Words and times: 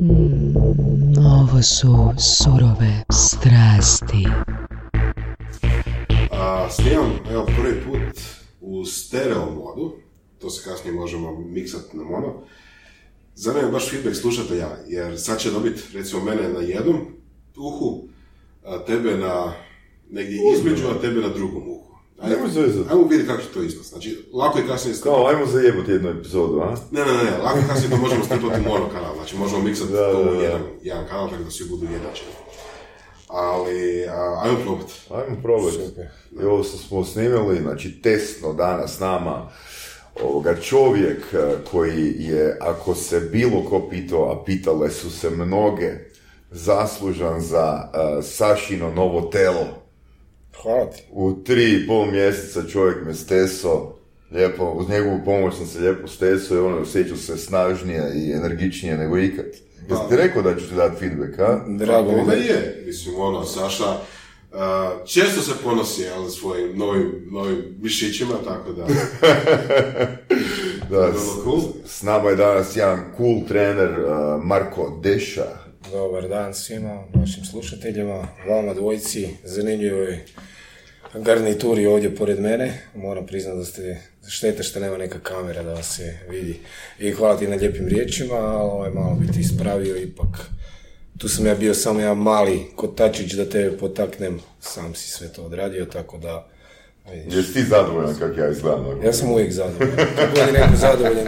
Mm, 0.00 0.54
ovo 1.26 1.62
su 1.62 2.10
surove 2.18 3.04
strasti. 3.12 4.26
A, 6.30 6.70
snimam, 6.70 7.10
evo, 7.30 7.46
prvi 7.46 7.80
put 7.84 8.20
u 8.60 8.84
stereo 8.84 9.50
modu, 9.50 9.92
to 10.38 10.50
se 10.50 10.70
kasnije 10.70 10.94
možemo 10.94 11.38
miksati 11.38 11.96
na 11.96 12.04
mono. 12.04 12.42
Zanima 13.34 13.70
baš 13.70 13.90
feedback 13.90 14.16
slušatelja, 14.16 14.68
jer 14.88 15.20
sad 15.20 15.38
će 15.38 15.50
dobiti, 15.50 15.82
recimo, 15.94 16.24
mene 16.24 16.48
na 16.48 16.60
jednom 16.60 17.00
uhu, 17.56 18.08
a 18.64 18.84
tebe 18.84 19.16
na 19.16 19.52
negdje 20.10 20.38
između, 20.56 20.86
a 20.86 21.00
tebe 21.00 21.20
na 21.20 21.28
drugom 21.28 21.62
uhu. 21.68 21.73
Zezat. 22.48 22.90
ajmo 22.90 23.02
vidjeti 23.02 23.26
kako 23.28 23.42
će 23.42 23.48
to 23.48 23.62
ispast. 23.62 23.90
Znači, 23.90 24.28
lako 24.32 24.58
je 24.58 24.66
kasnije 24.66 24.96
Kao, 25.02 25.26
ajmo 25.26 25.46
zajebati 25.46 25.90
jednu 25.90 26.08
epizodu, 26.10 26.60
a? 26.60 26.76
Ne, 26.90 27.00
ne, 27.04 27.12
ne, 27.12 27.38
lako 27.44 27.58
je 27.58 27.64
kasnije 27.68 27.90
to 27.90 27.96
možemo 27.96 28.24
strpati 28.24 28.60
u 28.60 28.68
mono 28.70 28.88
kanal, 28.92 29.14
znači 29.14 29.36
možemo 29.36 29.62
miksati 29.62 29.92
Da, 29.92 30.12
to 30.12 30.20
u 30.20 30.24
da. 30.24 30.42
jedan, 30.42 30.60
jedan 30.82 31.06
kanal, 31.08 31.30
tako 31.30 31.42
da 31.42 31.50
svi 31.50 31.68
budu 31.68 31.84
jednačeni. 31.92 32.30
Ali, 33.28 34.06
a, 34.08 34.40
ajmo 34.44 34.58
probati. 34.64 34.92
Ajmo 35.10 35.42
probati. 35.42 35.78
I 36.40 36.44
ovo 36.44 36.62
što 36.62 36.76
smo 36.76 37.04
snimili, 37.04 37.60
znači 37.62 38.02
testno 38.02 38.52
danas 38.52 39.00
nama, 39.00 39.50
ovoga 40.22 40.56
čovjek 40.60 41.18
eh, 41.32 41.54
koji 41.70 42.14
je, 42.18 42.58
ako 42.60 42.94
se 42.94 43.20
bilo 43.20 43.64
ko 43.70 43.88
pitao, 43.90 44.32
a 44.32 44.44
pitale 44.44 44.90
su 44.90 45.10
se 45.10 45.30
mnoge, 45.30 45.90
zaslužan 46.50 47.40
za 47.40 47.90
eh, 47.94 48.22
Sašino 48.22 48.90
novo 48.90 49.20
telo. 49.20 49.83
Hvala 50.62 50.90
ti. 50.90 51.02
U 51.12 51.32
tri 51.44 51.72
i 51.74 51.86
pol 51.86 52.06
mjeseca 52.10 52.68
čovjek 52.68 53.06
me 53.06 53.14
steso, 53.14 53.92
lijepo, 54.30 54.70
uz 54.70 54.88
njegovu 54.88 55.20
pomoć 55.24 55.54
sam 55.56 55.66
se 55.66 55.78
lijepo 55.78 56.08
steso 56.08 56.54
i 56.54 56.58
ono, 56.58 56.76
osjećao 56.78 57.16
se 57.16 57.36
snažnije 57.36 58.12
i 58.16 58.32
energičnije 58.32 58.96
nego 58.96 59.18
ikad. 59.18 59.46
Jesi 59.90 60.02
ti 60.08 60.16
rekao 60.16 60.42
da 60.42 60.56
ću 60.60 60.68
ti 60.68 60.74
dati 60.74 60.96
feedback, 61.00 61.38
a? 61.38 61.60
Drago 61.68 62.12
mi 62.12 62.20
Onda 62.20 62.32
je. 62.32 62.44
je, 62.46 62.82
mislim, 62.86 63.14
ono, 63.18 63.44
Saša, 63.44 63.96
a, 64.52 64.92
često 65.06 65.40
se 65.42 65.52
ponosi, 65.64 66.02
ali 66.16 66.30
svojim 66.30 66.78
novim, 66.78 67.28
novim 67.30 67.62
mišićima, 67.82 68.34
tako 68.44 68.72
da, 68.72 68.86
Da, 70.90 71.12
s, 71.12 71.44
cool. 71.44 71.60
s 71.86 72.02
nama 72.02 72.30
je 72.30 72.36
danas 72.36 72.76
jedan 72.76 73.04
cool 73.16 73.40
trener, 73.48 73.90
uh, 73.90 74.44
Marko 74.44 75.00
Deša. 75.02 75.63
Dobar 75.92 76.28
dan 76.28 76.54
svima, 76.54 77.04
našim 77.14 77.44
slušateljima, 77.44 78.28
vama 78.48 78.74
dvojici, 78.74 79.28
zanimljivoj 79.44 80.18
garnituri 81.14 81.86
ovdje 81.86 82.16
pored 82.16 82.40
mene. 82.40 82.80
Moram 82.94 83.26
priznati 83.26 83.58
da 83.58 83.64
ste, 83.64 84.00
šteta 84.28 84.62
što 84.62 84.80
nema 84.80 84.96
neka 84.96 85.20
kamera 85.20 85.62
da 85.62 85.74
vas 85.74 85.96
se 85.96 86.18
vidi. 86.28 86.60
I 86.98 87.10
hvala 87.10 87.38
ti 87.38 87.48
na 87.48 87.56
lijepim 87.56 87.88
riječima, 87.88 88.34
ali 88.34 88.70
ovaj 88.70 88.90
malo 88.90 89.14
bi 89.14 89.32
ti 89.32 89.40
ispravio 89.40 89.96
ipak. 89.96 90.50
Tu 91.18 91.28
sam 91.28 91.46
ja 91.46 91.54
bio 91.54 91.74
samo 91.74 92.00
jedan 92.00 92.18
mali 92.18 92.66
kotačić 92.76 93.32
da 93.32 93.48
tebe 93.48 93.76
potaknem, 93.76 94.40
sam 94.60 94.94
si 94.94 95.10
sve 95.10 95.32
to 95.32 95.42
odradio, 95.42 95.84
tako 95.84 96.18
da. 96.18 96.53
Jesi 97.12 97.52
ti 97.52 97.62
zadovoljan 97.62 98.14
kako 98.18 98.40
ja 98.40 98.50
izgledam? 98.50 99.02
Ja 99.04 99.12
sam 99.12 99.30
uvijek 99.30 99.52
zadovoljan. 99.52 99.96
Kako 100.16 100.38
je 100.40 100.52
neko 100.52 100.76
zadovoljan, 100.76 101.26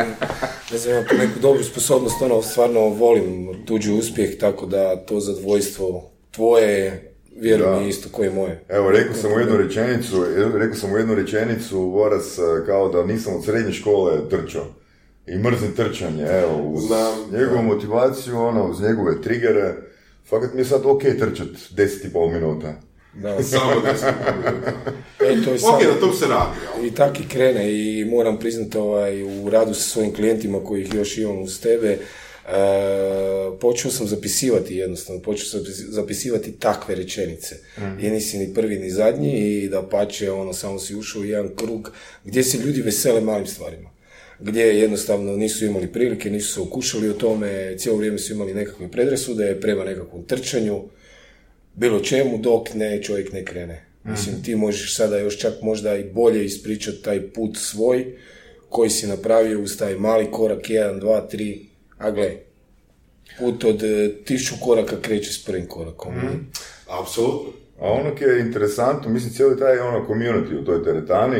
ne 0.73 0.79
znam, 0.79 1.05
neku 1.19 1.41
dobru 1.43 1.65
sposobnost, 1.65 2.23
ono, 2.23 2.43
stvarno 2.43 2.81
volim 2.81 3.49
tuđi 3.67 3.93
uspjeh, 3.93 4.39
tako 4.39 4.67
da 4.67 4.97
to 4.97 5.21
zadovoljstvo 5.21 6.11
tvoje 6.31 6.69
je, 6.69 7.13
vjeruj 7.41 7.67
Da. 7.67 7.81
mi, 7.81 7.89
isto 7.89 8.09
koje 8.13 8.31
moje. 8.31 8.65
Evo, 8.69 8.91
rekao 8.91 9.15
sam 9.15 9.33
u 9.33 9.39
jednu 9.39 9.57
rečenicu, 9.57 10.25
rekao 10.55 10.77
sam 10.77 10.93
u 10.93 10.97
jednu 10.97 11.15
rečenicu, 11.15 11.81
Voras, 11.81 12.39
uh, 12.39 12.67
kao 12.67 12.89
da 12.89 13.07
nisam 13.07 13.35
od 13.37 13.45
srednje 13.45 13.73
škole 13.73 14.29
trčao. 14.31 14.65
I 15.27 15.39
mrzim 15.39 15.73
trčanje, 15.77 16.23
evo, 16.23 16.63
uz 16.63 16.85
Znam, 16.87 17.41
njegovu 17.41 17.63
motivaciju, 17.63 18.39
ono, 18.39 18.71
uz 18.71 18.81
njegove 18.81 19.23
trigere, 19.23 19.75
fakat 20.29 20.55
mi 20.55 20.61
je 20.61 20.65
sad 20.65 20.81
ok 20.85 21.03
trčat 21.03 21.49
10 21.77 22.07
i 22.07 22.13
pol 22.13 22.31
minuta. 22.31 22.75
Da. 23.23 23.43
samo 23.51 23.81
da 23.81 23.97
sam 23.97 24.15
E, 25.21 25.45
to 25.45 25.51
je 25.51 25.59
Ok, 25.63 25.83
na 25.95 26.01
tom 26.01 26.13
se 26.15 26.27
radi, 26.27 26.59
ali. 26.77 26.89
I 26.89 26.91
tak 26.91 27.21
i 27.21 27.29
krene 27.29 27.73
i 27.73 28.05
moram 28.05 28.39
priznati 28.39 28.79
ovaj, 28.79 29.23
u 29.23 29.51
radu 29.51 29.75
sa 29.75 29.83
svojim 29.83 30.15
klijentima 30.15 30.65
kojih 30.65 30.95
još 30.95 31.19
imam 31.19 31.43
uz 31.43 31.61
tebe, 31.61 31.89
e, 31.89 31.99
počeo 33.61 33.91
sam 33.91 34.07
zapisivati 34.07 34.77
jednostavno, 34.77 35.23
počeo 35.23 35.47
sam 35.47 35.61
zapis- 35.61 35.91
zapisivati 35.91 36.53
takve 36.53 36.95
rečenice. 36.95 37.57
I 38.01 38.11
nisi 38.11 38.39
ni 38.39 38.55
prvi 38.55 38.79
ni 38.79 38.91
zadnji 38.91 39.63
i 39.63 39.69
da 39.69 39.83
pače, 39.83 40.31
ono, 40.31 40.53
samo 40.53 40.79
si 40.79 40.95
ušao 40.97 41.23
u 41.23 41.25
jedan 41.25 41.49
krug 41.57 41.91
gdje 42.25 42.43
se 42.45 42.59
ljudi 42.59 42.83
vesele 42.83 43.21
malim 43.21 43.47
stvarima. 43.47 43.91
Gdje 44.41 44.63
jednostavno 44.65 45.37
nisu 45.37 45.67
imali 45.67 45.87
prilike, 45.87 46.31
nisu 46.31 46.55
se 46.55 46.61
okušali 46.61 47.09
o 47.09 47.13
tome, 47.13 47.75
cijelo 47.79 47.99
vrijeme 47.99 48.19
su 48.19 48.33
imali 48.33 48.55
nekakve 48.55 48.91
predrasude 48.91 49.61
prema 49.61 49.85
nekakvom 49.85 50.25
trčanju, 50.25 50.83
bilo 51.77 52.01
čemu 52.01 52.39
dok 52.39 52.75
ne 52.75 53.03
čovjek 53.03 53.33
ne 53.33 53.45
krene. 53.45 53.87
Mislim, 54.05 54.43
ti 54.43 54.57
možeš 54.57 54.97
sada 54.97 55.19
još 55.19 55.39
čak 55.39 55.53
možda 55.63 55.97
i 55.97 56.05
bolje 56.05 56.45
ispričati 56.45 57.03
taj 57.03 57.33
put 57.33 57.57
svoj 57.57 58.07
koji 58.69 58.91
si 58.91 59.07
napravio 59.07 59.63
uz 59.63 59.79
taj 59.79 59.95
mali 59.95 60.31
korak, 60.31 60.63
1, 60.63 61.01
2, 61.01 61.23
3, 61.33 61.59
a 61.99 62.11
gle, 62.11 62.37
put 63.39 63.65
od 63.65 63.83
e, 63.83 64.15
tisuću 64.25 64.55
koraka 64.65 64.97
kreće 65.01 65.33
s 65.33 65.45
prvim 65.45 65.67
korakom. 65.67 66.13
Apsolutno. 67.01 67.53
A 67.81 67.91
ono 67.91 68.15
koje 68.19 68.35
je 68.35 68.41
interesantno, 68.41 69.11
mislim 69.11 69.33
cijeli 69.33 69.59
taj 69.59 69.79
ono 69.79 70.07
community 70.09 70.61
u 70.61 70.65
toj 70.65 70.85
teretani, 70.85 71.39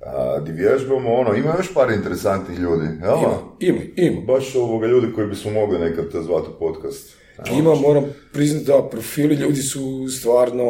a, 0.00 0.40
di 0.40 0.52
vježbamo, 0.52 1.14
ono, 1.14 1.34
ima 1.34 1.54
još 1.56 1.74
par 1.74 1.90
interesantnih 1.90 2.58
ljudi, 2.58 2.86
jel? 3.02 3.18
Ima, 3.18 3.38
ima, 3.60 3.80
ima. 3.96 4.20
Baš 4.20 4.54
ovoga 4.54 4.86
ljudi 4.86 5.12
koji 5.14 5.26
bismo 5.26 5.50
mogli 5.50 5.78
nekad 5.78 6.04
zvati 6.12 6.48
u 6.56 6.58
podcast. 6.58 7.16
Ima, 7.58 7.74
moram 7.74 8.04
priznati 8.32 8.66
da 8.66 8.88
profili 8.90 9.34
ljudi 9.34 9.62
su 9.62 10.08
stvarno 10.08 10.64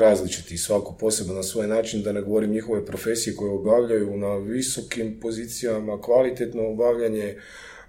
različiti, 0.00 0.58
svako 0.58 0.96
posebno 1.00 1.34
na 1.34 1.42
svoj 1.42 1.66
način, 1.66 2.02
da 2.02 2.12
ne 2.12 2.22
govorim 2.22 2.50
njihove 2.50 2.86
profesije 2.86 3.36
koje 3.36 3.52
obavljaju 3.52 4.16
na 4.16 4.36
visokim 4.36 5.20
pozicijama, 5.20 6.00
kvalitetno 6.00 6.68
obavljanje 6.68 7.36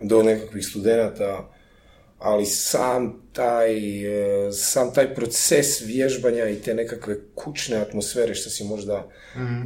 do 0.01 0.23
nekakvih 0.23 0.65
studenata, 0.65 1.53
ali 2.19 2.45
sam 2.45 3.21
taj, 3.33 3.77
e, 4.47 4.51
sam 4.51 4.93
taj 4.93 5.15
proces 5.15 5.81
vježbanja 5.81 6.49
i 6.49 6.55
te 6.55 6.73
nekakve 6.73 7.15
kućne 7.35 7.77
atmosfere, 7.77 8.35
što 8.35 8.49
si 8.49 8.63
možda 8.63 9.09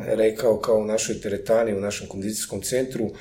rekao 0.05 0.59
kao 0.59 0.77
u 0.77 0.85
našoj 0.85 1.21
teretani, 1.21 1.73
u 1.73 1.81
našem 1.81 2.07
kondicijskom 2.07 2.61
centru, 2.61 3.05
e, 3.05 3.11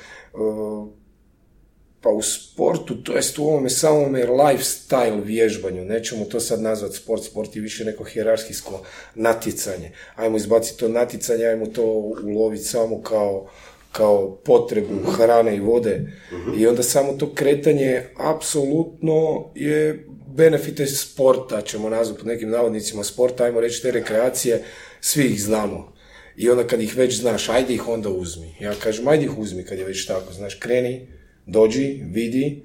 pa 2.05 2.11
u 2.11 2.21
sportu, 2.21 2.95
to 3.03 3.15
jest 3.15 3.39
u 3.39 3.43
ovome 3.43 3.69
samome 3.69 4.25
lifestyle 4.25 5.23
vježbanju, 5.23 5.85
nećemo 5.85 6.25
to 6.25 6.39
sad 6.39 6.61
nazvati 6.61 6.95
sport, 6.95 7.23
sport 7.23 7.55
je 7.55 7.61
više 7.61 7.85
neko 7.85 8.03
hijerarhijsko 8.03 8.81
natjecanje. 9.15 9.91
Ajmo 10.15 10.37
izbaciti 10.37 10.79
to 10.79 10.87
natjecanje, 10.87 11.45
ajmo 11.45 11.65
to 11.65 11.83
uloviti 12.23 12.63
samo 12.63 13.01
kao, 13.01 13.47
kao 13.91 14.35
potrebu 14.35 15.11
hrane 15.11 15.55
i 15.55 15.59
vode. 15.59 16.11
I 16.57 16.67
onda 16.67 16.83
samo 16.83 17.13
to 17.13 17.33
kretanje 17.33 18.03
apsolutno 18.17 19.49
je 19.55 20.05
benefite 20.35 20.85
sporta, 20.85 21.61
ćemo 21.61 21.89
nazvati 21.89 22.19
pod 22.19 22.27
nekim 22.27 22.49
navodnicima 22.49 23.03
sporta, 23.03 23.43
ajmo 23.43 23.61
reći 23.61 23.81
te 23.81 23.91
rekreacije, 23.91 24.63
svi 25.01 25.25
ih 25.25 25.41
znamo. 25.41 25.93
I 26.37 26.49
onda 26.49 26.67
kad 26.67 26.81
ih 26.81 26.97
već 26.97 27.19
znaš, 27.19 27.49
ajde 27.49 27.73
ih 27.73 27.87
onda 27.87 28.09
uzmi. 28.09 28.55
Ja 28.59 28.73
kažem, 28.83 29.07
ajde 29.07 29.25
ih 29.25 29.37
uzmi 29.37 29.63
kad 29.63 29.77
je 29.77 29.85
već 29.85 30.05
tako, 30.05 30.33
znaš, 30.33 30.55
kreni, 30.55 31.07
dođi, 31.45 32.03
vidi 32.11 32.63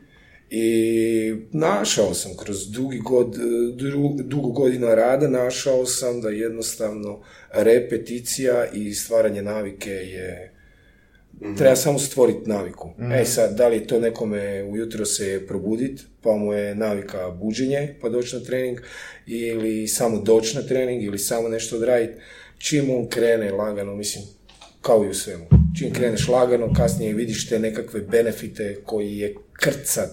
i 0.51 1.35
našao 1.53 2.15
sam 2.15 2.37
kroz 2.37 2.71
dugi 2.71 2.99
god, 2.99 3.37
dru- 3.77 4.23
dugo 4.23 4.49
godina 4.49 4.95
rada, 4.95 5.29
našao 5.29 5.87
sam 5.87 6.21
da 6.21 6.29
jednostavno 6.29 7.21
repeticija 7.53 8.67
i 8.75 8.95
stvaranje 8.95 9.43
navike 9.43 9.91
je 9.91 10.53
Treba 11.59 11.77
samo 11.77 11.99
stvoriti 11.99 12.51
naviku. 12.51 12.91
E 13.21 13.25
sad, 13.25 13.57
da 13.57 13.69
li 13.69 13.77
je 13.77 13.87
to 13.87 14.01
nekome 14.01 14.63
ujutro 14.63 15.05
se 15.05 15.47
probudit, 15.47 16.01
pa 16.23 16.37
mu 16.37 16.53
je 16.53 16.75
navika 16.75 17.31
buđenje, 17.31 17.95
pa 18.01 18.09
doći 18.09 18.37
na 18.37 18.43
trening, 18.43 18.79
ili 19.27 19.89
samo 19.89 20.21
doći 20.21 20.57
na 20.57 20.63
trening, 20.63 21.03
ili 21.03 21.19
samo 21.19 21.49
nešto 21.49 21.77
odraditi. 21.77 22.21
Čim 22.59 22.91
on 22.91 23.09
krene 23.09 23.53
lagano, 23.53 23.97
mislim, 23.97 24.25
kao 24.81 25.05
i 25.05 25.09
u 25.09 25.15
svemu. 25.15 25.47
Čim 25.79 25.93
kreneš 25.93 26.29
lagano, 26.29 26.73
kasnije 26.77 27.13
vidiš 27.13 27.49
te 27.49 27.59
nekakve 27.59 28.01
benefite 28.01 28.83
koji 28.85 29.19
je 29.19 29.35
krcat, 29.53 30.11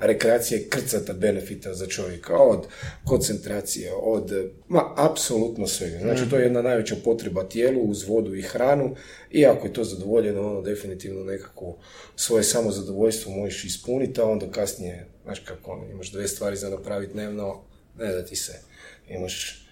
rekreacija 0.00 0.58
je 0.58 0.68
krcata 0.68 1.12
benefita 1.12 1.74
za 1.74 1.86
čovjeka, 1.86 2.36
od 2.36 2.66
koncentracije, 3.04 3.92
od, 4.02 4.32
ma, 4.68 4.94
apsolutno 4.96 5.66
svega. 5.66 5.98
Znači, 5.98 6.30
to 6.30 6.36
je 6.36 6.42
jedna 6.42 6.62
najveća 6.62 6.96
potreba 7.04 7.48
tijelu 7.48 7.80
uz 7.80 8.08
vodu 8.08 8.34
i 8.34 8.42
hranu 8.42 8.94
i 9.30 9.46
ako 9.46 9.66
je 9.66 9.72
to 9.72 9.84
zadovoljeno, 9.84 10.50
ono 10.50 10.62
definitivno 10.62 11.24
nekako 11.24 11.76
svoje 12.16 12.42
samozadovoljstvo 12.42 13.32
možeš 13.32 13.64
ispuniti, 13.64 14.20
a 14.20 14.24
onda 14.24 14.50
kasnije, 14.50 15.06
znaš 15.24 15.38
kako, 15.38 15.72
ono, 15.72 15.90
imaš 15.90 16.12
dve 16.12 16.28
stvari 16.28 16.56
za 16.56 16.70
napraviti 16.70 17.12
dnevno, 17.12 17.62
ne 17.98 18.12
da 18.12 18.24
ti 18.24 18.36
se, 18.36 18.60
imaš 19.08 19.66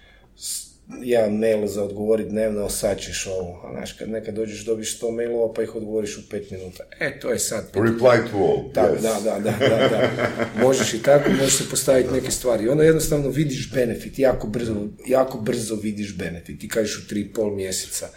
jedan 1.02 1.36
mail 1.36 1.66
za 1.66 1.84
odgovoriti 1.84 2.30
dnevno, 2.30 2.68
sad 2.68 3.00
ćeš 3.00 3.26
ovo. 3.26 3.62
A 3.64 3.72
znaš, 3.72 3.92
kad 3.92 4.08
nekad 4.08 4.34
dođeš, 4.34 4.64
dobiš 4.64 5.00
100 5.00 5.16
mailova, 5.16 5.52
pa 5.52 5.62
ih 5.62 5.74
odgovoriš 5.74 6.18
u 6.18 6.20
5 6.20 6.52
minuta. 6.52 6.84
E, 7.00 7.20
to 7.20 7.30
je 7.30 7.38
sad... 7.38 7.70
Reply 7.72 8.30
to 8.30 8.36
all. 8.36 8.72
Da, 8.74 8.82
yes. 8.82 9.02
da, 9.02 9.20
da, 9.24 9.38
da, 9.38 9.68
da, 9.68 9.88
da. 9.88 10.10
Možeš 10.66 10.94
i 10.94 11.02
tako, 11.02 11.30
možeš 11.30 11.58
se 11.58 11.64
postaviti 11.70 12.12
neke 12.12 12.30
stvari. 12.30 12.64
I 12.64 12.68
onda 12.68 12.84
jednostavno 12.84 13.28
vidiš 13.28 13.72
benefit, 13.72 14.18
jako 14.18 14.46
brzo, 14.46 14.86
jako 15.06 15.38
brzo 15.38 15.74
vidiš 15.74 16.16
benefit. 16.16 16.64
I 16.64 16.68
kažeš 16.68 16.98
u 16.98 17.08
tri 17.08 17.20
i 17.20 17.32
pol 17.32 17.54
mjeseca. 17.54 18.08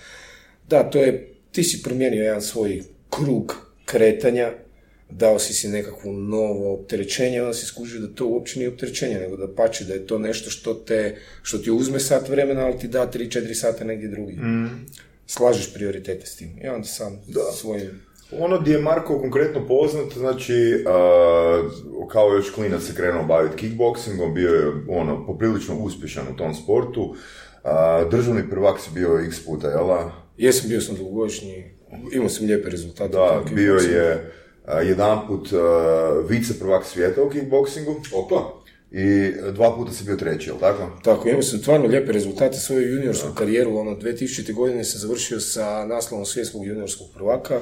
Da, 0.70 0.90
to 0.90 1.00
je, 1.00 1.34
ti 1.52 1.64
si 1.64 1.84
promijenio 1.84 2.24
jedan 2.24 2.42
svoj 2.42 2.84
krug 3.10 3.56
kretanja, 3.86 4.54
dao 5.12 5.40
si 5.40 5.54
si 5.54 5.68
nekakvo 5.68 6.12
novo 6.12 6.74
opterećenje, 6.74 7.42
onda 7.42 7.54
si 7.54 7.66
skužio 7.66 8.00
da 8.02 8.16
to 8.16 8.28
uopće 8.28 8.60
nije 8.60 8.70
opterećenje, 8.70 9.20
nego 9.20 9.38
da 9.38 9.56
pače 9.56 9.86
da 9.86 9.94
je 9.94 10.08
to 10.08 10.20
nešto 10.20 10.50
što, 10.50 10.74
te, 10.74 11.18
što 11.42 11.58
ti 11.58 11.72
uzme 11.72 12.00
sat 12.00 12.30
vremena, 12.30 12.66
ali 12.66 12.78
ti 12.78 12.88
da 12.88 13.12
3-4 13.14 13.54
sata 13.54 13.84
negdje 13.84 14.10
drugi. 14.10 14.38
Slažeš 15.26 15.74
prioritete 15.74 16.26
s 16.26 16.36
tim. 16.36 16.50
I 16.64 16.68
onda 16.68 16.88
sam 16.88 17.20
svojim... 17.54 18.02
Ono 18.40 18.60
gdje 18.60 18.72
je 18.72 18.82
Marko 18.82 19.20
konkretno 19.20 19.68
poznat, 19.68 20.14
znači, 20.14 20.84
a, 20.88 21.70
kao 22.12 22.34
još 22.34 22.50
klinac 22.50 22.84
se 22.84 22.96
krenuo 22.96 23.24
baviti 23.24 23.56
kickboxingom, 23.58 24.34
bio 24.34 24.50
je 24.50 24.72
ono, 24.88 25.26
poprilično 25.26 25.76
uspješan 25.84 26.28
u 26.34 26.38
tom 26.38 26.54
sportu. 26.56 27.16
A, 27.64 28.04
državni 28.12 28.50
prvak 28.50 28.80
si 28.80 28.90
bio 28.94 29.20
x 29.28 29.46
puta, 29.46 29.68
jel 29.68 29.88
da? 29.88 30.12
Jesam, 30.38 30.70
bio 30.70 30.82
sam 30.82 30.96
dugogodišnji, 30.96 31.72
imao 32.14 32.30
sam 32.30 32.46
lijepe 32.46 32.70
rezultate. 32.70 33.14
Da, 33.14 33.44
bio 33.56 33.76
je 33.76 34.32
a, 34.66 34.82
jedanput 34.82 35.54
a, 35.54 36.24
vice 36.30 36.60
prvak 36.60 36.86
svijeta 36.86 37.24
u 37.24 37.30
kickboxingu 37.30 37.96
Opa, 38.16 38.62
i 38.92 39.32
dva 39.52 39.76
puta 39.76 39.92
si 39.92 40.04
bio 40.04 40.16
treći, 40.16 40.50
jel 40.50 40.58
tako? 40.60 40.92
Tako, 41.04 41.30
imao 41.30 41.42
sam 41.42 41.60
stvarno 41.60 41.88
lijepe 41.88 42.12
rezultate 42.12 42.58
svoju 42.58 42.96
juniorsku 42.96 43.34
karijeru, 43.36 43.78
ono, 43.78 43.92
2000. 43.92 44.54
godine 44.54 44.84
sam 44.84 45.00
završio 45.00 45.40
sa 45.40 45.86
naslovom 45.86 46.26
svjetskog 46.26 46.66
juniorskog 46.66 47.08
prvaka 47.14 47.60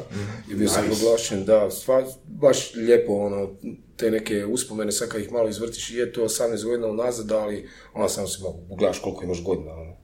i 0.52 0.56
bio 0.56 0.70
sam 0.70 0.84
proglašen, 0.86 1.46
da, 1.46 1.72
stvar, 1.72 2.04
baš 2.26 2.76
lijepo, 2.76 3.14
ono, 3.14 3.50
te 3.98 4.12
neke 4.12 4.46
uspomene, 4.46 4.92
sad 4.92 5.10
kad 5.10 5.22
ih 5.22 5.32
malo 5.32 5.50
izvrtiš, 5.50 5.92
je 5.92 6.14
to 6.14 6.24
18 6.24 6.64
godina 6.64 6.88
unazad, 6.88 7.32
ali 7.32 7.70
ono, 7.94 8.10
samo 8.10 8.28
si 8.28 8.42
mogu, 8.42 8.60
koliko 9.04 9.24
imaš 9.24 9.44
godina, 9.44 9.74
ono, 9.74 9.96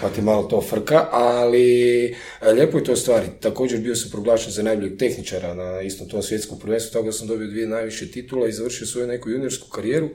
pa 0.00 0.08
ti 0.08 0.22
malo 0.22 0.42
to 0.42 0.60
frka, 0.60 1.08
ali 1.12 2.04
e, 2.40 2.52
lijepo 2.52 2.78
je 2.78 2.84
to 2.84 2.96
stvari. 2.96 3.26
Također 3.40 3.80
bio 3.80 3.96
sam 3.96 4.10
proglašen 4.10 4.52
za 4.52 4.62
najboljeg 4.62 4.98
tehničara 4.98 5.54
na 5.54 5.80
istom 5.80 6.08
tom 6.08 6.22
svjetskom 6.22 6.58
prvenstvu, 6.58 6.92
tako 6.92 7.06
da 7.06 7.12
sam 7.12 7.28
dobio 7.28 7.46
dvije 7.46 7.66
najviše 7.66 8.10
titula 8.10 8.48
i 8.48 8.52
završio 8.52 8.86
svoju 8.86 9.06
neku 9.06 9.30
juniorsku 9.30 9.68
karijeru. 9.68 10.08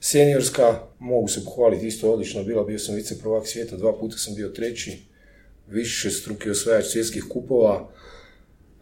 Seniorska, 0.00 0.80
mogu 0.98 1.28
se 1.28 1.44
pohvaliti, 1.44 1.86
isto 1.86 2.12
odlično 2.12 2.44
bila, 2.44 2.64
bio 2.64 2.78
sam 2.78 2.94
vice 2.94 3.18
prvak 3.18 3.46
svijeta, 3.46 3.76
dva 3.76 3.98
puta 3.98 4.18
sam 4.18 4.34
bio 4.34 4.48
treći, 4.48 4.98
više 5.68 6.10
struki 6.10 6.50
osvajač 6.50 6.84
svjetskih 6.84 7.24
kupova. 7.28 7.90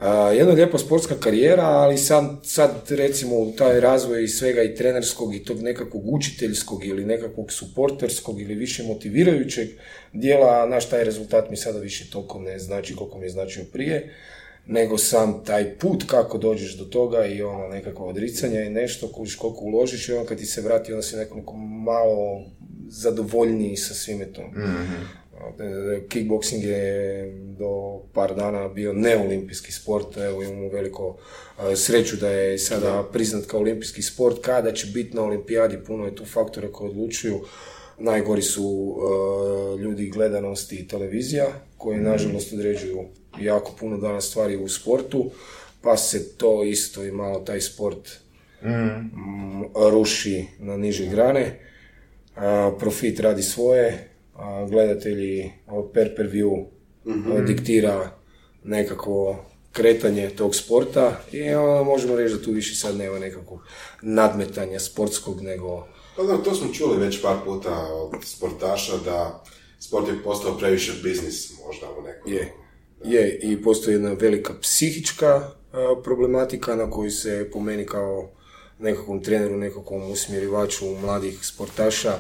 A, 0.00 0.32
jedna 0.32 0.52
lijepa 0.52 0.79
sportska 0.79 1.14
karijera, 1.20 1.64
ali 1.64 1.99
sad, 1.99 2.25
sad 2.43 2.70
recimo 2.91 3.52
taj 3.58 3.81
razvoj 3.81 4.25
i 4.25 4.29
svega 4.29 4.62
i 4.62 4.75
trenerskog 4.75 5.35
i 5.35 5.44
tog 5.44 5.62
nekakvog 5.62 6.02
učiteljskog 6.06 6.85
ili 6.85 7.05
nekakvog 7.05 7.52
suporterskog 7.52 8.41
ili 8.41 8.55
više 8.55 8.82
motivirajućeg 8.82 9.69
dijela, 10.12 10.67
naš 10.67 10.88
taj 10.88 11.05
rezultat 11.05 11.50
mi 11.50 11.56
sada 11.56 11.79
više 11.79 12.11
toliko 12.11 12.38
ne 12.38 12.58
znači 12.58 12.97
koliko 12.97 13.19
mi 13.19 13.26
je 13.26 13.31
značio 13.31 13.64
prije, 13.73 14.14
nego 14.67 14.99
sam 14.99 15.44
taj 15.44 15.79
put 15.79 16.05
kako 16.06 16.38
dođeš 16.38 16.76
do 16.76 16.85
toga 16.85 17.26
i 17.26 17.43
ono 17.43 17.69
nekakvo 17.69 18.08
odricanje 18.08 18.64
i 18.64 18.70
nešto, 18.70 19.08
kužiš 19.12 19.37
koliko 19.37 19.64
uložiš 19.64 20.08
i 20.08 20.12
onda 20.12 20.29
kad 20.29 20.38
ti 20.38 20.47
se 20.47 20.61
vrati, 20.61 20.93
onda 20.93 21.02
si 21.02 21.17
nekoliko 21.17 21.56
malo 21.56 22.44
zadovoljniji 22.88 23.76
sa 23.76 23.94
svime 23.94 24.25
tom. 24.32 24.44
E, 24.44 24.61
Kickboxing 26.08 26.64
je 26.64 27.32
do 27.58 28.02
par 28.12 28.34
dana 28.34 28.69
bio 28.69 28.92
neolimpijski 28.92 29.72
sport, 29.72 30.16
evo 30.16 30.42
imamo 30.42 30.69
veliko 30.69 31.16
e, 31.72 31.76
sreću 31.76 32.16
da 32.16 32.28
je 32.28 32.58
sada 32.58 33.08
priznat 33.12 33.46
kao 33.46 33.60
olimpijski 33.60 34.02
sport, 34.02 34.40
kada 34.40 34.72
će 34.72 34.87
biti 34.87 35.16
na 35.16 35.22
olimpijadi, 35.22 35.84
puno 35.87 36.04
je 36.04 36.14
tu 36.14 36.25
faktora 36.25 36.72
koji 36.72 36.90
odlučuju. 36.90 37.40
Najgori 37.98 38.42
su 38.42 38.96
e, 38.96 39.82
ljudi 39.82 40.08
gledanosti 40.08 40.76
i 40.76 40.88
televizija, 40.88 41.46
koji 41.76 41.98
nažalost 41.98 42.52
određuju 42.52 43.04
jako 43.40 43.72
puno 43.81 43.98
danas 43.98 44.28
stvari 44.28 44.56
u 44.56 44.69
sportu, 44.69 45.31
pa 45.82 45.96
se 45.96 46.37
to 46.37 46.64
isto 46.64 47.04
i 47.04 47.12
malo 47.12 47.40
taj 47.40 47.60
sport 47.60 48.08
mm, 48.62 49.64
ruši 49.92 50.46
na 50.58 50.76
niže 50.76 51.06
grane. 51.06 51.60
A, 52.37 52.72
profit 52.78 53.20
radi 53.20 53.42
svoje, 53.42 54.10
gledatelji 54.69 55.52
per 55.94 56.14
per 56.16 56.26
view 56.26 56.66
a, 57.06 57.40
diktira 57.46 58.10
nekakvo 58.64 59.44
kretanje 59.72 60.31
tog 60.31 60.54
sporta 60.54 61.20
i 61.32 61.54
onda 61.54 61.82
možemo 61.82 62.16
reći 62.16 62.34
da 62.34 62.42
tu 62.42 62.50
više 62.50 62.75
sad 62.75 62.96
nema 62.96 63.19
nekakvog 63.19 63.60
nadmetanja 64.02 64.81
sportskog 64.81 65.42
nego 65.42 65.87
pa 66.16 66.25
znam, 66.25 66.44
to 66.44 66.54
smo 66.54 66.72
čuli 66.72 66.98
već 66.98 67.22
par 67.22 67.37
puta 67.44 67.94
od 67.94 68.10
sportaša 68.25 68.96
da 69.04 69.44
sport 69.78 70.08
je 70.08 70.22
postao 70.25 70.58
previše 70.58 70.92
biznis 71.02 71.52
možda 71.66 71.87
u 71.98 72.02
nekom. 72.02 72.32
je. 72.32 72.52
Je, 73.04 73.38
i 73.42 73.62
postoji 73.62 73.94
jedna 73.94 74.12
velika 74.12 74.54
psihička 74.60 75.50
problematika 76.04 76.76
na 76.76 76.90
koju 76.90 77.10
se 77.10 77.50
po 77.52 77.60
meni 77.60 77.87
kao 77.87 78.31
nekakvom 78.81 79.23
treneru, 79.23 79.56
nekakvom 79.56 80.11
usmjerivaču 80.11 80.85
mladih 80.87 81.38
sportaša 81.43 82.19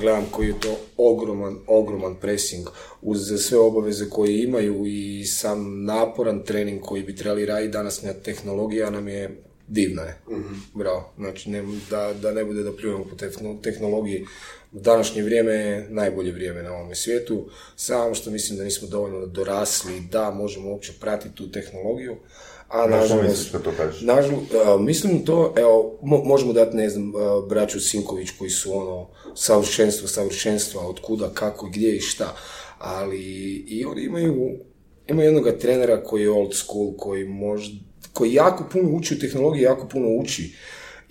gledam 0.00 0.24
koji 0.30 0.48
je 0.48 0.60
to 0.60 0.76
ogroman, 0.96 1.58
ogroman 1.66 2.14
pressing 2.14 2.66
uz 3.02 3.42
sve 3.48 3.58
obaveze 3.58 4.10
koje 4.10 4.42
imaju 4.42 4.86
i 4.86 5.24
sam 5.24 5.84
naporan 5.84 6.44
trening 6.44 6.80
koji 6.80 7.02
bi 7.02 7.16
trebali 7.16 7.46
raditi 7.46 7.72
današnja 7.72 8.12
tehnologija 8.12 8.90
nam 8.90 9.08
je 9.08 9.42
divna 9.68 10.02
je. 10.02 10.18
Bravo. 10.74 11.12
Znači, 11.16 11.50
ne, 11.50 11.62
da, 11.90 12.12
da 12.22 12.32
ne 12.32 12.44
bude 12.44 12.62
da 12.62 12.76
pljujemo 12.76 13.04
po 13.04 13.16
tehno- 13.16 13.58
tehnologiji. 13.62 14.26
Današnje 14.72 15.22
vrijeme 15.22 15.52
je 15.52 15.86
najbolje 15.90 16.32
vrijeme 16.32 16.62
na 16.62 16.72
ovome 16.72 16.94
svijetu, 16.94 17.48
samo 17.76 18.14
što 18.14 18.30
mislim 18.30 18.58
da 18.58 18.64
nismo 18.64 18.88
dovoljno 18.88 19.26
dorasli 19.26 20.00
da 20.10 20.30
možemo 20.30 20.70
uopće 20.70 20.92
pratiti 21.00 21.34
tu 21.34 21.50
tehnologiju, 21.50 22.16
a 22.72 22.78
Na 22.78 22.84
što 22.86 22.96
nažalost, 22.96 23.28
misliš 23.28 23.50
kad 23.52 23.62
to 23.62 23.70
kažeš? 23.76 24.00
Nažal, 24.00 24.38
a, 24.66 24.76
mislim 24.78 25.24
to, 25.24 25.54
evo, 25.56 25.98
mo- 26.02 26.24
možemo 26.24 26.52
dati, 26.52 26.76
ne 26.76 26.90
znam, 26.90 27.12
a, 27.16 27.46
braću 27.48 27.80
Sinković 27.80 28.30
koji 28.38 28.50
su 28.50 28.76
ono, 28.76 29.08
savršenstvo, 29.34 30.08
savršenstva, 30.08 30.86
od 30.86 31.00
kuda, 31.00 31.30
kako, 31.34 31.66
gdje 31.66 31.96
i 31.96 32.00
šta, 32.00 32.36
ali 32.78 33.20
i 33.68 33.84
oni 33.84 34.02
imaju, 34.02 34.50
imaju 35.08 35.26
jednog 35.26 35.58
trenera 35.60 36.02
koji 36.04 36.22
je 36.22 36.30
old 36.30 36.54
school, 36.54 36.92
koji 36.98 37.24
možda, 37.24 37.76
koji 38.12 38.34
jako 38.34 38.64
puno 38.72 38.96
uči 38.96 39.14
u 39.14 39.18
tehnologiji, 39.18 39.62
jako 39.62 39.88
puno 39.88 40.08
uči 40.08 40.54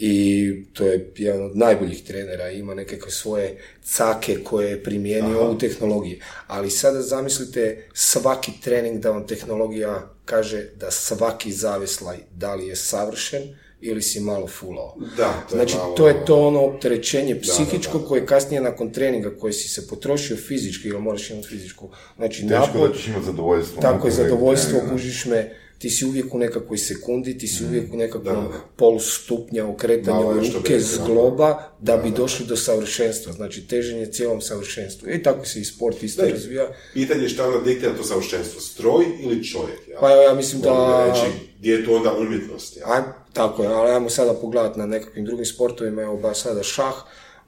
i 0.03 0.53
to 0.74 0.86
je 0.86 1.12
jedan 1.18 1.45
od 1.45 1.57
najboljih 1.57 2.03
trenera, 2.03 2.50
ima 2.50 2.74
nekakve 2.74 3.12
svoje 3.12 3.58
cake 3.84 4.38
koje 4.43 4.70
je 4.70 4.84
primijenio 4.84 5.51
u 5.51 5.58
tehnologiji. 5.58 6.22
Ali 6.48 6.70
sada 6.70 7.01
zamislite 7.01 7.84
svaki 7.93 8.51
trening 8.63 9.00
da 9.00 9.12
vam 9.12 9.27
tehnologija 9.27 10.10
kaže 10.25 10.70
da 10.75 10.91
svaki 10.91 11.51
zaveslaj 11.51 12.17
da 12.31 12.55
li 12.55 12.67
je 12.67 12.75
savršen 12.75 13.41
ili 13.81 14.01
si 14.01 14.20
malo 14.20 14.48
fulao. 14.48 14.96
Da, 15.17 15.46
to 15.50 15.55
je 15.55 15.58
znači, 15.58 15.75
malo- 15.77 15.96
to 15.96 16.08
je 16.08 16.25
to 16.25 16.48
ono 16.48 16.62
opterećenje 16.62 17.34
da, 17.34 17.41
psihičko 17.41 18.00
da. 18.00 18.05
koje 18.05 18.25
kasnije 18.25 18.62
nakon 18.62 18.93
treninga 18.93 19.38
koje 19.39 19.53
si 19.53 19.70
se 19.70 19.88
potrošio 19.88 20.38
fizički 20.38 20.88
ili 20.88 21.01
moraš 21.01 21.29
imati 21.29 21.48
fizičku. 21.48 21.89
Znači, 22.15 22.48
Teško 22.48 22.65
napor, 22.65 22.89
da 22.89 22.96
ćeš 22.96 23.08
imati 23.08 23.25
zadovoljstvo. 23.25 23.81
tako 23.81 24.08
je 24.08 24.13
zadovoljstvo, 24.13 24.79
kužiš 24.91 25.25
me, 25.25 25.55
ti 25.81 25.89
si 25.89 26.05
uvijek 26.05 26.33
u 26.33 26.38
nekakvoj 26.38 26.77
sekundi, 26.77 27.38
ti 27.38 27.47
si 27.47 27.65
uvijek 27.65 27.93
u 27.93 27.97
nekakvom 27.97 28.47
polu 28.75 29.00
stupnja 29.00 29.65
okretanja 29.67 30.21
ruke 30.21 30.73
bi 30.73 30.81
s 30.81 30.91
rekao. 30.91 31.07
globa 31.07 31.63
da 31.79 31.97
bi 31.97 32.11
došli 32.11 32.45
do 32.45 32.55
savršenstva. 32.55 33.33
Znači, 33.33 33.67
teženje 33.67 34.05
cijelom 34.05 34.41
savršenstvu. 34.41 35.09
I 35.09 35.23
tako 35.23 35.45
se 35.45 35.59
i 35.59 35.65
sport 35.65 36.03
isto 36.03 36.21
Da, 36.21 36.29
razvija. 36.29 36.67
Pitanje 36.93 37.23
je 37.23 37.29
šta 37.29 37.47
onda 37.47 37.59
diktira 37.59 37.95
to 37.97 38.03
savršenstvo, 38.03 38.61
stroj 38.61 39.05
ili 39.23 39.43
čovjek? 39.43 39.88
Ja? 39.88 40.00
Pa 40.00 40.09
ja 40.09 40.33
mislim 40.33 40.61
da... 40.61 41.05
Reći, 41.13 41.38
gdje 41.59 41.71
je 41.73 41.85
tu 41.85 41.93
onda 41.93 42.13
umjetnost? 42.17 42.77
Ja? 42.77 42.93
Aj, 42.93 43.01
tako 43.33 43.63
je, 43.63 43.69
ali 43.69 43.91
ajmo 43.91 44.09
sada 44.09 44.33
pogledati 44.33 44.79
na 44.79 44.85
nekakvim 44.85 45.25
drugim 45.25 45.45
sportovima, 45.45 46.01
evo 46.01 46.17
baš 46.17 46.41
sada 46.41 46.63
šah, 46.63 46.95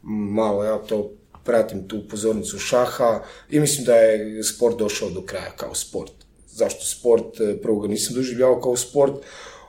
malo 0.01 0.63
ja 0.63 0.77
to 0.77 1.11
pratim 1.43 1.87
tu 1.87 2.07
pozornicu 2.09 2.59
šaha 2.59 3.23
i 3.49 3.59
mislim 3.59 3.85
da 3.85 3.95
je 3.95 4.43
sport 4.43 4.77
došao 4.77 5.09
do 5.09 5.21
kraja 5.21 5.51
kao 5.57 5.75
sport. 5.75 6.22
Zašto 6.53 6.85
sport? 6.85 7.39
E, 7.41 7.57
Prvo 7.57 7.79
ga 7.79 7.87
nisam 7.87 8.15
doživljavao 8.15 8.61
kao 8.61 8.77
sport, 8.77 9.13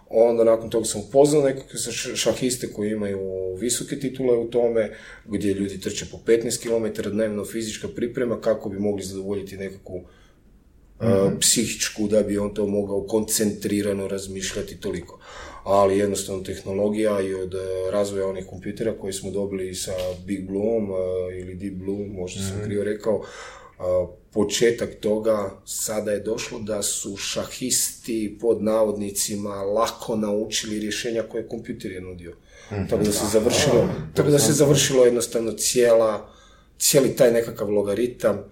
onda 0.08 0.44
nakon 0.44 0.70
toga 0.70 0.84
sam 0.84 1.00
upoznao 1.00 1.42
nekakve 1.42 1.78
šahiste 2.14 2.72
koji 2.72 2.90
imaju 2.90 3.20
visoke 3.56 3.98
titule 3.98 4.36
u 4.36 4.50
tome, 4.50 4.90
gdje 5.26 5.54
ljudi 5.54 5.80
trče 5.80 6.06
po 6.10 6.18
15 6.26 6.62
km 6.62 7.10
dnevno 7.10 7.44
fizička 7.44 7.88
priprema 7.88 8.40
kako 8.40 8.68
bi 8.68 8.78
mogli 8.78 9.02
zadovoljiti 9.02 9.56
nekakvu 9.56 10.02
e, 11.00 11.04
psihičku 11.40 12.08
da 12.08 12.22
bi 12.22 12.38
on 12.38 12.54
to 12.54 12.66
mogao 12.66 13.02
koncentrirano 13.02 14.08
razmišljati 14.08 14.80
toliko. 14.80 15.18
ali 15.64 15.98
jednostavno 15.98 16.42
tehnologija 16.42 17.20
i 17.20 17.34
od 17.34 17.54
e, 17.54 17.58
razvoja 17.90 18.26
onih 18.26 18.46
kompjutera 18.46 18.92
koji 18.92 19.12
smo 19.12 19.30
dobili 19.30 19.74
sa 19.74 19.92
Big 20.26 20.46
Bloom 20.46 20.88
ili 21.40 21.54
Deep 21.54 21.74
Blue, 21.74 22.06
možda 22.08 22.40
sam 22.42 22.56
Mhm. 22.56 22.64
krivo 22.64 22.84
rekao, 22.84 23.22
početak 24.32 24.94
toga 25.00 25.50
sada 25.64 26.10
je 26.10 26.20
došlo 26.20 26.58
da 26.58 26.82
su 26.82 27.16
šahisti 27.16 28.38
pod 28.40 28.62
navodnicima 28.62 29.54
lako 29.54 30.16
naučili 30.16 30.78
rješenja 30.78 31.22
koje 31.22 31.48
kompjuter 31.48 31.92
je 31.92 32.00
nudio. 32.00 32.36
Mhm. 32.72 32.86
Tako 32.90 33.04
da 33.04 33.12
se 33.12 33.24
završilo, 33.32 33.88
tako 34.14 34.30
da 34.30 34.38
se 34.38 34.52
završilo 34.52 35.04
jednostavno 35.04 35.52
cijela, 35.52 36.28
cijeli 36.78 37.16
taj 37.16 37.32
nekakav 37.32 37.70
logaritam 37.70 38.44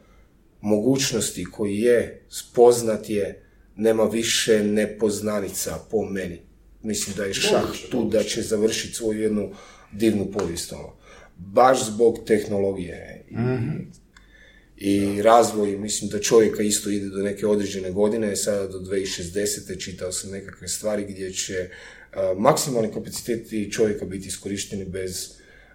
mogućnosti 0.60 1.44
koji 1.44 1.78
je, 1.78 2.22
spoznat 2.28 3.10
je, 3.10 3.42
nema 3.76 4.04
više 4.04 4.64
nepoznanica 4.64 5.78
po 5.90 6.02
meni. 6.02 6.40
Mislim 6.82 7.16
da 7.16 7.24
je 7.24 7.34
šah 7.34 7.70
tu 7.90 8.08
da 8.08 8.22
će 8.22 8.42
završiti 8.42 8.94
svoju 8.94 9.22
jednu 9.22 9.50
divnu 9.92 10.26
povijest. 10.32 10.72
ono. 10.72 10.92
Baš 11.36 11.86
zbog 11.86 12.18
tehnologije. 12.26 13.24
I, 13.30 13.34
i 14.84 15.22
razvoj, 15.22 15.76
mislim 15.78 16.10
da 16.10 16.20
čovjeka 16.20 16.62
isto 16.62 16.90
ide 16.90 17.08
do 17.08 17.22
neke 17.22 17.46
određene 17.46 17.90
godine, 17.90 18.36
sada 18.36 18.66
do 18.66 18.78
2060. 18.78 19.84
čitao 19.84 20.12
sam 20.12 20.30
nekakve 20.30 20.68
stvari 20.68 21.06
gdje 21.08 21.32
će 21.32 21.68
a, 22.12 22.34
maksimalni 22.38 22.92
kapaciteti 22.92 23.72
čovjeka 23.72 24.04
biti 24.04 24.28
iskorišteni 24.28 24.84
bez 24.84 25.28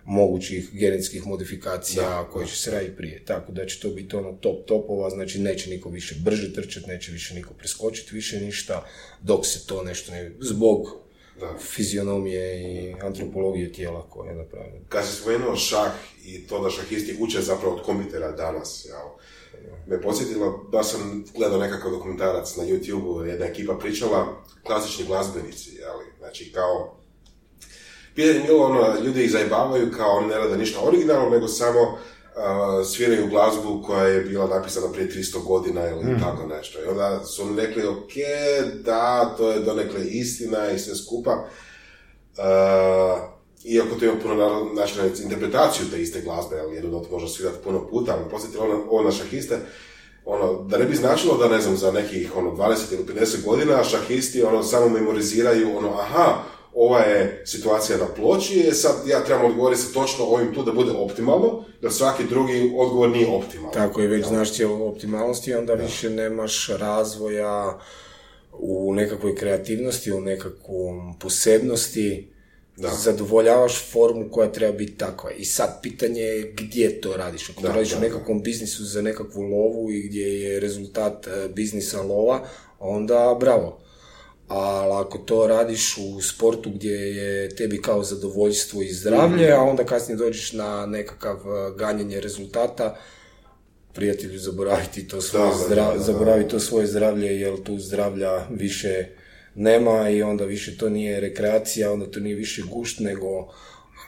mogućih 0.06 0.70
genetskih 0.74 1.26
modifikacija 1.28 2.30
koje 2.32 2.48
će 2.48 2.56
se 2.56 2.72
raditi 2.72 2.96
prije. 2.96 3.26
Tako 3.26 3.52
da 3.52 3.66
će 3.66 3.80
to 3.80 3.90
biti 3.90 4.16
ono 4.16 4.32
top 4.32 4.68
topova, 4.68 5.10
znači 5.10 5.40
neće 5.40 5.70
niko 5.70 5.90
više 5.90 6.16
brže 6.20 6.54
trčati, 6.54 6.88
neće 6.88 7.12
više 7.12 7.36
niko 7.36 7.54
preskočiti 7.54 8.16
više 8.16 8.42
ništa, 8.42 8.86
dok 9.22 9.46
se 9.46 9.68
to 9.68 9.84
nešto 9.84 10.12
ne... 10.12 10.32
zbog 10.40 11.07
Da. 11.40 11.58
fizionomije 11.60 12.62
i 12.62 12.96
antropologije 13.02 13.74
tijela 13.74 14.10
koje 14.10 14.30
je 14.30 14.36
napravljeno. 14.36 14.86
Kad 14.90 15.06
si 15.06 15.22
spomenuo 15.22 15.56
šah 15.56 15.92
i 16.26 16.48
to 16.48 16.64
da 16.64 16.70
šahisti 16.70 17.18
uče 17.20 17.42
zapravo 17.42 17.76
od 17.76 17.84
kompjutera 17.84 18.32
danas, 18.32 18.86
jel? 18.86 19.08
me 19.88 20.02
podsjetilo, 20.02 20.70
da 20.72 20.84
sam 20.84 21.26
gledao 21.36 21.60
nekakav 21.60 21.92
dokumentarac 21.92 22.56
na 22.56 22.64
YouTube-u, 22.64 23.26
jedna 23.26 23.46
ekipa 23.46 23.74
pričala, 23.74 24.44
klasični 24.64 25.06
glazbenici, 25.06 25.76
jel? 25.76 26.00
znači 26.20 26.52
kao, 26.52 26.98
pitanje 28.16 28.40
je 28.40 28.44
bilo 28.44 28.66
ono, 28.66 29.00
ljudi 29.00 29.24
ih 29.24 29.32
zajebavaju 29.32 29.92
kao 29.98 30.18
oni 30.18 30.28
ne 30.28 30.38
rade 30.38 30.58
ništa 30.58 30.80
originalno, 30.84 31.30
nego 31.30 31.48
samo 31.48 32.00
a, 32.38 32.84
sviraju 32.84 33.28
glazbu 33.28 33.84
koja 33.86 34.04
je 34.04 34.22
bila 34.22 34.48
napisana 34.48 34.92
prije 34.94 35.10
300 35.10 35.44
godina 35.44 35.90
ili 35.90 36.20
tako 36.20 36.48
nešto. 36.48 36.84
I 36.84 36.88
onda 36.88 37.26
su 37.26 37.44
oni 37.44 37.62
rekli, 37.62 37.88
ok, 37.88 38.14
da, 38.84 39.36
to 39.38 39.52
je 39.52 39.60
donekle 39.60 40.06
istina 40.06 40.72
i 40.72 40.80
sve 40.80 40.96
skupa. 40.96 41.46
Uh, 42.38 43.38
iako 43.64 43.96
to 43.96 44.06
ima 44.06 44.16
puno 44.22 44.70
načina 44.74 45.04
za 45.14 45.24
interpretaciju 45.24 45.86
te 45.92 46.02
iste 46.02 46.22
glazbe, 46.22 46.60
ali 46.60 46.76
jednu 46.76 46.92
notu 46.92 47.12
može 47.12 47.28
svirati 47.28 47.58
puno 47.64 47.88
puta, 47.88 48.14
ali 48.14 48.30
posjetilo 48.32 48.64
ono, 48.64 48.84
ovo 48.90 49.04
na 49.04 49.12
šahiste, 49.12 49.60
ono, 50.26 50.64
da 50.64 50.78
ne 50.78 50.86
bi 50.86 50.96
značilo 50.96 51.38
da, 51.38 51.48
ne 51.48 51.62
znam, 51.62 51.78
za 51.78 51.92
nekih 51.92 52.38
ono, 52.38 52.52
20 52.52 52.76
ili 52.92 53.04
50 53.04 53.46
godina 53.46 53.84
šahisti 53.84 54.44
ono, 54.44 54.64
samo 54.64 54.90
memoriziraju, 54.90 55.78
ono, 55.78 56.00
aha, 56.00 56.44
ova 56.80 57.00
je 57.00 57.42
situacija 57.46 57.98
na 57.98 58.06
ploči, 58.16 58.60
je 58.60 58.74
sad 58.74 58.96
ja 59.08 59.24
trebam 59.24 59.46
odgovoriti 59.46 59.82
sa 59.82 59.94
točno 59.94 60.26
ovim 60.26 60.54
tu 60.54 60.64
da 60.64 60.72
bude 60.72 60.92
optimalno, 60.92 61.64
da 61.82 61.92
svaki 61.92 62.24
drugi 62.24 62.74
odgovor 62.78 63.10
nije 63.10 63.28
optimalan. 63.28 63.74
Tako 63.74 64.02
je, 64.02 64.08
već 64.08 64.26
znaš 64.26 64.54
cijelu 64.54 64.88
optimalnosti, 64.88 65.54
onda 65.54 65.74
više 65.74 66.10
nemaš 66.10 66.70
razvoja 66.80 67.80
u 68.60 68.94
nekakvoj 68.94 69.36
kreativnosti, 69.36 70.12
u 70.12 70.22
nekakvom 70.22 71.20
posebnosti, 71.20 72.32
Da. 72.78 72.90
zadovoljavaš 72.90 73.92
formu 73.92 74.30
koja 74.32 74.52
treba 74.52 74.78
biti 74.78 74.98
takva. 74.98 75.32
I 75.32 75.46
sad 75.46 75.80
pitanje 75.82 76.22
je 76.22 76.54
gdje 76.58 77.02
to 77.02 77.18
radiš. 77.18 77.50
Ako 77.50 77.62
Da, 77.62 77.68
to 77.68 77.74
radiš 77.74 77.92
da, 77.92 77.98
u 77.98 78.02
nekakvom 78.02 78.44
biznisu 78.44 78.86
za 78.86 79.02
nekakvu 79.02 79.42
lovu 79.42 79.92
i 79.92 80.08
gdje 80.08 80.42
je 80.42 80.60
rezultat 80.60 81.28
e, 81.28 81.50
biznisa 81.50 82.02
lova, 82.02 82.48
onda 82.80 83.38
bravo. 83.40 83.80
Ali 84.48 84.94
ako 84.96 85.18
to 85.18 85.48
radiš 85.48 85.98
u 86.00 86.22
sportu 86.22 86.70
gdje 86.70 86.92
je 86.92 87.56
tebi 87.56 87.82
kao 87.82 88.04
zadovoljstvo 88.04 88.82
i 88.82 88.90
zdravlje, 88.90 89.52
a 89.52 89.62
onda 89.62 89.84
kasnije 89.84 90.18
dođeš 90.18 90.54
na 90.54 90.86
nekakav 90.86 91.36
e, 91.38 91.78
ganjanje 91.78 92.22
rezultata, 92.22 92.98
prijatelju 93.94 94.40
zaboraviti 94.40 95.08
to 95.08 95.22
svoje, 95.22 95.46
Da, 95.46 95.52
da, 95.52 95.58
zdra- 95.66 95.88
da, 95.88 95.94
da. 95.94 96.00
zaboravi 96.00 96.48
to 96.48 96.60
svoje 96.60 96.88
zdravlje, 96.88 97.40
jer 97.40 97.64
tu 97.64 97.80
zdravlja 97.80 98.48
više 98.50 99.06
nema 99.56 100.10
i 100.10 100.24
onda 100.24 100.46
više 100.46 100.78
to 100.78 100.90
nije 100.90 101.20
rekreacija, 101.20 101.92
onda 101.94 102.06
to 102.06 102.20
nije 102.20 102.36
više 102.36 102.62
gušt, 102.64 103.00
nego, 103.00 103.54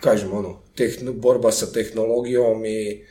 kažem, 0.01 0.33
ono, 0.33 0.61
tehn- 0.77 1.11
borba 1.11 1.51
sa 1.51 1.65
tehnologijom 1.65 2.65
i 2.65 3.05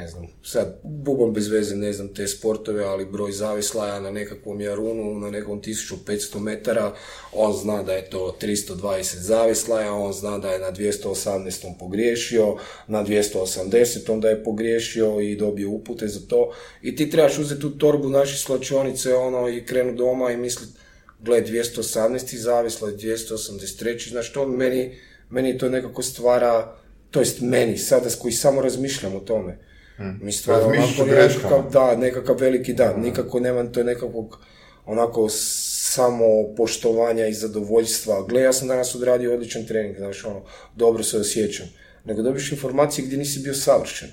ne 0.00 0.08
znam, 0.08 0.26
sad 0.42 0.80
bubam 0.82 1.32
bez 1.32 1.48
veze, 1.48 1.76
ne 1.76 1.92
znam 1.92 2.08
te 2.14 2.26
sportove, 2.26 2.84
ali 2.84 3.06
broj 3.06 3.32
zavislaja 3.32 4.00
na 4.00 4.10
nekakvom 4.10 4.60
jarunu, 4.60 5.20
na 5.20 5.30
nekom 5.30 5.62
1500 5.62 6.38
metara, 6.40 6.94
on 7.32 7.52
zna 7.52 7.82
da 7.82 7.92
je 7.92 8.10
to 8.10 8.36
320 8.40 9.16
zavislaja, 9.16 9.92
on 9.92 10.12
zna 10.12 10.38
da 10.38 10.50
je 10.50 10.58
na 10.58 10.72
218. 10.72 11.78
pogriješio, 11.78 12.56
na 12.86 13.04
280. 13.04 14.20
da 14.20 14.28
je 14.28 14.44
pogriješio 14.44 15.20
i 15.20 15.36
dobio 15.36 15.70
upute 15.70 16.08
za 16.08 16.20
to. 16.28 16.52
I 16.82 16.96
ti 16.96 17.10
trebaš 17.10 17.38
uzeti 17.38 17.60
tu 17.60 17.70
torbu 17.78 18.08
naše 18.08 18.38
slačionice 18.38 19.14
ono, 19.14 19.48
i 19.48 19.64
krenu 19.66 19.92
doma 19.92 20.30
i 20.30 20.36
misliti, 20.36 20.72
gle, 21.20 21.42
218. 21.42 22.36
zavisla, 22.36 22.90
283. 22.90 24.10
Znači 24.10 24.32
to 24.32 24.48
meni, 24.48 24.96
meni 25.30 25.58
to 25.58 25.68
nekako 25.68 26.02
stvara, 26.02 26.76
to 27.10 27.20
jest 27.20 27.40
meni, 27.40 27.78
sada 27.78 28.08
koji 28.18 28.32
samo 28.32 28.60
razmišljam 28.60 29.16
o 29.16 29.20
tome. 29.20 29.67
Mi 29.98 30.32
stvara 30.32 30.60
Razmišljaš 30.60 30.98
onako 30.98 31.14
nekakav, 31.14 31.70
da, 31.72 31.96
nekakav 31.96 32.36
veliki 32.40 32.72
dan. 32.72 33.00
Nikako 33.00 33.40
nemam 33.40 33.72
to 33.72 33.82
nekakvog 33.82 34.38
onako 34.86 35.28
samo 35.28 36.24
poštovanja 36.56 37.26
i 37.26 37.34
zadovoljstva. 37.34 38.26
Gle, 38.28 38.40
ja 38.40 38.52
sam 38.52 38.68
danas 38.68 38.94
odradio 38.94 39.34
odličan 39.34 39.66
trening, 39.66 39.96
znaš, 39.96 40.24
ono, 40.24 40.42
dobro 40.74 41.02
se 41.02 41.18
osjećam. 41.18 41.66
Nego 42.04 42.22
dobiš 42.22 42.52
informacije 42.52 43.06
gdje 43.06 43.18
nisi 43.18 43.40
bio 43.40 43.54
savršen. 43.54 44.08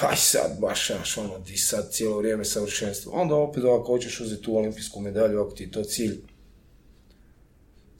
Pa 0.00 0.12
i 0.12 0.16
sad, 0.16 0.56
baš, 0.60 0.86
znaš, 0.86 1.18
ono, 1.18 1.38
di 1.38 1.56
sad 1.56 1.92
cijelo 1.92 2.18
vrijeme 2.18 2.44
savršenstvo. 2.44 3.12
Onda 3.12 3.34
opet, 3.34 3.64
ako 3.64 3.84
hoćeš 3.84 4.20
uzeti 4.20 4.42
tu 4.42 4.56
olimpijsku 4.56 5.00
medalju, 5.00 5.40
ako 5.40 5.50
ti 5.50 5.62
je 5.64 5.70
to 5.70 5.84
cilj, 5.84 6.18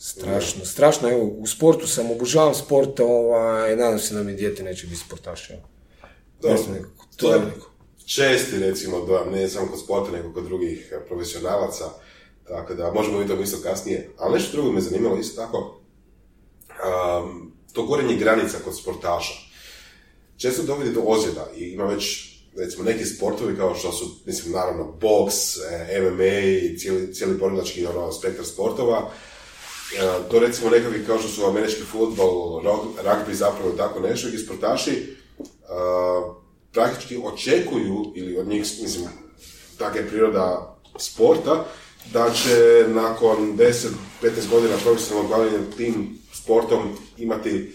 Strašno, 0.01 0.65
strašno, 0.65 1.09
evo, 1.09 1.25
u 1.25 1.47
sportu 1.47 1.87
sam, 1.87 2.11
obožavam 2.11 2.55
sport, 2.55 3.01
ovaj, 3.01 3.77
nadam 3.77 3.99
se 3.99 4.15
da 4.15 4.23
mi 4.23 4.35
dijete 4.35 4.63
neće 4.63 4.87
biti 4.87 5.01
sportaš, 5.07 5.51
evo. 5.51 5.78
Nekako, 6.43 7.05
to 7.17 7.35
je 7.35 7.41
česti, 8.07 8.59
recimo, 8.59 9.05
dojam, 9.07 9.31
ne 9.33 9.49
samo 9.49 9.67
kod 9.67 9.81
sporta, 9.81 10.13
nego 10.13 10.33
kod 10.33 10.45
drugih 10.45 10.89
eh, 10.93 11.07
profesionalaca, 11.09 11.85
tako 12.49 12.75
da 12.75 12.93
možemo 12.93 13.19
vidjeti 13.19 13.53
to 13.53 13.63
kasnije. 13.63 14.11
Ali 14.19 14.35
nešto 14.35 14.53
drugo 14.53 14.73
me 14.73 14.81
zanimalo 14.81 15.19
isto 15.19 15.43
tako, 15.43 15.81
um, 16.69 17.53
to 17.73 17.83
gorenje 17.83 18.17
granica 18.17 18.59
kod 18.65 18.79
sportaša. 18.79 19.35
Često 20.37 20.63
dovodi 20.63 20.93
do 20.93 21.01
ozljeda 21.07 21.51
i 21.57 21.65
ima 21.65 21.85
već, 21.85 22.35
recimo, 22.57 22.85
neki 22.85 23.05
sportovi 23.05 23.57
kao 23.57 23.75
što 23.75 23.93
su, 23.93 24.07
mislim, 24.27 24.53
naravno, 24.53 24.93
boks, 25.01 25.57
eh, 25.57 26.01
MMA 26.01 26.39
i 26.39 26.79
cijeli, 26.79 27.15
cijeli 27.15 27.39
porilački 27.39 27.87
ono, 27.87 28.13
spektar 28.13 28.45
sportova, 28.45 29.11
E, 29.97 30.29
to 30.31 30.39
recimo 30.39 30.71
nekakvi 30.71 31.07
kao 31.07 31.19
što 31.19 31.29
su 31.29 31.47
američki 31.47 31.83
futbol, 31.83 32.63
rugby 33.05 33.33
zapravo 33.33 33.71
i 33.75 33.77
tako 33.77 34.01
nešto, 34.01 34.29
gdje 34.29 34.39
sportaši 34.39 35.17
e, 35.69 36.39
praktički 36.73 37.19
očekuju, 37.25 38.13
ili 38.15 38.39
od 38.39 38.49
njih, 38.49 38.61
mislim, 38.61 39.09
takva 39.79 40.01
je 40.01 40.09
priroda 40.09 40.77
sporta, 40.99 41.65
da 42.13 42.31
će 42.31 42.85
nakon 42.89 43.37
10-15 43.59 43.89
godina 44.51 44.75
profesionalnog 44.85 45.31
bavljenja 45.31 45.59
tim 45.77 46.19
sportom 46.33 46.97
imati 47.17 47.73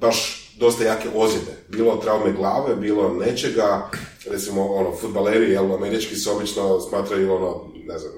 baš 0.00 0.50
dosta 0.58 0.84
jake 0.84 1.08
ozljede. 1.14 1.52
Bilo 1.68 1.96
traume 1.96 2.32
glave, 2.32 2.76
bilo 2.76 3.14
nečega, 3.14 3.90
recimo, 4.30 4.66
ono, 4.66 4.96
futbaleri, 4.96 5.50
jel, 5.50 5.74
američki 5.74 6.16
se 6.16 6.30
obično 6.30 6.80
smatraju, 6.80 7.34
ono, 7.34 7.64
ne 7.84 7.98
znam, 7.98 8.12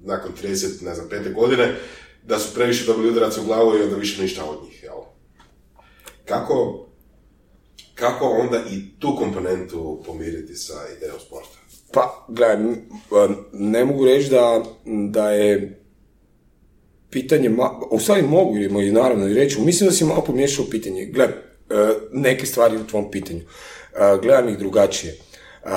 nakon 0.00 0.32
30, 0.42 0.84
ne 0.84 0.94
znam, 0.94 1.08
pete 1.08 1.30
godine, 1.30 1.76
da 2.22 2.38
su 2.38 2.54
previše 2.54 2.86
dobili 2.86 3.08
udarac 3.10 3.36
u 3.38 3.44
glavu 3.44 3.76
i 3.76 3.82
onda 3.82 3.96
više 3.96 4.22
ništa 4.22 4.44
od 4.44 4.64
njih, 4.64 4.82
jel? 4.82 4.98
Kako, 6.24 6.86
kako 7.98 8.24
onda 8.24 8.62
i 8.70 8.98
tu 8.98 9.16
komponentu 9.16 10.02
pomiriti 10.06 10.54
sa 10.54 10.74
idejom 10.96 11.20
sporta? 11.20 11.58
Pa, 11.92 12.26
gledaj, 12.28 12.56
ne 13.52 13.84
mogu 13.84 14.04
reći 14.04 14.30
da, 14.30 14.62
da 15.10 15.30
je 15.30 15.80
pitanje, 17.10 17.48
ma, 17.48 17.70
u 17.90 18.00
stvari 18.00 18.22
mogu 18.22 18.56
i 18.56 18.92
naravno 18.92 19.28
i 19.28 19.34
reći, 19.34 19.60
mislim 19.60 19.88
da 19.88 19.94
si 19.94 20.04
malo 20.04 20.24
pomiješao 20.24 20.64
pitanje. 20.70 21.04
Gle, 21.04 21.24
e, 21.24 21.32
neke 22.12 22.46
stvari 22.46 22.76
u 22.76 22.86
tvom 22.86 23.10
pitanju. 23.10 23.40
E, 23.40 24.18
Gledam 24.22 24.48
ih 24.48 24.58
drugačije. 24.58 25.12
E, 25.12 25.68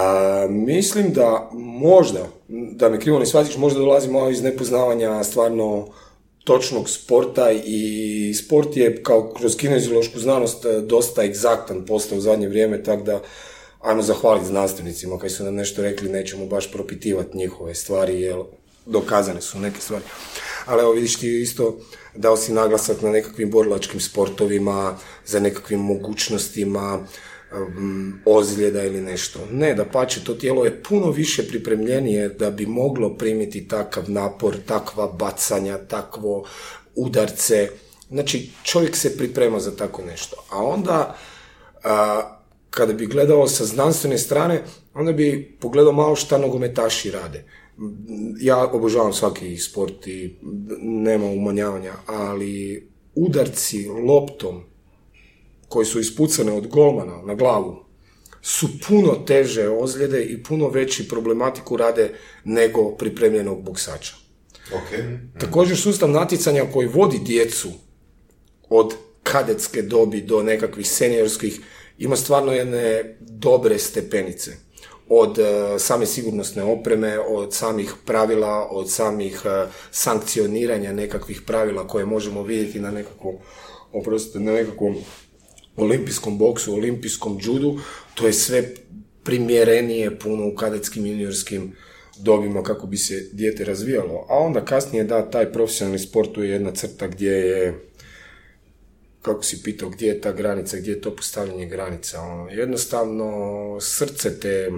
mislim 0.50 1.14
da 1.14 1.50
možda, 1.54 2.28
da 2.48 2.90
me 2.90 3.00
krivo 3.00 3.20
ne 3.20 3.26
shvatiš, 3.26 3.58
možda 3.58 3.80
dolazi 3.80 4.12
malo 4.12 4.30
iz 4.30 4.44
nepoznavanja 4.44 5.24
stvarno 5.24 5.88
točnog 6.44 6.90
sporta 6.90 7.52
i 7.52 8.34
sport 8.34 8.78
je 8.78 9.04
kao 9.04 9.34
kroz 9.34 9.56
kineziološku 9.56 10.20
znanost 10.20 10.66
e, 10.66 10.82
dosta 10.82 11.24
egzaktan 11.24 11.86
postao 11.86 12.18
u 12.18 12.22
zadnje 12.22 12.48
vrijeme, 12.48 12.84
tako 12.84 13.04
da 13.04 13.22
ajmo 13.80 14.02
zahvaliti 14.02 14.48
znanstvenicima 14.48 15.20
koji 15.20 15.30
su 15.30 15.44
nam 15.44 15.56
nešto 15.56 15.82
rekli, 15.82 16.10
nećemo 16.10 16.46
baš 16.46 16.72
propitivati 16.72 17.38
njihove 17.38 17.76
stvari, 17.76 18.22
jer 18.22 18.38
dokazane 18.86 19.42
su 19.42 19.60
neke 19.60 19.82
stvari. 19.82 20.04
Ali 20.66 20.82
evo 20.82 20.92
vidiš 20.92 21.20
ti 21.20 21.42
isto 21.42 21.80
dao 22.16 22.38
si 22.38 22.54
naglasak 22.54 23.02
na 23.02 23.10
nekakvim 23.12 23.52
borilačkim 23.52 24.00
sportovima, 24.00 24.98
za 25.26 25.40
nekakvim 25.40 25.80
mogućnostima, 25.80 27.08
ozljeda 28.26 28.84
ili 28.84 29.02
nešto. 29.02 29.40
Ne, 29.52 29.74
da 29.74 29.86
pače, 29.86 30.24
to 30.24 30.34
tijelo 30.34 30.66
je 30.66 30.84
puno 30.84 31.12
više 31.12 31.48
pripremljenije 31.48 32.30
da 32.30 32.52
bi 32.52 32.66
moglo 32.66 33.18
primiti 33.18 33.68
takav 33.68 34.12
napor, 34.12 34.56
takva 34.66 35.08
bacanja, 35.08 35.78
takvo 35.78 36.46
udarce. 36.96 37.70
Znači, 38.10 38.50
čovjek 38.64 38.96
se 38.96 39.18
priprema 39.18 39.60
za 39.60 39.76
tako 39.76 40.02
nešto. 40.02 40.46
A 40.50 40.64
onda, 40.64 41.18
a, 41.84 42.38
kada 42.70 42.94
bi 42.94 43.06
gledao 43.06 43.48
sa 43.48 43.66
znanstvene 43.66 44.18
strane, 44.18 44.64
onda 44.94 45.12
bi 45.12 45.58
pogledao 45.60 45.94
malo 45.94 46.16
šta 46.16 46.38
nogometaši 46.38 47.12
rade. 47.12 47.46
Ja 48.40 48.68
obožavam 48.72 49.14
svaki 49.14 49.58
sport 49.58 50.08
i 50.08 50.36
nema 50.82 51.26
umanjavanja, 51.26 51.94
ali 52.06 52.88
udarci 53.16 53.88
loptom 53.88 54.71
koji 55.72 55.86
su 55.86 56.00
ispucane 56.00 56.52
od 56.52 56.68
golmana 56.68 57.22
na 57.26 57.36
glavu 57.36 57.92
su 58.42 58.68
puno 58.88 59.16
teže 59.16 59.70
ozljede 59.70 60.24
i 60.24 60.44
puno 60.44 60.70
veći 60.70 61.08
problematiku 61.08 61.78
rade 61.78 62.14
nego 62.44 62.96
pripremljenog 62.96 63.64
boksača. 63.64 64.16
Ok. 64.74 64.90
Također 65.40 65.78
sustav 65.78 66.10
natjecanja 66.10 66.64
koji 66.74 66.88
vodi 66.88 67.20
djecu 67.26 67.70
od 68.70 68.94
kadetske 69.24 69.82
dobi 69.82 70.22
do 70.22 70.44
nekakvih 70.44 70.90
seniorskih 70.90 71.60
ima 71.98 72.16
stvarno 72.16 72.52
jedne 72.52 73.16
dobre 73.20 73.80
stepenice. 73.80 74.52
Od 75.10 75.40
e, 75.40 75.80
same 75.80 76.06
sigurnosne 76.06 76.64
opreme, 76.64 77.20
od 77.20 77.54
samih 77.54 77.94
pravila, 78.06 78.68
od 78.72 78.92
samih 78.92 79.42
e, 79.46 79.68
sankcioniranja 79.92 80.94
nekakvih 80.94 81.42
pravila 81.42 81.88
koje 81.88 82.06
možemo 82.06 82.44
vidjeti 82.44 82.80
na 82.80 82.92
nekakvom, 82.92 83.36
oprostite, 83.94 84.40
na 84.40 84.52
nekakvom 84.52 84.96
olimpijskom 85.76 86.38
boksu, 86.38 86.74
olimpijskom 86.74 87.40
judu, 87.42 87.80
to 88.16 88.28
je 88.28 88.34
sve 88.34 88.70
primjerenije 89.24 90.20
puno 90.20 90.48
u 90.48 90.56
kadetskim 90.56 91.06
juniorskim 91.06 91.76
dobima 92.18 92.64
kako 92.64 92.88
bi 92.88 92.98
se 92.98 93.30
dijete 93.32 93.64
razvijalo. 93.64 94.26
A 94.30 94.38
onda 94.38 94.66
kasnije 94.66 95.04
da, 95.04 95.30
taj 95.30 95.52
profesionalni 95.52 96.00
sport 96.00 96.34
tu 96.34 96.44
je 96.44 96.50
jedna 96.50 96.72
crta 96.72 97.08
gdje 97.08 97.32
je 97.32 97.92
kako 99.22 99.44
si 99.44 99.64
pitao, 99.64 99.90
gdje 99.90 100.08
je 100.08 100.22
ta 100.22 100.32
granica, 100.32 100.78
gdje 100.78 100.92
je 100.92 101.02
to 101.02 101.16
postavljanje 101.16 101.66
granica. 101.66 102.22
Ono, 102.22 102.50
jednostavno, 102.50 103.78
srce 103.82 104.40
te, 104.40 104.72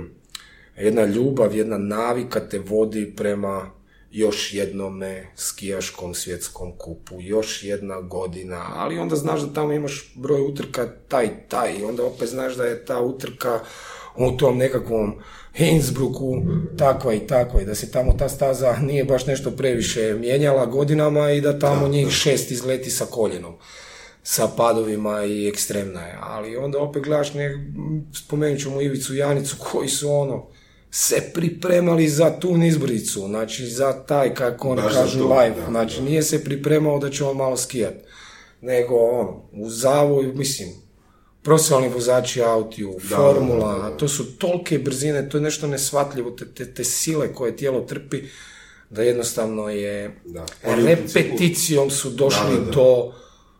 jedna 0.78 1.06
ljubav, 1.06 1.56
jedna 1.56 1.78
navika 1.78 2.40
te 2.40 2.60
vodi 2.60 3.14
prema 3.16 3.72
još 4.14 4.54
jednome 4.54 5.28
skijaškom 5.36 6.14
svjetskom 6.14 6.78
kupu, 6.78 7.16
još 7.20 7.64
jedna 7.64 8.02
godina, 8.02 8.66
ali 8.76 9.00
onda 9.00 9.16
znaš 9.16 9.42
da 9.42 9.54
tamo 9.54 9.74
imaš 9.74 10.14
broj 10.16 10.42
utrka 10.42 10.88
taj, 11.08 11.30
taj, 11.48 11.74
i 11.80 11.84
onda 11.84 12.06
opet 12.06 12.30
znaš 12.30 12.56
da 12.56 12.64
je 12.64 12.86
ta 12.86 13.02
utrka 13.02 13.60
u 14.18 14.32
tom 14.32 14.58
nekakvom 14.58 15.14
Innsbrucku 15.58 16.42
takva 16.78 17.14
i 17.14 17.28
takva 17.28 17.62
i 17.62 17.66
da 17.66 17.76
se 17.76 17.92
tamo 17.92 18.14
ta 18.20 18.30
staza 18.30 18.78
nije 18.82 19.04
baš 19.04 19.26
nešto 19.26 19.52
previše 19.52 20.14
mijenjala 20.20 20.66
godinama 20.66 21.32
i 21.32 21.42
da 21.42 21.60
tamo 21.60 21.88
njih 21.88 22.10
šest 22.10 22.52
izleti 22.52 22.90
sa 22.90 23.06
koljenom 23.06 23.54
sa 24.24 24.48
padovima 24.58 25.24
i 25.26 25.48
ekstremna 25.48 26.02
je. 26.02 26.18
Ali 26.22 26.58
onda 26.58 26.80
opet 26.80 27.04
gledaš, 27.04 27.34
ne, 27.34 27.74
spomenut 28.14 28.62
ćemo 28.62 28.82
Ivicu 28.82 29.16
Janicu 29.16 29.56
koji 29.72 29.90
su 29.90 30.12
ono, 30.12 30.48
se 30.96 31.32
pripremali 31.34 32.08
za 32.08 32.40
tu 32.40 32.58
nizbricu, 32.58 33.28
znači 33.28 33.68
za 33.68 33.94
taj, 33.94 34.34
kako 34.34 34.70
oni 34.70 34.82
kažu, 34.82 35.30
live. 35.30 35.56
Znači 35.70 36.02
nije 36.02 36.24
se 36.24 36.44
pripremao 36.44 37.00
da 37.00 37.10
će 37.10 37.24
on 37.24 37.38
malo 37.38 37.58
skijat, 37.58 37.94
nego 38.62 38.96
ono, 38.96 39.42
u 39.52 39.70
zavoj, 39.70 40.28
mislim, 40.34 40.70
profesionalni 41.42 41.94
vozači 41.94 42.42
autiju, 42.42 43.00
formula, 43.10 43.98
to 43.98 44.08
su 44.08 44.38
tolike 44.38 44.80
brzine, 44.80 45.30
to 45.30 45.38
je 45.38 45.42
nešto 45.42 45.68
nesvatljivo, 45.68 46.32
te, 46.32 46.46
te, 46.54 46.74
te 46.74 46.84
sile 46.84 47.34
koje 47.34 47.58
tijelo 47.58 47.82
trpi, 47.82 48.22
da 48.90 49.04
jednostavno 49.04 49.70
je 49.70 50.22
Da. 50.26 50.46
repeticijom 50.64 51.90
su 51.90 52.10
došli 52.10 52.54
Da, 52.54 52.60
da, 52.60 52.66
da. 52.66 52.72
do 52.72 53.14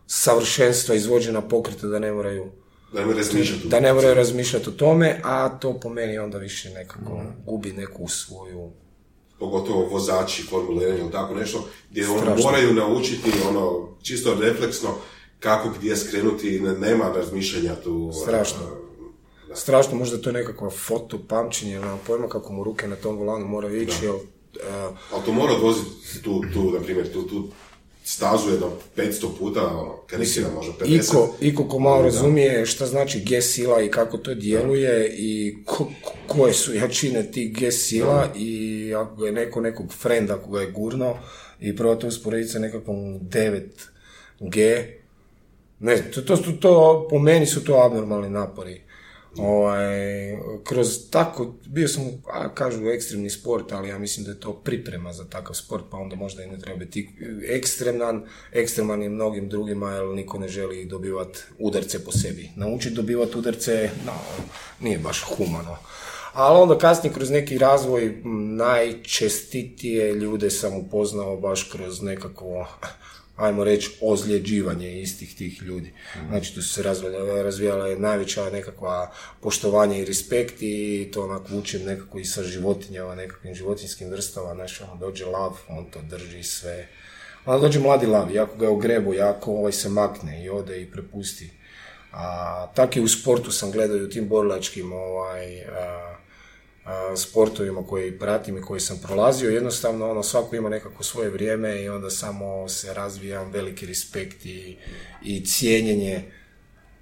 savršenstva 0.06 0.94
izvođena 0.94 1.48
pokreta 1.48 1.86
da 1.86 1.98
ne 1.98 2.12
moraju 2.12 2.50
Da 2.94 3.06
ne 3.06 3.14
razmišljati. 3.14 3.68
da 3.68 3.80
ne 3.80 3.92
moraju 3.92 4.14
razmišljati 4.14 4.68
o 4.68 4.72
tome, 4.72 5.20
a 5.24 5.48
to 5.48 5.80
po 5.80 5.88
meni 5.88 6.18
onda 6.18 6.38
više 6.38 6.70
nekako 6.70 7.20
gubi 7.46 7.72
neku 7.72 8.08
svoju 8.08 8.70
Pogotovo 9.38 9.86
vozači 9.86 10.42
Formule 10.42 10.86
1 10.86 10.98
ili 11.00 11.10
tako 11.12 11.34
nešto, 11.34 11.68
gdje 11.90 12.08
ono 12.08 12.18
Strašno. 12.20 12.44
moraju 12.44 12.74
naučiti 12.74 13.30
ono, 13.48 13.88
čisto 14.02 14.34
refleksno 14.40 14.88
kako 15.40 15.68
gdje 15.78 15.96
skrenuti, 15.96 16.60
ne- 16.60 16.78
nema 16.78 17.12
razmišljanja 17.16 17.74
tu. 17.74 18.10
Strašno. 18.22 18.58
a, 19.52 19.56
strašno, 19.56 19.94
možda 19.98 20.18
to 20.18 20.28
je 20.28 20.34
nekakva 20.34 20.70
foto 20.70 21.18
pamćenje, 21.28 21.78
nemam 21.80 22.00
pojma 22.06 22.28
kako 22.28 22.52
mu 22.52 22.64
ruke 22.64 22.88
na 22.88 22.96
tom 22.96 23.16
volanu 23.16 23.46
moraju 23.46 23.82
ići, 23.82 23.96
jer 24.02 24.14
uh, 24.14 24.20
Ali 25.12 25.22
to 25.24 25.32
mora 25.32 25.52
odvoziti 25.52 25.90
tu, 26.22 26.42
tu, 26.54 26.70
na 26.70 26.80
primjer, 26.80 27.12
tu, 27.12 27.22
tu 27.22 27.48
stazu 28.04 28.50
jedno 28.50 28.66
500 28.96 29.10
puta, 29.38 29.66
ono, 29.68 29.96
karikira 30.06 30.48
možda 30.50 30.72
50. 30.74 31.04
Iko, 31.04 31.34
iko 31.40 31.64
ko 31.64 31.78
malo 31.78 31.98
Da. 31.98 32.04
razumije 32.04 32.66
šta 32.66 32.86
znači 32.86 33.20
G 33.20 33.42
sila 33.42 33.82
i 33.82 33.90
kako 33.90 34.18
to 34.18 34.34
djeluje 34.34 35.08
i 35.10 35.56
ko- 35.66 35.74
ko- 36.02 36.12
koje 36.28 36.52
su 36.52 36.74
jačine 36.74 37.22
tih 37.24 37.52
G 37.52 37.72
sila 37.72 38.28
i 38.36 38.50
ako 38.96 39.26
je 39.26 39.32
neko 39.32 39.60
nekog 39.60 39.92
frenda 39.92 40.34
ako 40.34 40.50
ga 40.50 40.60
je 40.60 40.70
gurno 40.70 41.16
i 41.60 41.76
prvo 41.76 41.94
to 41.96 42.06
usporediti 42.06 42.52
sa 42.52 42.58
nekakvom 42.58 43.20
9G, 43.20 44.84
ne 45.80 45.96
znam, 45.96 46.12
to, 46.12 46.22
to, 46.22 46.36
to, 46.36 46.52
to, 46.52 46.72
po 47.10 47.18
meni 47.18 47.46
su 47.46 47.64
to 47.64 47.74
abnormalni 47.76 48.30
napori. 48.30 48.80
Ovaj, 49.38 49.86
kroz 50.64 51.10
tako, 51.10 51.54
bio 51.66 51.88
sam, 51.88 52.02
a, 52.32 52.54
kažu 52.54 52.88
ekstremni 52.88 53.30
sport, 53.30 53.72
ali 53.72 53.88
ja 53.88 53.98
mislim 53.98 54.24
da 54.24 54.30
je 54.30 54.40
to 54.40 54.52
priprema 54.52 55.12
za 55.12 55.24
takav 55.24 55.54
sport, 55.54 55.84
pa 55.90 55.96
onda 55.96 56.16
možda 56.16 56.42
i 56.42 56.46
ne 56.46 56.58
treba 56.58 56.78
biti 56.78 57.08
ekstreman, 57.48 58.26
ekstreman 58.52 59.02
je 59.02 59.08
mnogim 59.08 59.48
drugima, 59.48 59.90
jer 59.90 60.04
niko 60.04 60.38
ne 60.38 60.48
želi 60.48 60.84
dobivati 60.84 61.38
udarce 61.58 62.04
po 62.04 62.12
sebi. 62.12 62.50
Naučiti 62.56 62.94
dobivati 62.94 63.38
udarce, 63.38 63.90
no, 64.06 64.12
nije 64.80 64.98
baš 64.98 65.22
humano. 65.22 65.76
Ali 66.32 66.58
onda 66.58 66.78
kasnije 66.78 67.14
kroz 67.14 67.30
neki 67.30 67.58
razvoj 67.58 68.20
najčestitije 68.56 70.14
ljude 70.14 70.50
sam 70.50 70.76
upoznao 70.76 71.36
baš 71.36 71.62
kroz 71.72 72.02
nekakvo 72.02 72.66
ajmo 73.36 73.64
reći, 73.64 73.90
ozljeđivanje 74.00 75.00
istih 75.00 75.36
tih 75.36 75.62
ljudi. 75.62 75.92
Znači, 76.28 76.54
tu 76.54 76.62
se 76.62 76.82
razvijala, 77.42 77.86
je 77.86 77.98
najveća 77.98 78.50
nekakva 78.50 79.12
poštovanje 79.40 80.00
i 80.00 80.04
respekt 80.04 80.54
i 80.60 81.08
to 81.12 81.24
onak 81.24 81.48
vučem 81.48 81.82
nekako 81.84 82.18
i 82.18 82.24
sa 82.24 82.42
životinjama, 82.42 83.14
nekakvim 83.14 83.54
životinskim 83.54 84.10
vrstama, 84.10 84.54
znači, 84.54 84.82
ono, 84.82 84.96
dođe 84.96 85.24
lav, 85.24 85.52
on 85.68 85.84
to 85.90 86.00
drži 86.02 86.42
sve. 86.42 86.88
Onda 87.46 87.60
dođe 87.60 87.80
mladi 87.80 88.06
lav, 88.06 88.30
jako 88.30 88.56
ga 88.56 88.64
je 88.64 88.70
ogrebu, 88.70 89.14
jako 89.14 89.52
ovaj 89.52 89.72
se 89.72 89.88
makne 89.88 90.44
i 90.44 90.50
ode 90.50 90.82
i 90.82 90.90
prepusti. 90.90 91.50
A, 92.12 92.66
tak 92.74 92.96
i 92.96 93.00
u 93.00 93.08
sportu 93.08 93.50
sam 93.52 93.70
gledao 93.70 93.96
i 93.96 94.02
u 94.02 94.10
tim 94.10 94.28
borilačkim 94.28 94.92
ovaj, 94.92 95.64
sportovima 97.16 97.86
koji 97.86 98.18
pratim 98.18 98.58
i 98.58 98.62
koji 98.62 98.80
sam 98.80 98.98
prolazio, 99.02 99.50
jednostavno 99.50 100.10
ono, 100.10 100.22
svako 100.22 100.56
ima 100.56 100.68
nekako 100.68 101.02
svoje 101.02 101.30
vrijeme 101.30 101.82
i 101.82 101.88
onda 101.88 102.10
samo 102.10 102.68
se 102.68 102.94
razvija 102.94 103.42
veliki 103.42 103.86
respekt 103.86 104.46
i, 104.46 104.76
i 105.22 105.46
cijenjenje 105.46 106.24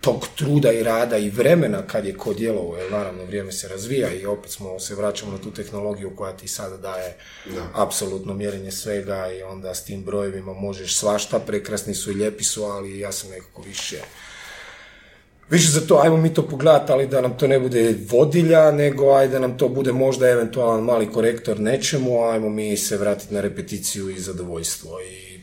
tog 0.01 0.27
truda 0.37 0.73
i 0.73 0.83
rada 0.83 1.17
i 1.17 1.31
vremena 1.31 1.87
kad 1.87 2.07
je 2.07 2.17
ko 2.17 2.35
djelovo, 2.35 2.77
jer 2.77 2.93
naravno 2.93 3.25
vrijeme 3.25 3.53
se 3.53 3.69
razvija 3.69 4.13
i 4.15 4.27
opet 4.27 4.51
smo 4.51 4.81
se 4.81 4.95
vraćamo 4.95 5.33
na 5.33 5.39
tu 5.39 5.51
tehnologiju 5.51 6.17
koja 6.17 6.37
ti 6.37 6.49
sada 6.49 6.77
daje 6.77 7.17
Da. 7.55 7.69
apsolutno 7.75 8.35
mjerenje 8.35 8.71
svega 8.71 9.33
i 9.33 9.43
onda 9.43 9.75
s 9.75 9.85
tim 9.85 10.05
brojevima 10.05 10.53
možeš 10.53 10.97
svašta, 10.97 11.39
prekrasni 11.39 11.95
su 11.95 12.11
i 12.11 12.15
lijepi 12.15 12.45
su, 12.45 12.65
ali 12.65 12.99
ja 12.99 13.13
sam 13.13 13.31
nekako 13.31 13.63
više 13.63 13.97
više 15.53 15.71
za 15.71 15.81
to, 15.81 16.01
ajmo 16.03 16.17
mi 16.17 16.35
to 16.35 16.43
pogledati, 16.49 16.93
ali 16.93 17.07
da 17.07 17.21
nam 17.21 17.37
to 17.39 17.47
ne 17.47 17.61
bude 17.61 17.95
vodilja, 18.11 18.71
nego 18.71 19.13
ajde 19.13 19.33
da 19.33 19.39
nam 19.39 19.59
to 19.59 19.69
bude 19.69 19.93
možda 19.93 20.29
eventualan 20.29 20.85
mali 20.85 21.13
korektor 21.13 21.61
nečemu, 21.61 22.25
ajmo 22.25 22.49
mi 22.49 22.77
se 22.77 22.97
vratiti 22.97 23.35
na 23.35 23.41
repeticiju 23.41 24.11
i 24.11 24.21
zadovoljstvo. 24.21 25.01
I 25.01 25.41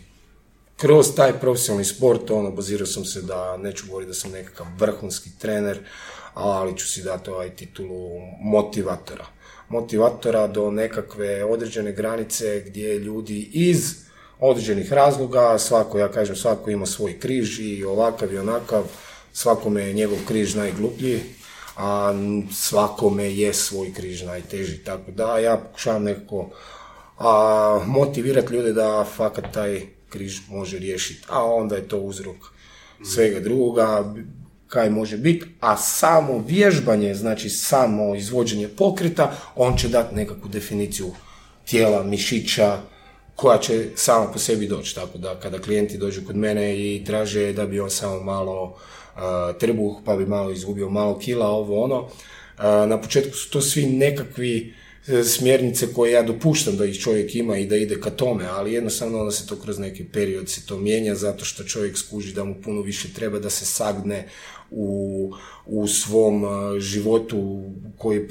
kroz 0.78 1.16
taj 1.16 1.34
profesionalni 1.40 1.86
sport, 1.86 2.32
ono, 2.32 2.52
bazirao 2.52 2.86
sam 2.86 3.06
se 3.06 3.22
da, 3.22 3.58
neću 3.58 3.86
govoriti 3.88 4.08
da 4.08 4.14
sam 4.14 4.32
nekakav 4.32 4.68
vrhunski 4.80 5.30
trener, 5.40 5.80
ali 6.34 6.78
ću 6.78 6.88
si 6.88 7.04
dati 7.04 7.30
ovaj 7.30 7.50
titulu 7.50 8.10
motivatora. 8.42 9.26
Motivatora 9.70 10.48
do 10.48 10.72
nekakve 10.72 11.44
određene 11.44 11.92
granice 11.92 12.64
gdje 12.66 13.00
ljudi 13.00 13.50
iz 13.54 13.96
određenih 14.40 14.94
razloga, 14.94 15.58
svako, 15.60 16.00
ja 16.00 16.12
kažem, 16.12 16.36
svako 16.36 16.72
ima 16.72 16.86
svoj 16.86 17.20
križ 17.20 17.60
i 17.60 17.84
ovakav 17.84 18.34
i 18.34 18.38
onakav, 18.38 18.84
svakome 19.34 19.82
je 19.82 19.94
njegov 19.94 20.18
križ 20.28 20.56
najgluplji, 20.56 21.22
a 21.78 22.14
svakome 22.54 23.36
je 23.36 23.54
svoj 23.54 23.94
križ 23.94 24.22
najteži. 24.24 24.78
Tako 24.78 25.12
da 25.12 25.38
ja 25.38 25.58
pokušavam 25.58 26.04
nekako 26.04 26.50
a, 27.18 27.84
motivirati 27.88 28.54
ljude 28.54 28.74
da 28.74 29.06
fakat 29.16 29.54
taj 29.54 29.82
križ 30.10 30.40
može 30.50 30.80
riješiti, 30.80 31.26
a 31.30 31.46
onda 31.46 31.76
je 31.76 31.88
to 31.88 31.98
uzrok 31.98 32.36
svega 33.06 33.40
drugoga, 33.40 34.14
kaj 34.68 34.90
može 34.90 35.18
biti, 35.18 35.46
a 35.60 35.78
samo 35.78 36.44
vježbanje, 36.48 37.16
znači 37.16 37.50
samo 37.50 38.16
izvođenje 38.16 38.68
pokreta, 38.68 39.38
on 39.56 39.78
će 39.78 39.88
dati 39.88 40.16
nekakvu 40.16 40.50
definiciju 40.50 41.12
tijela, 41.66 42.04
mišića, 42.04 42.82
koja 43.36 43.58
će 43.58 43.86
samo 43.96 44.30
po 44.34 44.40
sebi 44.40 44.68
doći. 44.68 44.96
Tako 44.96 45.18
da 45.18 45.40
kada 45.40 45.60
klijenti 45.60 45.98
dođu 45.98 46.22
kod 46.28 46.36
mene 46.36 46.80
i 46.80 47.04
traže 47.06 47.54
da 47.54 47.66
bi 47.66 47.80
on 47.80 47.90
samo 47.90 48.24
malo 48.24 48.78
trbuh, 49.60 49.96
pa 50.06 50.16
bi 50.16 50.26
malo 50.26 50.52
izgubio 50.52 50.90
malo 50.90 51.20
kila, 51.20 51.48
ovo 51.48 51.84
ono, 51.84 52.10
na 52.88 53.02
početku 53.02 53.38
su 53.38 53.50
to 53.50 53.62
svi 53.62 53.86
nekakvi 53.86 54.74
e, 55.08 55.24
smjernice 55.24 55.94
koje 55.94 56.12
ja 56.12 56.24
dopuštam 56.24 56.78
da 56.78 56.86
ih 56.86 57.00
čovjek 57.00 57.36
ima 57.36 57.58
i 57.58 57.66
da 57.66 57.76
ide 57.76 58.02
ka 58.02 58.10
tome, 58.10 58.46
ali 58.46 58.74
jednostavno 58.74 59.20
onda 59.20 59.32
se 59.32 59.48
to 59.48 59.56
kroz 59.56 59.80
neki 59.80 60.06
period 60.06 60.50
se 60.50 60.66
to 60.66 60.78
mijenja 60.78 61.16
zato 61.16 61.46
što 61.46 61.64
čovjek 61.64 61.98
skuži 61.98 62.34
da 62.34 62.44
mu 62.44 62.56
puno 62.64 62.82
više 62.82 63.14
treba 63.14 63.40
da 63.40 63.50
se 63.50 63.66
sagne 63.66 64.28
u, 64.72 65.32
u 65.66 65.88
svom 65.88 66.46
životu 66.80 67.64
koji, 67.98 68.28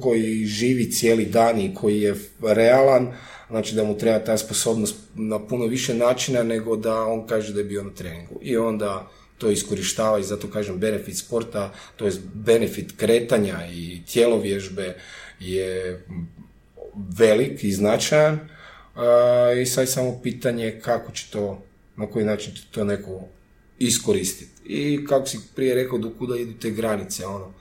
koji 0.00 0.44
živi 0.44 0.90
cijeli 0.90 1.24
dan 1.24 1.60
i 1.60 1.74
koji 1.74 2.00
je 2.00 2.14
realan, 2.42 3.12
znači 3.50 3.74
da 3.74 3.84
mu 3.84 3.98
treba 3.98 4.24
ta 4.24 4.38
sposobnost 4.38 4.96
na 5.14 5.46
puno 5.46 5.66
više 5.66 5.94
načina 5.94 6.42
nego 6.42 6.76
da 6.76 7.04
on 7.04 7.26
kaže 7.26 7.52
da 7.52 7.60
je 7.60 7.64
bio 7.64 7.82
na 7.82 7.90
treningu. 7.90 8.38
I 8.42 8.56
onda 8.56 9.10
to 9.38 9.50
iskorištava 9.50 10.18
i 10.18 10.22
zato 10.22 10.50
kažem 10.50 10.78
benefit 10.78 11.18
sporta, 11.18 11.72
to 11.96 12.06
je 12.06 12.12
benefit 12.34 12.92
kretanja 12.96 13.66
i 13.72 14.02
tjelovježbe 14.06 14.96
je 15.40 16.04
velik 17.18 17.64
i 17.64 17.72
značajan 17.72 18.38
i 19.62 19.66
sad 19.66 19.88
samo 19.88 20.20
pitanje 20.22 20.80
kako 20.84 21.12
će 21.12 21.26
to, 21.30 21.62
na 21.96 22.06
koji 22.06 22.24
način 22.24 22.54
će 22.54 22.62
to 22.70 22.84
neko 22.84 23.28
iskoristiti. 23.78 24.50
I 24.64 25.06
kako 25.06 25.26
si 25.26 25.38
prije 25.54 25.74
rekao, 25.74 25.98
do 25.98 26.10
kuda 26.18 26.36
idu 26.36 26.52
te 26.60 26.70
granice, 26.70 27.26
ono. 27.26 27.52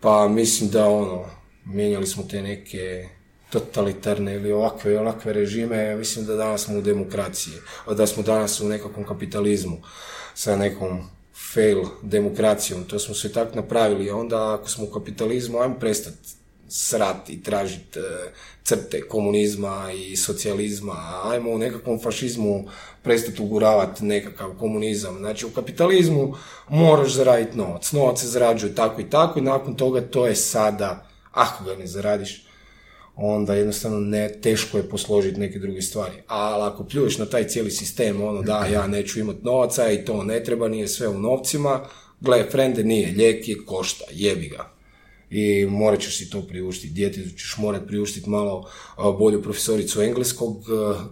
Pa 0.00 0.28
mislim 0.28 0.70
da, 0.70 0.86
ono, 0.86 1.24
mijenjali 1.64 2.06
smo 2.06 2.22
te 2.22 2.42
neke 2.42 3.08
totalitarne 3.50 4.34
ili 4.34 4.52
ovakve 4.52 4.92
i 4.92 4.96
onakve 4.96 5.32
režime, 5.32 5.96
mislim 5.96 6.26
da 6.26 6.36
danas 6.36 6.64
smo 6.64 6.78
u 6.78 6.82
demokraciji, 6.82 7.54
da 7.96 8.06
smo 8.06 8.22
danas 8.22 8.60
u 8.60 8.68
nekakvom 8.68 9.06
kapitalizmu 9.06 9.82
sa 10.34 10.56
nekom 10.56 11.00
fail 11.54 11.84
demokracijom, 12.02 12.84
to 12.84 12.98
smo 12.98 13.14
sve 13.14 13.32
tako 13.32 13.56
napravili, 13.56 14.10
onda 14.10 14.54
ako 14.54 14.68
smo 14.68 14.84
u 14.84 14.90
kapitalizmu, 14.90 15.58
ajmo 15.58 15.74
prestati 15.74 16.28
srati 16.68 17.32
i 17.32 17.42
tražiti 17.42 17.98
e, 17.98 18.02
crte 18.62 19.08
komunizma 19.08 19.92
i 19.92 20.16
socijalizma, 20.16 21.22
ajmo 21.24 21.50
u 21.50 21.58
nekakvom 21.58 22.00
fašizmu 22.00 22.64
prestati 23.02 23.42
uguravati 23.42 24.04
nekakav 24.04 24.50
komunizam. 24.58 25.18
Znači 25.18 25.46
u 25.46 25.50
kapitalizmu 25.50 26.34
moraš 26.68 27.12
zaraditi 27.12 27.58
novac, 27.58 27.92
novac 27.92 28.20
se 28.20 28.26
zarađuje 28.26 28.74
tako 28.74 29.00
i 29.00 29.10
tako 29.10 29.38
i 29.38 29.42
nakon 29.42 29.74
toga 29.74 30.00
to 30.00 30.26
je 30.26 30.36
sada, 30.36 31.06
ako 31.32 31.64
ga 31.64 31.76
ne 31.76 31.86
zaradiš, 31.86 32.43
onda 33.16 33.54
jednostavno 33.54 34.00
ne, 34.00 34.28
teško 34.42 34.78
je 34.78 34.88
posložiti 34.88 35.40
neke 35.40 35.58
druge 35.58 35.82
stvari. 35.82 36.14
Ali 36.26 36.62
ako 36.62 36.84
pljuješ 36.84 37.18
na 37.18 37.26
taj 37.26 37.48
cijeli 37.48 37.70
sistem, 37.70 38.22
ono 38.22 38.42
da 38.42 38.66
ja 38.66 38.86
neću 38.86 39.20
imati 39.20 39.38
novaca 39.42 39.90
i 39.90 40.04
to 40.04 40.24
ne 40.24 40.44
treba, 40.44 40.68
nije 40.68 40.88
sve 40.88 41.08
u 41.08 41.20
novcima, 41.20 41.80
gle, 42.20 42.44
frende 42.50 42.84
nije, 42.84 43.12
lijek 43.16 43.48
je 43.48 43.64
košta, 43.66 44.04
jebi 44.12 44.48
ga. 44.48 44.74
I 45.30 45.66
morat 45.66 46.00
ćeš 46.00 46.18
si 46.18 46.30
to 46.30 46.42
priuštiti. 46.42 46.94
Djetetu 46.94 47.30
ćeš 47.30 47.56
morat 47.58 47.86
priuštiti 47.86 48.30
malo 48.30 48.70
bolju 49.18 49.42
profesoricu 49.42 50.02
engleskog, 50.02 50.64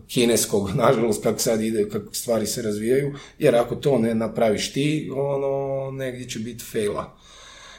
kineskog, 0.08 0.70
nažalost 0.84 1.22
kako 1.22 1.38
sad 1.38 1.62
ide, 1.62 1.88
kako 1.88 2.14
stvari 2.14 2.46
se 2.46 2.62
razvijaju, 2.62 3.14
jer 3.38 3.56
ako 3.56 3.74
to 3.74 3.98
ne 3.98 4.14
napraviš 4.14 4.72
ti, 4.72 5.10
ono, 5.14 5.90
negdje 5.90 6.28
će 6.28 6.38
biti 6.38 6.64
fejla. 6.64 7.16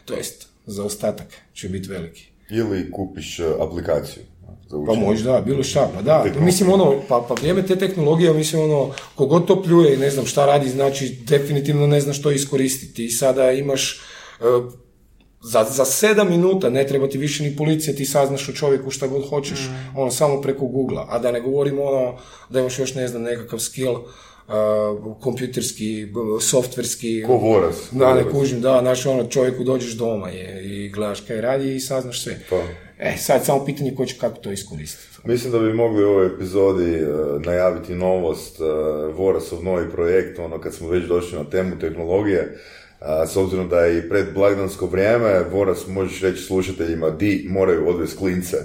To 0.06 0.14
jest, 0.14 0.48
za 0.66 0.84
ostatak 0.84 1.28
će 1.54 1.70
biti 1.70 1.90
veliki 1.90 2.33
ili 2.50 2.92
kupiš 2.92 3.40
e, 3.40 3.46
aplikaciju. 3.60 4.24
Za 4.70 4.78
pa 4.88 4.94
možda, 4.94 5.42
bilo 5.46 5.64
šta, 5.64 5.90
pa 5.96 6.02
da. 6.02 6.26
Mislim 6.40 6.72
ono, 6.72 6.94
pa, 7.08 7.26
pa 7.28 7.34
vrijeme 7.34 7.66
te 7.66 7.76
tehnologije, 7.76 8.34
mislim 8.34 8.62
ono, 8.62 8.90
kogod 9.16 9.46
to 9.46 9.64
pljuje 9.64 9.94
i 9.94 9.98
ne 9.98 10.10
znam 10.10 10.26
šta 10.26 10.46
radi, 10.46 10.70
znači 10.70 11.18
definitivno 11.28 11.88
ne 11.88 12.02
zna 12.02 12.14
što 12.14 12.32
iskoristiti. 12.32 13.06
I 13.06 13.10
sada 13.10 13.52
imaš, 13.52 14.02
e, 14.40 14.44
za, 15.42 15.64
za 15.64 15.86
sedam 15.86 16.30
minuta 16.30 16.70
ne 16.70 16.88
treba 16.88 17.10
ti 17.10 17.18
više 17.18 17.44
ni 17.44 17.56
policija, 17.56 17.96
ti 17.96 18.06
saznaš 18.06 18.50
o 18.50 18.54
čovjeku 18.54 18.92
šta 18.92 19.08
god 19.08 19.30
hoćeš, 19.30 19.60
mm. 19.60 20.00
ono, 20.00 20.12
samo 20.12 20.42
preko 20.42 20.66
Google. 20.66 21.04
A 21.10 21.20
da 21.20 21.32
ne 21.32 21.42
govorimo 21.42 21.84
ono, 21.84 22.18
da 22.50 22.60
imaš 22.60 22.80
još 22.80 22.96
ne 22.96 23.08
znam 23.08 23.22
nekakav 23.22 23.60
skill, 23.60 23.96
uh, 24.48 25.22
kompjuterski, 25.22 26.08
softverski... 26.42 27.24
Ko 27.28 27.34
voraz. 27.34 27.76
Da, 27.92 28.14
ne 28.14 28.30
kužim, 28.32 28.62
da, 28.62 28.80
znaš, 28.82 29.06
ono, 29.06 29.28
čovjeku 29.28 29.64
dođeš 29.64 29.94
doma 29.94 30.30
je, 30.30 30.64
i 30.64 30.90
gledaš 30.90 31.22
kaj 31.22 31.42
radi 31.42 31.76
i 31.76 31.80
saznaš 31.80 32.24
sve. 32.24 32.40
Pa. 32.50 32.62
E, 33.00 33.18
sad 33.18 33.46
samo 33.46 33.66
pitanje 33.66 33.96
ko 33.96 34.06
će 34.06 34.16
kako 34.20 34.38
to 34.38 34.52
iskoristiti. 34.52 35.14
Mislim 35.24 35.52
da 35.52 35.60
bi 35.60 35.74
mogli 35.74 36.06
u 36.06 36.10
ovoj 36.10 36.28
epizodi 36.28 37.04
uh, 37.04 37.42
najaviti 37.42 37.96
novost, 37.96 38.60
uh, 38.60 38.68
Vorasov 39.18 39.64
novi 39.64 39.90
projekt, 39.92 40.40
ono 40.40 40.62
kad 40.62 40.74
smo 40.74 40.90
već 40.90 41.06
došli 41.06 41.38
na 41.38 41.50
temu 41.50 41.80
tehnologije, 41.80 42.58
a, 43.04 43.28
s 43.28 43.36
obzirom 43.38 43.70
da 43.70 43.80
je 43.80 43.98
i 43.98 44.10
pred 44.10 44.34
blagdansko 44.34 44.86
vrijeme, 44.86 45.44
Voras 45.52 45.88
možeš 45.88 46.22
reći 46.22 46.42
slušateljima 46.42 47.10
di 47.10 47.46
moraju 47.50 47.90
odvesti 47.90 48.18
klince 48.18 48.58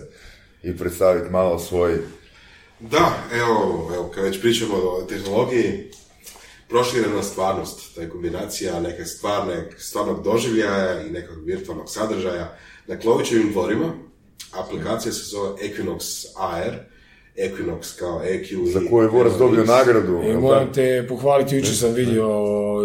i 0.62 0.77
predstaviti 0.77 1.31
malo 1.31 1.59
svoj 1.59 1.99
da, 2.81 3.12
evo, 3.33 3.91
evo, 3.95 4.11
kad 4.14 4.25
već 4.25 4.41
pričamo 4.41 4.75
o 4.75 5.03
tehnologiji, 5.03 5.91
proširena 6.69 7.23
stvarnost, 7.23 7.95
ta 7.95 8.01
je 8.01 8.11
kombinacija 8.11 8.81
neke 8.81 9.05
stvarne, 9.05 9.71
stvarnog 9.79 10.23
doživljaja 10.23 11.03
i 11.03 11.11
nekog 11.11 11.45
virtualnog 11.45 11.91
sadržaja. 11.91 12.57
Na 12.87 12.99
Klovićevim 12.99 13.53
dvorima 13.53 13.93
aplikacija 14.53 15.12
se 15.12 15.23
zove 15.25 15.51
Equinox 15.51 16.27
AR, 16.37 16.75
Equinox 17.37 17.99
kao 17.99 18.23
EQ. 18.25 18.73
Za 18.73 18.81
koju 18.91 19.03
je 19.03 19.09
Vorac 19.09 19.33
dobio 19.38 19.64
nagradu. 19.64 20.23
I 20.25 20.33
moram 20.33 20.73
te 20.73 21.07
pohvaliti, 21.09 21.57
jučer 21.57 21.77
sam 21.77 21.93
vidio 21.93 22.29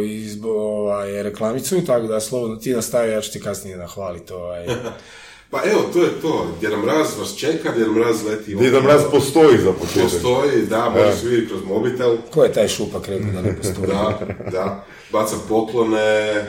iz, 0.05 0.37
ovaj, 0.43 1.23
reklamicu, 1.23 1.85
tako 1.85 2.07
da 2.07 2.19
slobodno 2.19 2.55
ti 2.55 2.73
nastavi, 2.73 3.11
ja 3.11 3.21
ću 3.21 3.31
ti 3.31 3.39
kasnije 3.39 3.77
nahvaliti. 3.77 4.33
Ovaj. 4.33 4.65
Pa 5.53 5.61
evo, 5.65 5.81
to 5.93 6.03
je 6.03 6.21
to. 6.21 6.47
Djeda 6.59 6.77
Mraz 6.77 7.17
vas 7.19 7.35
čeka, 7.35 7.71
Djeda 7.71 7.91
Mraz 7.91 8.23
leti... 8.25 8.55
Djeda 8.55 8.81
Mraz 8.81 9.01
postoji 9.11 9.57
za 9.57 9.73
početak. 9.73 10.03
Postoji, 10.03 10.65
da, 10.69 10.89
može 10.89 11.17
se 11.17 11.27
vidjeti 11.27 11.47
kroz 11.47 11.61
mobitel. 11.65 12.17
Ko 12.31 12.43
je 12.43 12.53
taj 12.53 12.67
šupak 12.67 13.07
rekao 13.07 13.31
da 13.31 13.41
ne 13.41 13.57
postoji? 13.57 13.87
da, 13.87 14.19
da. 14.51 14.85
Baca 15.11 15.35
poklone, 15.49 16.45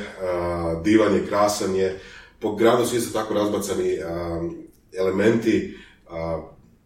divan 0.84 1.14
je, 1.14 1.26
krasan 1.26 1.74
je. 1.76 2.00
Po 2.38 2.54
gradu 2.54 2.86
su 2.86 2.96
isto 2.96 3.18
tako 3.18 3.34
razbacani 3.34 3.98
elementi, 4.98 5.78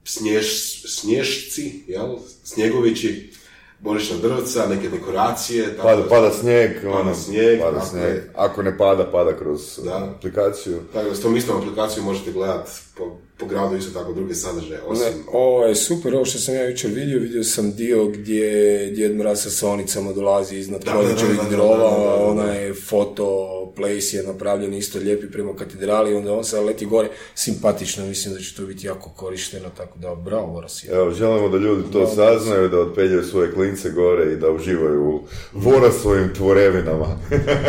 snjež, 0.04 0.46
snježci, 0.87 1.85
jel? 1.87 2.16
snjegovići, 2.44 3.31
božićna 3.79 4.17
drvca, 4.17 4.67
neke 4.67 4.88
dekoracije. 4.88 5.77
Tako 5.77 5.88
pada, 5.88 6.09
pada 6.09 6.31
snijeg. 6.31 6.83
Pada 6.83 6.99
ono, 6.99 7.14
snijeg. 7.14 7.61
Pada 7.61 7.81
snijeg. 7.81 8.23
Ako 8.35 8.62
ne 8.62 8.79
pada, 8.79 9.11
pada 9.11 9.37
kroz 9.37 9.81
da. 9.85 10.11
aplikaciju. 10.17 10.81
Tako 10.93 11.09
da 11.09 11.14
s 11.14 11.23
tom 11.23 11.37
istom 11.37 11.57
aplikaciju 11.57 12.03
možete 12.03 12.33
gledati 12.33 12.71
po, 12.98 13.16
po 13.38 13.46
gradu 13.46 13.76
isto 13.76 13.98
tako 13.98 14.12
druge 14.12 14.34
sadržaje. 14.34 14.80
Osim... 14.87 15.04
Ne, 15.04 15.12
ovo 15.32 15.66
je 15.66 15.74
super, 15.74 16.14
ovo 16.14 16.24
što 16.24 16.38
sam 16.38 16.54
ja 16.54 16.68
jučer 16.68 16.90
vidio, 16.90 17.18
vidio 17.20 17.44
sam 17.44 17.72
dio 17.72 18.06
gdje 18.06 18.90
Djed 18.90 19.16
Mraz 19.16 19.42
sa 19.42 19.50
sonicama 19.50 20.12
dolazi 20.12 20.56
iznad 20.56 20.84
proljećevih 20.84 21.40
drova, 21.50 22.14
onaj 22.30 22.72
foto 22.74 23.54
place 23.76 24.16
je 24.16 24.22
napravljen 24.22 24.74
isto 24.74 24.98
lijepi 24.98 25.30
prema 25.30 25.56
katedrali, 25.56 26.14
onda 26.14 26.32
on 26.32 26.44
se 26.44 26.61
leti 26.61 26.87
gore, 26.87 27.08
simpatično, 27.34 28.06
mislim 28.06 28.34
da 28.34 28.40
će 28.40 28.54
to 28.54 28.66
biti 28.66 28.87
jako 28.87 29.11
korišteno, 29.11 29.68
tako 29.76 29.98
da 29.98 30.14
bravo 30.14 30.46
Voras 30.46 30.84
Evo, 30.84 31.11
želimo 31.11 31.48
da 31.48 31.58
ljudi 31.58 31.82
to 31.92 32.06
saznaju, 32.06 32.68
da 32.68 32.80
otpeljaju 32.80 33.24
svoje 33.24 33.52
klince 33.52 33.90
gore 33.90 34.32
i 34.32 34.37
da 34.37 34.50
uživaju 34.50 35.04
u 35.04 35.20
Vorasovim 35.52 36.34
tvorevinama. 36.34 37.18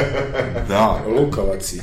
da, 0.70 1.06
lukavaci. 1.08 1.82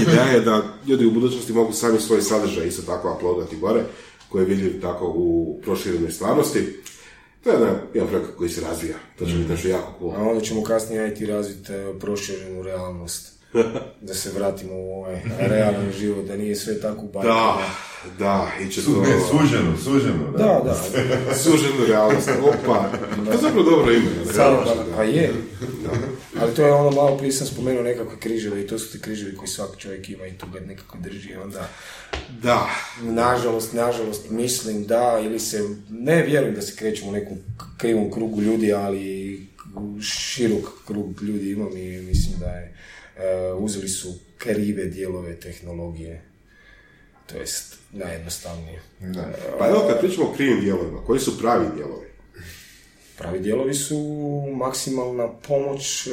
Ideja 0.00 0.24
je 0.24 0.40
da 0.40 0.62
ljudi 0.86 1.06
u 1.06 1.10
budućnosti 1.10 1.52
mogu 1.52 1.72
sami 1.72 2.00
svoj 2.00 2.22
sadržaj 2.22 2.66
isto 2.66 2.82
tako 2.82 3.14
uploadati 3.16 3.56
gore, 3.56 3.84
koji 4.28 4.42
je 4.42 4.46
vidljiv 4.46 4.80
tako 4.80 5.06
u 5.06 5.60
proširenoj 5.64 6.10
stvarnosti. 6.10 6.80
To 7.44 7.50
je 7.50 7.58
jedan 7.94 8.08
projekt 8.08 8.28
koji 8.36 8.50
se 8.50 8.60
razvija. 8.60 8.94
To 9.18 9.26
će 9.26 9.34
biti 9.34 9.50
nešto 9.50 9.68
jako 9.68 9.92
cool. 9.98 10.12
A 10.16 10.28
onda 10.30 10.40
ćemo 10.40 10.62
kasnije 10.62 11.08
IT 11.08 11.28
razviti 11.28 11.72
e, 11.72 11.98
proširenu 12.00 12.62
realnost. 12.62 13.34
da 14.06 14.14
se 14.14 14.30
vratimo 14.36 14.72
u 14.74 14.94
ovaj 14.94 15.22
realni 15.38 15.92
život, 15.98 16.26
da 16.26 16.36
nije 16.36 16.56
sve 16.56 16.80
tako 16.80 17.02
bajka. 17.02 17.28
Da, 17.28 17.60
da, 18.18 18.48
i 18.62 18.70
će 18.70 18.84
to... 18.84 18.90
Ne, 18.90 19.20
suženo, 19.30 19.76
suženo. 19.84 20.30
Da, 20.32 20.38
Da, 20.38 20.60
da. 20.64 20.74
Suženu 21.42 21.86
realnost. 21.88 22.30
Opa, 22.42 22.90
to 23.24 23.30
je 23.30 23.38
zapravo 23.38 23.70
dobro 23.70 23.92
ime. 23.92 24.10
Pa 24.96 25.02
je. 25.02 25.32
Ali 26.40 26.54
to 26.54 26.66
je 26.66 26.72
ono, 26.72 26.90
malo 26.90 27.18
prije 27.18 27.32
sam 27.32 27.46
spomenuo 27.46 27.82
nekakve 27.82 28.20
križeve 28.20 28.62
i 28.62 28.66
to 28.66 28.78
su 28.78 28.92
ti 28.92 29.00
križevi 29.00 29.36
koji 29.36 29.48
svaki 29.48 29.80
čovjek 29.80 30.10
ima 30.10 30.26
i 30.26 30.38
tu 30.38 30.46
ga 30.52 30.60
nekako 30.60 30.98
drži. 30.98 31.34
Onda, 31.36 31.68
Da, 32.42 32.70
nažalost, 33.02 33.72
nažalost, 33.72 34.30
mislim 34.30 34.86
da, 34.86 35.20
ili 35.24 35.40
se, 35.40 35.68
ne 35.90 36.22
vjerujem 36.22 36.54
da 36.54 36.62
se 36.62 36.76
krećemo 36.76 37.10
u 37.10 37.12
nekom 37.12 37.36
krivom 37.78 38.10
krugu 38.10 38.42
ljudi, 38.42 38.72
ali 38.72 39.46
širok 40.02 40.84
krug 40.86 41.22
ljudi 41.22 41.50
imam 41.50 41.76
i 41.76 42.00
mislim 42.00 42.38
da 42.38 42.46
je, 42.46 42.74
e, 43.16 43.52
uzeli 43.52 43.88
su 43.88 44.14
krive 44.38 44.84
dijelove 44.84 45.40
tehnologije. 45.40 46.22
To 47.26 47.38
jest, 47.38 47.76
najjednostavnije. 47.92 48.80
Da. 49.00 49.32
pa 49.58 49.68
evo 49.68 49.84
kad 49.88 50.00
pričamo 50.00 50.26
o 50.26 50.32
krivim 50.32 50.60
dijelovima, 50.60 51.04
koji 51.06 51.20
su 51.20 51.38
pravi 51.38 51.66
dijelovi? 51.74 52.03
Pravi 53.18 53.40
dijelovi 53.40 53.74
su 53.74 53.98
maksimalna 54.56 55.32
pomoć 55.32 56.06
e, 56.06 56.10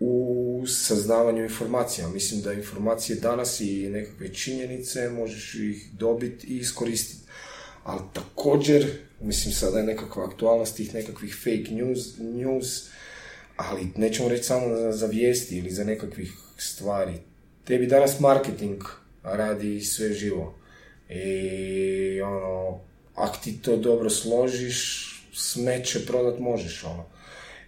u 0.00 0.64
saznavanju 0.66 1.42
informacija. 1.42 2.08
Mislim 2.08 2.40
da 2.40 2.52
informacije 2.52 3.16
danas 3.16 3.60
i 3.60 3.88
nekakve 3.90 4.34
činjenice 4.34 5.10
možeš 5.10 5.54
ih 5.54 5.88
dobiti 5.92 6.46
i 6.46 6.56
iskoristiti. 6.56 7.22
Ali 7.84 8.00
također, 8.12 8.86
mislim 9.20 9.54
sada 9.54 9.78
je 9.78 9.84
nekakva 9.84 10.24
aktualnost 10.24 10.76
tih 10.76 10.94
nekakvih 10.94 11.34
fake 11.34 11.74
news, 11.74 12.18
news 12.18 12.88
ali 13.56 13.88
nećemo 13.96 14.28
reći 14.28 14.42
samo 14.42 14.76
za, 14.76 14.92
za 14.92 15.06
vijesti 15.06 15.58
ili 15.58 15.70
za 15.70 15.84
nekakvih 15.84 16.32
stvari. 16.56 17.12
Tebi 17.64 17.86
danas 17.86 18.20
marketing 18.20 18.82
radi 19.22 19.80
sve 19.80 20.12
živo. 20.12 20.58
I 21.08 22.20
ono, 22.20 22.80
ako 23.14 23.36
ti 23.44 23.58
to 23.62 23.76
dobro 23.76 24.10
složiš, 24.10 25.08
smeće 25.34 26.06
prodat 26.06 26.40
možeš, 26.40 26.84
ono. 26.84 27.04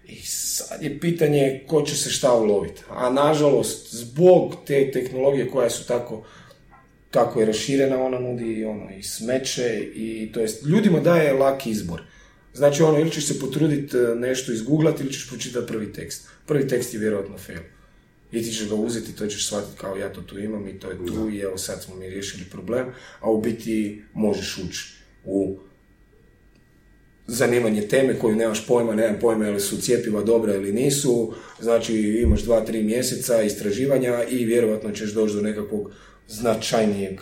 I 0.07 0.17
sad 0.27 0.83
je 0.83 1.01
pitanje 1.01 1.65
ko 1.67 1.83
će 1.83 1.97
se 1.97 2.11
šta 2.11 2.35
uloviti. 2.35 2.83
A 2.89 3.11
nažalost, 3.11 3.95
zbog 3.95 4.55
te 4.67 4.91
tehnologije 4.91 5.51
koja 5.51 5.71
su 5.71 5.87
tako 5.87 6.25
tako 7.15 7.41
je 7.41 7.47
raširena, 7.47 8.03
ona 8.03 8.19
nudi 8.19 8.53
i 8.53 8.65
ono, 8.65 8.91
i 8.99 9.03
smeće, 9.03 9.91
i 9.95 10.31
to 10.33 10.41
jest, 10.41 10.67
ljudima 10.67 11.01
daje 11.01 11.33
laki 11.33 11.71
izbor. 11.71 12.03
Znači 12.55 12.83
ono, 12.83 12.99
ili 12.99 13.11
ćeš 13.11 13.27
se 13.27 13.41
potruditi 13.41 13.97
e, 13.97 14.15
nešto 14.15 14.53
izgooglati 14.53 15.03
ili 15.03 15.13
ćeš 15.13 15.29
pročitati 15.29 15.67
prvi 15.67 15.93
tekst. 15.93 16.29
Prvi 16.47 16.69
tekst 16.69 16.95
je 16.95 17.01
vjerojatno 17.01 17.39
fail. 17.39 17.61
I 18.33 18.43
ti 18.43 18.53
ćeš 18.53 18.69
ga 18.69 18.75
uzeti, 18.75 19.17
to 19.17 19.27
ćeš 19.27 19.47
shvatiti 19.47 19.79
kao 19.79 19.97
ja 19.97 20.13
to 20.13 20.23
tu 20.23 20.39
imam 20.39 20.69
i 20.69 20.79
to 20.79 20.91
je 20.91 20.97
tu 21.07 21.31
i 21.31 21.39
evo 21.39 21.59
sad 21.59 21.83
smo 21.83 21.95
mi 21.95 22.11
riješili 22.11 22.45
problem, 22.45 22.87
a 23.21 23.31
u 23.31 23.41
biti 23.41 24.03
možeš 24.15 24.59
ući 24.59 25.04
u 25.27 25.57
zanimanje 27.27 27.89
teme 27.89 28.19
koju 28.19 28.37
nemaš 28.37 28.67
pojma, 28.67 28.95
nemam 28.95 29.21
pojma 29.21 29.49
ili 29.49 29.61
su 29.61 29.81
cijepiva 29.81 30.23
dobra 30.23 30.55
ili 30.55 30.73
nisu, 30.73 31.35
znači 31.61 31.95
imaš 31.97 32.43
dva, 32.43 32.61
tri 32.61 32.83
mjeseca 32.83 33.43
istraživanja 33.43 34.25
i 34.25 34.45
vjerojatno 34.45 34.91
ćeš 34.91 35.13
doći 35.13 35.35
do 35.35 35.41
nekakvog 35.41 35.91
značajnijeg 36.29 37.21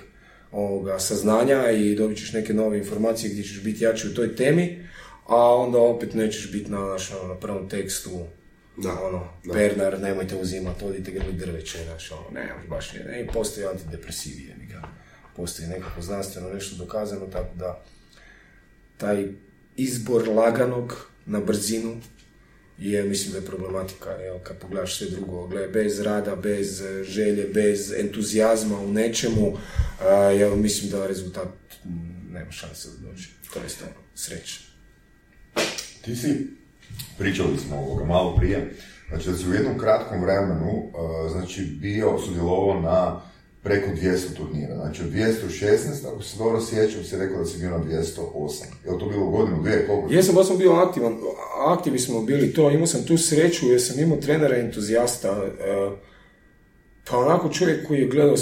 ovoga, 0.53 0.99
saznanja 0.99 1.71
i 1.71 1.95
dobit 1.95 2.19
ćeš 2.19 2.33
neke 2.33 2.55
nove 2.55 2.79
informacije 2.79 3.31
gdje 3.31 3.43
ćeš 3.43 3.63
biti 3.63 3.85
jači 3.85 4.09
u 4.09 4.15
toj 4.15 4.37
temi, 4.37 4.89
a 5.27 5.57
onda 5.57 5.79
opet 5.79 6.15
nećeš 6.15 6.53
biti 6.53 6.71
na, 6.71 6.79
ono, 6.81 7.29
na 7.29 7.35
prvom 7.35 7.69
tekstu 7.69 8.11
Da, 8.77 9.03
ono, 9.03 9.29
da. 9.45 9.53
Pernar, 9.53 10.01
nemojte 10.01 10.37
uzimati, 10.37 10.85
odite 10.85 11.11
grli 11.11 11.33
drveće, 11.33 11.79
znaš, 11.85 12.13
ono, 12.13 12.31
ne, 12.33 12.55
baš 12.69 12.93
ne, 12.93 13.23
i 13.23 13.27
postoji 13.27 13.67
antidepresivi, 13.67 14.55
postoji 15.37 15.69
nekako 15.69 16.03
znanstveno 16.03 16.49
nešto 16.55 16.77
dokazano, 16.77 17.27
tako 17.27 17.55
da 17.55 17.83
taj 19.03 19.27
izbor 19.77 20.29
laganog 20.29 21.07
na 21.27 21.41
brzinu 21.41 21.97
je, 22.79 23.05
mislim 23.05 23.33
da 23.33 23.39
je 23.39 23.47
problematika, 23.47 24.11
jel, 24.11 24.39
kad 24.43 24.59
pogledaš 24.59 24.99
sve 24.99 25.11
drugo, 25.11 25.47
gle, 25.47 25.69
bez 25.69 26.01
rada, 26.01 26.37
bez 26.37 26.81
e, 26.81 27.05
želje, 27.05 27.45
bez 27.55 27.93
entuzijazma 27.93 28.81
u 28.81 28.93
nečemu, 28.93 29.57
jel, 30.39 30.57
mislim 30.57 30.91
da 30.91 31.07
rezultat 31.07 31.49
nema 32.31 32.51
šanse 32.51 32.89
da 32.89 33.09
dođe, 33.09 33.29
to 33.53 33.59
je 33.59 33.65
ono, 33.83 34.03
sreća. 34.15 34.61
Ti 36.05 36.17
si, 36.17 36.47
pričali 37.19 37.59
smo 37.59 37.77
ovoga 37.77 38.05
malo 38.05 38.37
prije, 38.37 38.75
znači 39.09 39.31
da 39.31 39.37
si 39.37 39.49
u 39.49 39.55
jednom 39.55 39.79
kratkom 39.79 40.23
vremenu, 40.23 40.71
uh, 40.71 41.33
znači 41.33 41.63
bio 41.65 42.19
sudjelovao 42.27 42.81
na 42.81 43.21
preko 43.63 43.91
200 43.91 44.37
turnira, 44.37 44.77
znači 44.77 45.03
od 45.03 45.09
216, 45.09 46.13
ako 46.13 46.23
se 46.23 46.39
dobro 46.39 46.61
sjećam, 46.61 47.05
si 47.05 47.17
rekao 47.17 47.39
da 47.39 47.45
si 47.45 47.59
bio 47.59 47.71
na 47.71 47.79
208. 47.79 48.65
Je 48.85 48.99
to 48.99 49.07
bilo 49.07 49.27
godinu, 49.27 49.63
dvije, 49.63 49.87
koliko? 49.87 50.13
Jesam, 50.13 50.35
baš 50.35 50.47
sam 50.47 50.59
bio 50.59 50.73
aktivan, 50.73 51.19
aktivni 51.67 51.99
smo 51.99 52.23
bili 52.23 52.53
to, 52.53 52.71
imao 52.71 52.87
sam 52.87 53.05
tu 53.05 53.19
sreću 53.19 53.67
jer 53.67 53.83
sam 53.83 54.01
imao 54.01 54.17
trenera 54.17 54.57
entuzijasta, 54.57 55.29
e, 55.29 55.91
pa 57.11 57.19
onako 57.19 57.49
čovjek 57.49 57.89
koji 57.89 57.99
je 57.99 58.09
gledao 58.09 58.37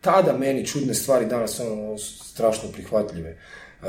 tada 0.00 0.38
meni 0.38 0.66
čudne 0.66 0.94
stvari, 0.94 1.26
danas 1.26 1.60
ono 1.60 1.98
strašno 1.98 2.68
prihvatljive. 2.72 3.36
Uh, 3.82 3.88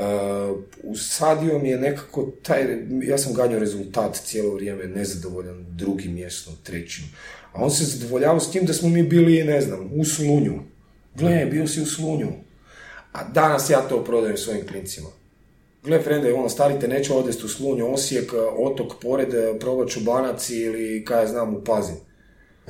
usadio 0.82 1.58
mi 1.58 1.68
je 1.68 1.78
nekako 1.78 2.30
taj, 2.42 2.66
ja 3.02 3.18
sam 3.18 3.34
ganjao 3.34 3.60
rezultat 3.60 4.16
cijelo 4.16 4.54
vrijeme, 4.54 4.84
nezadovoljan 4.84 5.66
drugim 5.68 6.14
mjestom, 6.14 6.54
trećim. 6.62 7.04
A 7.52 7.64
on 7.64 7.70
se 7.70 7.84
zadovoljavao 7.84 8.40
s 8.40 8.50
tim 8.50 8.66
da 8.66 8.72
smo 8.72 8.88
mi 8.88 9.02
bili, 9.02 9.44
ne 9.44 9.60
znam, 9.60 9.90
u 9.94 10.04
Slunju. 10.04 10.60
Gle, 11.14 11.46
bio 11.50 11.66
si 11.66 11.82
u 11.82 11.86
Slunju. 11.86 12.28
A 13.12 13.24
danas 13.24 13.70
ja 13.70 13.80
to 13.80 14.04
prodajem 14.04 14.36
svojim 14.36 14.66
klincima. 14.66 15.08
Gle, 15.82 16.02
frende, 16.02 16.32
ono, 16.32 16.48
starite, 16.48 16.88
neću 16.88 17.18
odesti 17.18 17.46
u 17.46 17.48
Slunju, 17.48 17.92
Osijek, 17.92 18.32
otok 18.58 18.92
pored, 19.02 19.28
probat 19.60 19.88
ću 19.88 20.00
Banac 20.00 20.50
ili, 20.50 21.04
kaj 21.04 21.22
ja 21.22 21.26
znam, 21.26 21.54
u 21.54 21.64
Pazin. 21.64 21.96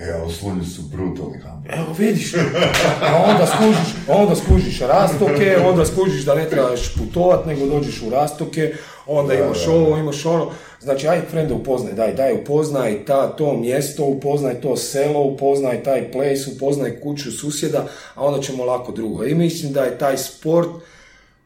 E, 0.01 0.13
ali 0.13 0.33
Slunji 0.33 0.65
su 0.65 0.83
brutalni 0.83 1.39
hamburgeri. 1.39 1.81
Evo 1.81 1.93
vidiš, 1.99 2.35
a 3.13 3.25
onda 3.31 3.47
skužiš, 3.47 3.95
onda 4.09 4.37
skužiš 4.37 4.81
rastoke, 4.81 5.57
onda 5.65 5.87
skužiš 5.87 6.25
da 6.25 6.35
ne 6.35 6.49
trebaš 6.49 6.95
putovat, 6.95 7.47
nego 7.47 7.67
dođeš 7.67 8.03
u 8.03 8.11
rastoke, 8.11 8.75
onda 9.07 9.35
Da, 9.35 9.45
imaš 9.45 9.65
da, 9.65 9.73
ovo, 9.73 9.97
imaš 9.97 10.27
ono. 10.27 10.51
Znači, 10.81 11.09
aj 11.09 11.21
frende 11.31 11.55
upoznaj, 11.55 11.93
daj, 11.93 12.15
daj, 12.15 12.33
upoznaj 12.33 13.05
ta, 13.05 13.29
to 13.29 13.57
mjesto, 13.57 14.05
upoznaj 14.05 14.61
to 14.61 14.77
selo, 14.77 15.21
upoznaj 15.21 15.83
taj 15.83 16.13
place, 16.13 16.51
upoznaj 16.57 17.01
kuću 17.01 17.33
susjeda, 17.33 17.87
a 18.15 18.25
onda 18.25 18.43
ćemo 18.43 18.65
lako 18.65 18.93
drugo. 18.93 19.25
I 19.25 19.35
mislim 19.35 19.73
da 19.73 19.85
je 19.85 19.99
taj 19.99 20.19
sport 20.19 20.69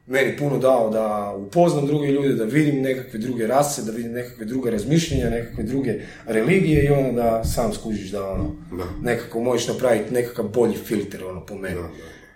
meni 0.07 0.37
puno 0.37 0.59
dao 0.59 0.91
da 0.91 1.35
upoznam 1.37 1.87
druge 1.87 2.07
ljude, 2.07 2.35
da 2.35 2.45
vidim 2.45 2.83
nekakve 2.83 3.19
druge 3.19 3.47
rase, 3.47 3.83
da 3.83 3.93
vidim 3.93 4.13
nekakve 4.13 4.45
druge 4.45 4.71
razmišljenja, 4.71 5.31
nekakve 5.31 5.65
druge 5.65 5.95
religije 6.27 6.85
i 6.85 6.89
onda 6.89 7.23
da 7.23 7.45
sam 7.45 7.73
skužiš 7.73 8.11
da 8.11 8.31
ono, 8.31 8.55
Da. 8.71 8.85
nekako 9.03 9.41
možeš 9.41 9.69
napraviti 9.69 10.15
nekakav 10.15 10.49
bolji 10.49 10.75
filter 10.77 11.25
ono 11.25 11.47
po 11.47 11.55
meni. 11.55 11.77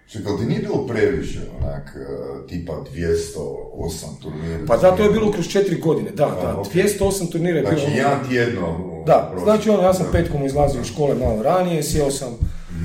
Čekaj, 0.09 0.33
ali 0.33 0.41
ti 0.41 0.47
nije 0.47 0.61
bilo 0.61 0.87
previše, 0.87 1.41
onak, 1.61 1.97
e, 1.97 2.47
tipa 2.49 2.73
208 2.95 4.23
turnira? 4.23 4.65
Pa 4.67 4.77
da, 4.77 4.97
to 4.97 5.03
je 5.03 5.11
bilo 5.11 5.33
kroz 5.33 5.49
četiri 5.49 5.81
godine, 5.81 6.11
da, 6.11 6.25
A, 6.27 6.43
da, 6.43 6.61
ok. 6.61 6.67
208 6.73 7.33
turnira 7.33 7.59
je 7.59 7.63
bilo. 7.63 7.79
Znači, 7.79 7.97
jedan 7.97 8.29
tjedno... 8.29 9.03
Da, 9.07 9.35
znači 9.43 9.71
ono, 9.71 9.83
ja 9.83 9.95
sam 9.95 10.07
petkom 10.13 10.47
izlazio 10.47 10.81
iz 10.81 10.87
škole 10.87 11.15
malo 11.15 11.43
ranije, 11.43 11.83
sjeo 11.83 12.11
sam 12.11 12.39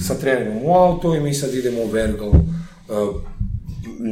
sa 0.08 0.14
trenerom 0.16 0.58
u 0.64 0.74
auto 0.74 1.16
i 1.16 1.20
mi 1.20 1.34
sad 1.34 1.54
idemo 1.54 1.82
u 1.82 1.88
Vergal, 1.88 2.28
uh, 2.30 2.36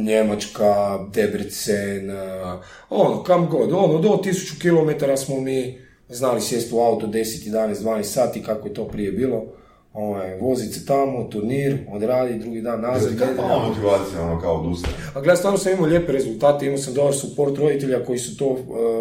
Njemačka, 0.04 0.98
Debrecen, 1.12 2.10
uh, 2.10 2.60
ono, 2.90 3.22
kam 3.22 3.48
god, 3.48 3.72
ono, 3.72 3.98
do 3.98 4.08
1000 4.08 4.60
km 4.60 5.16
smo 5.16 5.40
mi 5.40 5.78
znali 6.08 6.40
sjesti 6.40 6.74
u 6.74 6.78
auto 6.78 7.06
10, 7.06 7.50
11, 7.50 7.74
12 7.74 8.02
sati, 8.02 8.42
kako 8.42 8.68
je 8.68 8.74
to 8.74 8.88
prije 8.88 9.12
bilo, 9.12 9.44
ovaj, 9.92 10.38
vozit 10.40 10.74
se 10.74 10.86
tamo, 10.86 11.24
turnir, 11.24 11.78
odradi, 11.92 12.38
drugi 12.38 12.60
dan 12.60 12.80
nazad, 12.80 13.18
Kakva 13.18 13.26
nedjelja. 13.26 13.54
je 13.54 13.68
motivacija, 13.68 14.22
ono, 14.22 14.40
kao 14.40 14.60
odustanje? 14.60 14.94
A 15.14 15.20
gledaj, 15.20 15.36
stvarno 15.36 15.58
sam 15.58 15.72
imao 15.72 15.86
lijepe 15.86 16.12
rezultate, 16.12 16.66
imao 16.66 16.78
sam 16.78 16.94
dobar 16.94 17.14
support 17.14 17.58
roditelja 17.58 18.04
koji 18.04 18.18
su 18.18 18.36
to 18.36 18.46
uh, 18.46 18.58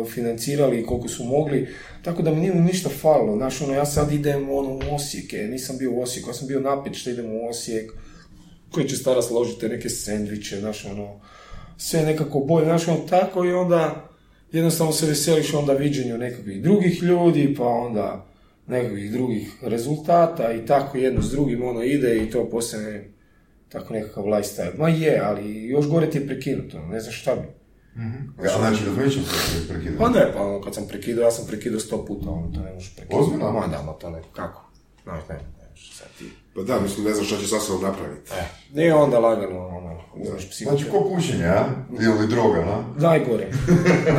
financirali 0.08 0.86
koliko 0.86 1.08
su 1.08 1.23
mogli, 1.23 1.67
tako 2.03 2.21
da 2.21 2.32
mi 2.32 2.39
nije 2.41 2.55
ništa 2.55 2.89
falilo. 2.89 3.36
Znaš, 3.36 3.62
ono, 3.62 3.73
ja 3.73 3.86
sad 3.86 4.12
idem 4.12 4.49
ono, 4.49 4.69
u 4.69 4.95
Osijek, 4.95 5.34
e, 5.34 5.38
nisam 5.38 5.77
bio 5.77 5.91
u 5.91 6.01
Osijeku, 6.01 6.29
ja 6.29 6.34
sam 6.34 6.47
bio 6.47 6.60
napet 6.60 6.95
što 6.95 7.10
idem 7.10 7.25
u 7.25 7.49
Osijek, 7.49 7.91
koji 8.71 8.89
će 8.89 8.95
stara 8.95 9.21
složiti 9.21 9.69
neke 9.69 9.89
sendviče, 9.89 10.60
znaš, 10.60 10.86
ono, 10.86 11.19
sve 11.77 12.01
nekako 12.01 12.39
bolje, 12.39 12.65
znaš, 12.65 12.88
ono, 12.88 12.97
tako 12.97 13.45
i 13.45 13.53
onda 13.53 14.10
jednostavno 14.51 14.93
se 14.93 15.05
veseliš 15.05 15.53
onda 15.53 15.73
viđenju 15.73 16.17
nekakvih 16.17 16.63
drugih 16.63 17.03
ljudi, 17.03 17.55
pa 17.58 17.65
onda 17.65 18.25
nekakvih 18.67 19.12
drugih 19.12 19.53
rezultata 19.62 20.53
i 20.53 20.65
tako 20.65 20.97
jedno 20.97 21.21
s 21.21 21.32
drugim 21.32 21.63
ono 21.63 21.84
ide 21.84 22.17
i 22.17 22.29
to 22.32 22.49
postane 22.49 23.10
tako 23.69 23.93
nekakav 23.93 24.23
lifestyle. 24.23 24.77
Ma 24.77 24.89
je, 24.89 25.21
ali 25.23 25.63
još 25.63 25.88
gore 25.88 26.10
ti 26.10 26.17
je 26.17 26.27
prekinuto, 26.27 26.86
ne 26.86 26.99
znaš 26.99 27.21
šta 27.21 27.36
bi. 27.36 27.47
Ja, 28.43 28.58
znači, 28.58 28.86
razmišljam 28.86 29.25
se 29.25 29.67
prekidati. 29.67 29.97
Pa 29.97 30.10
ne, 30.10 30.34
pa 30.34 30.41
ono, 30.43 30.62
kad 30.62 30.75
sam 30.75 30.88
prekidao, 30.88 31.23
ja 31.23 31.32
sam 31.32 31.47
prekidao 31.47 31.79
sto 31.79 32.05
puta, 32.05 32.29
ono, 32.29 32.51
to 32.51 32.62
ne 32.62 32.73
možeš 32.73 32.95
prekidati. 32.95 33.23
Ozbiljno? 33.23 33.51
Ma 33.51 33.67
da, 33.67 33.84
ma 33.84 33.93
to 33.93 34.10
ne, 34.10 34.21
kako? 34.34 34.71
Znaš, 35.03 35.21
ne, 35.29 35.36
ne, 35.36 35.67
sad 35.93 36.08
ti. 36.19 36.25
Pa 36.55 36.62
da, 36.62 36.79
mislim, 36.79 37.05
ne 37.05 37.13
znam 37.13 37.25
što 37.25 37.38
će 37.38 37.47
sa 37.47 37.59
sobom 37.59 37.83
napraviti. 37.83 38.31
E, 38.31 38.43
nije 38.73 38.95
onda 38.95 39.19
lagano, 39.19 39.67
ono, 39.67 40.01
uzmeš 40.15 40.49
psihoterapiju. 40.49 40.89
Znači, 40.89 41.03
ko 41.03 41.15
pušenje, 41.15 41.45
a? 41.45 41.65
Ili 42.01 42.27
droga, 42.27 42.59
a? 42.59 42.83
Najgore, 42.97 43.47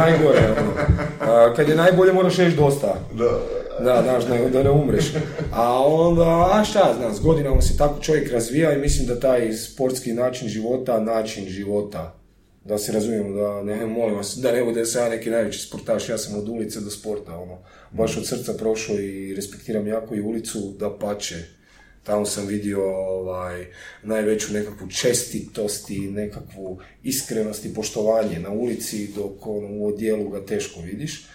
najgore, 0.02 0.54
ono. 0.60 0.72
A, 1.20 1.54
kad 1.54 1.68
je 1.68 1.76
najbolje 1.76 2.12
moraš 2.12 2.36
reći 2.36 2.56
dosta. 2.56 2.94
Da. 3.14 3.40
Da, 3.84 4.02
znaš, 4.02 4.24
da, 4.24 4.48
da 4.48 4.62
ne 4.62 4.70
umreš. 4.70 5.12
A 5.52 5.84
onda, 5.84 6.50
a 6.52 6.64
šta 6.64 6.94
znam, 6.98 7.14
s 7.14 7.20
godinama 7.20 7.60
se 7.60 7.76
tako 7.76 8.02
čovjek 8.02 8.32
razvija 8.32 8.72
i 8.72 8.80
mislim 8.80 9.06
da 9.06 9.20
taj 9.20 9.52
sportski 9.52 10.12
način 10.12 10.48
života, 10.48 11.00
način 11.00 11.48
života, 11.48 12.20
da 12.64 12.78
se 12.78 12.92
razumijemo, 12.92 13.36
da 13.36 13.62
ne, 13.62 13.86
molim 13.86 14.16
vas, 14.16 14.36
da 14.36 14.52
ne 14.52 14.64
bude 14.64 14.86
sam 14.86 15.02
ja 15.02 15.08
neki 15.08 15.30
najveći 15.30 15.58
sportaš, 15.58 16.08
ja 16.08 16.18
sam 16.18 16.38
od 16.38 16.48
ulice 16.48 16.80
do 16.80 16.90
sporta, 16.90 17.38
ono, 17.38 17.58
baš 17.90 18.16
od 18.16 18.26
srca 18.26 18.52
prošao 18.54 18.96
i 18.96 19.34
respektiram 19.34 19.86
jako 19.86 20.14
i 20.14 20.20
ulicu, 20.20 20.58
da 20.78 20.98
pače. 20.98 21.59
Tamo 22.02 22.26
sam 22.26 22.46
vidio 22.46 22.84
ovaj, 22.96 23.66
najveću 24.02 24.52
nekakvu 24.52 24.88
čestitost 24.88 25.90
i 25.90 26.00
nekakvu 26.00 26.80
iskrenost 27.02 27.64
i 27.64 27.74
poštovanje 27.74 28.38
na 28.38 28.50
ulici, 28.50 29.12
dok 29.16 29.46
ono, 29.46 29.68
u 29.70 29.86
odijelu 29.86 30.28
ga 30.28 30.46
teško 30.46 30.80
vidiš. 30.80 31.26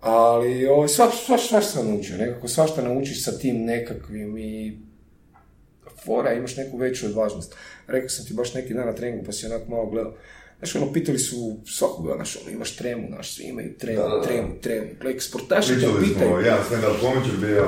Ali 0.00 0.66
ovaj, 0.66 0.88
sva, 0.88 1.10
sva, 1.10 1.38
svašta 1.38 1.62
sam 1.62 1.88
naučio, 1.88 2.16
nekako 2.16 2.48
svašta 2.48 2.82
naučiš 2.82 3.24
sa 3.24 3.38
tim 3.38 3.64
nekakvim 3.64 4.38
i 4.38 4.78
fora, 6.04 6.32
imaš 6.32 6.56
neku 6.56 6.76
veću 6.76 7.06
odvažnost. 7.06 7.54
Rekao 7.86 8.08
sam 8.08 8.26
ti 8.26 8.34
baš 8.34 8.54
neki 8.54 8.74
dan 8.74 8.86
na 8.86 8.94
treningu, 8.94 9.24
pa 9.24 9.32
si 9.32 9.46
onako 9.46 9.70
malo 9.70 9.86
gledao. 9.86 10.14
Znaš, 10.64 10.82
ono, 10.82 10.92
pitali 10.92 11.18
su 11.18 11.56
svakoga, 11.66 12.14
znaš, 12.14 12.36
ono, 12.42 12.50
imaš 12.50 12.76
tremu, 12.76 13.08
znaš, 13.08 13.34
svi 13.34 13.44
imaju 13.44 13.78
tremu, 13.78 14.02
Da, 14.02 14.08
da, 14.08 14.16
da. 14.16 14.22
tremu, 14.22 14.48
tremu. 14.62 14.86
Gle, 15.00 15.20
sportaši 15.20 15.74
te 15.74 15.88
pitaju, 16.04 16.30
smo, 16.30 16.40
ja, 16.40 16.58
Pomić 17.00 17.26
je 17.32 17.48
bio, 17.48 17.66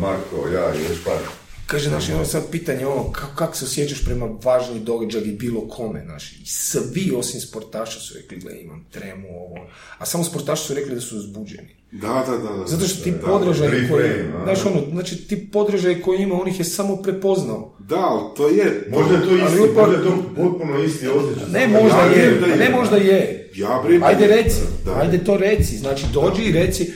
Marko, 0.00 0.48
ja 0.54 0.74
i 0.74 0.82
još 0.90 1.04
par. 1.04 1.18
Kaže, 1.66 1.88
znaš, 1.88 2.10
ono 2.10 2.24
sad 2.24 2.50
pitanje, 2.50 2.86
ono, 2.86 3.12
kako 3.12 3.36
kak 3.36 3.56
se 3.56 3.64
osjećaš 3.64 4.04
prema 4.04 4.26
važnoj 4.42 4.78
događaju 4.78 5.26
i 5.26 5.36
bilo 5.36 5.68
kome, 5.68 6.02
znaš, 6.04 6.32
i 6.32 6.46
svi 6.46 7.12
osim 7.16 7.40
sportaša 7.40 8.00
su 8.00 8.14
rekli, 8.14 8.38
gle, 8.38 8.60
imam 8.60 8.86
tremu, 8.90 9.28
ovo, 9.28 9.68
a 9.98 10.06
samo 10.06 10.24
sportaši 10.24 10.66
su 10.66 10.74
rekli 10.74 10.94
da 10.94 11.00
su 11.00 11.16
uzbuđeni. 11.16 11.76
Da, 11.96 12.24
da, 12.26 12.38
da. 12.38 12.56
da. 12.56 12.66
Zato 12.66 12.86
što 12.86 13.04
ti 13.04 13.12
reframe, 13.12 13.88
koji, 13.90 14.10
znaš, 14.44 14.66
ono, 14.66 14.82
znači 14.92 15.16
ti 15.18 15.48
podražaj 15.48 16.00
koji 16.00 16.18
ima, 16.18 16.34
on 16.34 16.48
ih 16.48 16.58
je 16.58 16.64
samo 16.66 16.96
prepoznao. 16.96 17.76
Da, 17.80 17.96
ali 17.98 18.22
to 18.36 18.48
je... 18.48 18.88
Možda 18.90 19.14
je 19.14 19.22
to 19.22 19.28
Ali 19.30 19.42
isti, 19.42 19.60
upravo- 19.62 19.86
možda 19.86 19.96
je 19.98 20.04
to 20.06 20.16
potpuno 20.36 20.78
isti 20.78 21.08
osjećaj. 21.08 21.48
Ne, 21.50 21.68
možda 21.72 21.98
Ja 21.98 22.12
je, 22.14 22.30
da 22.32 22.46
a 22.46 22.56
ne 22.56 22.64
je. 22.64 22.70
možda 22.70 22.96
je. 22.96 23.50
Ja 23.54 23.68
da 23.90 24.06
Ajde 24.06 24.24
je. 24.24 24.36
reci, 24.36 24.56
Da. 24.84 24.94
ajde 24.94 25.18
to 25.18 25.36
reci, 25.36 25.76
znači 25.76 26.04
dođi 26.12 26.42
i 26.42 26.52
reci, 26.52 26.90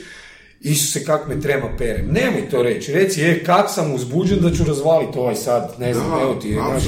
Isuse, 0.61 1.05
kak 1.05 1.27
me 1.27 1.41
trema 1.41 1.69
perem. 1.77 2.07
Nemoj 2.07 2.49
to 2.49 2.63
reći, 2.63 2.91
reci, 2.93 3.21
je, 3.21 3.43
kak 3.43 3.65
sam 3.69 3.93
uzbuđen 3.93 4.39
da 4.39 4.51
ću 4.51 4.63
razvaliti 4.63 5.17
ovaj 5.17 5.35
sad, 5.35 5.75
ne 5.79 5.93
znam, 5.93 6.21
evo 6.21 6.33
ti, 6.33 6.55
Da, 6.55 6.61
znaš, 6.61 6.83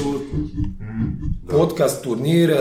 apsolutno. 1.44 1.68
podcast, 1.68 2.04
turnir, 2.04 2.52
e, 2.52 2.58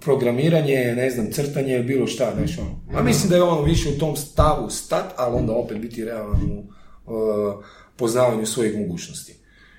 programiranje, 0.00 0.94
ne 0.96 1.10
znam, 1.10 1.32
crtanje, 1.32 1.78
bilo 1.78 2.06
šta, 2.06 2.32
znaš, 2.36 2.58
ono. 2.58 2.98
A 2.98 3.02
mislim 3.02 3.30
da 3.30 3.36
je 3.36 3.42
ono 3.42 3.62
više 3.62 3.88
u 3.88 3.98
tom 3.98 4.16
stavu 4.16 4.70
stat, 4.70 5.12
ali 5.16 5.36
onda 5.36 5.52
opet 5.52 5.78
biti 5.78 6.04
realan 6.04 6.40
u 6.42 6.58
e, 6.60 7.64
poznavanju 7.96 8.46
svojih 8.46 8.78
mogućnosti. 8.78 9.34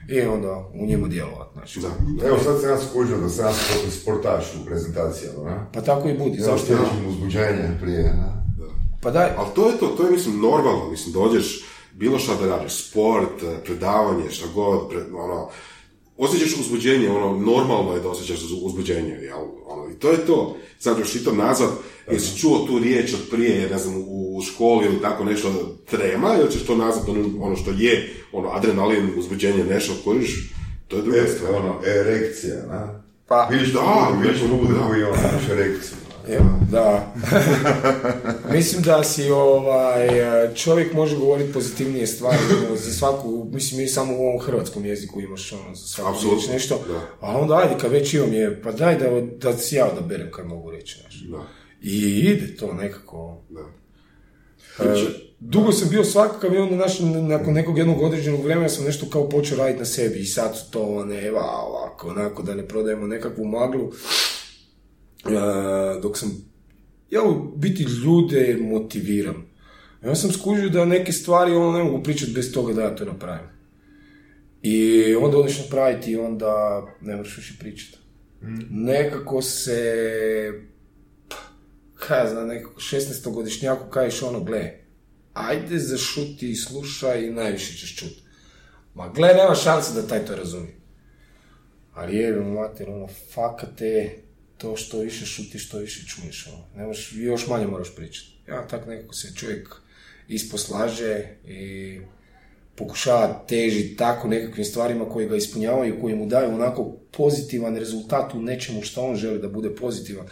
I 0.09 0.21
onda 0.21 0.69
u 0.73 0.85
njemu 0.85 1.07
djelovati, 1.07 1.53
znači. 1.53 1.79
Da. 1.79 2.27
Evo 2.27 2.37
sad 2.43 2.61
sam 2.61 2.69
ja 2.69 2.77
skužio 2.89 3.17
da 3.17 3.29
sam 3.29 3.45
ja 3.45 3.51
sport- 3.51 4.01
sportaš 4.01 4.45
u 4.61 4.65
prezentacijama, 4.65 5.49
ne? 5.49 5.65
Pa 5.73 5.81
tako 5.81 6.09
i 6.09 6.17
budi, 6.17 6.37
Zašto 6.39 6.57
zašto 6.57 6.73
ja 6.73 7.09
uzbuđenje 7.09 7.77
prije, 7.81 8.03
ne? 8.03 8.45
Pa 9.01 9.11
daj, 9.11 9.29
Ali 9.37 9.47
to 9.55 9.67
je 9.69 9.77
to, 9.77 9.87
to 9.87 10.05
je 10.05 10.11
mislim 10.11 10.41
normalno, 10.41 10.89
mislim 10.91 11.13
dođeš 11.13 11.65
bilo 11.93 12.19
šta 12.19 12.33
da 12.35 12.47
radiš, 12.47 12.89
sport, 12.89 13.43
predavanje, 13.65 14.29
šta 14.29 14.47
god, 14.55 14.89
pre, 14.89 14.99
ono, 15.17 15.49
osjećaš 16.17 16.57
uzbuđenje, 16.59 17.09
ono, 17.09 17.37
normalno 17.37 17.93
je 17.93 17.99
da 18.01 18.09
osjećaš 18.09 18.39
uz- 18.43 18.59
uzbuđenje, 18.61 19.17
jel, 19.21 19.37
ono, 19.67 19.91
i 19.91 19.99
to 19.99 20.11
je 20.11 20.25
to. 20.25 20.57
Sad 20.79 20.99
još 20.99 21.11
čitam 21.11 21.37
nazad, 21.37 21.69
jesi 22.11 22.39
čuo 22.39 22.59
tu 22.67 22.79
riječ 22.79 23.13
od 23.13 23.19
prije, 23.31 23.69
ne 23.69 23.77
znam, 23.77 23.93
u 24.07 24.41
školi 24.41 24.85
ili 24.85 25.01
tako 25.01 25.23
nešto 25.23 25.51
trema, 25.91 26.35
ili 26.41 26.51
ćeš 26.51 26.65
to 26.65 26.75
nazvat 26.75 27.09
ono, 27.09 27.29
ono 27.41 27.55
što 27.55 27.71
je, 27.71 28.13
ono, 28.31 28.49
adrenalin, 28.49 29.09
uzbuđenje, 29.17 29.63
nešto 29.63 29.93
kojiš, 30.03 30.51
to 30.87 30.95
je 30.95 31.01
druga 31.01 31.17
Jeste, 31.17 31.37
stvar. 31.37 31.53
ono, 31.55 31.75
erekcija, 31.85 32.55
ne? 32.55 33.05
Pa, 33.27 33.47
Vidiš 33.51 33.73
da, 33.73 33.79
da, 33.79 34.17
vidiš 34.21 34.41
da. 34.41 34.47
koji 34.87 35.03
ono, 35.03 35.15
imaš 35.31 35.49
erekciju. 35.51 35.97
Evo, 36.27 36.49
da. 36.71 37.13
mislim 38.55 38.81
da 38.81 39.03
si 39.03 39.29
ovaj, 39.29 40.07
čovjek 40.55 40.93
može 40.93 41.17
govoriti 41.17 41.53
pozitivnije 41.53 42.07
stvari 42.07 42.37
ono, 42.67 42.75
za 42.75 42.93
svaku, 42.93 43.47
mislim 43.51 43.81
i 43.81 43.87
samo 43.87 44.13
u 44.17 44.27
ovom 44.27 44.39
hrvatskom 44.39 44.85
jeziku 44.85 45.21
imaš 45.21 45.53
ono, 45.53 45.75
za 45.75 45.87
svaku 45.87 46.17
riječ 46.29 46.47
nešto, 46.47 46.81
da. 46.87 47.27
a 47.27 47.37
onda 47.37 47.55
ajde 47.55 47.75
kad 47.81 47.91
već 47.91 48.13
imam 48.13 48.33
je, 48.33 48.61
pa 48.61 48.71
daj 48.71 48.97
da, 48.97 49.21
da 49.21 49.57
si 49.57 49.75
ja 49.75 49.87
odaberem 49.91 50.31
kad 50.31 50.47
mogu 50.47 50.71
reći, 50.71 50.99
znaš. 51.01 51.23
Da, 51.23 51.43
I 51.81 52.19
ide 52.19 52.55
to 52.55 52.73
nekako. 52.73 53.37
da. 53.49 53.61
E, 54.79 55.25
dugo 55.39 55.71
sam 55.71 55.89
bio 55.89 56.03
svakakav 56.03 56.53
i 56.53 56.57
onda 56.57 56.75
znaš, 56.75 56.99
nakon 57.27 57.53
nekog 57.53 57.77
jednog 57.77 58.01
određenog 58.01 58.43
vremena 58.43 58.69
sam 58.69 58.85
nešto 58.85 59.05
kao 59.09 59.29
počeo 59.29 59.57
raditi 59.57 59.79
na 59.79 59.85
sebi 59.85 60.19
i 60.19 60.25
sad 60.25 60.69
to 60.69 61.05
ne, 61.05 61.31
va, 61.31 61.61
ovako, 61.67 62.09
onako, 62.09 62.43
da 62.43 62.55
ne 62.55 62.67
prodajemo 62.67 63.07
nekakvu 63.07 63.45
maglu. 63.45 63.91
E, 65.25 65.99
dok 66.01 66.17
sam, 66.17 66.31
ja 67.09 67.23
u 67.23 67.57
biti 67.57 67.83
ljude 67.83 68.57
motiviram. 68.61 69.45
Ja 70.03 70.15
sam 70.15 70.31
skužio 70.31 70.69
da 70.69 70.85
neke 70.85 71.11
stvari 71.11 71.51
ono 71.51 71.77
ne 71.77 71.83
mogu 71.83 72.03
pričati 72.03 72.31
bez 72.31 72.53
toga 72.53 72.73
da 72.73 72.81
ja 72.81 72.95
to 72.95 73.05
napravim. 73.05 73.49
I 74.61 75.15
onda 75.15 75.37
odeš 75.37 75.59
napraviti 75.59 76.11
i 76.11 76.17
onda 76.17 76.83
ne 77.01 77.15
moraš 77.15 77.37
više 77.37 77.53
pričati. 77.59 77.97
Nekako 78.69 79.41
se 79.41 79.81
kaj 81.95 82.19
ja 82.19 82.29
znam, 82.29 82.47
nekako 82.47 82.79
16-godišnjaku 82.79 83.89
kažeš 83.89 84.21
ono, 84.21 84.43
gle, 84.43 84.71
ajde 85.33 85.79
zašuti 85.79 86.51
i 86.51 86.55
slušaj 86.55 87.25
i 87.25 87.31
najviše 87.31 87.77
ćeš 87.77 87.95
čuti. 87.95 88.23
Ma 88.93 89.09
gle, 89.09 89.27
nema 89.27 89.55
šanse 89.55 90.01
da 90.01 90.07
taj 90.07 90.25
to 90.25 90.35
razumije. 90.35 90.75
Ali 91.93 92.15
je, 92.17 92.41
mater, 92.41 92.89
ono, 92.89 93.07
fakate, 93.33 94.15
to 94.57 94.75
što 94.75 94.99
više 94.99 95.25
šutiš, 95.25 95.67
što 95.67 95.77
više 95.77 96.05
čuješ, 96.07 96.47
ono. 96.47 96.63
Nemaš, 96.75 97.13
još 97.13 97.47
manje 97.47 97.67
moraš 97.67 97.95
pričati. 97.95 98.27
Ja 98.47 98.67
tak 98.67 98.87
nekako 98.87 99.13
se 99.13 99.35
čovjek 99.35 99.75
isposlaže 100.27 101.23
i 101.47 101.99
pokušava 102.75 103.45
težiti 103.47 103.95
tako 103.95 104.27
nekakvim 104.27 104.65
stvarima 104.65 105.09
koji 105.09 105.29
ga 105.29 105.35
ispunjavaju, 105.35 106.01
koji 106.01 106.15
mu 106.15 106.25
daju 106.25 106.53
onako 106.53 106.91
pozitivan 107.11 107.77
rezultat 107.77 108.33
u 108.33 108.41
nečemu 108.41 108.81
što 108.81 109.01
on 109.01 109.15
želi 109.15 109.39
da 109.39 109.47
bude 109.47 109.75
pozitivan. 109.75 110.27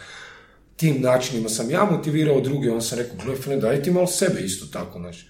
Tim 0.76 1.00
načinima 1.00 1.48
sam 1.48 1.70
ja 1.70 1.84
motivirao 1.84 2.40
druge, 2.40 2.70
on 2.70 2.82
sam 2.82 2.98
rekao, 2.98 3.16
gle, 3.24 3.36
Fred, 3.36 3.60
daj 3.60 3.82
ti 3.82 3.90
malo 3.90 4.06
sebe 4.06 4.40
isto 4.40 4.66
tako, 4.66 4.98
znači. 4.98 5.26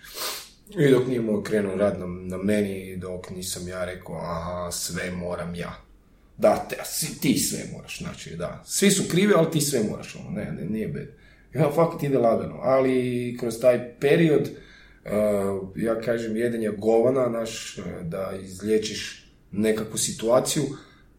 I 0.78 0.90
dok 0.90 1.06
nije 1.06 1.20
moj 1.20 1.44
krenuo 1.44 1.76
rad 1.76 1.98
na, 1.98 2.06
na 2.06 2.36
meni, 2.36 2.96
dok 2.96 3.30
nisam 3.30 3.68
ja 3.68 3.84
rekao, 3.84 4.16
aha, 4.16 4.72
sve 4.72 5.10
moram 5.10 5.54
ja. 5.54 5.83
Da, 6.38 6.68
ti 7.20 7.38
sve 7.38 7.58
moraš, 7.72 7.98
znači, 7.98 8.36
da. 8.36 8.62
Svi 8.66 8.90
su 8.90 9.02
krivi, 9.10 9.32
ali 9.36 9.50
ti 9.50 9.60
sve 9.60 9.82
moraš, 9.90 10.16
ono, 10.16 10.30
ne, 10.30 10.52
ne, 10.52 10.64
nije 10.64 10.88
bed. 10.88 11.08
Onda 11.54 11.70
fakat 11.74 12.02
ide 12.02 12.18
lagano, 12.18 12.58
ali 12.62 13.36
kroz 13.40 13.60
taj 13.60 13.98
period, 14.00 14.42
uh, 15.04 15.10
ja 15.76 16.00
kažem, 16.00 16.36
jedenja 16.36 16.70
govana, 16.70 17.28
naš, 17.28 17.78
uh, 17.78 17.84
da 18.02 18.32
izliječiš 18.42 19.30
nekakvu 19.52 19.98
situaciju, 19.98 20.64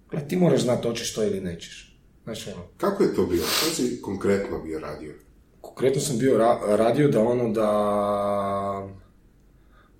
gle, 0.09 0.27
ti 0.27 0.35
moraš 0.35 0.61
znati 0.61 0.87
hoćeš 0.87 1.13
to 1.13 1.23
ili 1.23 1.41
nećeš. 1.41 1.97
Znači, 2.23 2.49
ono, 2.49 2.63
Kako 2.77 3.03
je 3.03 3.15
to 3.15 3.25
bilo? 3.25 3.45
Što 3.47 3.69
si 3.69 4.01
konkretno 4.01 4.59
bio 4.59 4.79
radio? 4.79 5.13
konkretno 5.61 6.01
sam 6.01 6.17
bio 6.17 6.37
ra- 6.37 6.75
radio 6.75 7.07
da 7.07 7.21
ono 7.21 7.49
da, 7.49 8.89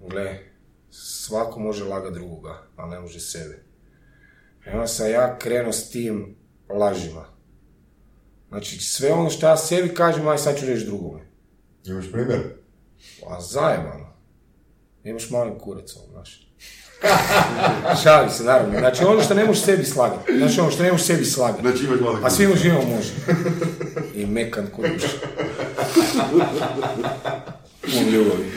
gle, 0.10 0.40
svako 0.92 1.60
može 1.60 1.84
laga 1.84 2.10
drugoga, 2.10 2.62
ali 2.76 2.92
ne 2.92 3.00
može 3.00 3.20
sebe. 3.20 3.65
I 4.68 4.70
onda 4.70 4.88
sam 4.88 5.10
ja 5.10 5.38
krenuo 5.38 5.74
s 5.74 5.90
tim 5.90 6.36
lažima. 6.70 7.26
Znači, 8.50 8.80
sve 8.80 9.14
ono 9.14 9.30
što 9.30 9.48
ja 9.48 9.58
sebi 9.58 9.94
kažem, 9.94 10.28
aj 10.28 10.38
sad 10.38 10.60
ću 10.60 10.66
reći 10.66 10.86
drugome. 10.86 11.22
Imaš 11.86 12.12
primjer? 12.12 12.40
A 13.28 13.42
zajebano. 13.42 14.14
Imaš 15.04 15.30
mali 15.30 15.52
kurac, 15.60 15.96
ovo, 15.96 16.08
znaš. 16.12 16.46
Šalim 18.04 18.30
se, 18.30 18.44
naravno. 18.44 18.80
Znači, 18.80 19.04
ono 19.04 19.22
što 19.22 19.34
ne 19.34 19.46
možeš 19.46 19.64
sebi 19.64 19.86
slagati. 19.86 20.38
Znači, 20.38 20.60
ono 20.60 20.72
što 20.72 20.84
ne 20.84 20.92
možeš 20.92 21.08
sebi 21.08 21.26
slagati. 21.26 21.62
Znači 21.62 21.86
imaš 21.86 22.00
mali 22.00 22.18
A 22.24 22.30
svima 22.30 22.56
živimo 22.56 22.82
može. 22.82 23.12
I 24.14 24.26
mekan 24.26 24.68
duša. 24.78 25.08
Pun 27.82 28.10
ljubavi. 28.14 28.52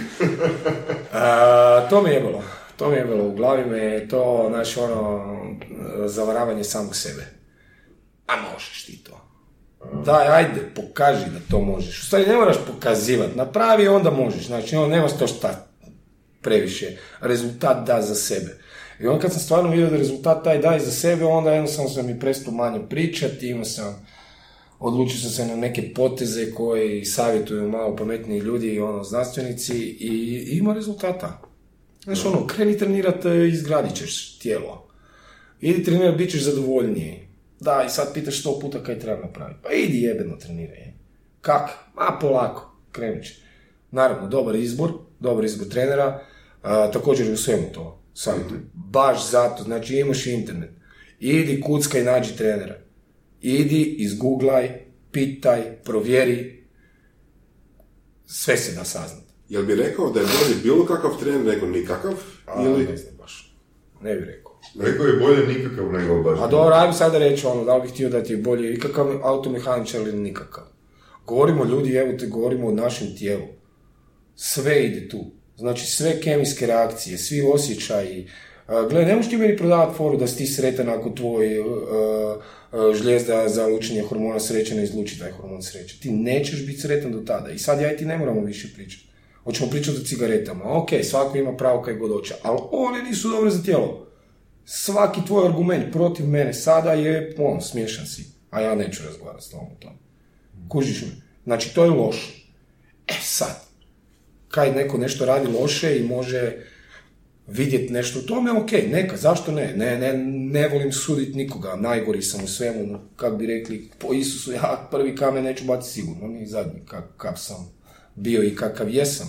A, 1.12 1.86
to 1.90 2.02
me 2.02 2.10
je 2.10 2.20
bilo. 2.20 2.42
To 2.78 2.90
mi 2.90 2.96
je 2.96 3.04
bilo 3.04 3.24
u 3.24 3.34
glavi 3.34 3.70
me 3.70 3.78
je 3.78 4.08
to, 4.08 4.46
znaš, 4.50 4.76
ono, 4.76 5.24
zavaravanje 6.06 6.64
samog 6.64 6.96
sebe. 6.96 7.22
A 8.26 8.32
možeš 8.52 8.84
ti 8.86 9.04
to. 9.04 9.20
Daj, 10.04 10.28
ajde, 10.28 10.60
pokaži 10.74 11.24
da 11.24 11.38
to 11.50 11.60
možeš. 11.60 12.02
U 12.02 12.06
stvari 12.06 12.26
ne 12.26 12.36
moraš 12.36 12.56
pokazivati. 12.66 13.36
Napravi, 13.36 13.88
onda 13.88 14.10
možeš. 14.10 14.46
Znači, 14.46 14.76
ono, 14.76 14.86
nemaš 14.86 15.18
to 15.18 15.26
šta 15.26 15.66
previše. 16.42 16.96
Rezultat 17.20 17.86
da 17.86 18.02
za 18.02 18.14
sebe. 18.14 18.58
I 19.00 19.06
onda 19.06 19.22
kad 19.22 19.32
sam 19.32 19.40
stvarno 19.40 19.70
vidio 19.70 19.90
da 19.90 19.96
rezultat 19.96 20.44
taj 20.44 20.58
daje 20.58 20.80
za 20.80 20.90
sebe, 20.90 21.24
onda 21.24 21.52
jednostavno 21.52 21.90
sam 21.90 22.06
mi 22.06 22.20
prestao 22.20 22.52
manje 22.52 22.80
pričati, 22.88 23.48
imao 23.48 23.64
sam, 23.64 24.06
odlučio 24.78 25.20
sam 25.20 25.30
se 25.30 25.46
na 25.46 25.56
neke 25.56 25.94
poteze 25.94 26.50
koje 26.50 27.04
savjetuju 27.04 27.68
malo 27.68 27.96
pametniji 27.96 28.38
ljudi 28.38 28.80
ono, 28.80 29.04
znanstvenici 29.04 29.74
i 30.00 30.44
ima 30.52 30.74
rezultata. 30.74 31.47
Znaš, 32.04 32.24
ono, 32.24 32.46
kreni 32.46 32.78
trenirati, 32.78 33.28
izgradit 33.28 33.96
ćeš 33.96 34.38
tijelo. 34.38 34.88
Idi 35.60 35.84
trenirat, 35.84 36.16
bit 36.16 36.30
ćeš 36.30 36.42
zadovoljniji. 36.42 37.28
Da, 37.60 37.84
i 37.86 37.90
sad 37.90 38.14
pitaš 38.14 38.40
sto 38.40 38.58
puta 38.60 38.82
kaj 38.82 38.98
treba 38.98 39.22
napraviti. 39.22 39.60
Pa 39.62 39.72
idi 39.72 40.02
jebeno 40.02 40.36
treniraj. 40.36 40.92
Kak? 41.40 41.70
Ma 41.94 42.18
polako, 42.20 42.78
krenut 42.92 43.24
će. 43.24 43.34
Naravno, 43.90 44.28
dobar 44.28 44.56
izbor, 44.56 44.92
dobar 45.20 45.44
izbor 45.44 45.68
trenera, 45.68 46.20
a, 46.62 46.90
također 46.90 47.26
i 47.26 47.32
u 47.32 47.36
svemu 47.36 47.72
to 47.74 48.02
savjetujem. 48.14 48.70
Baš 48.74 49.30
zato, 49.30 49.62
znači 49.62 49.96
imaš 49.96 50.26
internet. 50.26 50.70
Idi 51.20 51.60
kuckaj, 51.60 52.04
nađi 52.04 52.36
trenera. 52.36 52.78
Idi, 53.40 53.82
izgooglaj, 53.82 54.80
pitaj, 55.12 55.82
provjeri. 55.84 56.66
Sve 58.26 58.56
se 58.56 58.74
da 58.74 58.84
saznat. 58.84 59.27
Jel 59.48 59.62
bi 59.62 59.74
rekao 59.74 60.10
da 60.10 60.20
je 60.20 60.26
bolji 60.26 60.62
bilo 60.62 60.86
kakav 60.86 61.10
trener 61.20 61.44
nego 61.44 61.66
nikakav? 61.66 62.14
A, 62.46 62.64
ili... 62.64 62.86
ne 62.86 62.96
znam 62.96 63.16
baš. 63.18 63.54
Ne 64.02 64.14
bi 64.14 64.24
rekao. 64.24 64.60
Rekao 64.80 65.06
je 65.06 65.12
bolje 65.12 65.46
nikakav 65.46 65.92
nego 65.92 66.22
baš. 66.22 66.38
A 66.42 66.46
dobro, 66.46 66.74
ajmo 66.74 66.92
sada 66.92 67.18
reći 67.18 67.46
ono, 67.46 67.64
da 67.64 67.76
li 67.76 67.82
bih 67.82 67.90
htio 67.90 68.08
da 68.08 68.22
ti 68.22 68.32
je 68.32 68.36
bolje 68.36 68.74
ikakav 68.74 69.20
automehaničar 69.22 70.00
ili 70.00 70.18
nikakav. 70.18 70.64
Govorimo 71.26 71.64
ljudi, 71.64 71.94
evo 71.94 72.12
te 72.12 72.26
govorimo 72.26 72.68
o 72.68 72.72
našem 72.72 73.16
tijelu. 73.16 73.44
Sve 74.36 74.84
ide 74.84 75.08
tu. 75.08 75.24
Znači 75.56 75.86
sve 75.86 76.20
kemijske 76.20 76.66
reakcije, 76.66 77.18
svi 77.18 77.42
osjećaji. 77.54 78.28
Uh, 78.68 78.90
gle, 78.90 79.04
ne 79.04 79.16
možeš 79.16 79.30
ti 79.30 79.36
meni 79.36 79.56
prodavati 79.56 79.96
foru 79.96 80.16
da 80.16 80.26
si 80.26 80.38
ti 80.38 80.46
sretan 80.46 80.88
ako 80.88 81.10
tvoj 81.10 81.60
uh, 81.60 81.66
uh, 81.66 82.94
žljezda 82.94 83.48
za 83.48 83.66
lučenje 83.66 84.02
hormona 84.02 84.40
sreće 84.40 84.74
ne 84.74 84.84
izluči 84.84 85.18
taj 85.18 85.30
hormon 85.30 85.62
sreće. 85.62 86.00
Ti 86.00 86.10
nećeš 86.10 86.66
biti 86.66 86.80
sretan 86.80 87.12
do 87.12 87.18
tada. 87.26 87.50
I 87.50 87.58
sad 87.58 87.80
ja 87.80 87.92
i 87.92 87.96
ti 87.96 88.04
ne 88.04 88.18
moramo 88.18 88.40
više 88.40 88.68
pričati. 88.74 89.07
Hoćemo 89.48 89.70
pričati 89.70 89.98
o 89.98 90.04
cigaretama. 90.04 90.64
Ok, 90.64 90.88
svako 91.02 91.38
ima 91.38 91.56
pravo 91.56 91.82
kaj 91.82 91.94
god 91.94 92.10
hoće, 92.10 92.34
ali 92.42 92.58
one 92.70 93.02
nisu 93.02 93.28
dobre 93.28 93.50
za 93.50 93.62
tijelo. 93.62 94.06
Svaki 94.64 95.20
tvoj 95.26 95.46
argument 95.46 95.92
protiv 95.92 96.26
mene 96.26 96.54
sada 96.54 96.92
je, 96.92 97.34
on, 97.38 97.60
smiješan 97.60 98.06
si. 98.06 98.24
A 98.50 98.60
ja 98.60 98.74
neću 98.74 99.02
razgovarati 99.06 99.44
s 99.44 99.50
tobom 99.50 99.66
o 99.66 99.80
tom. 99.80 99.92
Kužiš 100.68 101.02
me? 101.02 101.08
Znači, 101.44 101.74
to 101.74 101.84
je 101.84 101.90
loše. 101.90 102.46
E 103.06 103.14
sad, 103.22 103.60
kaj 104.48 104.72
neko 104.72 104.98
nešto 104.98 105.24
radi 105.24 105.52
loše 105.60 105.98
i 105.98 106.08
može 106.08 106.56
vidjeti 107.46 107.92
nešto 107.92 108.18
u 108.18 108.22
tome, 108.22 108.52
ok, 108.52 108.72
neka, 108.72 109.16
zašto 109.16 109.52
ne? 109.52 109.72
Ne, 109.76 109.98
ne, 109.98 110.12
ne 110.52 110.68
volim 110.68 110.92
suditi 110.92 111.36
nikoga, 111.36 111.76
najgori 111.76 112.22
sam 112.22 112.44
u 112.44 112.48
svemu, 112.48 112.98
kako 113.16 113.36
bi 113.36 113.46
rekli, 113.46 113.90
po 113.98 114.12
Isusu, 114.12 114.52
ja 114.52 114.88
prvi 114.90 115.16
kamen 115.16 115.44
neću 115.44 115.64
baciti 115.64 115.94
sigurno, 115.94 116.26
ni 116.26 116.46
zadnji, 116.46 116.80
kakav 116.86 117.36
sam 117.36 117.77
bio 118.20 118.42
i 118.42 118.56
kakav 118.56 118.90
jesam. 118.90 119.26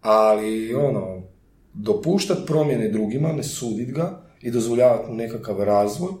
Ali, 0.00 0.74
ono, 0.74 1.22
dopuštat 1.74 2.38
promjene 2.46 2.88
drugima, 2.88 3.32
ne 3.32 3.42
sudit 3.42 3.90
ga 3.90 4.22
i 4.40 4.50
dozvoljavati 4.50 5.10
mu 5.10 5.16
nekakav 5.16 5.62
razvoj, 5.62 6.12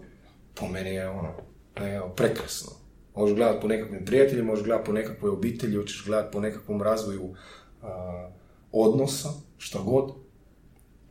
po 0.54 0.68
meni 0.68 0.90
je 0.90 1.08
ono, 1.08 1.32
evo, 1.76 2.08
prekrasno. 2.08 2.72
Možeš 3.14 3.36
gledati 3.36 3.60
po 3.60 3.68
nekakvim 3.68 4.04
prijateljima, 4.04 4.46
možeš 4.46 4.64
gledati 4.64 4.86
po 4.86 4.92
nekakvoj 4.92 5.30
obitelji, 5.30 5.76
hoćeš 5.76 6.04
gledati 6.06 6.32
po 6.32 6.40
nekakvom 6.40 6.82
razvoju 6.82 7.34
a, 7.82 8.30
odnosa, 8.72 9.28
šta 9.58 9.78
god. 9.78 10.12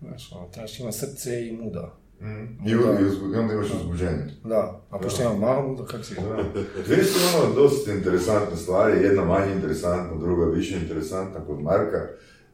Znaš, 0.02 0.32
ono, 0.32 0.48
trebaš 0.48 0.80
imati 0.80 0.98
srce 0.98 1.48
i 1.48 1.52
muda. 1.52 1.96
Mm. 2.22 2.68
I, 2.68 2.72
i, 2.72 2.76
uzbu- 2.76 3.34
i 3.36 3.38
onda 3.38 3.54
imaš 3.54 3.68
uzbuđenje. 3.82 4.26
Da, 4.44 4.82
a 4.90 5.00
pošto 5.00 5.22
imam 5.24 5.40
malo 5.40 5.68
muda, 5.68 5.86
kako 5.86 6.04
si 6.04 6.16
Dvije 6.86 7.04
su 7.04 7.20
ono 7.38 7.54
dosta 7.56 7.92
interesantne 7.92 8.58
stvari, 8.58 9.04
jedna 9.04 9.26
manje 9.26 9.52
interesantna, 9.54 10.16
druga 10.20 10.46
više 10.46 10.76
interesantna 10.76 11.46
kod 11.46 11.62
Marka. 11.62 12.08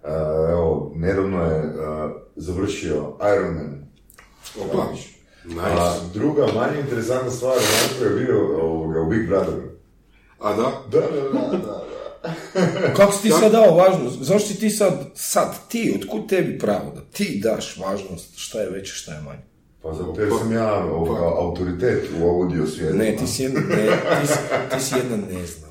Uh, 0.03 0.09
evo, 0.49 0.91
nedavno 0.95 1.43
je 1.45 1.59
uh, 1.65 2.11
završio 2.35 3.17
Ironman. 3.35 3.85
Opa, 4.61 4.81
A 4.81 4.91
nice. 5.69 6.19
druga 6.19 6.45
manje 6.55 6.79
interesantna 6.79 7.31
stvar, 7.31 7.55
Marko 7.55 8.05
je 8.05 8.25
bio 8.25 8.57
ovoga, 8.61 9.01
u 9.01 9.09
Big 9.09 9.27
Brotheru. 9.27 9.61
A 10.39 10.53
da? 10.55 10.71
Da, 10.91 10.99
da, 10.99 11.21
da, 11.51 11.57
da. 11.57 11.85
Kako 12.97 13.11
si 13.11 13.21
ti 13.21 13.29
sad 13.29 13.51
dao 13.51 13.75
važnost? 13.75 14.21
Zašto 14.21 14.47
si 14.47 14.59
ti 14.59 14.69
sad, 14.69 14.93
sad, 15.15 15.67
ti, 15.69 15.99
otkud 16.01 16.29
tebi 16.29 16.59
pravo 16.59 16.91
da 16.95 17.01
ti 17.01 17.41
daš 17.43 17.77
važnost 17.77 18.37
šta 18.37 18.61
je 18.61 18.69
veće, 18.69 18.93
šta 18.93 19.13
je 19.13 19.21
manje? 19.21 19.43
Pa 19.85 19.93
zato 19.93 20.21
jer 20.21 20.29
sam 20.39 20.53
ja 20.53 20.85
ovoga, 20.85 21.19
autoritet 21.21 22.03
u 22.19 22.29
audio 22.31 22.65
svijetu. 22.67 22.95
Ne, 22.95 23.15
ti 23.15 23.27
si 23.27 23.43
jedna, 23.43 23.59
ne, 23.61 23.85
ti 24.21 24.27
si, 24.27 24.33
ti 24.71 24.83
si 24.83 24.95
jedna 24.95 25.15
neznalica. 25.17 25.65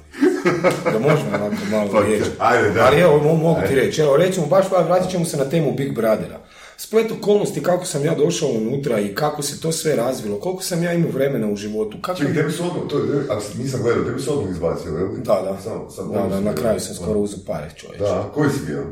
Da 0.84 0.98
možemo 1.00 1.28
onako 1.34 1.56
malo 1.70 1.90
Pa, 1.92 2.00
riječi. 2.00 2.24
ajde, 2.38 2.70
da. 2.70 2.84
Ali 2.84 3.00
evo, 3.00 3.20
mo- 3.20 3.36
mogu 3.36 3.60
ti 3.68 3.74
reći, 3.74 4.00
evo, 4.00 4.16
recimo, 4.16 4.46
baš 4.46 4.66
vratit 4.80 5.10
ćemo 5.10 5.24
se 5.24 5.36
na 5.36 5.44
temu 5.44 5.72
Big 5.72 5.94
Brothera. 5.94 6.40
Splet 6.76 7.12
okolnosti 7.12 7.62
kako 7.62 7.84
sam 7.84 8.04
ja 8.04 8.14
došao 8.14 8.48
unutra 8.50 9.00
i 9.00 9.14
kako 9.14 9.42
se 9.42 9.60
to 9.60 9.72
sve 9.72 9.96
razvilo, 9.96 10.40
koliko 10.40 10.62
sam 10.62 10.82
ja 10.82 10.92
imao 10.92 11.10
vremena 11.10 11.46
u 11.48 11.56
životu, 11.56 11.96
kako... 12.02 12.18
Čekaj, 12.18 12.34
tebi 12.34 12.52
su 12.52 12.62
odmah, 12.62 12.82
to, 12.88 12.98
je- 12.98 13.24
ako 13.28 13.42
nisam 13.58 13.82
gledao, 13.82 14.04
tebi 14.04 14.20
su 14.20 14.32
odmah 14.32 14.50
izbacili, 14.50 15.00
jel? 15.00 15.08
Da, 15.08 15.22
da, 15.42 15.58
Samo, 15.60 15.90
samo 15.90 16.12
da, 16.12 16.26
da, 16.26 16.40
na 16.40 16.54
kraju 16.54 16.80
sam 16.80 16.94
skoro 16.94 17.20
uzeo 17.20 17.38
pare, 17.46 17.70
čovječe. 17.76 17.98
Da, 18.00 18.30
koji 18.34 18.50
si 18.50 18.66
bio? 18.66 18.82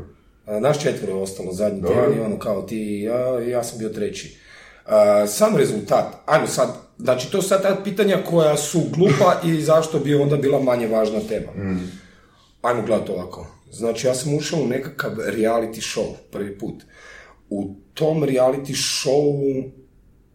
Naš 0.59 0.79
četvero 0.79 1.13
je 1.13 1.21
ostalo 1.21 1.53
zadnji 1.53 1.81
tjedan 1.81 2.13
i 2.13 2.21
ono 2.21 2.39
kao 2.39 2.61
ti 2.61 2.77
i 2.77 3.01
ja, 3.01 3.41
i 3.41 3.49
ja 3.49 3.63
sam 3.63 3.79
bio 3.79 3.89
treći. 3.89 4.37
Sam 5.27 5.57
rezultat, 5.57 6.05
ajmo 6.25 6.47
sad, 6.47 6.75
znači 6.97 7.31
to 7.31 7.41
su 7.41 7.47
sad 7.47 7.61
ta 7.61 7.77
pitanja 7.83 8.17
koja 8.29 8.57
su 8.57 8.81
glupa 8.95 9.41
i 9.45 9.61
zašto 9.61 9.99
bi 9.99 10.15
onda 10.15 10.37
bila 10.37 10.59
manje 10.59 10.87
važna 10.87 11.19
tema. 11.19 11.51
Ajmo 12.61 12.81
gledati 12.85 13.11
ovako. 13.11 13.47
Znači 13.71 14.07
ja 14.07 14.15
sam 14.15 14.35
ušao 14.35 14.59
u 14.59 14.67
nekakav 14.67 15.11
reality 15.11 15.81
show 15.81 16.05
prvi 16.31 16.57
put. 16.57 16.83
U 17.49 17.75
tom 17.93 18.23
reality 18.23 18.73
showu 18.73 19.71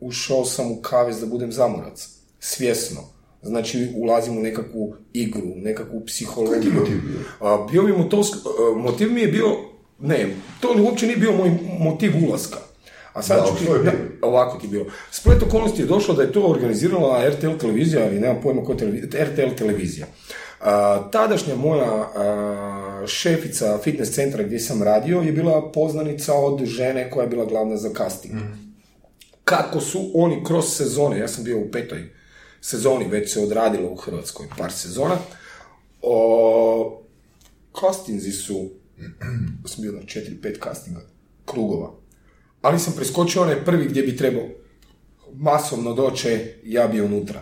ušao 0.00 0.44
sam 0.44 0.72
u 0.72 0.76
kavez 0.82 1.20
da 1.20 1.26
budem 1.26 1.52
zamorac. 1.52 2.08
Svjesno. 2.40 3.00
Znači 3.42 3.92
ulazim 3.96 4.38
u 4.38 4.40
nekakvu 4.40 4.94
igru, 5.12 5.48
nekakvu 5.56 6.02
psihologiju. 6.06 6.60
Koji 6.60 6.62
ti 6.62 6.78
motiv 6.78 7.00
bio? 7.06 7.20
A, 7.40 7.66
bio 7.70 7.82
mi 7.82 7.92
motiv, 7.92 8.18
motiv 8.76 9.12
mi 9.12 9.20
je 9.20 9.28
bio, 9.28 9.56
ne, 9.98 10.36
to 10.60 10.68
uopće 10.82 11.06
nije 11.06 11.18
bio 11.18 11.32
moj 11.32 11.50
motiv 11.78 12.12
ulaska. 12.28 12.58
A 13.18 13.22
sad 13.22 13.40
Da, 13.40 13.46
ću 13.46 13.64
ti, 13.64 13.84
da, 13.84 13.92
ovako 14.22 14.58
ti 14.58 14.68
bio. 14.68 14.86
Splet 15.10 15.42
okolnosti 15.42 15.82
je 15.82 15.86
došlo 15.86 16.14
da 16.14 16.22
je 16.22 16.32
to 16.32 16.42
organizirala 16.42 17.28
RTL 17.28 17.56
televizija, 17.60 18.04
ali 18.04 18.20
nemam 18.20 18.42
pojma 18.42 18.64
koja 18.64 18.78
televizija, 18.78 19.24
RTL 19.24 19.56
televizija. 19.56 20.06
A, 20.60 21.10
tadašnja 21.12 21.56
moja 21.56 22.10
a, 22.16 23.04
šefica 23.06 23.78
fitness 23.78 24.12
centra 24.12 24.42
gdje 24.42 24.58
sam 24.58 24.82
radio 24.82 25.20
je 25.20 25.32
bila 25.32 25.72
poznanica 25.72 26.34
od 26.34 26.64
žene 26.64 27.10
koja 27.10 27.22
je 27.22 27.28
bila 27.28 27.44
glavna 27.44 27.76
za 27.76 27.90
casting. 27.96 28.34
Kako 29.44 29.80
su 29.80 30.10
oni 30.14 30.44
kroz 30.44 30.64
sezone, 30.76 31.18
ja 31.18 31.28
sam 31.28 31.44
bio 31.44 31.58
u 31.58 31.70
petoj 31.72 32.10
sezoni, 32.60 33.08
već 33.08 33.32
se 33.32 33.40
odradilo 33.40 33.88
u 33.90 33.96
Hrvatskoj 33.96 34.46
par 34.58 34.72
sezona, 34.72 35.16
o, 36.02 37.02
castingzi 37.80 38.32
su, 38.32 38.70
sam 39.70 39.82
bio 39.82 39.92
na 39.92 39.98
4-5 39.98 40.64
castinga, 40.64 41.00
krugova, 41.44 41.90
ali 42.62 42.78
sam 42.78 42.92
preskočio 42.96 43.42
onaj 43.42 43.64
prvi 43.64 43.84
gdje 43.88 44.02
bi 44.02 44.16
trebao 44.16 44.44
masovno 45.34 45.94
doći, 45.94 46.38
ja 46.64 46.88
bi 46.88 47.00
unutra. 47.00 47.40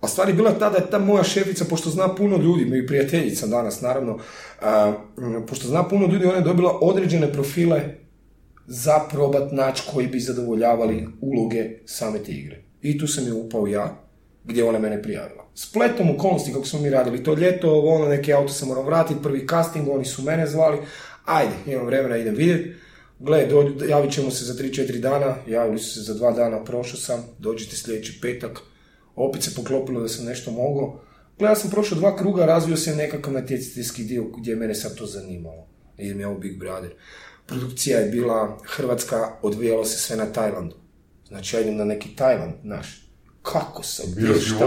A 0.00 0.08
stvar 0.08 0.28
je 0.28 0.34
bila 0.34 0.58
ta 0.58 0.70
da 0.70 0.76
je 0.76 0.90
ta 0.90 0.98
moja 0.98 1.24
šefica, 1.24 1.64
pošto 1.64 1.90
zna 1.90 2.14
puno 2.14 2.36
ljudi, 2.36 2.64
mi 2.64 2.86
prijateljica 2.86 3.46
danas 3.46 3.80
naravno, 3.80 4.18
a, 4.62 4.92
pošto 5.48 5.68
zna 5.68 5.88
puno 5.88 6.06
ljudi, 6.06 6.26
ona 6.26 6.36
je 6.36 6.42
dobila 6.42 6.78
određene 6.80 7.32
profile 7.32 7.82
za 8.66 8.98
probat 9.10 9.52
naći 9.52 9.82
koji 9.92 10.06
bi 10.06 10.20
zadovoljavali 10.20 11.08
uloge 11.20 11.70
same 11.84 12.18
te 12.18 12.32
igre. 12.32 12.62
I 12.82 12.98
tu 12.98 13.06
sam 13.06 13.26
je 13.26 13.32
upao 13.32 13.66
ja, 13.66 14.02
gdje 14.44 14.60
je 14.60 14.68
ona 14.68 14.78
mene 14.78 15.02
prijavila. 15.02 15.46
Spletom 15.54 16.10
okolnosti 16.10 16.52
kako 16.52 16.66
smo 16.66 16.80
mi 16.80 16.90
radili 16.90 17.24
to 17.24 17.34
ljeto, 17.34 17.80
ono 17.80 18.08
neki 18.08 18.32
auto 18.32 18.52
se 18.52 18.66
moram 18.66 18.86
vratiti, 18.86 19.22
prvi 19.22 19.46
casting, 19.48 19.88
oni 19.88 20.04
su 20.04 20.22
mene 20.22 20.46
zvali, 20.46 20.78
ajde, 21.24 21.54
imam 21.66 21.86
vremena, 21.86 22.16
idem 22.16 22.34
vidjeti. 22.34 22.85
Gle, 23.18 23.48
javit 23.88 24.12
ćemo 24.12 24.30
se 24.30 24.44
za 24.44 24.54
3-4 24.54 25.00
dana, 25.00 25.36
javili 25.46 25.78
su 25.78 25.94
se 25.94 26.00
za 26.00 26.14
dva 26.14 26.32
dana, 26.32 26.64
prošao 26.64 27.00
sam, 27.00 27.24
dođite 27.38 27.76
sljedeći 27.76 28.18
petak, 28.20 28.60
opet 29.14 29.42
se 29.42 29.54
poklopilo 29.54 30.00
da 30.00 30.08
sam 30.08 30.24
nešto 30.24 30.50
mogao. 30.50 31.00
Gle, 31.38 31.48
ja 31.48 31.56
sam 31.56 31.70
prošao 31.70 31.98
dva 31.98 32.16
kruga, 32.16 32.46
razvio 32.46 32.76
se 32.76 32.96
nekakav 32.96 33.32
natjecateljski 33.32 34.04
dio 34.04 34.24
gdje 34.24 34.50
je 34.50 34.56
mene 34.56 34.74
sad 34.74 34.94
to 34.94 35.06
zanimalo. 35.06 35.66
Idem 35.98 36.20
ja 36.20 36.28
u 36.28 36.38
Big 36.38 36.58
Brother. 36.58 36.90
Produkcija 37.46 37.98
je 37.98 38.10
bila 38.10 38.58
Hrvatska, 38.64 39.38
odvijalo 39.42 39.84
se 39.84 39.98
sve 39.98 40.16
na 40.16 40.32
Tajlandu. 40.32 40.76
Znači 41.28 41.56
ja 41.56 41.60
idem 41.60 41.76
na 41.76 41.84
neki 41.84 42.16
Tajland, 42.16 42.54
naš. 42.62 43.05
Kako 43.52 43.82
sam 43.82 44.06
Bio 44.14 44.26
bio, 44.26 44.40
si 44.40 44.48
šta 44.48 44.66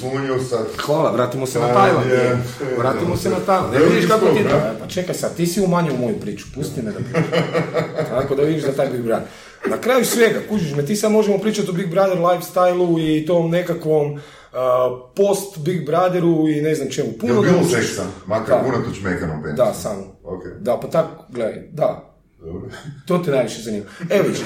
slunio 0.00 0.38
sad. 0.40 0.66
Hvala, 0.78 1.10
vratimo 1.10 1.46
se 1.46 1.58
na 1.58 1.66
Aj, 1.66 1.74
Tajland. 1.74 2.10
je. 2.10 2.38
Vratimo 2.78 3.16
se 3.16 3.30
na 3.30 3.36
Tajland. 3.36 3.72
Ne 3.72 3.78
Evo 3.78 3.86
vidiš 3.86 4.08
kako 4.10 4.26
ti? 4.26 4.44
Pa 4.80 4.86
čekaj 4.86 5.14
sad, 5.14 5.36
ti 5.36 5.46
si 5.46 5.60
umanjio 5.60 5.94
moju 5.94 6.20
priču, 6.20 6.46
pusti 6.54 6.82
me 6.82 6.92
da 6.92 6.98
pričam. 6.98 7.40
Tako 8.10 8.34
da 8.34 8.42
vidiš 8.42 8.62
da 8.62 8.72
taj 8.72 8.90
Big 8.90 9.02
Brother. 9.02 9.28
Na 9.66 9.78
kraju 9.78 10.04
svega, 10.04 10.40
kužiš 10.48 10.74
me, 10.74 10.86
ti 10.86 10.96
sad 10.96 11.12
možemo 11.12 11.38
pričati 11.38 11.70
o 11.70 11.72
Big 11.72 11.90
Brother 11.90 12.18
lifestyle 12.18 13.20
i 13.20 13.26
tom 13.26 13.50
nekakvom 13.50 14.12
uh, 14.12 14.20
post 15.16 15.58
Big 15.58 15.86
Brotheru 15.86 16.48
i 16.48 16.60
ne 16.60 16.74
znam 16.74 16.90
čemu. 16.90 17.08
Puno 17.20 17.32
Jel 17.32 17.42
bilo 17.42 17.64
seksa? 17.64 18.02
Makar 18.26 18.62
Da. 18.62 18.68
unatoč 18.68 19.00
mekanom. 19.02 19.42
Da, 19.56 19.74
samo. 19.74 20.02
Ok. 20.24 20.42
Da, 20.60 20.80
pa 20.80 20.88
tako, 20.88 21.24
gledaj, 21.28 21.68
da, 21.72 22.15
Dobro. 22.40 22.68
to 23.06 23.18
te 23.18 23.30
najviše 23.30 23.62
zanima. 23.62 23.84
Evo 24.10 24.24
vidiš, 24.24 24.40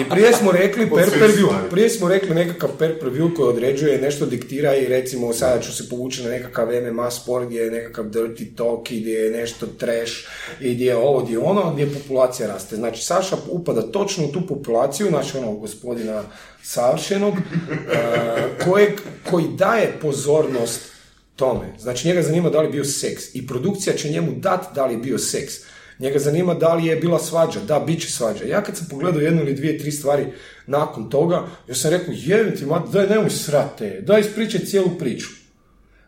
i 0.00 0.10
prije 0.10 0.32
smo 0.32 0.52
rekli 0.52 0.90
per 0.90 1.10
per 1.10 1.30
view, 1.30 1.70
prije 1.70 1.90
smo 1.90 2.08
rekli 2.08 2.34
nekakav 2.34 2.70
per 2.78 3.00
per 3.00 3.08
view 3.08 3.36
koji 3.36 3.48
određuje, 3.48 4.00
nešto 4.00 4.26
diktira 4.26 4.76
i 4.76 4.86
recimo 4.86 5.32
sada 5.32 5.60
ću 5.60 5.72
se 5.72 5.88
povući 5.88 6.22
na 6.22 6.30
nekakav 6.30 6.68
MMA 6.82 7.10
sport 7.10 7.46
gdje 7.46 7.60
je 7.60 7.70
nekakav 7.70 8.04
dirty 8.04 8.56
talk 8.56 8.90
i 8.90 9.00
gdje 9.00 9.12
je 9.12 9.30
nešto 9.30 9.66
trash 9.66 10.12
i 10.60 10.74
gdje 10.74 10.86
je 10.86 10.96
ovo, 10.96 11.22
gdje 11.22 11.32
je 11.32 11.38
ono, 11.38 11.72
gdje 11.72 11.92
populacija 11.92 12.48
raste. 12.48 12.76
Znači 12.76 13.04
Saša 13.04 13.36
upada 13.48 13.82
točno 13.82 14.24
u 14.24 14.32
tu 14.32 14.46
populaciju, 14.46 15.08
znači 15.08 15.38
onog 15.38 15.60
gospodina 15.60 16.22
savršenog, 16.62 17.34
eh, 17.34 18.64
kojeg, 18.64 19.00
koji 19.30 19.44
daje 19.56 19.98
pozornost 20.00 20.92
tome. 21.36 21.74
Znači 21.78 22.08
njega 22.08 22.22
zanima 22.22 22.50
da 22.50 22.60
li 22.60 22.66
je 22.66 22.72
bio 22.72 22.84
seks 22.84 23.34
i 23.34 23.46
produkcija 23.46 23.96
će 23.96 24.10
njemu 24.10 24.32
dati 24.36 24.66
da 24.74 24.86
li 24.86 24.94
je 24.94 24.98
bio 24.98 25.18
seks. 25.18 25.54
Njega 26.02 26.18
zanima 26.18 26.54
da 26.54 26.74
li 26.74 26.86
je 26.86 26.96
bila 26.96 27.18
svađa, 27.18 27.60
da, 27.60 27.80
bit 27.80 28.02
će 28.02 28.12
svađa. 28.12 28.44
Ja 28.44 28.62
kad 28.62 28.76
sam 28.76 28.86
pogledao 28.90 29.20
jednu 29.20 29.42
ili 29.42 29.54
dvije, 29.54 29.78
tri 29.78 29.92
stvari 29.92 30.26
nakon 30.66 31.10
toga, 31.10 31.46
ja 31.68 31.74
sam 31.74 31.90
rekao, 31.90 32.14
jebim 32.16 32.56
ti, 32.56 32.66
mat, 32.66 32.88
daj 32.92 33.06
nemoj 33.06 33.30
srate, 33.30 34.00
daj 34.00 34.20
ispričaj 34.20 34.60
cijelu 34.60 34.98
priču. 34.98 35.28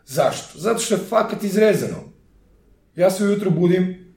Zašto? 0.05 0.59
Zato 0.59 0.79
što 0.79 0.95
je 0.95 1.01
fakat 1.09 1.43
izrezano. 1.43 2.13
Ja 2.95 3.11
se 3.11 3.23
ujutro 3.23 3.51
budim, 3.51 4.13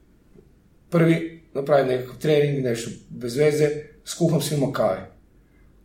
prvi 0.91 1.43
napravim 1.55 1.87
nekakav 1.87 2.19
trening, 2.19 2.65
nešto 2.65 2.91
bez 3.09 3.37
veze, 3.37 3.71
skuham 4.05 4.41
svima 4.41 4.73
kave. 4.73 5.18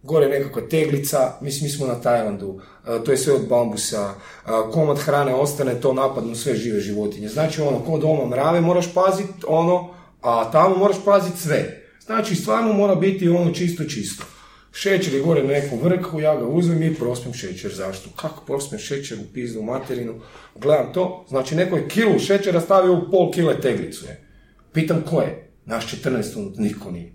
Gore 0.04 0.30
nekakva 0.30 0.62
teglica, 0.70 1.38
mislim 1.41 1.64
mi 1.64 1.70
smo 1.70 1.88
na 1.88 2.01
Tajlandu, 2.01 2.62
a, 2.84 2.99
to 2.99 3.12
je 3.12 3.18
sve 3.18 3.34
od 3.34 3.47
bambusa, 3.47 4.14
a, 4.45 4.72
komad 4.72 4.97
hrane 4.97 5.34
ostane, 5.34 5.82
to 5.82 5.93
napadnu 5.93 6.36
sve 6.36 6.56
žive 6.56 6.80
životinje. 6.80 7.28
Znači 7.28 7.62
ono, 7.62 7.80
ko 7.80 7.97
doma 7.97 8.26
mrave 8.26 8.62
moraš 8.62 8.93
pazit 8.93 9.30
ono, 9.47 9.89
a 10.22 10.51
tamo 10.51 10.76
moraš 10.76 10.97
pazit 11.06 11.38
sve. 11.38 11.89
Znači 12.06 12.36
stvarno 12.36 12.74
mora 12.74 12.95
biti 12.95 13.30
ono 13.30 13.51
čisto 13.51 13.84
čisto. 13.84 14.24
Šećer 14.72 15.14
je 15.14 15.22
gore 15.22 15.43
na 15.43 15.49
nekom 15.49 15.80
vrhu, 15.82 16.20
ja 16.20 16.36
ga 16.36 16.45
uzmem 16.47 16.84
i 16.84 16.95
prospem 16.95 17.34
šećer. 17.34 17.74
Zašto? 17.74 18.10
Kako 18.16 18.45
prospem 18.45 18.80
šećer 18.80 19.18
u 19.20 19.34
pizdu, 19.34 19.60
u 19.60 19.64
materinu? 19.64 20.22
Gledam 20.56 20.93
to, 20.93 21.26
znači 21.30 21.56
neko 21.56 21.76
je 21.76 21.88
kilu 21.88 22.20
šećera 22.20 22.62
stavio 22.62 22.93
u 22.93 23.12
pol 23.12 23.32
kile 23.32 23.62
teglicu. 23.62 24.06
Je. 24.06 24.28
Pitam 24.74 25.04
ko 25.10 25.22
je? 25.22 25.49
Naš 25.66 25.95
14 26.04 26.38
unutra, 26.38 26.64
niko 26.64 26.91
nije. 26.91 27.14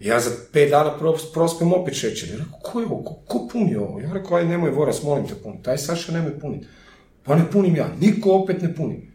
Ja 0.00 0.20
za 0.20 0.30
pet 0.52 0.70
dana 0.70 0.98
pros- 0.98 1.32
prospem 1.32 1.72
opet 1.72 1.94
šećer. 1.94 2.28
Ja 2.28 2.36
rekao, 2.36 2.58
ko 2.62 2.80
je 2.80 2.86
ovo? 2.86 3.02
Ko, 3.02 3.14
ko 3.14 3.48
puni 3.52 3.76
ovo? 3.76 4.00
Ja 4.00 4.12
rekao, 4.12 4.36
aj 4.36 4.46
nemoj 4.46 4.70
Voras, 4.70 5.02
molim 5.02 5.28
te 5.28 5.34
puni. 5.34 5.62
Taj 5.62 5.78
Saša 5.78 6.12
nemoj 6.12 6.38
puniti. 6.40 6.66
Pa 7.24 7.34
ne 7.34 7.50
punim 7.52 7.76
ja. 7.76 7.88
Niko 8.00 8.32
opet 8.32 8.62
ne 8.62 8.74
puni. 8.74 9.10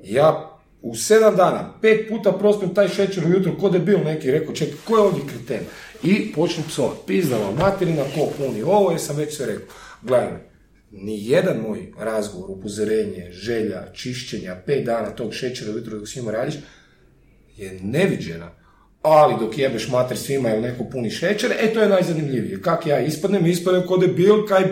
Ja 0.00 0.50
u 0.82 0.94
sedam 0.94 1.36
dana, 1.36 1.74
pet 1.82 2.08
puta 2.08 2.32
prospem 2.32 2.74
taj 2.74 2.88
šećer 2.88 3.26
ujutro, 3.26 3.56
ko 3.60 3.70
debil 3.70 4.04
neki, 4.04 4.30
rekao, 4.30 4.54
čekaj, 4.54 4.74
ko 4.84 4.96
je 4.96 5.02
ovdje 5.02 5.22
kreten? 5.28 5.66
I 6.02 6.32
počnem 6.32 6.66
psovat. 6.68 6.96
Pizdala 7.06 7.50
materina, 7.50 8.02
ko 8.14 8.28
puni 8.38 8.62
ovo, 8.62 8.90
jer 8.90 9.00
sam 9.00 9.16
već 9.16 9.36
sve 9.36 9.46
rekao. 9.46 9.66
Gledaj 10.02 10.54
ni 10.90 11.28
jedan 11.28 11.60
moj 11.60 11.92
razgovor, 11.98 12.50
upozorenje, 12.50 13.30
želja, 13.30 13.92
čišćenja, 13.92 14.56
pet 14.66 14.84
dana 14.86 15.10
tog 15.10 15.34
šećera 15.34 15.72
ujutro 15.72 15.98
dok 15.98 16.08
svima 16.08 16.30
radiš, 16.30 16.54
je 17.56 17.78
neviđena. 17.82 18.50
Ali 19.04 19.34
dok 19.40 19.58
jebeš 19.58 19.88
mater 19.88 20.18
svima 20.18 20.50
ili 20.50 20.62
neko 20.62 20.84
puni 20.84 21.10
šećer, 21.10 21.52
e 21.52 21.72
to 21.74 21.80
je 21.80 21.88
najzanimljivije. 21.88 22.62
Kak 22.62 22.86
ja 22.86 23.00
ispadnem, 23.00 23.46
ispadnem 23.46 23.86
kod 23.86 24.00
debil, 24.00 24.46
kaj 24.46 24.62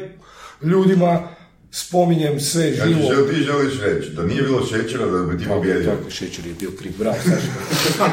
ljudima 0.62 1.28
spominjem 1.70 2.40
sve 2.40 2.66
Ja 2.66 2.86
živo. 2.86 3.00
žel, 3.14 3.28
ti 3.28 3.34
želiš 3.36 3.80
reći 3.80 4.10
da 4.10 4.22
nije 4.22 4.42
bilo 4.42 4.66
šećera 4.66 5.06
da 5.06 5.22
bi 5.22 5.38
ti 5.38 5.48
pobjedio. 5.48 5.90
Tako, 5.90 6.10
šećer 6.10 6.46
je 6.46 6.52
bio 6.60 6.70
kriv, 6.78 6.92
bravo, 6.98 7.16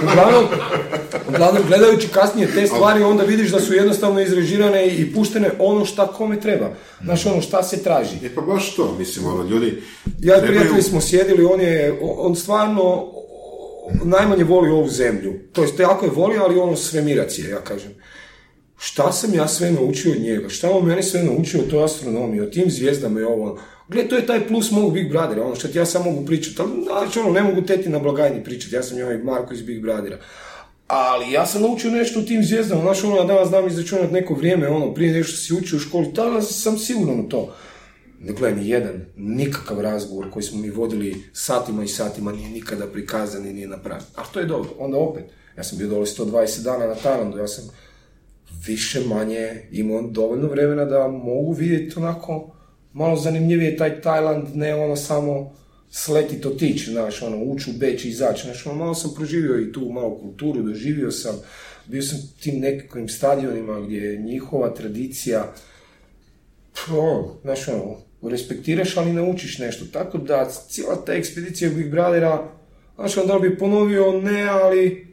uglavnom, 0.03 0.45
uglavnom, 1.29 1.63
gledajući 1.67 2.07
kasnije 2.07 2.47
te 2.47 2.67
stvari, 2.67 3.03
onda 3.03 3.23
vidiš 3.23 3.49
da 3.51 3.59
su 3.59 3.73
jednostavno 3.73 4.21
izrežirane 4.21 4.87
i 4.87 5.13
puštene 5.13 5.49
ono 5.59 5.85
šta 5.85 6.07
kome 6.07 6.41
treba. 6.41 6.69
Znaš, 7.03 7.25
ono 7.25 7.41
šta 7.41 7.63
se 7.63 7.83
traži. 7.83 8.15
E 8.23 8.35
pa 8.35 8.41
baš 8.41 8.75
to, 8.75 8.95
mislim, 8.99 9.25
ono, 9.25 9.43
ljudi... 9.43 9.65
Ja 10.05 10.35
i 10.35 10.39
trebaju- 10.39 10.47
prijatelji 10.47 10.83
smo 10.83 11.01
sjedili, 11.01 11.43
on 11.43 11.61
je, 11.61 11.97
on 12.01 12.35
stvarno 12.35 13.11
najmanje 14.03 14.43
voli 14.43 14.69
ovu 14.69 14.89
zemlju. 14.89 15.33
To 15.53 15.61
jest, 15.61 15.79
jako 15.79 16.05
je 16.05 16.11
voli, 16.11 16.37
ali 16.37 16.59
ono 16.59 16.75
svemirac 16.75 17.39
je, 17.39 17.49
ja 17.49 17.61
kažem. 17.61 17.91
Šta 18.77 19.11
sam 19.11 19.33
ja 19.33 19.47
sve 19.47 19.71
naučio 19.71 20.11
od 20.11 20.21
njega? 20.21 20.49
Šta 20.49 20.71
on 20.71 20.85
mene 20.85 21.03
sve 21.03 21.23
naučio 21.23 21.59
o 21.59 21.69
toj 21.69 21.83
astronomiji, 21.83 22.41
o 22.41 22.45
tim 22.45 22.71
zvijezdama 22.71 23.19
i 23.19 23.23
ovo? 23.23 23.59
Gle, 23.87 24.07
to 24.07 24.15
je 24.15 24.25
taj 24.25 24.47
plus 24.47 24.71
mog 24.71 24.93
Big 24.93 25.09
Brothera, 25.09 25.45
ono 25.45 25.55
što 25.55 25.67
ti 25.67 25.77
ja 25.77 25.85
sam 25.85 26.03
mogu 26.03 26.25
pričati. 26.25 26.61
Ali, 26.61 26.71
znači, 26.83 27.19
ono, 27.19 27.31
ne 27.31 27.43
mogu 27.43 27.61
teti 27.61 27.89
na 27.89 27.99
blagajni 27.99 28.43
pričati, 28.43 28.75
ja 28.75 28.83
sam 28.83 28.99
i 28.99 29.23
Marko 29.23 29.53
iz 29.53 29.61
Big 29.61 29.81
Brothera. 29.81 30.17
Ali 30.87 31.31
ja 31.31 31.45
sam 31.45 31.61
naučio 31.61 31.91
nešto 31.91 32.19
o 32.19 32.23
tim 32.23 32.43
zvijezdama, 32.43 32.81
znaš, 32.81 33.03
ono, 33.03 33.15
ja 33.15 33.23
danas 33.23 33.47
znam 33.47 33.67
izračunati 33.67 34.13
neko 34.13 34.33
vrijeme, 34.33 34.67
ono, 34.67 34.93
prije 34.93 35.13
nešto 35.13 35.37
si 35.37 35.53
učio 35.53 35.77
u 35.77 35.79
školi, 35.79 36.13
tada 36.13 36.41
sam 36.41 36.77
siguran 36.77 37.19
u 37.19 37.29
to. 37.29 37.55
Gledaj, 38.21 38.55
ni 38.55 38.69
jedan, 38.69 39.05
nikakav 39.15 39.81
razgovor 39.81 40.31
koji 40.31 40.43
smo 40.43 40.61
mi 40.61 40.69
vodili 40.69 41.23
satima 41.33 41.83
i 41.83 41.87
satima 41.87 42.31
nije 42.31 42.49
nikada 42.49 42.87
prikazan 42.87 43.45
i 43.45 43.53
nije 43.53 43.67
napravljen. 43.67 44.07
Ali 44.15 44.27
to 44.33 44.39
je 44.39 44.45
dobro, 44.45 44.69
onda 44.77 44.97
opet, 44.97 45.23
ja 45.57 45.63
sam 45.63 45.77
bio 45.77 45.87
dole 45.87 46.05
120 46.05 46.63
dana 46.63 46.87
na 46.87 46.95
Tajlandu, 46.95 47.37
ja 47.37 47.47
sam 47.47 47.69
više 48.67 48.99
manje 48.99 49.61
imao 49.71 50.01
dovoljno 50.01 50.47
vremena 50.47 50.85
da 50.85 51.07
mogu 51.07 51.51
vidjeti 51.53 51.99
onako 51.99 52.55
malo 52.93 53.15
zanimljivije 53.15 53.77
taj 53.77 54.01
Tajland, 54.01 54.47
ne 54.55 54.75
ono 54.75 54.95
samo 54.95 55.55
sletit 55.91 56.45
otići, 56.45 56.91
znaš, 56.91 57.21
ono, 57.21 57.43
ući 57.43 57.69
u 57.69 57.73
Beč 57.73 58.05
i 58.05 58.09
izaći, 58.09 58.43
znaš, 58.43 58.65
ono, 58.65 58.75
malo 58.75 58.95
sam 58.95 59.13
proživio 59.15 59.61
i 59.61 59.71
tu 59.71 59.89
malo 59.91 60.17
kulturu, 60.17 60.61
doživio 60.61 61.11
sam, 61.11 61.35
bio 61.85 62.01
sam 62.01 62.17
tim 62.39 62.59
nekakvim 62.59 63.09
stadionima 63.09 63.79
gdje 63.79 63.97
je 63.97 64.17
njihova 64.17 64.73
tradicija, 64.73 65.53
ono, 66.89 67.35
znaš, 67.41 67.67
ono, 67.67 68.08
respektiraš, 68.21 68.97
ali 68.97 69.13
naučiš 69.13 69.59
nešto. 69.59 69.85
Tako 69.93 70.17
da, 70.17 70.49
cijela 70.69 71.05
ta 71.05 71.13
ekspedicija 71.13 71.71
Big 71.71 71.91
Brothera, 71.91 72.47
znaš, 72.95 73.15
li 73.15 73.49
bi 73.49 73.57
ponovio, 73.57 74.21
ne, 74.21 74.43
ali 74.43 75.09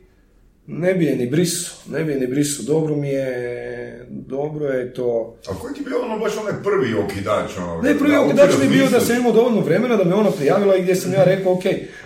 ne 0.67 0.95
bi 0.95 1.05
je 1.05 1.17
ni 1.17 1.27
brisu, 1.27 1.91
ne 1.91 2.05
bi 2.05 2.13
je 2.13 2.21
ni 2.21 2.27
brisu. 2.27 2.63
Dobro 2.63 2.97
mi 2.97 3.09
je, 3.09 4.07
dobro 4.11 4.67
je 4.67 4.95
to. 4.95 5.37
A 5.49 5.55
koji 5.55 5.75
ti 5.75 5.83
bio 5.85 6.03
ono 6.03 6.19
baš 6.19 6.33
onaj 6.37 6.63
prvi 6.63 6.95
okidač? 6.95 7.57
Ono, 7.59 7.83
Ne, 7.83 7.99
prvi 7.99 8.11
da 8.13 8.21
okidač 8.21 8.51
mi 8.59 8.65
je 8.65 8.71
bio 8.71 8.91
da 8.91 9.01
sam 9.01 9.17
imao 9.17 9.33
dovoljno 9.33 9.61
vremena 9.61 9.97
da 9.97 10.05
me 10.05 10.15
ona 10.15 10.31
prijavila 10.31 10.77
i 10.77 10.83
gdje 10.83 10.95
sam 10.97 11.13
ja 11.13 11.25
rekao, 11.25 11.53
ok, 11.53 11.63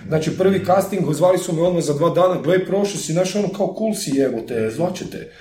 znači 0.08 0.38
prvi 0.38 0.64
casting, 0.64 1.12
zvali 1.12 1.38
su 1.38 1.52
me 1.52 1.62
odmah 1.62 1.82
za 1.82 1.94
dva 1.94 2.10
dana, 2.10 2.40
gle, 2.42 2.66
prošao 2.66 3.00
si, 3.00 3.12
znaš, 3.12 3.36
ono, 3.36 3.48
kao 3.48 3.74
cool 3.78 3.94
si, 3.94 4.10
jebote, 4.14 4.70
zvaćete. 4.70 5.32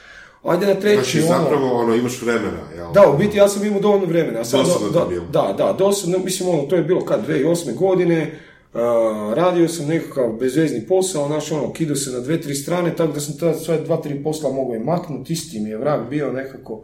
Ajde 0.44 0.66
na 0.68 0.74
treći, 0.76 0.96
Znači, 0.96 1.20
ono. 1.20 1.28
zapravo, 1.44 1.74
ono, 1.74 1.96
imaš 1.96 2.22
vremena, 2.22 2.60
jel? 2.76 2.92
Da, 2.94 3.10
u 3.10 3.18
biti 3.18 3.38
ja 3.38 3.48
sam 3.48 3.66
imao 3.66 3.80
dovoljno 3.82 4.06
vremena. 4.06 4.38
Ja 4.40 4.46
sam 4.46 4.64
Dosadno 4.64 4.90
da, 4.90 5.06
bilo. 5.06 5.26
da, 5.32 5.54
da, 5.58 5.74
dosadno, 5.74 6.18
mislim, 6.18 6.50
ono, 6.50 6.62
to 6.64 6.76
je 6.76 6.84
bilo 6.84 7.06
kad, 7.06 7.28
2008. 7.28 7.76
godine, 7.76 8.40
a, 8.74 9.34
radio 9.36 9.68
sam 9.68 9.88
nekakav 9.88 10.34
bezvezni 10.40 10.88
posao, 10.88 11.28
znaš, 11.28 11.52
ono, 11.52 11.74
kidao 11.74 11.96
se 11.96 12.12
na 12.12 12.20
dve, 12.20 12.42
tri 12.42 12.56
strane, 12.56 12.96
tako 12.96 13.14
da 13.14 13.20
sam 13.20 13.38
tada 13.38 13.54
svoje 13.54 13.82
dva, 13.82 13.98
tri 13.98 14.24
posla 14.24 14.52
mogao 14.52 14.76
i 14.76 14.80
maknuti, 14.80 15.34
isti 15.34 15.60
mi 15.60 15.70
je 15.70 15.78
vrag 15.78 16.10
bio 16.10 16.32
nekako, 16.32 16.82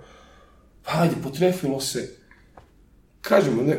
pa 0.85 0.91
ajde, 1.01 1.15
potrefilo 1.23 1.79
se. 1.79 2.24
Kažemo, 3.28 3.63
ne, 3.63 3.78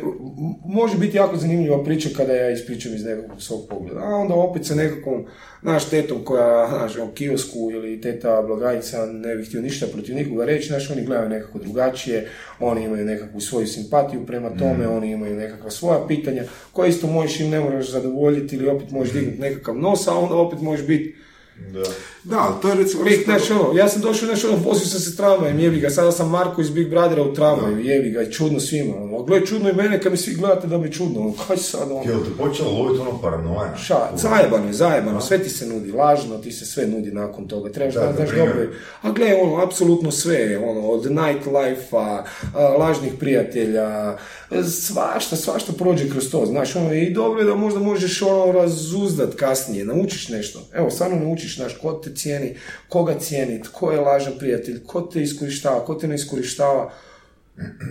može 0.65 0.97
biti 0.97 1.17
jako 1.17 1.37
zanimljiva 1.37 1.83
priča 1.83 2.09
kada 2.17 2.33
ja 2.33 2.49
ispričam 2.49 2.93
iz 2.93 3.05
nekakvog 3.05 3.41
svog 3.41 3.67
pogleda, 3.69 3.99
a 3.99 4.15
onda 4.15 4.33
opet 4.33 4.65
sa 4.65 4.75
nekakvom, 4.75 5.25
znaš, 5.61 5.89
tetom 5.89 6.23
koja, 6.23 6.67
znaš, 6.69 6.97
u 6.97 7.13
kiosku 7.13 7.71
ili 7.71 8.01
teta 8.01 8.41
blagajnica, 8.41 9.05
ne 9.05 9.35
bih 9.35 9.47
htio 9.47 9.61
ništa 9.61 9.85
protiv 9.93 10.15
nikoga 10.15 10.45
reći, 10.45 10.67
znaš, 10.67 10.91
oni 10.91 11.05
gledaju 11.05 11.29
nekako 11.29 11.59
drugačije, 11.59 12.27
oni 12.59 12.83
imaju 12.83 13.05
nekakvu 13.05 13.39
svoju 13.41 13.67
simpatiju 13.67 14.25
prema 14.25 14.49
tome, 14.49 14.87
oni 14.87 15.11
imaju 15.11 15.35
nekakva 15.35 15.69
svoja 15.71 16.07
pitanja, 16.07 16.43
koje 16.71 16.89
isto 16.89 17.07
možeš 17.07 17.39
im 17.39 17.49
ne 17.49 17.59
moraš 17.59 17.91
zadovoljiti 17.91 18.55
ili 18.55 18.69
opet 18.69 18.91
možeš 18.91 19.13
dignuti 19.13 19.41
nekakav 19.41 19.77
nos, 19.77 20.07
a 20.07 20.13
onda 20.13 20.35
opet 20.35 20.61
možeš 20.61 20.87
biti 20.87 21.15
Da. 21.59 21.83
Da, 22.23 22.39
ali 22.39 22.53
to 22.61 22.69
je 22.69 22.75
recimo... 22.75 23.05
Isto- 23.05 23.23
znaš, 23.25 23.51
ono, 23.51 23.77
ja 23.77 23.89
sam 23.89 24.01
došao, 24.01 24.27
znaš, 24.27 24.43
ono, 24.45 24.57
vozio 24.57 24.85
sam 24.85 24.99
se 24.99 25.17
tramvajem, 25.17 25.59
jebi 25.59 25.79
ga, 25.79 25.89
sada 25.89 26.11
sam 26.11 26.29
Marko 26.29 26.61
iz 26.61 26.69
Big 26.69 26.89
Brothera 26.89 27.21
u 27.23 27.33
tramvaju, 27.33 27.79
jebi 27.79 28.11
ga, 28.11 28.29
čudno 28.29 28.59
svima, 28.59 28.95
ono, 28.97 29.23
gle, 29.23 29.45
čudno 29.45 29.69
i 29.69 29.73
mene 29.73 30.01
kad 30.01 30.11
mi 30.11 30.17
svi 30.17 30.33
gledate 30.33 30.67
da 30.67 30.77
mi 30.77 30.87
je 30.87 30.91
čudno, 30.91 31.19
ono, 31.19 31.33
kaj 31.47 31.57
sad, 31.57 31.91
ono, 31.91 32.01
Jel 32.05 32.19
te 32.19 32.29
počelo 32.37 32.71
loviti 32.71 33.01
ono 33.01 33.21
paranoja? 33.21 33.75
Ša, 33.77 33.95
zajebano 34.15 34.67
je, 34.67 34.73
zajebano, 34.73 35.21
sve 35.21 35.43
ti 35.43 35.49
se 35.49 35.65
nudi, 35.67 35.91
lažno 35.91 36.37
ti 36.37 36.51
se 36.51 36.65
sve 36.65 36.87
nudi 36.87 37.11
nakon 37.11 37.47
toga, 37.47 37.71
trebaš 37.71 37.93
Da, 37.93 37.99
da, 37.99 38.05
na 38.09 38.15
znaš 38.15 38.29
primjer. 38.29 38.49
dobro. 38.49 38.69
A 39.01 39.11
gle, 39.11 39.35
ono, 39.43 39.63
apsolutno 39.63 40.11
sve, 40.11 40.59
ono, 40.59 40.81
od 40.81 41.05
nightlife-a, 41.05 42.23
a, 42.55 42.67
lažnih 42.67 43.13
prijatelja, 43.19 44.17
svašta, 44.63 45.35
svašta 45.35 45.73
prođe 45.73 46.09
kroz 46.09 46.29
to, 46.31 46.45
znaš, 46.45 46.75
ono, 46.75 46.93
i 46.93 47.13
dobro 47.13 47.39
je 47.39 47.45
da 47.45 47.55
možda 47.55 47.79
možeš 47.79 48.21
ono 48.21 48.51
razuzdat 48.51 49.35
kasnije, 49.35 49.85
naučiš 49.85 50.29
nešto, 50.29 50.59
evo, 50.73 50.89
stvarno 50.89 51.19
naučiš, 51.19 51.46
znaš, 51.55 51.77
ko 51.77 51.93
te 51.93 52.15
cijeni, 52.15 52.55
koga 52.89 53.19
cijeni, 53.19 53.63
tko 53.63 53.91
je 53.91 53.99
lažan 53.99 54.33
prijatelj, 54.39 54.83
ko 54.83 55.01
te 55.01 55.21
iskorištava, 55.21 55.85
ko 55.85 55.95
te 55.95 56.07
ne 56.07 56.15
iskorištava, 56.15 56.91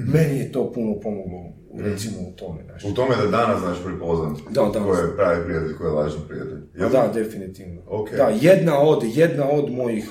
meni 0.06 0.38
je 0.38 0.52
to 0.52 0.72
puno 0.72 1.00
pomoglo, 1.00 1.52
recimo, 1.78 2.16
u 2.20 2.32
tome, 2.36 2.62
znaš. 2.64 2.84
U 2.84 2.94
tome 2.94 3.16
da 3.16 3.26
danas 3.26 3.60
znaš 3.60 3.78
prepoznat 3.84 4.38
Da, 4.50 4.70
da. 4.72 4.84
ko 4.84 4.94
je 4.94 5.16
pravi 5.16 5.44
prijatelj, 5.44 5.76
ko 5.76 5.84
je 5.84 5.90
lažni 5.90 6.20
prijatelj. 6.28 6.60
Jel? 6.78 6.90
Da, 6.90 7.10
definitivno. 7.14 7.82
Ok. 7.86 8.10
Da, 8.10 8.32
jedna 8.40 8.80
od, 8.80 9.02
jedna 9.04 9.50
od 9.50 9.72
mojih 9.72 10.10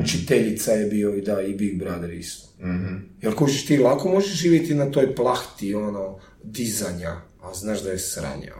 učiteljica 0.00 0.72
je 0.72 0.86
bio 0.86 1.14
i 1.14 1.20
da, 1.20 1.42
i 1.42 1.54
Big 1.54 1.78
Brother 1.78 2.12
isto. 2.12 2.48
Jer 3.20 3.34
kužiš, 3.34 3.66
ti 3.66 3.78
lako 3.78 4.08
možeš 4.08 4.32
živjeti 4.32 4.74
na 4.74 4.90
toj 4.90 5.14
plahti, 5.14 5.74
ono, 5.74 6.18
dizanja, 6.42 7.10
a 7.42 7.54
znaš 7.54 7.82
da 7.82 7.90
je 7.90 7.98
sranje, 7.98 8.50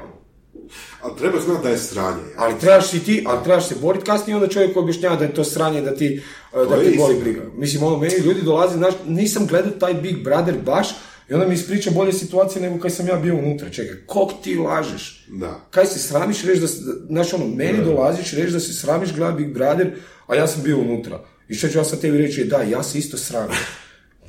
Ali 1.03 1.17
treba 1.19 1.41
znati 1.41 1.63
da 1.63 1.69
je 1.69 1.79
sranje. 1.79 2.23
Ali 2.37 2.59
trebaš 2.61 2.95
i 2.95 3.05
ti, 3.05 3.25
ali 3.27 3.45
trebaš 3.45 3.69
se 3.69 3.75
boriti 3.81 4.05
kasnije, 4.05 4.37
onda 4.37 4.49
čovjek 4.49 4.77
objašnjava 4.77 5.17
da 5.17 5.25
je 5.25 5.35
to 5.35 5.45
sranje, 5.45 5.81
da 5.81 5.97
ti, 5.97 6.23
uh, 6.53 6.69
da 6.69 6.75
je 6.75 6.91
ti 6.91 6.99
boli 6.99 7.21
briga. 7.21 7.41
Mislim, 7.57 7.83
ono, 7.83 7.97
meni 7.97 8.15
ljudi 8.25 8.43
dolaze, 8.43 8.77
znaš, 8.77 8.95
nisam 9.07 9.47
gledao 9.47 9.71
taj 9.71 9.95
Big 9.95 10.25
Brother 10.25 10.55
baš, 10.65 10.89
i 11.31 11.35
onda 11.35 11.49
mi 11.49 11.55
ispriča 11.55 11.91
bolje 11.91 12.13
situacije 12.13 12.63
nego 12.63 12.79
kad 12.79 12.93
sam 12.93 13.09
ja 13.09 13.17
bio 13.17 13.37
unutra. 13.37 13.71
Čekaj, 13.71 13.97
kog 14.07 14.33
ti 14.43 14.55
lažeš? 14.55 15.27
Da. 15.29 15.67
Kaj 15.71 15.87
se 15.87 15.99
sramiš 15.99 16.45
reći 16.45 16.61
da, 16.61 16.67
da- 16.67 17.07
znaš 17.07 17.35
ono, 17.35 17.47
meni 17.47 17.85
dolaziš 17.85 18.33
reći 18.33 18.53
da 18.53 18.61
se 18.61 18.73
sramiš 18.73 19.15
gledati 19.15 19.43
Big 19.43 19.55
Brother, 19.55 19.91
a 20.27 20.35
ja 20.35 20.47
sam 20.47 20.63
bio 20.63 20.79
unutra. 20.79 21.21
I 21.49 21.55
što 21.55 21.69
ću 21.69 21.79
ja 21.79 21.85
sad 21.85 22.01
tebi 22.01 22.19
reći, 22.19 22.45
da, 22.45 22.63
ja 22.63 22.83
se 22.83 22.99
isto 22.99 23.17
sramim. 23.17 23.57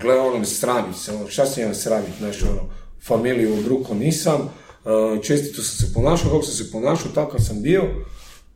Gle, 0.01 0.19
ono, 0.19 0.45
sramit 0.45 0.95
se, 0.97 1.11
ono, 1.11 1.27
šta 1.27 1.45
se 1.45 1.61
imam 1.61 1.75
sramit, 1.75 2.09
znaš, 2.19 2.41
ono, 2.43 2.69
familiju 3.07 3.53
obruko 3.53 3.93
nisam, 3.93 4.53
čestito 5.21 5.61
sam 5.61 5.87
se 5.87 5.93
ponašao, 5.93 6.31
kako 6.31 6.43
sam 6.43 6.65
se 6.65 6.71
ponašao, 6.71 7.11
takav 7.11 7.39
sam 7.39 7.61
bio, 7.61 7.83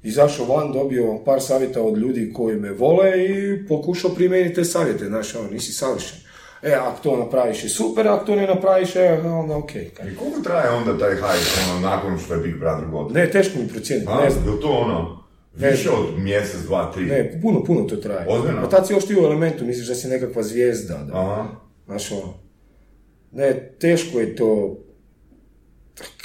izašao 0.04 0.46
van, 0.46 0.72
dobio 0.74 1.20
par 1.26 1.42
savjeta 1.42 1.82
od 1.82 1.98
ljudi 1.98 2.34
koji 2.34 2.56
me 2.56 2.72
vole 2.72 3.26
i 3.26 3.68
pokušao 3.68 4.12
primijeniti 4.12 4.56
te 4.56 4.64
savjete, 4.64 5.06
znaš, 5.06 5.36
ono, 5.36 5.50
nisi 5.50 5.74
savršen. 5.74 6.18
E, 6.64 6.74
ako 6.74 7.04
to 7.04 7.18
napraviš 7.18 7.64
je 7.64 7.70
super, 7.70 8.08
ako 8.08 8.26
to 8.26 8.36
ne 8.36 8.48
napraviš, 8.48 8.96
e, 8.96 9.22
onda 9.24 9.58
okej. 9.58 9.84
I 9.84 10.16
koliko 10.16 10.42
traje 10.44 10.70
onda 10.70 10.98
taj 10.98 11.16
hype, 11.16 11.72
ono, 11.72 11.80
nakon 11.80 12.20
što 12.20 12.34
je 12.34 12.40
Big 12.40 12.56
Brother 12.60 12.90
gotov? 12.90 13.14
Ne, 13.14 13.32
teško 13.32 13.60
mi 13.60 13.68
procijeniti, 13.68 14.12
A, 14.12 14.24
ne 14.24 14.30
znam. 14.30 14.56
je 14.56 14.62
to 14.62 14.70
ono, 14.70 15.24
više 15.56 15.90
od 15.90 16.20
mjesec, 16.20 16.62
dva, 16.62 16.92
tri? 16.94 17.06
Ne, 17.06 17.40
puno, 17.42 17.64
puno 17.64 17.82
to 17.82 17.96
traje. 17.96 18.26
Ozbiljno? 18.30 18.62
A 18.62 18.70
tad 18.70 18.88
si 18.88 18.94
još 18.94 19.06
ti 19.06 19.16
u 19.16 19.24
elementu, 19.24 19.66
misliš 19.66 19.88
da 19.88 19.96
si 19.96 20.08
nekakva 20.08 20.44
zvijezda. 20.44 20.98
Da. 20.98 21.20
Aha. 21.20 21.46
Znaš 21.86 22.12
ono, 22.12 22.34
ne, 23.32 23.74
teško 23.80 24.20
je 24.20 24.36
to, 24.36 24.78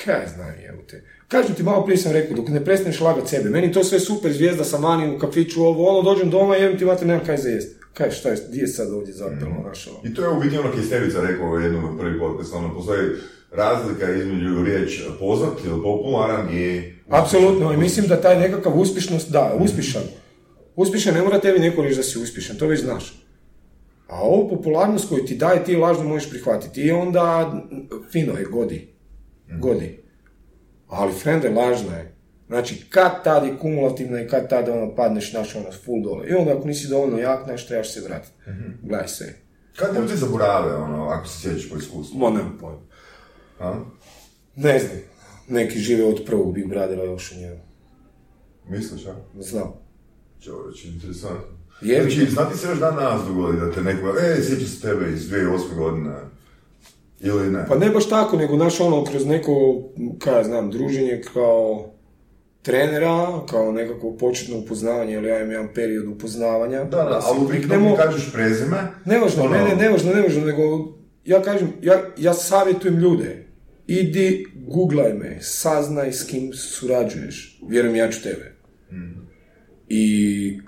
kaj 0.04 0.26
znam, 0.34 0.54
evo 0.68 0.82
te. 0.90 1.04
Kažem 1.28 1.54
ti, 1.54 1.62
malo 1.62 1.84
prije 1.84 1.98
sam 1.98 2.12
rekao, 2.12 2.36
dok 2.36 2.48
ne 2.48 2.64
prestaneš 2.64 3.00
lagat 3.00 3.28
sebe, 3.28 3.50
meni 3.50 3.72
to 3.72 3.84
sve 3.84 4.00
super, 4.00 4.32
zvijezda 4.32 4.64
sam 4.64 4.82
vani 4.82 5.16
u 5.16 5.18
kafiću, 5.18 5.62
ovo, 5.62 5.88
ono, 5.88 6.02
dođem 6.02 6.30
doma 6.30 6.56
i 6.56 6.62
jebim 6.62 6.78
ti 6.78 6.84
vate, 6.84 7.04
nemam 7.04 7.26
kaj 7.26 7.36
za 7.36 7.48
jest. 7.48 7.76
Kaj, 7.94 8.10
šta 8.10 8.28
je, 8.28 8.36
di 8.50 8.58
je 8.58 8.66
sad 8.66 8.92
ovdje 8.92 9.14
zapelo, 9.14 9.54
znaš 9.62 9.86
ono. 9.86 9.98
I 10.04 10.14
to 10.14 10.22
je 10.22 10.28
u 10.28 10.40
biti 10.40 10.58
ono 10.58 10.72
Kisterica 10.72 11.20
rekao 11.20 11.50
u 11.50 11.60
jednom 11.60 11.84
od 11.84 11.98
prvih 11.98 12.20
podcast, 12.20 12.54
ono, 12.54 12.74
postoji 12.74 13.10
razlika 13.50 14.10
između 14.10 14.64
riječ 14.64 15.02
poznat 15.18 15.52
ili 15.64 15.82
popularan 15.82 16.48
i... 16.56 16.92
Apsolutno, 17.08 17.72
i 17.72 17.76
mislim 17.76 18.06
da 18.06 18.20
taj 18.20 18.40
nekakav 18.40 18.80
uspješnost, 18.80 19.30
da, 19.30 19.56
uspješan. 19.60 20.02
Uspješan 20.76 21.14
ne 21.14 21.22
mora 21.22 21.40
tebi 21.40 21.58
neko 21.58 21.82
reći 21.82 21.96
da 21.96 22.02
si 22.02 22.18
uspješan, 22.18 22.56
to 22.56 22.66
već 22.66 22.80
znaš. 22.80 23.22
A 24.08 24.20
ovu 24.20 24.48
popularnost 24.48 25.08
koju 25.08 25.24
ti 25.24 25.36
daje, 25.36 25.64
ti 25.64 25.76
lažno 25.76 26.04
možeš 26.04 26.30
prihvatiti. 26.30 26.82
I 26.82 26.90
onda, 26.90 27.54
fino 28.12 28.38
je, 28.38 28.44
godi. 28.44 28.91
Godi. 29.58 30.02
Ali, 30.88 31.12
frende, 31.12 31.48
lažna 31.48 31.96
je. 31.96 32.14
Znači, 32.46 32.86
kad 32.90 33.24
tad 33.24 33.44
je 33.44 33.58
kumulativna 33.58 34.20
i 34.20 34.28
kad 34.28 34.48
tad 34.48 34.68
ono 34.68 34.94
padneš 34.94 35.32
naš 35.32 35.56
ono 35.56 35.72
full 35.84 36.02
dole. 36.02 36.28
I 36.28 36.34
onda 36.34 36.52
ako 36.52 36.66
nisi 36.66 36.88
dovoljno 36.88 37.18
jak, 37.18 37.44
znaš, 37.44 37.66
trebaš 37.66 37.92
se 37.92 38.00
vratiti. 38.00 38.34
Gledaj 38.82 39.08
se. 39.08 39.34
Kad 39.76 39.96
ljudi 39.96 40.16
zaborave, 40.16 40.74
ono, 40.74 41.04
ako 41.04 41.26
se 41.26 41.40
sjećaš 41.40 41.70
po 41.70 41.76
iskustvu? 41.76 42.18
Mo, 42.18 42.30
nemam 42.30 42.58
pojma. 42.60 42.80
A? 43.60 43.74
Ne 44.56 44.78
znam. 44.78 44.98
Neki 45.48 45.78
žive 45.78 46.04
od 46.04 46.22
prvog 46.26 46.54
Big 46.54 46.68
Brothera 46.68 47.04
još 47.04 47.32
u 47.32 47.40
njemu. 47.40 47.60
Misliš, 48.68 49.06
a? 49.06 49.14
Znam. 49.40 49.72
Čovječ, 50.40 50.84
interesantno. 50.84 51.62
Je, 51.80 52.02
znači, 52.02 52.30
zna 52.30 52.50
ti 52.50 52.58
se 52.58 52.68
još 52.68 52.78
dan 52.78 52.96
danas 52.96 53.26
dogodi 53.26 53.60
da 53.60 53.72
te 53.72 53.80
neko, 53.82 54.14
e, 54.20 54.42
sjeća 54.42 54.66
se 54.66 54.80
tebe 54.80 55.12
iz 55.12 55.30
2008. 55.30 55.76
godine, 55.76 56.14
ili 57.22 57.50
ne? 57.50 57.64
Pa 57.68 57.74
ne 57.74 57.90
baš 57.90 58.08
tako, 58.08 58.36
nego 58.36 58.56
naš 58.56 58.80
ono 58.80 59.04
kroz 59.04 59.26
neko, 59.26 59.82
kaj 60.18 60.34
ja 60.34 60.44
znam, 60.44 60.70
druženje 60.70 61.22
kao 61.34 61.92
trenera, 62.62 63.46
kao 63.50 63.72
nekako 63.72 64.16
početno 64.16 64.58
upoznavanje, 64.58 65.14
ili 65.14 65.28
ja 65.28 65.36
imam 65.36 65.50
jedan 65.50 65.68
period 65.74 66.06
upoznavanja. 66.06 66.84
da, 66.84 66.96
da, 66.96 67.20
ali 67.24 67.40
uvijek 67.40 67.68
mi 67.68 67.96
kažeš 67.96 68.32
prezime, 68.32 68.76
Nevažno, 69.04 69.42
ono, 69.42 69.54
ne, 69.54 69.64
ne, 69.64 69.76
nevažno, 69.76 70.14
nevažno, 70.14 70.44
nego 70.44 70.62
ja 71.24 71.42
kažem, 71.42 71.72
ja, 71.82 72.02
ja 72.18 72.34
savjetujem 72.34 72.98
ljude, 72.98 73.46
idi, 73.86 74.46
googlaj 74.66 75.14
me, 75.14 75.38
saznaj 75.40 76.12
s 76.12 76.24
kim 76.24 76.52
surađuješ, 76.52 77.60
vjerujem 77.68 77.96
ja 77.96 78.10
ću 78.10 78.22
tebe. 78.22 78.52
I 79.88 80.58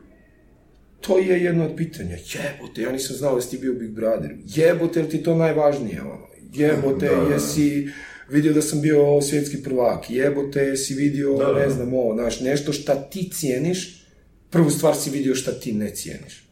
to 1.00 1.18
je 1.18 1.44
jedno 1.44 1.64
od 1.64 1.76
pitanja, 1.76 2.16
jebote, 2.16 2.82
ja 2.82 2.92
nisam 2.92 3.16
znao 3.16 3.34
da 3.34 3.40
si 3.40 3.50
ti 3.50 3.58
bio 3.58 3.74
Big 3.74 3.90
Brother, 3.90 4.36
jebote, 4.44 5.00
jel 5.00 5.08
ti 5.08 5.22
to 5.22 5.34
najvažnije, 5.34 6.02
ono, 6.02 6.26
jebote, 6.54 7.06
Da, 7.06 7.16
da, 7.16 7.24
da. 7.24 7.34
jesi 7.34 7.88
vidio 8.28 8.52
da 8.52 8.62
sam 8.62 8.80
bio 8.80 9.20
svjetski 9.22 9.62
prvak, 9.62 10.10
jebote, 10.10 10.60
jesi 10.60 10.94
vidio, 10.94 11.36
Da, 11.36 11.52
ne 11.52 11.70
znam, 11.70 11.94
ovo, 11.94 12.14
znaš, 12.14 12.40
nešto 12.40 12.72
šta 12.72 12.94
ti 12.94 13.30
cijeniš, 13.32 14.06
prvu 14.50 14.70
stvar 14.70 14.96
si 14.96 15.10
vidio 15.10 15.34
šta 15.34 15.52
ti 15.52 15.72
ne 15.72 15.94
cijeniš. 15.94 16.48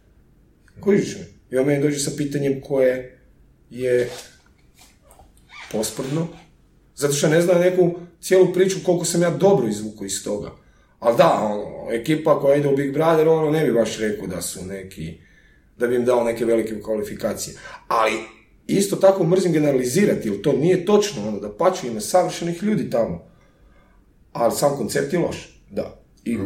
Kužiš 0.80 1.16
me? 1.16 1.26
I 1.50 1.56
on 1.58 1.66
meni 1.66 1.82
dođe 1.82 1.98
sa 1.98 2.10
pitanjem 2.16 2.60
koje 2.60 3.18
je 3.70 4.10
posprdno, 5.72 6.28
zato 6.94 7.14
što 7.14 7.28
ne 7.28 7.42
zna 7.42 7.54
neku 7.54 7.94
cijelu 8.20 8.52
priču 8.52 8.78
koliko 8.84 9.04
sam 9.04 9.22
ja 9.22 9.30
dobro 9.30 9.68
izvukao 9.68 10.04
iz 10.04 10.24
toga. 10.24 10.50
Ali 10.98 11.16
da, 11.16 11.30
ono, 11.32 11.92
ekipa 11.92 12.40
koja 12.40 12.56
ide 12.56 12.68
u 12.68 12.76
Big 12.76 12.92
Brother, 12.92 13.28
ono, 13.28 13.50
ne 13.50 13.64
bi 13.66 13.72
baš 13.72 13.98
rekao 13.98 14.26
da 14.26 14.42
su 14.42 14.64
neki, 14.66 15.18
da 15.78 15.86
bi 15.86 15.96
im 15.96 16.04
dao 16.04 16.24
neke 16.24 16.44
velike 16.44 16.80
kvalifikacije. 16.82 17.56
Ali 17.88 18.12
isto 18.66 18.96
tako 18.96 19.24
mrzim 19.24 19.52
generalizirati, 19.52 20.28
jer 20.28 20.42
to 20.42 20.52
nije 20.52 20.84
točno, 20.84 21.28
ono, 21.28 21.40
da 21.40 21.52
pače 21.56 21.88
ima 21.88 22.00
savršenih 22.00 22.62
ljudi 22.62 22.90
tamo. 22.90 23.24
Ali 24.32 24.52
sam 24.52 24.76
koncept 24.76 25.12
je 25.12 25.18
loš, 25.18 25.62
da. 25.70 26.02
I 26.24 26.38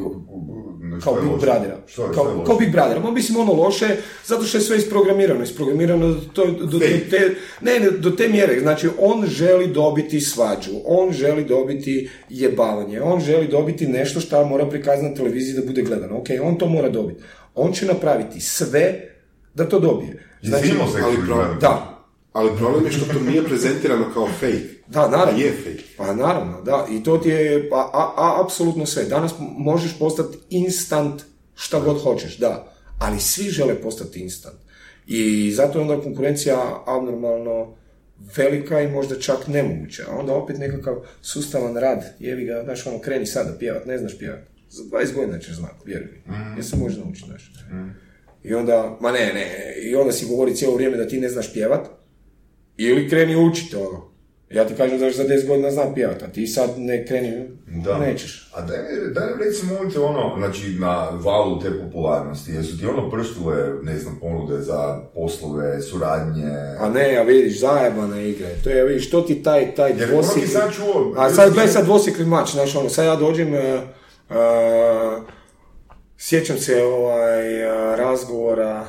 kao 1.04 1.14
Big? 1.14 1.30
Brothera. 1.40 1.78
Kao, 2.14 2.44
kao 2.46 2.56
Big 2.56 2.72
Brothera. 2.72 3.00
Ma 3.00 3.10
mislim 3.10 3.40
ono 3.40 3.52
loše, 3.52 3.96
zato 4.24 4.44
što 4.44 4.58
je 4.58 4.62
sve 4.62 4.76
isprogramirano. 4.76 5.42
Isprogramirano 5.42 6.08
do, 6.08 6.20
to, 6.32 6.46
do, 6.46 6.66
do, 6.66 6.78
te, 7.10 7.34
ne, 7.60 7.80
ne, 7.80 7.90
do 7.90 8.10
te 8.10 8.28
mjere. 8.28 8.60
Znači, 8.60 8.88
on 8.98 9.26
želi 9.26 9.66
dobiti 9.66 10.20
svađu, 10.20 10.70
on 10.84 11.12
želi 11.12 11.44
dobiti 11.44 12.10
jebavanje, 12.28 13.00
on 13.00 13.20
želi 13.20 13.48
dobiti 13.48 13.86
nešto 13.86 14.20
što 14.20 14.44
mora 14.44 14.66
prikazati 14.68 15.08
na 15.08 15.14
televiziji 15.14 15.54
da 15.54 15.66
bude 15.66 15.82
gledano. 15.82 16.18
Ok, 16.18 16.26
on 16.42 16.58
to 16.58 16.68
mora 16.68 16.88
dobiti. 16.88 17.22
On 17.54 17.72
će 17.72 17.86
napraviti 17.86 18.40
sve 18.40 19.10
da 19.54 19.68
to 19.68 19.80
dobije. 19.80 20.22
Seksi 20.42 20.72
ali 21.04 21.16
pro-? 21.26 21.54
Da, 21.60 21.95
Ali 22.36 22.56
problem 22.56 22.84
je 22.84 22.92
što 22.92 23.12
to 23.12 23.20
nije 23.20 23.44
prezentirano 23.44 24.04
kao 24.14 24.28
fake. 24.28 24.62
Da, 24.86 25.08
naravno. 25.08 25.40
A 25.40 25.42
je 25.42 25.52
fake. 25.52 25.84
Pa 25.96 26.14
naravno, 26.14 26.62
da. 26.62 26.86
I 26.90 27.02
to 27.02 27.18
ti 27.18 27.28
je 27.28 27.70
pa, 27.70 27.76
a, 27.76 28.12
a, 28.16 28.44
apsolutno 28.44 28.86
sve. 28.86 29.04
Danas 29.04 29.32
možeš 29.58 29.98
postati 29.98 30.38
instant 30.50 31.22
šta 31.54 31.80
god 31.80 32.02
hoćeš, 32.02 32.38
da. 32.38 32.72
Ali 32.98 33.20
svi 33.20 33.44
žele 33.44 33.74
postati 33.74 34.20
instant. 34.20 34.56
I 35.06 35.52
zato 35.52 35.78
je 35.78 35.82
onda 35.82 36.02
konkurencija 36.02 36.82
abnormalno 36.86 37.76
velika 38.36 38.80
i 38.80 38.88
možda 38.88 39.20
čak 39.20 39.48
nemoguća. 39.48 40.04
A 40.10 40.16
onda 40.16 40.34
opet 40.34 40.58
nekakav 40.58 40.94
sustavan 41.22 41.76
rad. 41.76 42.04
Jevi 42.18 42.44
ga, 42.44 42.62
znaš, 42.64 42.86
ono, 42.86 42.98
kreni 42.98 43.26
sada 43.26 43.56
pjevat, 43.58 43.86
ne 43.86 43.98
znaš 43.98 44.18
pjevat. 44.18 44.40
Za 44.70 44.82
20 44.82 45.14
godina 45.14 45.38
ćeš 45.38 45.54
znati, 45.54 45.74
vjeruj 45.84 46.06
mi. 46.06 46.34
Jer 46.56 46.64
se 46.64 46.76
može 46.76 47.00
naučiti, 47.00 47.26
znaš. 47.26 47.52
I 48.44 48.54
onda, 48.54 48.96
ma 49.00 49.12
ne, 49.12 49.32
ne, 49.34 49.74
i 49.82 49.94
onda 49.94 50.12
si 50.12 50.26
govori 50.26 50.54
cijelo 50.54 50.74
vrijeme 50.74 50.96
da 50.96 51.08
ti 51.08 51.20
ne 51.20 51.28
znaš 51.28 51.52
pjevat, 51.52 51.95
ili 52.76 53.08
kreni 53.08 53.36
učiti 53.38 53.76
ono. 53.76 54.16
Ja 54.50 54.66
ti 54.66 54.74
kažem 54.74 54.98
da 54.98 55.10
za 55.10 55.24
10 55.24 55.46
godina 55.46 55.70
znam 55.70 55.94
pjevati, 55.94 56.24
a 56.24 56.28
ti 56.28 56.46
sad 56.46 56.70
ne 56.76 57.06
kreni, 57.06 57.48
Da. 57.84 57.98
nećeš. 57.98 58.50
A 58.54 58.60
daj, 58.62 58.78
mi- 58.78 59.14
daj 59.14 59.26
mi 59.28 59.44
recimo 59.44 59.70
te 59.92 60.00
ono, 60.00 60.34
znači 60.38 60.76
na 60.80 61.08
valu 61.14 61.60
te 61.60 61.70
popularnosti, 61.80 62.52
jesu 62.52 62.78
ti 62.78 62.86
ono 62.86 63.10
prštile, 63.10 63.56
ne 63.82 63.98
znam, 63.98 64.18
ponude 64.20 64.60
za 64.60 65.00
poslove, 65.14 65.82
suradnje? 65.82 66.50
A 66.80 66.88
ne, 66.88 67.16
a 67.16 67.22
vidiš, 67.22 67.60
zajebane 67.60 68.30
igre. 68.30 68.48
To 68.64 68.70
je, 68.70 68.84
vidiš, 68.84 69.10
to 69.10 69.20
ti 69.20 69.42
taj, 69.42 69.74
taj 69.74 69.90
Jer 69.90 69.98
ti 69.98 70.06
dvosjekli... 70.06 70.48
sad 70.48 70.72
čuo... 70.72 71.14
A 71.16 71.30
sad, 71.30 71.52
gledaj 71.52 71.68
sad 71.68 71.84
dvosjekli 71.84 72.24
mač, 72.26 72.52
znaš, 72.52 72.76
ono, 72.76 72.88
sad 72.88 73.04
ja 73.04 73.16
dođem, 73.16 73.54
e, 73.54 73.58
e, 73.58 73.82
sjećam 76.18 76.58
se 76.58 76.82
ovaj, 76.82 77.62
e, 77.62 77.66
razgovora, 77.96 78.86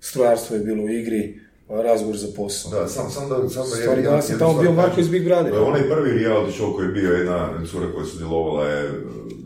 strojarstvo 0.00 0.56
je 0.56 0.62
bilo 0.62 0.82
u 0.82 0.88
igri, 0.90 1.40
razgovor 1.68 2.16
za 2.16 2.26
posao. 2.36 2.70
Da, 2.70 2.88
sam, 2.88 3.10
sam 3.10 3.28
da, 3.28 3.48
sam 3.48 3.62
da 3.70 3.76
Stvari, 3.76 4.02
danas 4.02 4.30
je 4.30 4.38
tamo 4.38 4.60
bio 4.60 4.72
Marko 4.72 5.00
iz 5.00 5.08
Big 5.08 5.26
je 5.26 5.58
onaj 5.58 5.88
prvi 5.88 6.10
reality 6.10 6.60
show 6.60 6.76
koji 6.76 6.86
je 6.86 6.92
bio 6.92 7.12
jedna 7.12 7.66
cura 7.70 7.92
koja 7.92 8.02
je 8.02 8.10
sudjelovala 8.10 8.68
je 8.68 8.90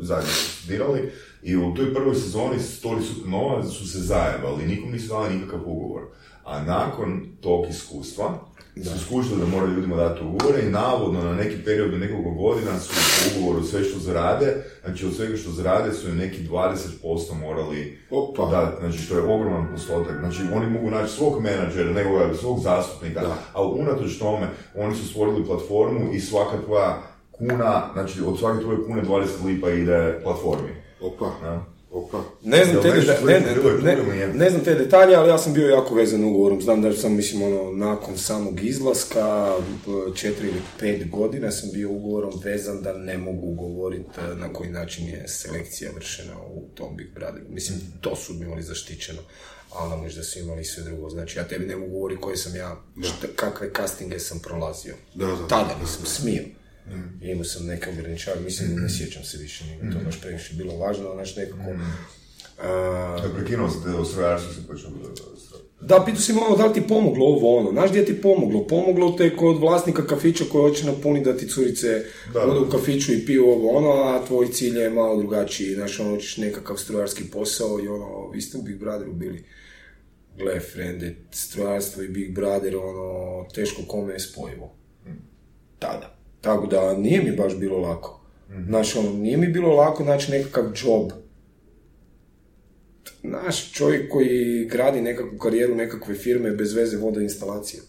zajedno 0.00 0.30
su 0.30 0.62
studirali 0.62 1.12
i 1.42 1.56
u 1.56 1.74
toj 1.74 1.94
prvoj 1.94 2.14
sezoni 2.14 2.56
Story 2.56 3.02
su 3.02 3.28
nova 3.28 3.64
su 3.64 3.88
se 3.88 3.98
zajebali, 3.98 4.66
nikom 4.66 4.90
nisu 4.90 5.08
dali 5.08 5.34
nikakav 5.34 5.60
ugovor. 5.66 6.02
A 6.44 6.62
nakon 6.62 7.26
tog 7.40 7.66
iskustva 7.70 8.38
su 8.84 8.98
skušali 8.98 9.40
da 9.40 9.46
moraju 9.46 9.74
ljudima 9.74 9.96
dati 9.96 10.20
ugovore 10.24 10.62
i 10.62 10.70
navodno 10.70 11.22
na 11.22 11.34
neki 11.34 11.56
period 11.64 11.94
od 11.94 12.00
nekoliko 12.00 12.30
godina 12.30 12.80
su 12.80 12.92
po 12.94 13.38
ugovoru 13.38 13.66
sve 13.66 13.84
što 13.84 13.98
zarade, 13.98 14.64
znači 14.84 15.06
od 15.06 15.14
svega 15.14 15.36
što 15.36 15.50
zarade 15.50 15.92
su 15.92 16.08
im 16.08 16.16
neki 16.16 16.48
20% 16.48 17.34
morali 17.40 17.98
Opa. 18.10 18.46
da, 18.50 18.76
znači 18.80 18.98
što 18.98 19.14
je 19.14 19.22
ogroman 19.22 19.68
postotak. 19.72 20.18
Znači 20.20 20.42
oni 20.54 20.66
mogu 20.70 20.90
naći 20.90 21.12
svog 21.12 21.42
menadžera, 21.42 21.92
nego 21.92 22.34
svog 22.34 22.60
zastupnika, 22.60 23.20
ali 23.52 23.80
unatoč 23.80 24.18
tome 24.18 24.48
oni 24.76 24.94
su 24.94 25.08
stvorili 25.08 25.46
platformu 25.46 26.12
i 26.12 26.20
svaka 26.20 26.56
tvoja 26.66 27.02
kuna, 27.30 27.82
znači 27.92 28.20
od 28.26 28.38
svake 28.38 28.62
tvoje 28.62 28.78
kune 28.86 29.02
20 29.02 29.44
lipa 29.44 29.70
ide 29.70 30.20
platformi. 30.22 30.70
Opa, 31.00 31.30
Da. 31.42 31.77
Ne 32.42 32.64
znam, 32.64 32.82
te 32.82 32.88
deta- 32.88 33.24
ne, 33.24 33.40
ne, 33.96 34.14
nije? 34.14 34.28
ne 34.28 34.50
znam 34.50 34.64
te 34.64 34.74
detalje, 34.74 35.14
ali 35.16 35.28
ja 35.28 35.38
sam 35.38 35.52
bio 35.52 35.68
jako 35.68 35.94
vezan 35.94 36.24
ugovorom. 36.24 36.62
Znam 36.62 36.82
da 36.82 36.92
sam, 36.92 37.16
mislim, 37.16 37.42
ono, 37.42 37.72
nakon 37.72 38.18
samog 38.18 38.64
izlaska, 38.64 39.54
četiri 40.14 40.48
ili 40.48 40.60
pet 40.78 41.10
godina 41.10 41.50
sam 41.50 41.70
bio 41.72 41.90
ugovorom 41.90 42.32
vezan 42.44 42.82
da 42.82 42.92
ne 42.92 43.18
mogu 43.18 43.54
govoriti 43.54 44.20
na 44.36 44.52
koji 44.52 44.70
način 44.70 45.06
je 45.08 45.28
selekcija 45.28 45.90
vršena 45.94 46.34
u 46.54 46.68
tom 46.74 46.96
Big 46.96 47.06
Brotheru. 47.14 47.44
Mislim, 47.48 47.78
to 48.00 48.16
su 48.16 48.32
imali 48.32 48.62
zaštićeno. 48.62 49.20
A 49.74 49.84
onda 49.84 49.96
možda 49.96 50.22
su 50.22 50.38
imali 50.38 50.64
sve 50.64 50.82
drugo. 50.82 51.10
Znači, 51.10 51.38
ja 51.38 51.48
tebi 51.48 51.66
ne 51.66 51.76
mogu 51.76 51.92
govoriti 51.92 52.20
koje 52.20 52.36
sam 52.36 52.56
ja, 52.56 52.76
šta, 53.02 53.26
kakve 53.36 53.70
castinge 53.76 54.18
sam 54.18 54.38
prolazio. 54.38 54.94
Da, 55.14 55.26
da, 55.26 55.48
Tada 55.48 55.74
da, 55.74 55.80
nisam 55.80 56.06
smio. 56.06 56.42
I 57.22 57.30
imao 57.30 57.44
sam 57.44 57.66
neke 57.66 57.90
ograničavanja, 57.90 58.42
mislim, 58.42 58.76
ne 58.76 58.90
sjećam 58.90 59.24
se 59.24 59.38
više, 59.38 59.64
nije 59.64 59.92
to 59.92 59.98
baš 60.04 60.20
previše 60.20 60.54
bilo 60.54 60.76
važno, 60.76 61.14
znači 61.14 61.40
nekako... 61.40 61.70
a, 62.58 63.18
Da 63.22 63.34
prekinuo 63.34 63.70
se 63.70 63.76
te 63.84 63.90
o 63.90 64.04
strojarstvu 64.04 64.54
se 64.54 64.66
počeo 64.66 64.90
da, 65.80 66.04
pitao 66.04 66.20
si 66.20 66.32
me 66.32 66.40
ono, 66.40 66.56
da 66.56 66.66
li 66.66 66.74
ti 66.74 66.86
pomoglo 66.88 67.26
ovo 67.26 67.58
ono, 67.58 67.70
znaš 67.70 67.90
gdje 67.90 68.04
ti 68.04 68.20
pomoglo? 68.20 68.66
Pomoglo 68.66 69.12
te 69.12 69.36
kod 69.36 69.60
vlasnika 69.60 70.06
kafića 70.06 70.44
koji 70.52 70.70
hoće 70.70 70.86
napuniti 70.86 71.24
da 71.24 71.36
ti 71.36 71.48
curice 71.48 72.04
odu 72.34 72.66
u 72.66 72.70
kafiću 72.70 73.12
i 73.12 73.26
piju 73.26 73.46
ovo 73.48 73.76
ono, 73.76 74.02
a 74.02 74.26
tvoj 74.26 74.48
cilj 74.48 74.78
je 74.78 74.90
malo 74.90 75.16
drugačiji, 75.16 75.74
znaš, 75.74 76.00
ono, 76.00 76.10
hoćeš 76.10 76.36
nekakav 76.36 76.76
strojarski 76.76 77.24
posao 77.24 77.80
i 77.84 77.88
ono, 77.88 78.30
vi 78.30 78.40
ste 78.40 78.58
u 78.58 78.62
Big 78.62 78.78
Brotheru 78.78 79.12
bili. 79.12 79.44
Gle, 80.36 80.60
frende, 80.60 81.16
strojarstvo 81.30 82.02
i 82.02 82.08
Big 82.08 82.34
Brother, 82.34 82.76
ono, 82.76 83.44
teško 83.54 83.82
kome 83.88 84.12
je 84.12 84.20
spojivo. 84.20 84.74
Tada. 85.78 86.17
Tako 86.40 86.66
da 86.66 86.96
nije 86.96 87.22
mi 87.22 87.36
baš 87.36 87.56
bilo 87.56 87.78
lako. 87.78 88.20
Znaš, 88.66 88.96
ono, 88.96 89.12
nije 89.12 89.36
mi 89.36 89.46
bilo 89.46 89.74
lako 89.74 90.04
naći 90.04 90.30
nekakav 90.30 90.64
job. 90.64 91.10
Naš 93.22 93.72
čovjek 93.72 94.12
koji 94.12 94.68
gradi 94.70 95.00
nekakvu 95.00 95.38
karijeru, 95.38 95.74
nekakve 95.74 96.14
firme 96.14 96.50
bez 96.50 96.74
veze 96.74 96.96
vode 96.96 97.22
instalacije. 97.22 97.82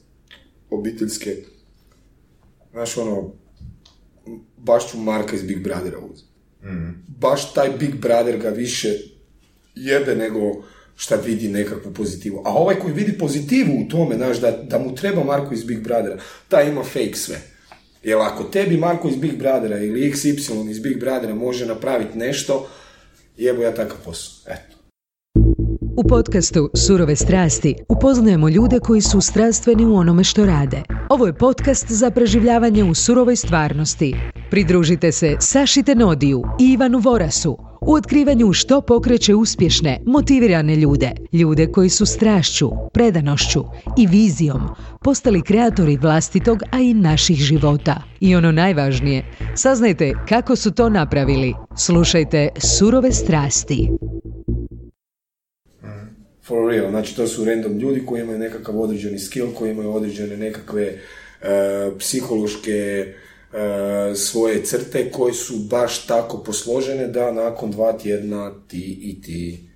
Obiteljske. 0.69 1.35
Znaš, 2.71 2.97
ono, 2.97 3.33
baš 4.57 4.91
ću 4.91 4.97
Marka 4.97 5.35
iz 5.35 5.43
Big 5.43 5.63
Brothera 5.63 5.97
uzeti. 6.11 6.29
Baš 7.07 7.53
taj 7.53 7.69
Big 7.79 7.95
Brother 7.95 8.37
ga 8.37 8.49
više 8.49 8.97
jebe 9.75 10.15
nego 10.15 10.63
šta 10.95 11.15
vidi 11.15 11.47
nekakvu 11.47 11.93
pozitivu. 11.93 12.41
A 12.45 12.53
ovaj 12.53 12.79
koji 12.79 12.93
vidi 12.93 13.17
pozitivu 13.17 13.71
u 13.85 13.89
tome, 13.89 14.15
znaš, 14.15 14.41
da, 14.41 14.51
da 14.51 14.79
mu 14.79 14.95
treba 14.95 15.23
Marko 15.23 15.53
iz 15.53 15.63
Big 15.63 15.83
Brothera, 15.83 16.17
taj 16.47 16.69
ima 16.69 16.83
fake 16.83 17.15
sve. 17.15 17.41
Jer 18.03 18.17
ako 18.17 18.43
tebi 18.43 18.77
Marko 18.77 19.07
iz 19.07 19.15
Big 19.15 19.37
Brothera 19.37 19.77
ili 19.77 20.11
XY 20.11 20.69
iz 20.69 20.79
Big 20.79 20.99
Brothera 20.99 21.35
može 21.35 21.65
napraviti 21.65 22.17
nešto, 22.17 22.67
jebo 23.37 23.61
ja 23.61 23.75
takav 23.75 23.97
posao. 24.05 24.53
Eto. 24.53 24.77
U 25.97 26.03
podcastu 26.03 26.69
Surove 26.87 27.15
strasti 27.15 27.75
upoznajemo 27.89 28.49
ljude 28.49 28.79
koji 28.79 29.01
su 29.01 29.21
strastveni 29.21 29.85
u 29.85 29.95
onome 29.95 30.23
što 30.23 30.45
rade. 30.45 30.83
Ovo 31.09 31.27
je 31.27 31.33
podcast 31.33 31.85
za 31.91 32.11
preživljavanje 32.11 32.83
u 32.83 32.93
surovoj 32.95 33.35
stvarnosti. 33.35 34.15
Pridružite 34.51 35.11
se 35.11 35.35
Saši 35.39 35.83
Tenodiju 35.83 36.43
i 36.59 36.73
Ivanu 36.73 36.99
Vorasu 36.99 37.68
u 37.81 37.93
otkrivanju 37.93 38.53
što 38.53 38.81
pokreće 38.81 39.35
uspješne, 39.35 40.01
motivirane 40.05 40.75
ljude. 40.75 41.11
Ljude 41.33 41.67
koji 41.67 41.89
su 41.89 42.05
strašću, 42.05 42.69
predanošću 42.93 43.63
i 43.97 44.07
vizijom 44.07 44.61
postali 45.03 45.41
kreatori 45.41 45.97
vlastitog, 45.97 46.59
a 46.71 46.79
i 46.79 46.93
naših 46.93 47.37
života. 47.37 48.03
I 48.19 48.35
ono 48.35 48.51
najvažnije, 48.51 49.25
saznajte 49.55 50.13
kako 50.29 50.55
su 50.55 50.71
to 50.71 50.89
napravili. 50.89 51.53
Slušajte 51.77 52.49
Surove 52.57 53.11
strasti. 53.11 53.89
For 56.43 56.71
real, 56.71 56.89
znači 56.89 57.15
to 57.15 57.27
su 57.27 57.45
random 57.45 57.77
ljudi 57.77 58.05
koji 58.05 58.21
imaju 58.21 58.39
nekakav 58.39 58.81
određeni 58.81 59.19
skill, 59.19 59.47
koji 59.53 59.71
imaju 59.71 59.91
određene 59.91 60.37
nekakve 60.37 60.83
e, 60.83 60.97
psihološke 61.99 63.05
svoje 64.15 64.63
crte 64.65 65.11
koje 65.11 65.33
su 65.33 65.53
baš 65.69 66.05
tako 66.05 66.43
posložene 66.43 67.07
da 67.07 67.31
nakon 67.31 67.71
dva 67.71 67.93
tjedna 67.93 68.53
ti 68.67 68.99
i 69.01 69.21
ti 69.21 69.69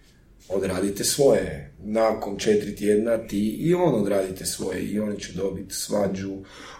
odradite 0.50 1.04
svoje. 1.04 1.74
Nakon 1.84 2.38
četiri 2.38 2.76
tjedna 2.76 3.18
ti 3.28 3.50
i 3.50 3.74
on 3.74 3.96
odradite 3.96 4.46
svoje 4.46 4.82
i 4.82 5.00
oni 5.00 5.20
će 5.20 5.34
dobiti 5.34 5.74
svađu, 5.74 6.34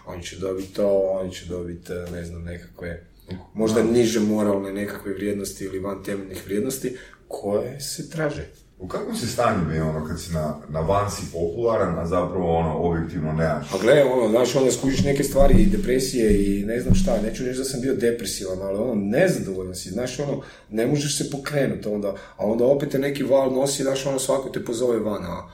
oni 0.06 0.22
će 0.22 0.36
dobiti 0.36 0.74
to, 0.74 0.98
oni 0.98 1.32
će 1.32 1.46
dobiti, 1.46 1.92
e, 1.92 2.10
ne 2.12 2.24
znam, 2.24 2.42
nekakve 2.42 3.06
možda 3.54 3.82
niže 3.82 4.20
moralne 4.20 4.72
nekakve 4.72 5.12
vrijednosti 5.12 5.64
ili 5.64 5.78
van 5.78 6.04
temeljnih 6.04 6.42
vrijednosti 6.46 6.96
koje 7.28 7.80
se 7.80 8.10
traže. 8.10 8.46
U 8.78 8.88
kakvom 8.88 9.16
si 9.16 9.26
stanju 9.26 9.64
bi 9.70 9.80
ono 9.80 10.06
kad 10.06 10.20
si 10.20 10.32
na, 10.32 10.56
na 10.68 10.80
van 10.80 11.10
si 11.10 11.22
popularan, 11.32 11.98
a 11.98 12.06
zapravo 12.06 12.56
ono 12.56 12.78
objektivno 12.78 13.32
nemaš? 13.32 13.72
A 13.74 13.78
gle, 13.82 14.04
ono, 14.04 14.28
znaš, 14.28 14.54
onda 14.54 14.70
skužiš 14.72 15.04
neke 15.04 15.24
stvari 15.24 15.54
i 15.62 15.66
depresije 15.66 16.44
i 16.44 16.64
ne 16.64 16.80
znam 16.80 16.94
šta, 16.94 17.22
neću 17.22 17.44
reći 17.44 17.58
da 17.58 17.64
sam 17.64 17.80
bio 17.80 17.94
depresivan, 17.94 18.62
ali 18.62 18.78
ono, 18.78 18.94
nezadovoljan 18.94 19.74
si, 19.74 19.90
znaš, 19.90 20.18
ono, 20.18 20.42
ne 20.70 20.86
možeš 20.86 21.18
se 21.18 21.30
pokrenuti 21.30 21.88
onda, 21.88 22.08
a 22.36 22.46
onda 22.46 22.64
opet 22.64 22.90
te 22.90 22.98
neki 22.98 23.22
val 23.22 23.52
nosi, 23.52 23.82
znaš, 23.82 24.06
ono, 24.06 24.18
svako 24.18 24.48
te 24.48 24.64
pozove 24.64 24.98
van, 24.98 25.24
a, 25.24 25.50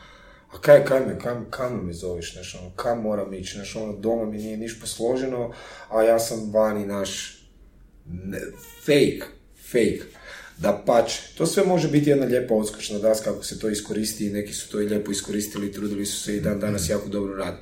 a 0.53 0.61
kaj, 0.61 0.85
kaj 0.85 1.01
me, 1.07 1.19
kaj, 1.19 1.35
kam 1.51 1.87
me 1.87 1.93
zoveš, 1.93 2.35
znaš, 2.35 2.55
ono, 2.61 2.71
kam 2.77 3.03
moram 3.03 3.35
ići, 3.35 3.55
znaš, 3.55 3.77
ono, 3.77 3.93
doma 3.93 4.25
mi 4.25 4.37
nije 4.37 4.57
niš 4.57 4.81
posloženo, 4.81 5.53
a 5.91 6.03
ja 6.03 6.19
sam 6.19 6.51
vani, 6.53 6.87
naš, 6.87 7.43
ne, 8.07 8.39
fake, 8.85 9.25
fake. 9.71 10.20
Da 10.61 10.83
pač, 10.87 11.13
to 11.39 11.47
sve 11.47 11.65
može 11.65 11.89
biti 11.89 12.11
jedna 12.11 12.27
lijepa 12.27 12.55
odskočna 12.55 12.99
daska 12.99 13.31
ako 13.31 13.45
se 13.45 13.59
to 13.59 13.69
iskoristi 13.69 14.27
i 14.27 14.31
neki 14.31 14.53
su 14.53 14.71
to 14.71 14.81
i 14.81 14.87
lijepo 14.87 15.11
iskoristili 15.11 15.67
i 15.67 15.73
trudili 15.73 16.07
su 16.07 16.21
se 16.21 16.37
i 16.37 16.41
dan 16.41 16.61
danas 16.61 16.89
jako 16.89 17.09
dobro 17.09 17.35
rade. 17.35 17.57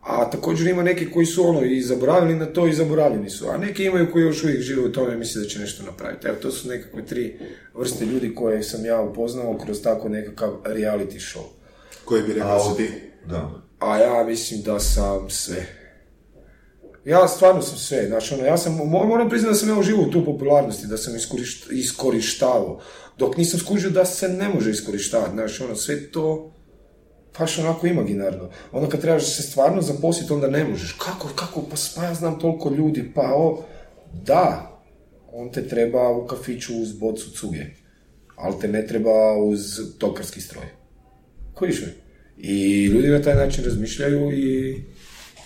A 0.00 0.30
također 0.30 0.66
ima 0.66 0.82
neki 0.82 1.10
koji 1.10 1.26
su 1.26 1.48
ono 1.48 1.62
i 1.62 1.82
zaboravili 1.82 2.34
na 2.34 2.46
to 2.46 2.66
i 2.66 2.72
zaboravljeni 2.72 3.30
su, 3.30 3.48
a 3.48 3.56
neki 3.56 3.84
imaju 3.84 4.12
koji 4.12 4.22
još 4.22 4.44
uvijek 4.44 4.60
žive 4.60 4.82
u 4.82 4.92
tome 4.92 5.12
i 5.12 5.16
misle 5.16 5.42
da 5.42 5.48
će 5.48 5.58
nešto 5.58 5.82
napraviti. 5.82 6.26
Evo, 6.26 6.36
to 6.42 6.50
su 6.50 6.68
nekakve 6.68 7.06
tri 7.06 7.38
vrste 7.74 8.04
ljudi 8.04 8.34
koje 8.34 8.62
sam 8.62 8.84
ja 8.84 9.00
upoznao 9.00 9.58
kroz 9.58 9.82
tako 9.82 10.08
nekakav 10.08 10.50
reality 10.64 11.18
show. 11.18 11.44
Koji 12.04 12.22
bi 12.22 12.32
rekao 12.32 12.56
A, 12.56 12.70
si 12.70 12.76
ti? 12.76 12.90
Da. 13.26 13.62
A 13.78 13.98
ja 13.98 14.24
mislim 14.24 14.62
da 14.62 14.80
sam 14.80 15.30
sve. 15.30 15.85
Ja 17.06 17.28
stvarno 17.28 17.62
sam 17.62 17.78
sve, 17.78 18.06
znači 18.08 18.34
ono, 18.34 18.44
ja 18.44 18.58
sam, 18.58 18.78
mo- 18.78 19.06
moram 19.06 19.28
priznati 19.28 19.52
da 19.52 19.58
sam 19.58 19.68
ja 19.68 19.78
uživao 19.78 20.04
u 20.04 20.10
tu 20.10 20.24
popularnosti, 20.24 20.86
da 20.86 20.96
sam 20.96 21.16
iskorišt, 21.16 21.66
iskorištavao, 21.70 22.80
dok 23.18 23.36
nisam 23.36 23.60
skužio 23.60 23.90
da 23.90 24.04
se 24.04 24.28
ne 24.28 24.48
može 24.48 24.70
iskorištavati, 24.70 25.32
znači 25.32 25.62
ono, 25.62 25.76
sve 25.76 26.10
to 26.10 26.52
baš 27.38 27.58
onako 27.58 27.86
imaginarno. 27.86 28.50
Onda 28.72 28.88
kad 28.88 29.00
trebaš 29.00 29.36
se 29.36 29.42
stvarno 29.42 29.82
zaposliti, 29.82 30.32
onda 30.32 30.48
ne 30.48 30.64
možeš. 30.64 30.92
Kako, 30.92 31.28
kako, 31.34 31.62
pa, 31.62 31.76
pa 31.96 32.04
ja 32.04 32.14
znam 32.14 32.38
toliko 32.38 32.70
ljudi, 32.70 33.12
pa 33.14 33.34
o, 33.36 33.64
da, 34.24 34.76
on 35.32 35.52
te 35.52 35.68
treba 35.68 36.10
u 36.10 36.26
kafiću 36.26 36.82
uz 36.82 36.92
bocu 36.92 37.30
cuge, 37.30 37.64
ali 38.36 38.60
te 38.60 38.68
ne 38.68 38.86
treba 38.86 39.36
uz 39.36 39.80
tokarski 39.98 40.40
stroj. 40.40 40.66
Kojiš 41.54 41.80
me? 41.80 41.88
I 42.38 42.84
ljudi 42.84 43.08
na 43.08 43.22
taj 43.22 43.34
način 43.34 43.64
razmišljaju 43.64 44.32
i 44.32 44.76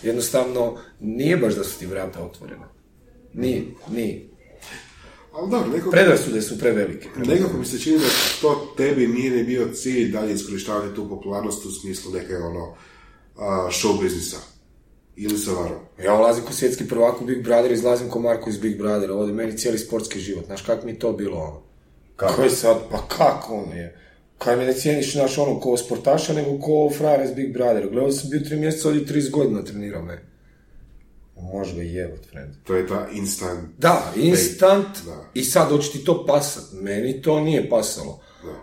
Jednostavno, 0.02 0.76
nije 1.00 1.36
baš 1.36 1.54
da 1.54 1.64
su 1.64 1.78
ti 1.78 1.86
vrata 1.86 2.22
otvorena. 2.24 2.68
Nije, 3.34 3.64
nije. 3.90 4.28
Ali 5.32 5.50
dobro, 5.50 5.70
nekako, 5.70 5.90
Predrasude 5.90 6.42
su 6.42 6.58
prevelike. 6.58 7.08
nekako 7.16 7.58
mi 7.58 7.64
se 7.66 7.78
čini 7.78 7.98
da 7.98 8.04
to 8.40 8.74
tebi 8.76 9.06
nije 9.06 9.30
ni 9.30 9.44
bio 9.44 9.68
cilj 9.74 10.12
dalje 10.12 10.32
iskorištavati 10.34 10.94
tu 10.94 11.08
popularnost 11.08 11.66
u 11.66 11.70
smislu 11.70 12.12
neke 12.12 12.36
ono 12.36 12.74
show 13.70 14.02
biznisa. 14.02 14.36
Ili 15.16 15.38
se 15.38 15.50
varam. 15.50 15.78
Ja 16.04 16.14
ulazim 16.14 16.44
ko 16.44 16.52
svjetski 16.52 16.88
prvak 16.88 17.20
u 17.20 17.24
Big 17.24 17.42
Brother, 17.42 17.72
izlazim 17.72 18.08
ko 18.08 18.18
Marko 18.20 18.50
iz 18.50 18.58
Big 18.58 18.78
Brothera, 18.78 19.14
ovdje 19.14 19.34
meni 19.34 19.58
cijeli 19.58 19.78
sportski 19.78 20.18
život, 20.20 20.46
znaš 20.46 20.62
kak 20.62 20.84
mi 20.84 20.90
je 20.90 20.98
to 20.98 21.12
bilo 21.12 21.36
ono. 21.38 21.62
Kako? 22.16 22.34
Koji 22.34 22.50
sad, 22.50 22.76
pa 22.90 23.06
kako 23.08 23.54
on 23.54 23.76
je? 23.76 23.98
Kaj 24.40 24.56
me 24.56 24.64
ne 24.64 24.72
cijeniš, 24.72 25.14
naš 25.14 25.38
ono, 25.38 25.60
ko 25.60 25.76
sportaša, 25.76 26.32
nego 26.32 26.58
ko 26.58 26.90
frajer 26.98 27.24
iz 27.24 27.34
Big 27.34 27.52
Brothera. 27.52 27.86
Gledao 27.86 28.12
sam 28.12 28.30
bio 28.30 28.40
tri 28.40 28.56
mjeseca, 28.56 28.88
ovdje 28.88 29.04
30 29.06 29.30
godina 29.30 29.62
trenirao 29.64 30.02
me. 30.02 30.18
Može 31.42 31.74
ga 31.76 31.82
jebot, 31.82 32.26
friend. 32.30 32.50
To 32.64 32.74
je 32.76 32.86
ta 32.86 33.06
instant... 33.12 33.60
Da, 33.78 34.12
instant, 34.16 34.86
Da. 35.06 35.24
i 35.34 35.44
sad 35.44 35.68
hoće 35.68 35.92
ti 35.92 36.04
to 36.04 36.26
pasat. 36.26 36.64
Meni 36.72 37.22
to 37.22 37.40
nije 37.40 37.68
pasalo. 37.70 38.20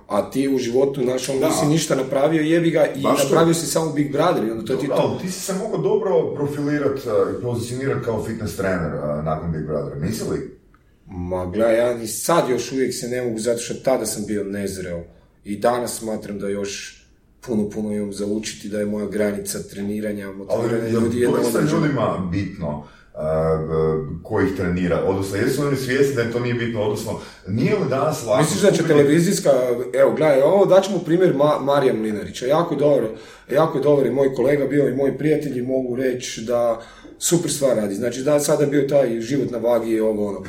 A 0.07 0.31
ti 0.31 0.49
u 0.49 0.57
životu, 0.57 1.01
znaš, 1.03 1.27
Da. 1.27 1.33
nisi 1.47 1.65
ništa 1.65 1.95
napravio, 1.95 2.41
jebi 2.41 2.71
ga, 2.71 2.85
i 2.95 3.01
Baš 3.01 3.21
to. 3.21 3.23
napravio 3.23 3.53
si 3.53 3.65
samo 3.65 3.93
Big 3.93 4.11
Brother, 4.11 4.43
i 4.43 4.51
onda 4.51 4.65
to 4.65 4.75
ti 4.75 4.87
to... 4.87 4.93
ali 4.93 5.19
ti 5.21 5.31
si 5.31 5.39
se 5.39 5.53
mogao 5.53 5.77
dobro 5.77 6.35
profilirati 6.35 7.01
i 7.39 7.41
pozicionirati 7.41 8.05
kao 8.05 8.25
fitness 8.25 8.55
trener 8.55 8.91
a, 8.95 9.21
nakon 9.25 9.51
Big 9.51 9.65
Brothera, 9.65 9.99
nisi 9.99 10.23
li? 10.23 10.57
Ma 11.05 11.45
gledaj, 11.45 11.77
ja 11.77 11.93
ni 11.97 12.07
sad 12.07 12.49
još 12.49 12.71
uvijek 12.71 12.93
se 12.93 13.07
ne 13.07 13.21
mogu, 13.21 13.39
zato 13.39 13.59
što 13.59 13.73
tada 13.73 14.05
sam 14.05 14.25
bio 14.25 14.43
nezreo. 14.43 15.03
I 15.47 15.57
danas 15.57 15.93
smatram 15.93 16.39
da 16.39 16.47
još 16.49 17.03
puno, 17.41 17.69
puno 17.69 17.91
imam 17.91 18.13
za 18.13 18.25
učiti, 18.25 18.69
da 18.69 18.79
je 18.79 18.85
moja 18.85 19.05
granica 19.07 19.59
treniranja, 19.61 20.27
Ali 20.27 20.37
motiviranja 20.37 20.83
je 20.85 20.91
ljudi 20.91 21.19
jedna 21.19 21.39
određena. 21.39 21.71
ljudima 21.71 22.29
bitno 22.31 22.83
a, 23.13 23.57
b- 23.59 24.23
ko 24.23 24.41
ih 24.41 24.55
trenira, 24.57 25.03
odnosno 25.03 25.37
jesu 25.37 25.61
oni 25.61 25.77
svjesni 25.77 26.15
da 26.15 26.21
im 26.21 26.31
to 26.31 26.39
nije 26.39 26.53
bitno, 26.55 26.81
odnosno 26.81 27.11
nije 27.47 27.75
li 27.75 27.89
danas 27.89 28.25
lako... 28.25 28.41
Misliš 28.41 28.61
da 28.61 28.71
će 28.71 28.75
skupiti- 28.75 28.87
televizijska, 28.89 29.49
evo 29.93 30.11
gledaj, 30.11 30.41
ovo 30.41 30.65
daćemo 30.65 30.99
primjer 30.99 31.33
Ma, 31.35 31.59
Marija 31.61 31.93
Mlinarića, 31.93 32.45
jako 32.45 32.73
je 32.73 32.79
dobro, 32.79 33.09
jako 33.51 33.77
je 33.77 33.83
dobar 33.83 34.05
i 34.05 34.11
moj 34.11 34.33
kolega 34.33 34.65
bio 34.65 34.87
i 34.87 34.95
moji 34.95 35.17
prijatelji 35.17 35.61
mogu 35.61 35.95
reći 35.95 36.41
da 36.41 36.81
super 37.19 37.51
stvar 37.51 37.75
radi, 37.77 37.95
znači 37.95 38.21
da 38.21 38.39
sada 38.39 38.63
je 38.63 38.69
bio 38.69 38.81
taj 38.81 39.21
život 39.21 39.51
na 39.51 39.57
vagi 39.59 39.91
i 39.91 39.99
ovo 39.99 40.27
ono. 40.27 40.43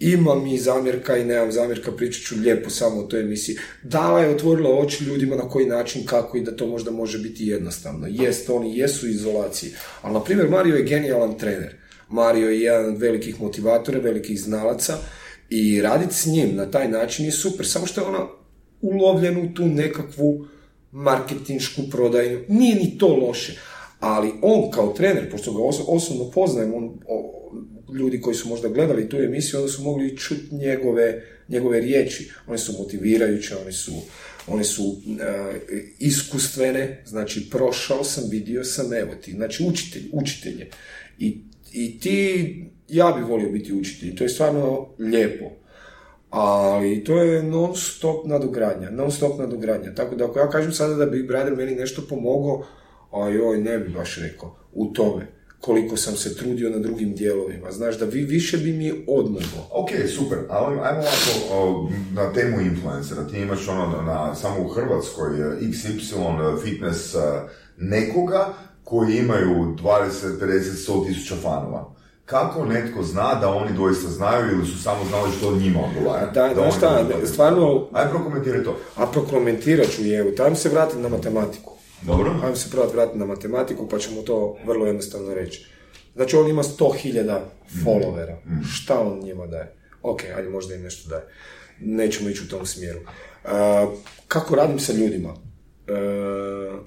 Imam 0.00 0.46
i 0.46 0.58
zamjerka 0.58 1.16
i 1.16 1.24
nemam 1.24 1.52
zamjerka, 1.52 1.92
pričat 1.92 2.22
ću 2.22 2.34
lijepo 2.36 2.70
samo 2.70 3.00
o 3.00 3.02
toj 3.02 3.20
emisiji. 3.20 3.56
Dala 3.82 4.20
je 4.20 4.34
otvorila 4.34 4.78
oči 4.78 5.04
ljudima 5.04 5.36
na 5.36 5.48
koji 5.48 5.66
način, 5.66 6.06
kako 6.06 6.36
i 6.36 6.42
da 6.42 6.56
to 6.56 6.66
možda 6.66 6.90
može 6.90 7.18
biti 7.18 7.46
jednostavno. 7.46 8.06
Jest, 8.10 8.50
oni 8.50 8.78
jesu 8.78 9.06
u 9.06 9.08
izolaciji, 9.08 9.72
ali 10.02 10.14
na 10.14 10.24
primjer 10.24 10.48
Mario 10.48 10.76
je 10.76 10.82
genijalan 10.82 11.38
trener. 11.38 11.74
Mario 12.08 12.48
je 12.48 12.60
jedan 12.60 12.94
od 12.94 12.98
velikih 12.98 13.40
motivatora, 13.40 13.98
velikih 13.98 14.40
znalaca 14.40 14.98
i 15.50 15.82
raditi 15.82 16.14
s 16.14 16.26
njim 16.26 16.56
na 16.56 16.70
taj 16.70 16.88
način 16.88 17.26
je 17.26 17.32
super, 17.32 17.66
samo 17.66 17.86
što 17.86 18.00
je 18.00 18.06
ona 18.06 18.26
ulovljen 18.80 19.36
u 19.36 19.54
tu 19.54 19.66
nekakvu 19.66 20.46
marketinšku 20.92 21.82
prodaju. 21.90 22.44
Nije 22.48 22.74
ni 22.74 22.98
to 22.98 23.06
loše, 23.06 23.60
ali 24.00 24.32
on 24.42 24.70
kao 24.70 24.92
trener, 24.92 25.30
pošto 25.30 25.52
ga 25.52 25.58
oso- 25.58 25.84
osobno 25.86 26.30
poznajem, 26.30 26.74
on, 26.74 27.00
o- 27.08 27.36
ljudi 27.94 28.20
koji 28.20 28.34
su 28.36 28.48
možda 28.48 28.68
gledali 28.68 29.08
tu 29.08 29.16
emisiju, 29.16 29.60
onda 29.60 29.72
su 29.72 29.82
mogli 29.82 30.16
čuti 30.16 30.54
njegove, 30.54 31.22
njegove 31.48 31.80
riječi. 31.80 32.30
One 32.46 32.58
su 32.58 32.72
motivirajuće, 32.78 33.56
one 33.56 33.72
su, 33.72 33.92
one 34.46 34.64
su 34.64 34.96
e, 35.20 35.60
iskustvene, 35.98 37.02
znači 37.06 37.50
prošao 37.50 38.04
sam, 38.04 38.24
vidio 38.30 38.64
sam, 38.64 38.92
evo 38.94 39.14
ti, 39.14 39.32
znači 39.32 39.64
učitelj, 39.64 40.02
učitelj 40.12 40.60
je. 40.60 40.70
I, 41.18 41.38
I 41.72 42.00
ti, 42.00 42.64
ja 42.88 43.14
bi 43.18 43.22
volio 43.24 43.50
biti 43.50 43.72
učitelj, 43.72 44.14
to 44.16 44.24
je 44.24 44.28
stvarno 44.28 44.88
lijepo. 44.98 45.44
Ali 46.30 47.04
to 47.04 47.22
je 47.22 47.42
non 47.42 47.76
stop 47.76 48.26
nadogradnja, 48.26 48.90
non 48.90 49.12
stop 49.12 49.38
nadogradnja. 49.38 49.94
Tako 49.94 50.16
da 50.16 50.24
ako 50.24 50.38
ja 50.38 50.50
kažem 50.50 50.72
sada 50.72 50.94
da 50.94 51.06
Big 51.06 51.26
Brother 51.26 51.56
meni 51.56 51.74
nešto 51.74 52.02
pomogao, 52.08 52.66
a 53.12 53.28
joj, 53.28 53.58
ne 53.58 53.78
bi 53.78 53.88
baš 53.88 54.16
rekao 54.16 54.56
u 54.72 54.86
tome 54.86 55.26
koliko 55.60 55.96
sam 55.96 56.16
se 56.16 56.36
trudio 56.36 56.70
na 56.70 56.78
drugim 56.78 57.14
dijelovima. 57.14 57.70
Znaš, 57.70 57.98
da 57.98 58.04
vi 58.04 58.22
više 58.22 58.56
bi 58.56 58.72
mi 58.72 59.04
odmoglo. 59.08 59.68
Ok, 59.70 59.88
super, 60.16 60.38
ali 60.48 60.78
ajmo 60.82 61.02
ovako 61.52 61.90
na 62.12 62.32
temu 62.32 62.60
influencera. 62.60 63.26
Ti 63.26 63.38
imaš 63.38 63.68
ono 63.68 64.02
na, 64.02 64.34
samo 64.34 64.64
u 64.64 64.68
Hrvatskoj 64.68 65.40
e, 65.40 65.56
XY 65.60 66.62
fitness 66.62 67.14
e, 67.14 67.18
nekoga 67.78 68.48
koji 68.84 69.16
imaju 69.16 69.48
20, 69.48 70.08
50, 70.40 70.92
100 70.92 71.06
tisuća 71.06 71.34
fanova. 71.42 71.94
Kako 72.24 72.64
netko 72.64 73.02
zna 73.02 73.34
da 73.34 73.48
oni 73.48 73.76
doista 73.76 74.08
znaju 74.08 74.52
ili 74.52 74.66
su 74.66 74.82
samo 74.82 75.04
znali 75.08 75.30
što 75.38 75.56
njima 75.56 75.80
odgovara? 75.88 76.26
Da, 76.26 76.50
znaš 76.54 76.64
oni 76.64 76.72
šta, 76.72 77.26
stvarno, 77.26 77.86
Ajde 77.92 78.10
prokomentiraj 78.10 78.64
to. 78.64 78.76
a 78.96 79.06
prokomentirat 79.06 79.86
ću 79.86 80.02
evo, 80.02 80.30
tajmo 80.30 80.56
se 80.56 80.68
vratiti 80.68 80.98
na 81.00 81.08
matematiku. 81.08 81.79
Dobro. 82.02 82.40
Ajmo 82.42 82.56
se 82.56 82.70
prvo 82.70 82.86
vratiti 82.86 83.18
na 83.18 83.26
matematiku, 83.26 83.88
pa 83.88 83.98
ćemo 83.98 84.22
to 84.22 84.56
vrlo 84.66 84.86
jednostavno 84.86 85.34
reći. 85.34 85.66
Znači, 86.14 86.36
on 86.36 86.48
ima 86.48 86.62
100.000 86.62 87.40
followera. 87.84 88.36
Šta 88.72 89.00
on 89.00 89.20
njima 89.20 89.46
daje? 89.46 89.74
Ok, 90.02 90.20
ajde, 90.36 90.48
možda 90.48 90.74
im 90.74 90.82
nešto 90.82 91.08
daje. 91.08 91.22
Nećemo 91.80 92.30
ići 92.30 92.42
u 92.44 92.48
tom 92.48 92.66
smjeru. 92.66 93.00
A, 93.44 93.86
kako 94.28 94.54
radim 94.54 94.78
sa 94.78 94.92
ljudima? 94.92 95.34
A, 95.88 96.80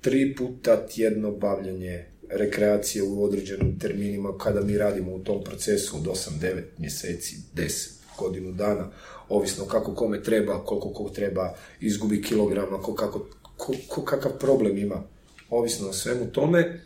tri 0.00 0.34
puta 0.34 0.86
tjedno 0.86 1.30
bavljanje 1.30 2.04
rekreacije 2.30 3.02
u 3.02 3.24
određenim 3.24 3.78
terminima 3.78 4.38
kada 4.38 4.60
mi 4.60 4.78
radimo 4.78 5.12
u 5.12 5.18
tom 5.18 5.44
procesu 5.44 5.96
od 5.96 6.02
8-9 6.02 6.62
mjeseci, 6.78 7.36
10 7.54 7.90
godinu 8.18 8.52
dana, 8.52 8.90
ovisno 9.28 9.64
kako 9.64 9.94
kome 9.94 10.22
treba, 10.22 10.64
koliko 10.64 10.92
ko 10.92 11.08
treba 11.08 11.54
izgubi 11.80 12.22
kilograma, 12.22 12.82
ko, 12.82 12.94
kako, 12.94 13.26
ko, 13.60 13.72
ko 13.88 14.04
kakav 14.04 14.38
problem 14.38 14.78
ima, 14.78 15.02
ovisno 15.50 15.88
o 15.88 15.92
svemu 15.92 16.26
tome, 16.26 16.80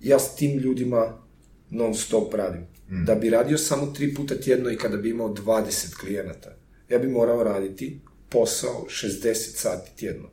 ja 0.00 0.18
s 0.18 0.36
tim 0.36 0.58
ljudima 0.58 1.22
non 1.70 1.94
stop 1.94 2.34
radim. 2.34 2.66
Da 3.04 3.14
bi 3.14 3.30
radio 3.30 3.58
samo 3.58 3.86
tri 3.86 4.14
puta 4.14 4.34
tjedno 4.34 4.70
i 4.70 4.76
kada 4.76 4.96
bi 4.96 5.10
imao 5.10 5.28
20 5.28 5.96
klijenata, 6.00 6.56
ja 6.88 6.98
bi 6.98 7.08
morao 7.08 7.42
raditi 7.42 8.00
posao 8.28 8.86
60 8.88 9.34
sati 9.34 9.96
tjedno. 9.96 10.28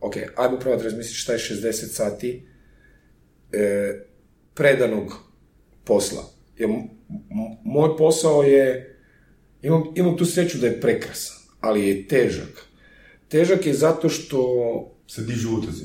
Ok, 0.00 0.14
ajmo 0.36 0.58
probati 0.58 0.84
razmisliti 0.84 1.18
šta 1.18 1.32
je 1.32 1.38
60 1.38 1.72
sati 1.72 2.46
e, 3.52 3.92
predanog 4.54 5.12
posla. 5.84 6.22
Jer 6.58 6.70
m- 6.70 6.76
m- 7.08 7.56
moj 7.64 7.96
posao 7.96 8.42
je, 8.42 8.96
imam, 9.62 9.82
imam 9.94 10.16
tu 10.16 10.24
sreću 10.26 10.58
da 10.58 10.66
je 10.66 10.80
prekrasan, 10.80 11.36
ali 11.60 11.88
je 11.88 12.08
težak. 12.08 12.63
Težak 13.34 13.66
je 13.66 13.74
zato 13.74 14.08
što 14.08 14.40
Se 15.06 15.22
dižu 15.22 15.58
utezi. 15.58 15.84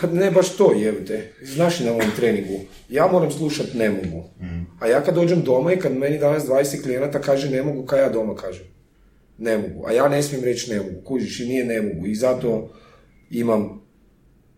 pa 0.00 0.06
ne 0.06 0.30
baš 0.30 0.56
to, 0.56 0.72
jevite. 0.72 1.32
Znaš 1.42 1.80
na 1.80 1.92
ovom 1.92 2.10
treningu. 2.16 2.60
Ja 2.88 3.06
moram 3.06 3.30
slušat 3.30 3.66
ne 3.74 3.90
mogu. 3.90 4.24
A 4.80 4.86
ja 4.88 5.04
kad 5.04 5.14
dođem 5.14 5.42
doma 5.42 5.72
i 5.72 5.78
kad 5.78 5.96
meni 5.96 6.18
danas 6.18 6.44
20 6.44 6.82
klijenata 6.82 7.20
kaže 7.20 7.50
ne 7.50 7.62
mogu, 7.62 7.86
kaj 7.86 8.00
ja 8.00 8.08
doma 8.08 8.34
kažem? 8.34 8.64
Ne 9.38 9.58
mogu. 9.58 9.86
A 9.86 9.92
ja 9.92 10.08
ne 10.08 10.22
smijem 10.22 10.44
reći 10.44 10.70
ne 10.70 10.76
mogu. 10.76 11.00
Kužiš 11.04 11.40
i 11.40 11.46
nije 11.46 11.64
ne 11.64 11.82
mogu. 11.82 12.06
I 12.06 12.14
zato 12.14 12.72
imam 13.30 13.82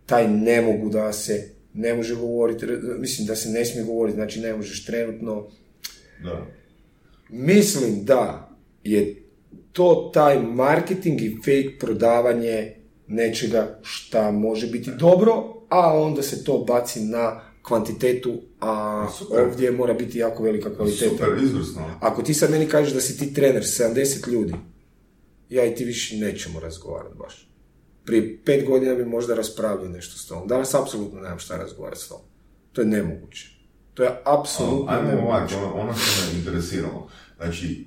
taj 0.05 0.27
ne 0.27 0.61
mogu 0.61 0.89
da 0.89 1.13
se 1.13 1.49
ne 1.73 1.93
može 1.93 2.15
govoriti, 2.15 2.65
mislim 2.99 3.27
da 3.27 3.35
se 3.35 3.49
ne 3.49 3.65
smije 3.65 3.85
govoriti, 3.85 4.15
znači 4.15 4.39
ne 4.39 4.53
možeš 4.53 4.85
trenutno. 4.85 5.47
Da. 6.23 6.45
Mislim 7.29 8.05
da 8.05 8.49
je 8.83 9.26
to 9.77 10.11
taj 10.13 10.39
marketing 10.39 11.21
i 11.21 11.35
fake 11.35 11.77
prodavanje 11.79 12.75
nečega 13.07 13.79
šta 13.81 14.31
može 14.31 14.67
biti 14.67 14.91
dobro, 14.91 15.33
a 15.69 15.99
onda 16.01 16.21
se 16.21 16.43
to 16.43 16.57
baci 16.57 16.99
na 16.99 17.41
kvantitetu, 17.61 18.41
a 18.59 19.07
Super. 19.17 19.41
ovdje 19.41 19.71
mora 19.71 19.93
biti 19.93 20.17
jako 20.19 20.43
velika 20.43 20.75
kvaliteta. 20.75 21.09
Super, 21.09 21.43
izvrsno. 21.43 21.81
Ako 21.99 22.23
ti 22.23 22.33
sad 22.33 22.51
meni 22.51 22.67
kažeš 22.67 22.93
da 22.93 23.01
si 23.01 23.17
ti 23.17 23.33
trener 23.33 23.63
70 23.63 24.29
ljudi, 24.31 24.53
ja 25.49 25.65
i 25.65 25.75
ti 25.75 25.85
više 25.85 26.17
nećemo 26.17 26.59
razgovarati 26.59 27.15
baš. 27.17 27.49
Prije 28.05 28.39
pet 28.45 28.65
godina 28.65 28.95
bi 28.95 29.05
možda 29.05 29.35
raspravio 29.35 29.89
nešto 29.89 30.17
s 30.17 30.27
tom. 30.27 30.47
Danas 30.47 30.73
apsolutno 30.73 31.21
nemam 31.21 31.39
šta 31.39 31.57
razgovarati 31.57 32.01
s 32.01 32.07
tom. 32.07 32.21
To 32.71 32.81
je 32.81 32.87
nemoguće. 32.87 33.49
To 33.93 34.03
je 34.03 34.21
apsolutno 34.25 34.85
Ajmo 34.89 35.07
nemoguće. 35.07 35.55
ovako, 35.55 35.55
ono, 35.55 35.81
ono 35.81 35.93
što 35.93 36.31
me 36.31 36.39
interesiralo. 36.39 37.09
Znači, 37.37 37.85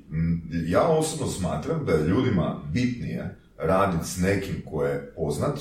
ja 0.66 0.82
osobno 0.82 1.26
smatram 1.26 1.84
da 1.86 1.92
je 1.92 2.08
ljudima 2.08 2.60
bitnije 2.72 3.36
raditi 3.58 4.08
s 4.08 4.16
nekim 4.18 4.62
ko 4.70 4.84
je 4.84 5.12
poznat, 5.16 5.60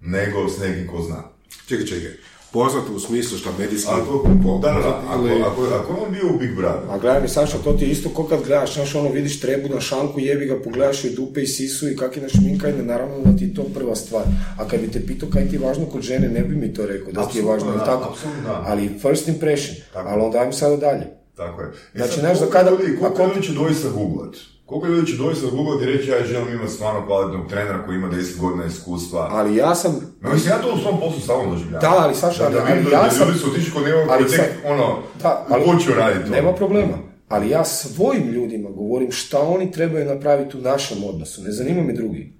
nego 0.00 0.48
s 0.48 0.58
nekim 0.58 0.86
ko 0.86 1.02
zna. 1.02 1.22
Čekaj, 1.68 1.86
čekaj. 1.86 2.10
poznat 2.52 2.84
u 2.96 3.00
smislu 3.00 3.38
šta 3.38 3.50
medijski 3.58 3.90
Ako, 3.90 4.28
da, 4.62 4.72
da, 4.72 5.02
ako, 5.08 5.26
ili- 5.26 5.42
ako, 5.42 5.62
ako 5.64 5.92
je 5.92 6.06
on 6.06 6.12
bio 6.12 6.34
u 6.34 6.38
Big 6.38 6.56
Brother, 6.56 6.90
A 6.90 6.98
gledaj 6.98 7.22
mi, 7.22 7.28
Saša, 7.28 7.58
to 7.58 7.72
ti 7.72 7.84
je 7.84 7.90
isto 7.90 8.08
ko 8.08 8.24
kad 8.24 8.42
gledaš, 8.46 8.74
znaš, 8.74 8.94
ono, 8.94 9.08
vidiš 9.10 9.40
trebu 9.40 9.74
na 9.74 9.80
šanku, 9.80 10.20
jebi 10.20 10.46
ga, 10.46 10.62
pogledaš 10.62 11.04
joj 11.04 11.12
dupe 11.14 11.42
i 11.42 11.46
sisu 11.46 11.88
i 11.90 11.96
kak 11.96 12.16
je 12.16 12.22
našminkajne, 12.22 12.82
naravno 12.82 13.18
da 13.24 13.36
ti 13.36 13.44
je 13.44 13.54
to 13.54 13.64
prva 13.74 13.94
stvar. 13.94 14.24
A 14.58 14.68
kad 14.68 14.80
bi 14.80 14.90
te 14.90 15.06
pitao 15.06 15.28
kaj 15.28 15.48
ti 15.48 15.54
je 15.56 15.60
važno 15.60 15.86
kod 15.86 16.02
žene, 16.02 16.28
ne 16.28 16.40
bi 16.40 16.56
mi 16.56 16.74
to 16.74 16.86
rekao, 16.86 17.12
da 17.12 17.28
ti 17.28 17.38
je 17.38 17.44
važno, 17.44 17.72
da, 17.72 17.84
tako? 17.84 18.16
da. 18.44 18.64
Ali 18.66 18.98
first 19.02 19.28
impression, 19.28 19.76
Tako. 19.92 20.08
ali 20.08 20.22
onda 20.22 20.38
ajmo 20.38 20.52
sada 20.52 20.76
dalje. 20.76 21.21
Tako 21.42 21.62
je. 21.62 21.68
E 21.68 21.96
Znači, 21.96 22.12
sad, 22.12 22.22
koliko 22.28 22.52
kada- 22.52 22.70
ljudi, 22.70 22.96
koliko 23.00 23.24
ljudi 23.24 23.42
će 23.42 23.52
doista 23.52 23.88
googlat? 23.90 24.34
Koliko 24.66 24.86
ljudi 24.86 25.06
će 25.06 25.16
doista 25.16 25.46
googlat 25.48 25.82
i 25.82 25.86
reći 25.86 26.10
ja 26.10 26.24
želim 26.24 26.48
imati 26.50 26.72
stvarno 26.72 27.06
kvalitetnog 27.06 27.48
trenera 27.48 27.84
koji 27.84 27.96
ima 27.96 28.08
10 28.08 28.38
godina 28.38 28.64
iskustva? 28.66 29.28
Ali 29.30 29.56
ja 29.56 29.74
sam, 29.74 29.92
No, 30.20 30.32
mislim, 30.32 30.50
ja 30.50 30.62
to 30.62 30.74
u 30.74 30.78
svom 30.78 31.00
poslu 31.00 31.20
stalno 31.20 31.50
doživljavam. 31.50 31.80
Da, 31.82 31.96
ali 31.98 32.14
Saša, 32.14 32.42
da, 32.44 32.50
da 32.50 32.66
ali- 32.68 32.92
ja 32.92 33.10
sam- 33.10 33.26
ljudi 33.26 33.38
su 33.38 33.50
otišli 33.50 33.72
kod 33.72 33.82
ali 34.08 34.24
koji 34.24 34.30
tek, 34.30 34.40
sad- 34.40 34.72
ono, 34.72 34.98
Da, 35.22 35.46
ali- 35.48 35.64
počeo 35.66 35.94
raditi 35.94 36.24
to. 36.24 36.30
nema 36.30 36.52
problema. 36.52 36.98
Ali 37.28 37.50
ja 37.50 37.64
svojim 37.64 38.28
ljudima 38.28 38.70
govorim 38.70 39.12
šta 39.12 39.40
oni 39.40 39.72
trebaju 39.72 40.06
napraviti 40.06 40.56
u 40.56 40.62
našem 40.62 41.04
odnosu. 41.04 41.42
Ne 41.42 41.52
zanima 41.52 41.82
me 41.82 41.92
drugi. 41.92 42.32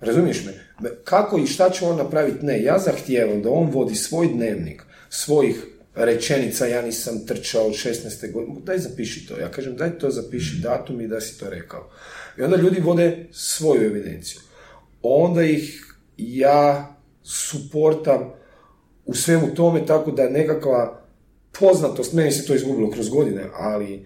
Razumiješ? 0.00 0.44
Me- 0.80 0.90
Kako 1.04 1.38
i 1.38 1.46
šta 1.46 1.70
će 1.70 1.84
on 1.84 1.96
napraviti? 1.96 2.46
Ne, 2.46 2.62
ja 2.62 2.78
zahtijevam 2.78 3.42
da 3.42 3.50
on 3.50 3.70
vodi 3.70 3.94
svoj 3.94 4.26
dnevnik, 4.26 4.82
svojih 5.08 5.66
rečenica, 5.94 6.66
ja 6.66 6.82
nisam 6.82 7.26
trčao 7.26 7.66
od 7.66 7.72
16. 7.72 8.32
godine, 8.32 8.60
daj 8.64 8.78
zapiši 8.78 9.26
to. 9.26 9.38
Ja 9.38 9.50
kažem, 9.50 9.76
daj 9.76 9.98
to 9.98 10.10
zapiši 10.10 10.60
datum 10.62 11.00
i 11.00 11.08
da 11.08 11.20
si 11.20 11.38
to 11.38 11.50
rekao. 11.50 11.90
I 12.38 12.42
onda 12.42 12.56
ljudi 12.56 12.80
vode 12.80 13.26
svoju 13.32 13.86
evidenciju. 13.86 14.40
Onda 15.02 15.42
ih 15.42 15.94
ja 16.16 16.96
suportam 17.22 18.32
u 19.06 19.14
svemu 19.14 19.54
tome 19.54 19.86
tako 19.86 20.10
da 20.10 20.28
nekakva 20.28 21.06
poznatost, 21.58 22.12
meni 22.12 22.32
se 22.32 22.46
to 22.46 22.54
izgubilo 22.54 22.90
kroz 22.90 23.08
godine, 23.08 23.44
ali 23.52 23.94
e, 23.94 24.02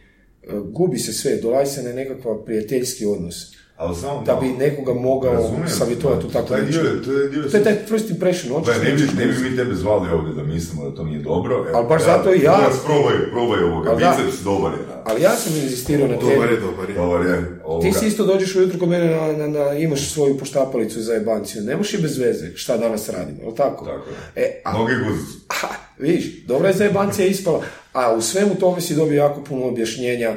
gubi 0.64 0.99
se 0.99 1.12
sve, 1.12 1.37
dolazi 1.37 1.74
se 1.74 1.82
na 1.82 1.93
nekakva 1.93 2.45
prijateljski 2.45 3.07
odnos. 3.07 3.57
Ali 3.77 3.97
samo 3.97 4.22
Da 4.22 4.35
bi 4.35 4.49
nekoga 4.49 4.95
mogao 4.95 5.43
savjetovati 5.68 6.27
u 6.27 6.31
taj 6.31 6.43
tako 6.43 6.61
dio 6.62 6.81
je- 6.81 7.03
To 7.03 7.12
je 7.12 7.29
dio 7.29 7.43
To 7.43 7.57
je 7.57 7.64
taj 7.64 7.77
first 7.87 8.11
impression, 8.11 8.62
ne, 8.79 8.93
bi, 8.93 9.03
ne 9.18 9.27
bi 9.27 9.51
mi 9.51 9.57
tebe 9.57 9.75
zvali 9.75 10.11
ovdje 10.11 10.35
da 10.35 10.43
mislimo 10.45 10.85
da 10.85 10.97
to 10.97 11.05
nije 11.05 11.18
dobro. 11.20 11.55
Evo, 11.59 11.68
Ali 11.75 11.87
baš 11.89 12.05
zato 12.05 12.35
i 12.35 12.41
ja- 12.41 12.53
vas, 12.53 12.77
probaj, 12.85 13.14
probaj 13.31 13.62
ovoga, 13.62 13.95
biceps 13.95 14.39
dobar 14.41 14.72
je. 14.72 14.79
Da. 14.79 15.03
Ali 15.07 15.22
ja 15.22 15.31
sam 15.33 15.53
inzistirao 15.55 16.09
na 16.09 16.14
Dobar 16.14 16.33
je, 16.33 16.41
tebi. 16.41 16.61
dobar 16.62 16.91
je. 16.91 16.97
Dobar 16.97 17.27
je, 17.27 17.61
ovoga. 17.64 17.85
Ti 17.85 17.95
si 17.95 18.07
isto 18.07 18.25
dođeš 18.25 18.57
ujutro 18.57 18.79
kod 18.79 18.89
mene 18.89 19.07
na, 19.07 19.33
na, 19.35 19.49
na, 19.49 19.72
imaš 19.72 20.09
svoju 20.09 20.39
poštapalicu 20.39 21.01
za 21.01 21.12
jebanciju. 21.12 21.62
Ne 21.62 21.77
možeš 21.77 21.95
i 21.95 22.03
bez 22.03 22.18
veze 22.18 22.57
šta 22.57 22.77
danas 22.77 23.09
radimo, 23.09 23.39
jel 23.43 23.55
tako? 23.55 23.85
Tako 23.85 24.11
je. 24.37 24.45
E, 24.45 24.61
a, 24.64 24.72
Noge 24.72 24.93
a, 24.93 25.66
vidiš, 25.99 26.45
dobra 26.45 26.68
je 26.68 26.75
za 26.75 26.85
jebancija 26.85 27.27
ispala. 27.27 27.62
A 27.93 28.12
u 28.12 28.20
svemu 28.22 28.55
tome 28.55 28.81
si 28.81 28.95
dobio 28.95 29.16
jako 29.16 29.41
puno 29.43 29.66
objašnjenja 29.66 30.35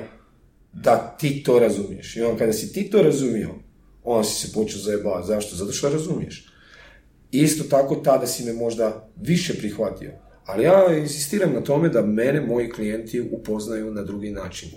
da 0.83 1.15
ti 1.19 1.43
to 1.43 1.59
razumiješ. 1.59 2.15
I 2.15 2.21
onda 2.21 2.37
kada 2.39 2.53
si 2.53 2.73
ti 2.73 2.89
to 2.89 3.01
razumio, 3.01 3.49
onda 4.03 4.23
si 4.23 4.47
se 4.47 4.53
počeo 4.53 4.79
zajebavati. 4.79 5.27
Zašto? 5.27 5.55
Zato 5.55 5.71
što 5.71 5.89
razumiješ. 5.89 6.45
Isto 7.31 7.63
tako 7.63 7.95
tada 7.95 8.27
si 8.27 8.43
me 8.43 8.53
možda 8.53 9.09
više 9.21 9.53
prihvatio. 9.53 10.11
Ali 10.45 10.63
ja 10.63 10.97
insistiram 10.97 11.53
na 11.53 11.61
tome 11.61 11.89
da 11.89 12.01
mene 12.01 12.41
moji 12.41 12.69
klijenti 12.69 13.29
upoznaju 13.31 13.93
na 13.93 14.03
drugi 14.03 14.31
način. 14.31 14.69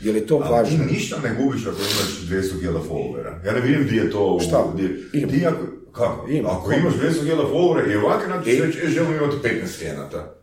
Jer 0.00 0.14
je 0.14 0.26
to 0.26 0.40
Ali 0.44 0.52
važno. 0.52 0.84
ti 0.84 0.92
ništa 0.92 1.16
ne 1.24 1.34
gubiš 1.42 1.62
ako 1.66 1.76
imaš 1.76 2.42
200.000 2.44 2.78
followera. 2.90 3.46
Ja 3.46 3.52
ne 3.52 3.60
vidim 3.60 3.86
gdje 3.86 3.96
je 3.96 4.10
to... 4.10 4.38
Šta? 4.40 4.72
Gdje, 4.74 5.10
ti 5.28 5.46
ako, 5.46 5.66
kako? 5.92 6.28
Imam. 6.30 6.56
Ako 6.56 6.72
imaš 6.72 6.94
200.000 6.94 7.52
followera 7.52 7.92
i 7.92 7.96
ovakav 7.96 8.28
način 8.28 8.52
ćeš 8.52 8.60
reći, 8.60 8.78
e, 8.78 8.88
želim 8.88 9.14
imati 9.14 9.36
15 9.48 9.78
klijenata. 9.78 10.34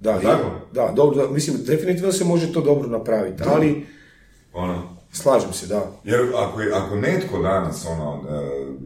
Da, 0.00 0.20
Tako? 0.20 0.50
da, 0.72 0.92
dobro, 0.96 1.16
da, 1.26 1.32
mislim, 1.32 1.56
definitivno 1.66 2.12
se 2.12 2.24
može 2.24 2.52
to 2.52 2.60
dobro 2.60 2.88
napraviti, 2.88 3.42
ali 3.46 3.86
Ono, 4.52 4.82
slažem 5.12 5.52
se, 5.52 5.66
da. 5.66 5.86
jer 6.04 6.20
ako, 6.36 6.60
je, 6.60 6.72
ako 6.74 6.96
netko 6.96 7.38
danas, 7.38 7.86
ono... 7.86 8.20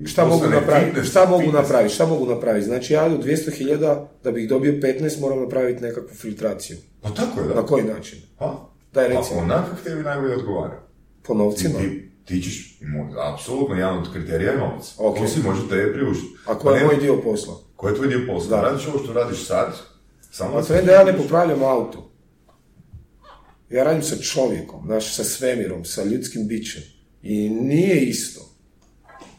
e, 0.02 0.06
Šta 0.06 0.24
mogu 0.26 0.46
napraviti? 0.46 1.00
fitness- 1.00 1.10
Šta 1.10 1.26
mogu 1.26 1.52
napraviti? 1.52 1.94
Šta 1.94 2.06
mogu 2.06 2.26
napraviti? 2.26 2.66
Znači 2.66 2.92
ja 2.92 3.04
od 3.04 3.24
200.000 3.24 3.78
da 4.24 4.32
bih 4.32 4.48
dobio 4.48 4.72
15 4.72 5.20
moram 5.20 5.40
napraviti 5.40 5.82
nekakvu 5.82 6.14
filtraciju. 6.14 6.76
Pa 7.02 7.10
tako 7.10 7.40
je, 7.40 7.48
da. 7.48 7.54
Na 7.54 7.62
koji 7.62 7.84
način? 7.84 8.18
Pa, 8.38 8.68
Daj, 8.92 9.08
pa 9.08 9.14
recimo. 9.14 9.40
onako 9.40 9.70
kako 9.70 9.82
tebi 9.82 10.02
najbolje 10.02 10.34
odgovara. 10.36 10.80
Po 11.22 11.34
novcima? 11.34 11.78
ti, 11.78 12.10
ti 12.24 12.42
ćeš, 12.42 12.78
apsolutno, 13.34 13.74
jedan 13.74 13.98
od 13.98 14.12
kriterija 14.12 14.52
je 14.52 14.58
novac. 14.58 14.94
Ok. 14.98 15.18
To 15.18 15.28
si 15.28 15.40
može 15.40 15.68
te 15.68 15.92
priuštiti. 15.92 16.34
A 16.46 16.58
koji 16.58 16.74
je 16.74 16.80
Pa 16.80 16.86
moj 16.86 16.96
dio 16.96 17.16
posla? 17.16 17.54
Koji 17.76 17.92
je 17.92 17.96
tvoj 17.96 18.08
dio 18.08 18.20
posla? 18.26 18.56
Da. 18.56 18.62
Radiš 18.62 18.88
ovo 18.88 18.98
što 19.04 19.12
radiš 19.12 19.46
sad, 19.46 19.76
samo 20.30 20.56
A 20.56 20.60
da 20.60 20.66
to 20.66 20.74
je 20.74 20.82
da 20.82 20.92
ja 20.92 21.04
ne 21.04 21.16
popravljam 21.16 21.62
auto. 21.62 22.10
Ja 23.70 23.84
radim 23.84 24.02
sa 24.02 24.16
čovjekom, 24.16 24.82
znaš, 24.84 25.14
sa 25.14 25.24
svemirom, 25.24 25.84
sa 25.84 26.04
ljudskim 26.04 26.48
bićem. 26.48 26.82
I 27.22 27.50
nije 27.50 28.00
isto. 28.00 28.40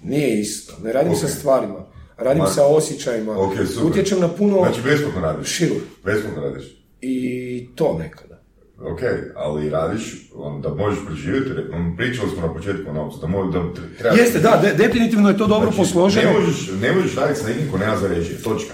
Nije 0.04 0.40
isto. 0.40 0.74
Ne 0.84 0.94
radim 0.94 1.12
Ok. 1.12 1.20
sa 1.20 1.28
stvarima. 1.30 1.86
Radim 2.18 2.44
Ma- 2.44 2.50
sa 2.50 2.66
osjećajima. 2.66 3.40
Ok, 3.40 3.54
super. 3.68 3.86
Utječem 3.86 4.20
na 4.20 4.28
puno 4.30 4.58
Znači, 4.58 4.82
besplatno 4.82 5.22
radiš. 5.22 5.48
širu. 5.48 5.76
Besplatno 6.06 6.42
radiš. 6.42 6.64
I 7.02 7.70
to 7.76 7.98
nekada. 8.00 8.38
Ok, 8.82 9.00
ali 9.36 9.70
radiš, 9.70 10.02
on, 10.36 10.62
da 10.62 10.70
možeš 10.72 11.00
preživjeti, 11.08 11.50
pričali 11.98 12.32
smo 12.32 12.42
na 12.42 12.54
početku 12.54 12.90
o 12.90 12.94
novcu, 12.94 13.20
da, 13.20 13.28
da 13.28 13.60
tre- 13.62 13.98
treba... 13.98 14.16
Jeste, 14.16 14.40
da, 14.40 14.60
de- 14.64 14.74
definitivno 14.78 15.30
je 15.30 15.38
to 15.38 15.48
dobro 15.48 15.66
Znači, 15.66 15.78
posloženo. 15.78 16.32
Ne 16.32 16.40
možeš, 16.40 16.70
ne 16.82 16.92
možeš 16.92 17.16
raditi 17.16 17.40
sa 17.40 17.48
nekim 17.48 17.72
ko 17.72 17.78
nema 17.78 17.98
za 17.98 18.08
režije, 18.08 18.38
točka. 18.40 18.74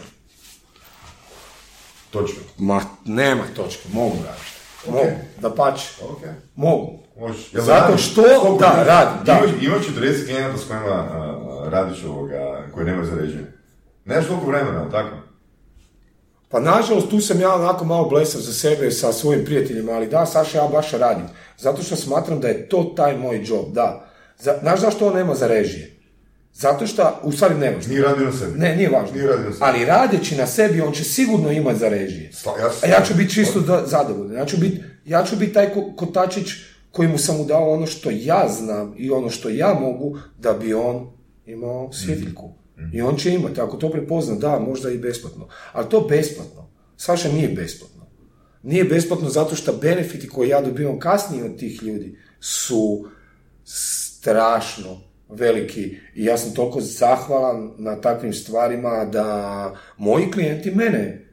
Točka. 2.11 2.39
Ma, 2.57 2.81
nema 3.05 3.43
točke, 3.55 3.81
mogu 3.93 4.15
raditi. 4.25 4.52
Mogu, 4.87 5.05
da 5.41 5.49
pače. 5.49 5.87
Ok. 6.03 6.19
Mogu. 6.55 6.99
Možeš. 7.19 7.53
Jel 7.53 7.63
Zato 7.63 7.97
što- 7.97 8.21
Koliko 8.21 8.57
da, 8.57 8.83
radim, 8.83 9.25
da. 9.25 9.31
Imaš, 9.33 9.51
imaš 9.61 9.85
40 9.87 10.25
klijenata 10.25 10.57
s 10.57 10.67
kojima 10.67 10.85
a, 10.87 11.39
radiš 11.69 12.03
ovoga, 12.03 12.67
koji 12.73 12.85
nemaju 12.85 13.05
za 13.05 13.15
režije. 13.15 13.53
Nemaš 14.05 14.27
toliko 14.27 14.45
vremena, 14.45 14.81
ali 14.81 14.91
tako? 14.91 15.15
Pa 16.49 16.59
nažalost, 16.59 17.09
tu 17.09 17.19
sam 17.19 17.41
ja 17.41 17.55
onako 17.55 17.85
malo 17.85 18.09
blesav 18.09 18.41
za 18.41 18.53
sebe 18.53 18.91
sa 18.91 19.13
svojim 19.13 19.45
prijateljima, 19.45 19.91
ali 19.91 20.07
da, 20.07 20.25
Saša, 20.25 20.57
ja 20.57 20.67
baš 20.67 20.91
radim. 20.91 21.25
Zato 21.57 21.83
što 21.83 21.95
smatram 21.95 22.39
da 22.39 22.47
je 22.47 22.69
to 22.69 22.93
taj 22.95 23.17
moj 23.17 23.41
job, 23.43 23.65
da. 23.71 24.05
Znaš 24.61 24.79
zašto 24.79 25.07
on 25.07 25.13
nema 25.13 25.35
za 25.35 25.47
režije? 25.47 25.92
Zato 26.53 26.87
što, 26.87 27.19
u 27.23 27.31
stvari 27.31 27.55
ne 27.55 27.71
važno. 27.71 27.89
Nije 27.89 28.03
radio 28.03 28.25
na 28.25 28.31
sebi. 28.31 28.59
Ne, 28.59 28.75
nije 28.75 28.89
važno. 28.89 29.13
Nije 29.13 29.27
radio 29.27 29.43
na 29.43 29.51
sebi. 29.51 29.57
Ali 29.61 29.85
radeći 29.85 30.35
na 30.35 30.47
sebi, 30.47 30.81
on 30.81 30.93
će 30.93 31.03
sigurno 31.03 31.51
imati 31.51 31.79
za 31.79 31.89
režije. 31.89 32.31
Sla- 32.33 32.59
ja 32.59 32.69
A 32.83 32.87
ja 32.89 33.05
ću 33.05 33.13
biti 33.15 33.33
čisto 33.33 33.59
da- 33.59 33.83
zadovoljan. 33.87 34.35
Ja 34.35 34.45
ću 34.45 34.57
biti, 34.57 34.81
ja 35.05 35.23
ću 35.23 35.35
biti 35.35 35.53
taj 35.53 35.73
ko- 35.73 35.93
kotačić 35.95 36.47
kojemu 36.91 37.17
sam 37.17 37.37
mu 37.37 37.45
dao 37.45 37.71
ono 37.71 37.87
što 37.87 38.09
ja 38.11 38.47
znam 38.49 38.93
i 38.97 39.11
ono 39.11 39.29
što 39.29 39.49
ja 39.49 39.73
mogu 39.73 40.17
da 40.37 40.53
bi 40.53 40.73
on 40.73 41.07
imao 41.45 41.93
svjetiljku. 41.93 42.53
I 42.93 43.01
on 43.01 43.15
će 43.15 43.33
imati, 43.33 43.61
ako 43.61 43.77
to 43.77 43.89
prepozna, 43.89 44.35
da, 44.35 44.59
možda 44.59 44.89
i 44.89 44.97
besplatno. 44.97 45.47
Ali 45.71 45.89
to 45.89 46.01
besplatno. 46.01 46.69
Saša 46.97 47.29
nije 47.29 47.47
besplatno. 47.47 48.03
Nije 48.63 48.83
besplatno 48.83 49.29
zato 49.29 49.55
što 49.55 49.73
benefiti 49.73 50.29
koje 50.29 50.49
ja 50.49 50.61
dobivam 50.61 50.99
kasnije 50.99 51.43
od 51.43 51.57
tih 51.57 51.83
ljudi 51.83 52.17
su 52.39 53.05
strašno 53.63 55.01
veliki 55.35 55.97
i 56.15 56.25
ja 56.25 56.37
sam 56.37 56.53
toliko 56.53 56.81
zahvalan 56.81 57.71
na 57.77 58.01
takvim 58.01 58.33
stvarima 58.33 59.05
da 59.05 59.75
moji 59.97 60.31
klijenti 60.31 60.71
mene 60.71 61.25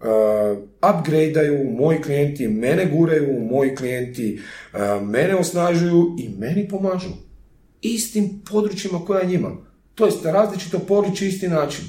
uh, 0.00 0.58
upgradeaju, 0.96 1.70
moji 1.70 2.02
klijenti 2.02 2.48
mene 2.48 2.86
guraju, 2.86 3.40
moji 3.40 3.76
klijenti 3.76 4.40
uh, 4.72 5.08
mene 5.08 5.36
osnažuju 5.36 6.16
i 6.18 6.28
meni 6.38 6.68
pomažu. 6.68 7.10
Istim 7.80 8.42
područjima 8.50 9.04
koja 9.04 9.24
njima. 9.24 9.50
To 9.94 10.06
jest 10.06 10.24
različito 10.24 10.78
područje, 10.78 11.28
isti 11.28 11.48
način. 11.48 11.84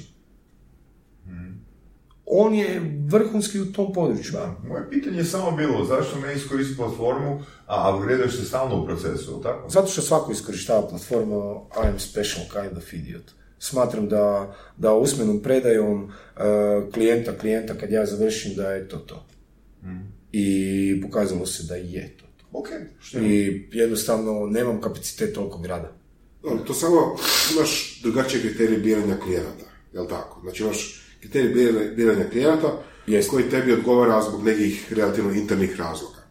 On 2.35 2.53
je 2.53 2.81
vrhunski 3.07 3.59
u 3.59 3.71
tom 3.71 3.93
području. 3.93 4.33
Moje 4.67 4.89
pitanje 4.89 5.17
je 5.17 5.25
samo 5.25 5.51
bilo, 5.51 5.85
zašto 5.85 6.19
ne 6.19 6.35
iskoristiti 6.35 6.77
platformu, 6.77 7.43
a 7.65 7.95
upgradeš 7.95 8.37
se 8.37 8.45
stalno 8.45 8.81
u 8.81 8.85
procesu, 8.85 9.41
tako? 9.43 9.69
Zato 9.69 9.87
što 9.87 10.01
svako 10.01 10.31
iskorištava 10.31 10.87
platformu 10.89 11.65
I 11.83 11.87
am 11.87 11.99
special 11.99 12.45
kind 12.51 12.77
of 12.77 12.93
idiot. 12.93 13.31
Smatram 13.59 14.09
da, 14.09 14.55
da 14.77 14.93
usmenom 14.93 15.41
predajom 15.41 16.03
uh, 16.03 16.93
klijenta, 16.93 17.37
klijenta 17.37 17.73
kad 17.73 17.91
ja 17.91 18.05
završim 18.05 18.55
da 18.55 18.71
je 18.71 18.89
to 18.89 18.97
to. 18.97 19.25
I 20.31 21.01
pokazalo 21.01 21.45
se 21.45 21.63
da 21.63 21.75
je 21.75 22.17
to 22.17 22.25
to. 22.37 22.59
Ok, 22.59 22.67
što 22.99 23.19
I 23.19 23.69
jednostavno 23.71 24.47
nemam 24.47 24.81
kapacitet 24.81 25.35
toliko 25.35 25.57
grada. 25.57 25.91
To 26.67 26.73
samo 26.73 27.15
imaš 27.55 27.99
drugačije 28.03 28.41
kriterije 28.41 28.79
biranja 28.79 29.17
klijenata, 29.23 29.65
jel 29.93 30.07
tako? 30.07 30.41
Znači 30.41 30.63
imaš 30.63 31.02
kriterij 31.23 31.95
biranja, 31.95 32.29
klijenata 32.29 32.81
Jest. 33.07 33.29
koji 33.29 33.49
tebi 33.49 33.73
odgovara 33.73 34.21
zbog 34.21 34.43
nekih 34.43 34.93
relativno 34.93 35.31
internih 35.31 35.79
razloga. 35.79 36.23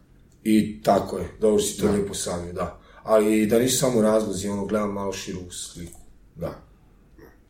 I 0.43 0.81
tako 0.83 1.17
je, 1.17 1.29
dobro 1.41 1.59
si 1.61 1.79
to 1.81 1.91
lijepo 1.91 2.13
savio, 2.13 2.53
da. 2.53 2.79
Ali 3.03 3.45
da 3.45 3.59
nisu 3.59 3.77
samo 3.77 4.01
razlozi, 4.01 4.47
ono, 4.49 4.65
gledam 4.65 4.93
malo 4.93 5.13
širu 5.13 5.51
sliku. 5.51 5.99
Da. 6.35 6.61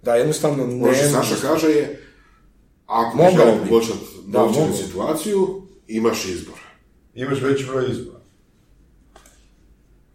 Da, 0.01 0.15
jednostavno 0.15 0.63
Ono 0.63 0.93
što 0.93 1.03
ne... 1.03 1.09
Saša 1.11 1.35
kaže 1.41 1.69
je, 1.69 1.99
Ako 2.85 3.17
bi. 3.17 3.69
poboljšati 3.69 3.99
situaciju, 4.77 5.61
imaš 5.87 6.25
izbor. 6.25 6.59
Imaš 7.13 7.41
veći 7.41 7.65
broj 7.65 7.91
izbora. 7.91 8.19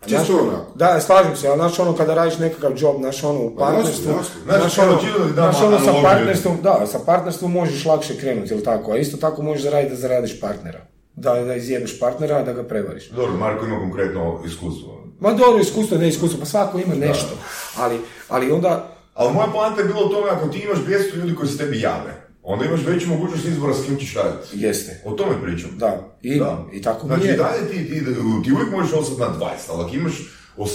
Čisto 0.07 0.39
onako. 0.39 0.73
Da, 0.75 1.01
slažem 1.01 1.37
se, 1.37 1.49
ali 1.49 1.57
znaš 1.57 1.79
ono 1.79 1.97
kada 1.97 2.15
radiš 2.15 2.39
nekakav 2.39 2.73
job, 2.77 2.97
znaš 2.99 3.25
ono 3.25 3.41
u 3.41 3.57
Pa 3.57 3.65
partnerstvu, 3.65 4.13
znaš 4.45 4.79
ono, 4.79 4.99
znaš 5.35 5.63
ono 5.63 5.79
sa 5.79 5.83
analogiju. 5.83 6.03
partnerstvom, 6.03 6.57
da, 6.63 6.87
sa 6.87 6.99
partnerstvom 7.07 7.53
možeš 7.53 7.85
lakše 7.85 8.17
krenuti, 8.17 8.55
ili 8.55 8.65
tako, 8.65 8.93
a 8.93 8.97
isto 8.97 9.17
tako 9.17 9.43
možeš 9.43 9.63
zaraditi 9.63 9.91
da 9.91 9.97
zaradiš 10.01 10.41
partnera. 10.41 10.81
Da, 11.17 11.35
da 11.35 11.55
izjebeš 11.55 12.01
partnera, 12.01 12.37
a 12.37 12.43
da 12.43 12.53
ga 12.53 12.63
prevariš. 12.63 13.09
Dobro, 13.11 13.37
Marko 13.37 13.67
ima 13.67 13.79
konkretno 13.79 14.41
iskustvo. 14.47 15.05
Ma 15.21 15.33
dobro, 15.33 15.61
iskustvo, 15.61 15.99
ne 15.99 16.09
iskustvo, 16.09 16.41
pa 16.41 16.47
svako 16.47 16.79
ima 16.79 16.95
nešto. 16.95 17.37
Ali, 17.77 18.01
ali 18.29 18.53
onda, 18.53 18.95
Ali 19.15 19.33
moja 19.35 19.47
poanta 19.53 19.81
je 19.81 19.87
bila 19.87 20.05
u 20.05 20.09
tome, 20.09 20.31
ako 20.31 20.49
ti 20.49 20.59
imaš 20.59 20.79
200 20.79 21.15
ljudi 21.15 21.35
koji 21.35 21.49
se 21.49 21.59
tebi 21.59 21.81
jave, 21.81 22.28
onda 22.43 22.65
imaš 22.65 22.81
veću 22.87 23.09
mogućnost 23.09 23.45
izbora 23.47 23.75
s 23.75 23.85
kim 23.87 23.97
ćeš 23.97 24.15
raditi. 24.15 24.49
jeste. 24.53 25.03
O 25.05 25.13
tome 25.13 25.43
pričam. 25.43 25.71
Da, 25.77 26.17
i, 26.23 26.39
Da. 26.39 26.65
i 26.73 26.83
tako 26.83 27.07
mi 27.07 27.15
Znači, 27.15 27.29
je. 27.29 27.37
dalje 27.37 27.69
ti, 27.71 27.89
ti, 27.89 28.05
ti 28.45 28.53
uvijek 28.53 28.71
možeš 28.73 28.93
ostati 28.93 29.21
na 29.21 29.27
20, 29.39 29.41
ali 29.71 29.85
ako 29.85 29.95
imaš 29.95 30.35
18 30.57 30.73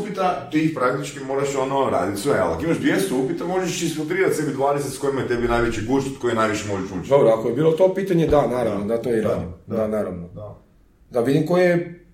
upita, 0.00 0.48
ti 0.50 0.64
ih 0.64 0.72
praktički 0.74 1.20
moraš 1.20 1.56
ono 1.56 1.90
raditi 1.90 2.20
sve, 2.20 2.38
ali 2.38 2.52
ako 2.54 2.64
imaš 2.64 2.78
200 2.78 3.24
upita, 3.24 3.44
možeš 3.46 3.82
isfiltrirati 3.82 4.34
sebi 4.34 4.52
20 4.52 4.78
s 4.80 4.98
kojima 4.98 5.20
je 5.20 5.28
tebi 5.28 5.48
najveći 5.48 5.86
gušt, 5.86 6.08
koji 6.20 6.34
najviše 6.34 6.68
možeš 6.68 6.90
učiti. 6.90 7.08
Dobro, 7.08 7.28
ako 7.28 7.48
je 7.48 7.54
bilo 7.54 7.72
to 7.72 7.94
pitanje, 7.94 8.26
da, 8.26 8.46
naravno, 8.46 8.86
da, 8.86 8.96
Da, 8.96 9.02
to 9.02 9.10
i 9.10 9.20
da, 9.20 9.28
radim. 9.28 9.48
Da, 9.66 9.76
da. 9.76 9.88
naravno. 9.88 10.28
Da. 10.28 10.60
Da 11.10 11.20
vidim 11.20 11.46
koje 11.46 11.64
je, 11.64 12.04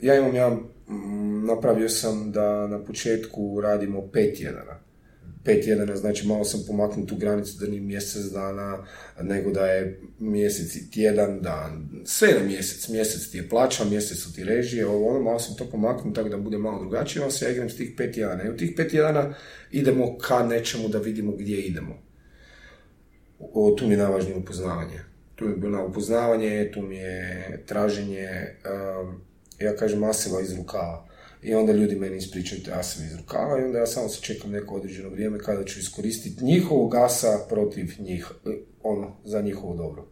ja 0.00 0.16
imam 0.16 0.34
jedan, 0.34 0.52
mm, 0.88 1.46
napravio 1.46 1.88
sam 1.88 2.32
da 2.32 2.66
na 2.66 2.78
početku 2.78 3.60
radimo 3.60 4.02
pet 4.12 4.36
tjedana. 4.36 4.78
Pet 5.44 5.64
tjedana, 5.64 5.96
znači 5.96 6.26
malo 6.26 6.44
sam 6.44 6.60
pomaknut 6.66 7.08
tu 7.08 7.16
granicu 7.16 7.58
da 7.60 7.66
nije 7.66 7.80
mjesec 7.82 8.24
dana, 8.24 8.86
nego 9.22 9.50
da 9.50 9.66
je 9.66 10.00
mjesec 10.18 10.76
i 10.76 10.90
tjedan 10.90 11.40
dan. 11.40 11.88
Sve 12.04 12.28
na 12.38 12.44
mjesec, 12.46 12.88
mjesec 12.88 13.30
ti 13.30 13.36
je 13.36 13.48
plaća, 13.48 13.84
mjesec 13.84 14.18
su 14.18 14.34
ti 14.34 14.44
režije, 14.44 14.86
ovo 14.86 15.08
ono, 15.08 15.20
malo 15.20 15.38
sam 15.38 15.56
to 15.56 15.64
pomaknut 15.70 16.14
tako 16.14 16.28
da 16.28 16.36
bude 16.36 16.58
malo 16.58 16.80
drugačije, 16.80 17.22
onda 17.22 17.32
se 17.32 17.44
ja 17.44 17.50
igram 17.50 17.70
s 17.70 17.76
tih 17.76 17.92
pet 17.96 18.14
tjedana. 18.14 18.44
I 18.44 18.50
u 18.50 18.56
tih 18.56 18.72
pet 18.76 18.90
tjedana 18.90 19.34
idemo 19.70 20.18
ka 20.18 20.46
nečemu 20.46 20.88
da 20.88 20.98
vidimo 20.98 21.32
gdje 21.32 21.60
idemo. 21.62 22.02
O, 23.38 23.74
tu 23.78 23.86
mi 23.86 23.94
je 23.94 23.98
najvažnije 23.98 24.36
upoznavanje. 24.36 25.00
Tu 25.34 25.44
je 25.48 25.56
bilo 25.56 25.86
upoznavanje, 25.86 26.70
tu 26.74 26.82
mi 26.82 26.96
je 26.96 27.62
traženje, 27.66 28.28
um, 28.30 29.20
ja 29.58 29.76
kažem 29.76 30.04
aseva 30.04 30.40
iz 30.40 30.56
rukava. 30.56 31.09
I 31.42 31.54
onda 31.54 31.72
ljudi 31.72 31.96
meni 31.96 32.16
ispričaju 32.16 32.62
te 32.62 32.72
aseve 32.72 33.06
iz 33.06 33.16
rukava 33.16 33.60
i 33.60 33.64
onda 33.64 33.78
ja 33.78 33.86
samo 33.86 34.08
se 34.08 34.20
čekam 34.20 34.50
neko 34.50 34.74
određeno 34.74 35.08
vrijeme 35.08 35.38
kada 35.38 35.64
ću 35.64 35.78
iskoristiti 35.80 36.44
njihovog 36.44 36.94
asa 36.94 37.38
protiv 37.48 37.86
njih, 37.98 38.26
e, 38.46 38.50
ono, 38.82 39.16
za 39.24 39.40
njihovo 39.40 39.76
dobro. 39.76 40.06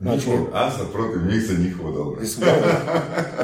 Znači, 0.00 0.30
Njihov, 0.30 0.46
a 0.52 0.70
sam 0.70 0.86
protiv 0.92 1.26
njih 1.32 1.42
za 1.42 1.54
njihovo 1.64 1.90
dobro. 1.92 2.20
jesam 2.20 2.42
dobro, 2.44 2.70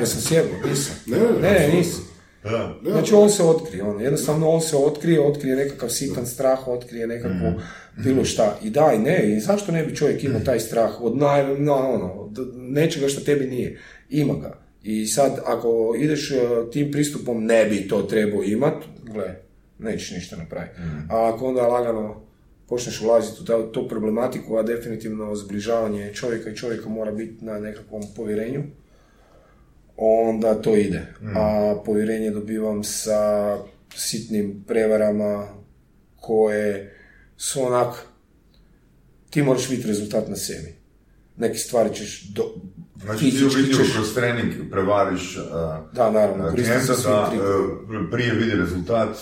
jesam 0.01 0.21
sjebao, 0.21 0.69
nisam. 0.71 0.95
Ne, 1.07 1.19
ne, 1.43 1.69
nisam. 1.77 2.05
Da. 2.45 2.75
Znači 2.91 3.15
on 3.15 3.31
se 3.31 3.43
otkrije, 3.43 3.83
on, 3.85 4.01
jednostavno 4.01 4.49
on 4.51 4.61
se 4.61 4.77
otkrije, 4.77 5.21
otkrije 5.21 5.57
nekakav 5.57 5.89
sitan 5.89 6.27
strah, 6.27 6.69
otkrije 6.69 7.07
nekakvo 7.07 7.53
bilo 8.05 8.25
šta. 8.25 8.59
I 8.63 8.71
da, 8.71 8.93
i 8.95 8.99
ne, 8.99 9.37
i 9.37 9.41
zašto 9.41 9.73
ne 9.73 9.85
bi 9.85 9.97
čovjek 9.97 10.25
imao 10.25 10.41
taj 10.41 10.61
strah 10.61 11.01
od 11.01 11.17
naj, 11.17 11.57
no, 11.59 11.75
ono, 11.75 12.29
d- 12.31 12.43
nečega 12.55 13.09
što 13.09 13.21
tebi 13.21 13.47
nije. 13.47 13.81
Ima 14.11 14.35
ga. 14.35 14.66
I 14.89 15.07
sad, 15.07 15.39
ako 15.45 15.95
ideš 15.99 16.31
e, 16.31 16.37
tim 16.73 16.91
pristupom, 16.93 17.45
ne 17.45 17.65
bi 17.65 17.89
to 17.89 18.03
trebao 18.03 18.43
imat, 18.43 18.85
gle, 19.03 19.35
nećeš 19.79 20.11
ništa 20.11 20.37
napraviti. 20.37 20.75
A 21.11 21.33
ako 21.35 21.47
onda 21.47 21.67
lagano 21.67 22.23
počneš 22.69 23.01
ulaziti 23.01 23.43
u 23.43 23.45
ta- 23.45 23.73
tu 23.73 23.89
problematiku, 23.89 24.57
a 24.57 24.63
definitivno 24.63 25.35
zbližavanje 25.35 26.15
čovjeka 26.15 26.51
i 26.51 26.57
čovjeka 26.57 26.89
mora 26.89 27.13
biti 27.13 27.45
na 27.45 27.59
nekakvom 27.59 28.03
povjerenju, 28.17 28.63
onda 29.97 30.55
to 30.63 30.77
ide. 30.77 31.03
A 31.37 31.75
povjerenje 31.85 32.31
dobivam 32.31 32.85
sa 32.85 33.57
sitnim 33.95 34.65
prevarama 34.67 35.49
koje 36.17 36.97
su 37.37 37.63
onak, 37.63 38.07
ti 39.31 39.43
moraš 39.43 39.69
vidjeti 39.69 39.89
rezultat 39.89 40.29
na 40.29 40.37
sebi. 40.37 40.75
Neke 41.37 41.59
stvari 41.59 41.95
ćeš 41.95 42.23
do, 42.35 42.55
Znači 43.05 43.31
ti 43.31 43.45
u 43.45 43.49
kroz 43.95 44.15
trening 44.15 44.53
prevariš 44.71 45.37
uh, 45.37 45.45
Da, 45.93 46.11
naravno, 46.11 46.47
uh, 46.47 46.55
klijenta 46.55 46.95
svim 46.95 47.13
da 47.13 47.31
uh, 47.35 48.11
prije 48.11 48.33
vidi 48.35 48.57
rezultat 48.57 49.17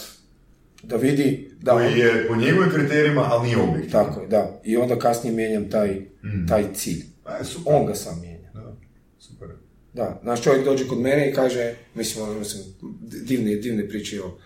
da 0.88 0.96
vidi, 0.96 1.50
da, 1.60 1.72
koji 1.72 1.98
je 1.98 2.28
po 2.28 2.36
njegovim 2.36 2.70
kriterijima, 2.70 3.28
ali 3.30 3.46
nije 3.46 3.56
objektivan. 3.56 4.06
tako 4.06 4.20
je, 4.20 4.26
da. 4.26 4.60
I 4.64 4.76
onda 4.76 4.98
kasnije 4.98 5.36
mijenjam 5.36 5.70
taj, 5.70 6.00
taj 6.48 6.64
cilj. 6.74 7.02
A, 7.24 7.44
super. 7.44 7.72
On 7.74 7.86
ga 7.86 7.94
sam 7.94 8.20
mijenja. 8.20 8.50
Da, 8.54 8.76
super. 9.18 9.48
Da, 9.92 10.20
naš 10.22 10.42
čovjek 10.42 10.64
dođe 10.64 10.88
kod 10.88 10.98
mene 10.98 11.30
i 11.30 11.34
kaže, 11.34 11.74
mislim, 11.94 12.24
ono, 12.24 12.38
mislim, 12.38 12.62
divne, 13.00 13.56
divne 13.56 13.88
priče, 13.88 14.16
evo. 14.16 14.38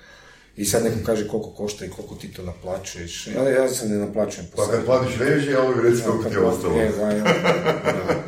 I 0.57 0.65
sad 0.65 0.85
neko 0.85 0.97
kaže 1.07 1.29
koliko 1.29 1.51
košta 1.51 1.85
i 1.85 1.89
koliko 1.89 2.15
ti 2.15 2.33
to 2.33 2.43
naplaćuješ. 2.43 3.27
Ja, 3.27 3.49
ja 3.51 3.69
se 3.69 3.89
ne 3.89 3.97
naplaćujem 3.97 4.47
Pa 4.57 4.67
kad 4.71 4.85
platiš 4.85 5.19
režije, 5.19 5.59
ovo 5.59 5.83
reci 5.83 6.03
koliko 6.07 6.29
ti 6.29 6.35
je 6.35 6.41
ostalo. 6.41 6.75
Evo, 6.83 7.11
evo, 7.11 7.25
da. 7.85 8.23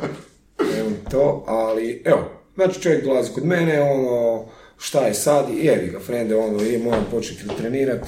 Evo 0.79 0.89
to, 1.11 1.43
ali 1.47 2.01
evo, 2.05 2.31
znači 2.55 2.81
čovjek 2.81 3.05
dolazi 3.05 3.31
kod 3.33 3.45
mene, 3.45 3.81
ono, 3.81 4.45
šta 4.77 5.07
je 5.07 5.13
sad, 5.13 5.49
i 5.49 5.65
jevi 5.65 5.87
ga, 5.87 5.99
frende, 5.99 6.35
ono, 6.35 6.63
i 6.63 6.77
moram 6.77 7.05
početi 7.11 7.43
trenirat, 7.57 8.07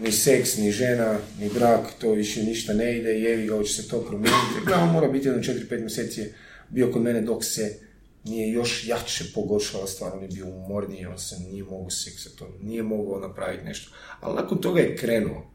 ni 0.00 0.12
seks, 0.12 0.56
ni 0.56 0.70
žena, 0.70 1.18
ni 1.40 1.50
brak, 1.54 1.80
to 2.00 2.12
više 2.12 2.42
ništa 2.42 2.72
ne 2.72 2.98
ide, 2.98 3.10
jevi 3.10 3.46
ga, 3.46 3.56
hoće 3.56 3.82
se 3.82 3.88
to 3.88 4.00
promijeniti. 4.00 4.72
On 4.82 4.88
mora 4.88 5.08
biti 5.08 5.28
jedno 5.28 5.42
4-5 5.42 5.80
mjeseci 5.80 6.20
je 6.20 6.34
bio 6.68 6.92
kod 6.92 7.02
mene 7.02 7.20
dok 7.20 7.44
se 7.44 7.78
nije 8.24 8.52
još 8.52 8.88
jače 8.88 9.24
pogoršala 9.34 9.86
stvar, 9.86 10.12
on 10.16 10.22
je 10.22 10.28
bio 10.28 10.46
umorniji, 10.46 11.06
on 11.06 11.18
se 11.18 11.36
nije 11.38 11.64
mogao 11.64 11.90
seksati, 11.90 12.44
on 12.44 12.68
nije 12.68 12.82
mogao 12.82 13.20
napraviti 13.20 13.64
nešto. 13.64 13.90
Ali 14.20 14.36
nakon 14.36 14.58
toga 14.58 14.80
je 14.80 14.96
krenuo. 14.96 15.51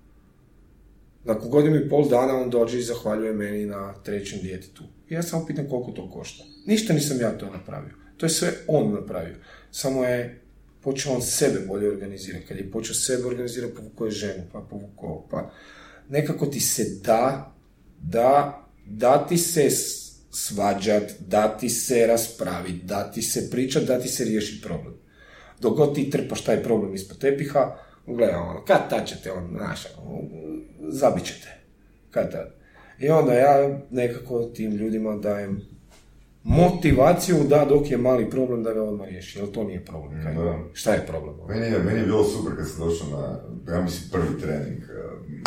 Nakon 1.27 1.49
godinu 1.49 1.75
i 1.75 1.89
pol 1.89 2.09
dana 2.09 2.41
on 2.41 2.49
dođe 2.49 2.79
i 2.79 2.83
zahvaljuje 2.83 3.33
meni 3.33 3.65
na 3.65 3.93
trećem 4.03 4.39
djetetu. 4.41 4.83
I 5.09 5.13
ja 5.13 5.23
samo 5.23 5.45
pitam 5.45 5.69
koliko 5.69 5.91
to 5.91 6.11
košta. 6.11 6.43
Ništa 6.65 6.93
nisam 6.93 7.21
ja 7.21 7.37
to 7.37 7.49
napravio. 7.49 7.93
To 8.17 8.25
je 8.25 8.29
sve 8.29 8.51
on 8.67 8.93
napravio. 8.93 9.35
Samo 9.71 10.03
je 10.03 10.41
počeo 10.81 11.13
on 11.13 11.21
sebe 11.21 11.59
bolje 11.67 11.87
organizirati. 11.87 12.45
Kad 12.45 12.57
je 12.57 12.71
počeo 12.71 12.95
sebe 12.95 13.25
organizirati, 13.27 13.75
povukao 13.75 14.05
je 14.05 14.11
ženu, 14.11 14.43
pa 14.51 14.59
povukao, 14.59 15.27
pa 15.31 15.51
nekako 16.09 16.45
ti 16.45 16.59
se 16.59 16.83
da, 17.03 17.53
da, 18.01 18.63
da 18.85 19.27
ti 19.27 19.37
se 19.37 19.69
svađat, 20.31 21.03
da 21.19 21.57
ti 21.57 21.69
se 21.69 22.07
raspravit, 22.07 22.83
da 22.83 23.11
ti 23.11 23.21
se 23.21 23.49
pričat, 23.49 23.83
da 23.83 23.99
ti 23.99 24.07
se 24.07 24.23
riješi 24.23 24.61
problem. 24.61 24.93
Dok 25.61 25.77
god 25.77 25.95
ti 25.95 26.09
trpaš 26.09 26.43
taj 26.43 26.63
problem 26.63 26.93
ispod 26.93 27.17
tepiha, 27.17 27.77
gledaj, 28.15 28.35
ono, 28.35 28.65
kad 28.65 28.89
tad 28.89 29.07
ćete, 29.07 29.31
on, 29.31 29.49
znaš, 29.57 29.85
ono, 30.05 30.19
zabit 30.89 31.25
ćete. 31.25 31.47
Kad 32.11 32.31
tad. 32.31 32.53
I 32.99 33.09
onda 33.09 33.33
ja 33.33 33.79
nekako 33.91 34.43
tim 34.43 34.71
ljudima 34.71 35.15
dajem 35.15 35.61
motivaciju 36.43 37.37
da 37.49 37.65
dok 37.69 37.91
je 37.91 37.97
mali 37.97 38.29
problem 38.29 38.63
da 38.63 38.73
ga 38.73 38.83
odmah 38.83 39.07
riješi, 39.07 39.39
jer 39.39 39.51
to 39.51 39.63
nije 39.63 39.85
problem. 39.85 40.23
Kaj? 40.23 40.33
Da. 40.33 40.59
Šta 40.73 40.93
je 40.93 41.05
problem? 41.07 41.35
Meni 41.47 41.65
je, 41.65 41.79
meni 41.79 41.99
je 41.99 42.05
bilo 42.05 42.23
super 42.23 42.55
kad 42.57 42.67
sam 42.69 42.87
došao 42.87 43.07
na, 43.09 43.39
ja 43.73 43.81
mislim, 43.81 44.09
prvi 44.11 44.41
trening, 44.41 44.79
um, 44.79 45.43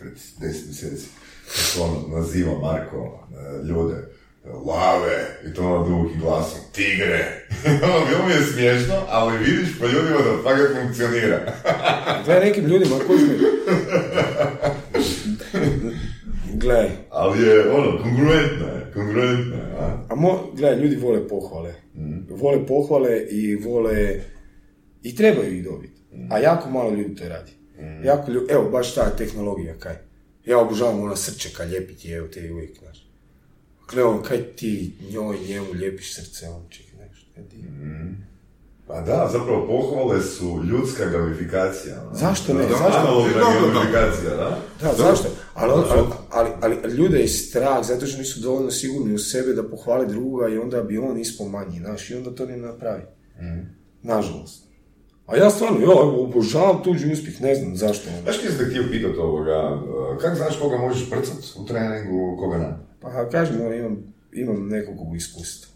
pred 0.00 0.12
10 0.12 0.40
mjeseci. 0.40 1.08
Ono 1.82 2.16
naziva 2.16 2.58
Marko 2.58 2.98
uh, 2.98 3.68
ljude, 3.68 3.94
lave, 4.44 5.26
i 5.46 5.54
to 5.54 5.62
ono 5.62 5.88
dubokim 5.88 6.20
glasom, 6.20 6.60
tigre. 6.72 7.46
Ono, 7.84 8.06
bilo 8.06 8.26
mi 8.26 8.32
je 8.32 8.42
smiješno, 8.52 8.94
ali 9.08 9.38
vidiš 9.38 9.78
po 9.78 9.86
ljudima 9.86 10.18
da 10.18 10.42
fakat 10.42 10.82
funkcionira. 10.82 11.40
Gledaj 12.24 12.44
nekim 12.44 12.64
ljudima, 12.64 12.96
smo... 12.96 13.14
Gledaj, 16.54 16.90
ali 17.10 17.46
je, 17.46 17.70
ono, 17.70 18.02
kongruentno 18.02 18.66
je, 18.66 18.90
kongruentno 18.94 19.54
je, 19.54 19.74
a? 19.78 19.98
A 20.08 20.14
mo, 20.14 20.50
gledaj, 20.52 20.78
ljudi 20.78 20.96
vole 20.96 21.28
pohvale. 21.28 21.74
Vole 22.28 22.66
pohvale 22.66 23.20
i 23.30 23.56
vole... 23.56 24.20
I 25.02 25.16
trebaju 25.16 25.56
ih 25.56 25.64
dobiti. 25.64 26.00
A 26.30 26.38
jako 26.38 26.70
malo 26.70 26.90
ljudi 26.90 27.14
to 27.14 27.28
radi. 27.28 27.52
Jako 28.04 28.30
ljudi, 28.30 28.52
evo, 28.52 28.70
baš 28.70 28.94
ta 28.94 29.10
tehnologija, 29.16 29.74
kaj. 29.78 29.94
Ja 30.44 30.58
obožavam 30.58 31.02
ona 31.02 31.16
srčeka 31.16 31.64
ljepiti, 31.64 32.12
evo 32.12 32.28
te 32.28 32.52
uvijek, 32.52 32.78
Gledaj, 33.90 34.04
on, 34.12 34.22
kaj 34.22 34.42
ti 34.56 34.96
njoj, 35.10 35.38
njemu 35.48 35.74
ljepiš 35.74 36.14
srce, 36.14 36.48
on 36.48 36.62
ček, 36.68 36.86
nešto. 36.86 37.40
je 37.40 37.46
divno. 37.50 38.14
Pa 38.86 39.00
da, 39.00 39.28
zapravo 39.32 39.66
pohvale 39.66 40.22
su 40.22 40.62
ljudska 40.70 41.04
gamifikacija. 41.04 42.02
ono. 42.02 42.14
Zašto 42.14 42.54
ne? 42.54 42.62
Da, 42.62 42.68
Zašto? 42.68 42.98
Analogna 42.98 43.32
Da, 43.32 43.40
da, 43.40 43.50
da. 43.50 43.72
gamifikacija, 43.72 44.94
zašto? 44.94 45.28
Ali, 45.54 45.72
ali, 46.30 46.50
ali, 46.60 46.94
ljude 46.94 47.18
je 47.18 47.28
strah, 47.28 47.86
zato 47.86 48.06
što 48.06 48.18
nisu 48.18 48.40
dovoljno 48.40 48.70
sigurni 48.70 49.14
u 49.14 49.18
sebe 49.18 49.52
da 49.52 49.68
pohvale 49.68 50.06
druga 50.06 50.48
i 50.48 50.58
onda 50.58 50.82
bi 50.82 50.98
on 50.98 51.18
ispao 51.18 51.48
manji, 51.48 51.78
znaš, 51.78 52.10
i 52.10 52.14
onda 52.14 52.34
to 52.34 52.46
ne 52.46 52.56
napravi. 52.56 53.02
Nažalost. 54.02 54.63
A 55.26 55.36
ja 55.36 55.50
stvarno, 55.50 55.80
ja 55.80 56.00
obožavam 56.00 56.82
tuđi 56.82 57.12
uspjeh, 57.12 57.40
ne 57.40 57.54
znam 57.54 57.76
zašto. 57.76 58.10
Znaš 58.22 58.38
kje 58.38 58.50
sam 58.50 58.66
htio 58.66 58.84
pitati 58.90 59.18
ovoga, 59.18 59.82
kako 60.20 60.36
znaš 60.36 60.58
koga 60.60 60.76
možeš 60.76 61.10
prcat 61.10 61.36
u 61.56 61.66
treningu, 61.66 62.36
koga 62.38 62.58
ne? 62.58 62.76
Pa 63.00 63.28
kažem, 63.28 63.60
ono, 63.60 63.74
imam, 63.74 64.14
imam 64.32 64.68
nekog 64.68 65.16
iskustva. 65.16 65.74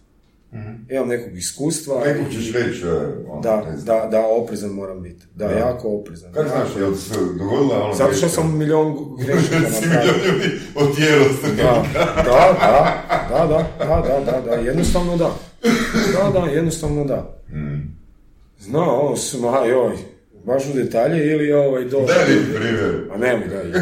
Mm-hmm. 0.53 0.87
Imam 0.91 1.09
nekog 1.09 1.37
iskustva. 1.37 2.05
Nekog 2.05 2.33
ćeš 2.33 2.53
reći, 2.53 2.85
ono, 3.29 3.41
da, 3.43 3.77
da, 3.85 4.09
da, 4.11 4.27
oprezan 4.27 4.71
moram 4.71 5.03
biti. 5.03 5.27
Da, 5.35 5.49
da. 5.49 5.55
jako 5.55 5.89
oprezan. 5.89 6.33
Kako 6.33 6.49
znaš, 6.49 6.69
jel 6.79 6.95
se 6.95 7.15
dogodila 7.39 7.85
ono 7.85 7.95
Zato 7.95 8.13
što 8.13 8.29
sam 8.29 8.59
milion 8.59 8.97
grešaka 9.21 9.55
napravio. 9.55 9.81
si 9.81 9.89
milion 9.89 10.17
ljudi 10.27 10.61
otjerao 10.75 11.29
da, 11.57 11.85
da, 12.17 12.55
da, 13.29 13.47
da, 13.47 13.69
da, 13.79 14.21
da, 14.25 14.33
da, 14.33 14.41
da, 14.41 14.55
jednostavno 14.55 15.17
da. 15.17 15.35
Da, 16.13 16.41
da, 16.41 16.47
jednostavno 16.47 17.05
da. 17.05 17.41
Mm. 17.53 17.98
Zna, 18.61 18.93
ono, 18.93 19.17
sma, 19.17 19.65
joj, 19.67 19.97
baš 20.45 20.63
u 20.67 20.77
detalje 20.77 21.33
ili 21.33 21.53
ovaj 21.53 21.85
do... 21.85 22.01
Daj 22.01 22.35
mi 22.35 22.55
primjer. 22.55 23.09
A 23.13 23.17
nemoj, 23.17 23.49
daj. 23.49 23.81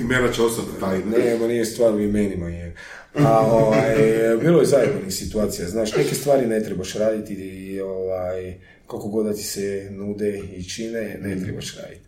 Imena 0.00 0.32
će 0.32 0.42
ostati 0.42 0.68
taj. 0.80 0.98
Ne, 0.98 1.38
ma 1.40 1.46
nije 1.46 1.64
stvar 1.64 1.94
u 1.94 2.00
imenima. 2.00 2.48
Je. 2.48 2.74
A 3.14 3.40
ovaj, 3.40 3.96
bilo 4.40 4.60
je 4.60 4.66
zajednih 4.66 5.14
situacija, 5.14 5.68
znaš, 5.68 5.96
neke 5.96 6.14
stvari 6.14 6.46
ne 6.46 6.64
trebaš 6.64 6.94
raditi 6.94 7.34
i 7.34 7.80
ovaj, 7.80 8.54
koliko 8.86 9.08
god 9.08 9.26
da 9.26 9.32
ti 9.32 9.42
se 9.42 9.88
nude 9.90 10.40
i 10.56 10.64
čine, 10.64 11.18
ne 11.22 11.40
trebaš 11.44 11.76
raditi. 11.76 12.07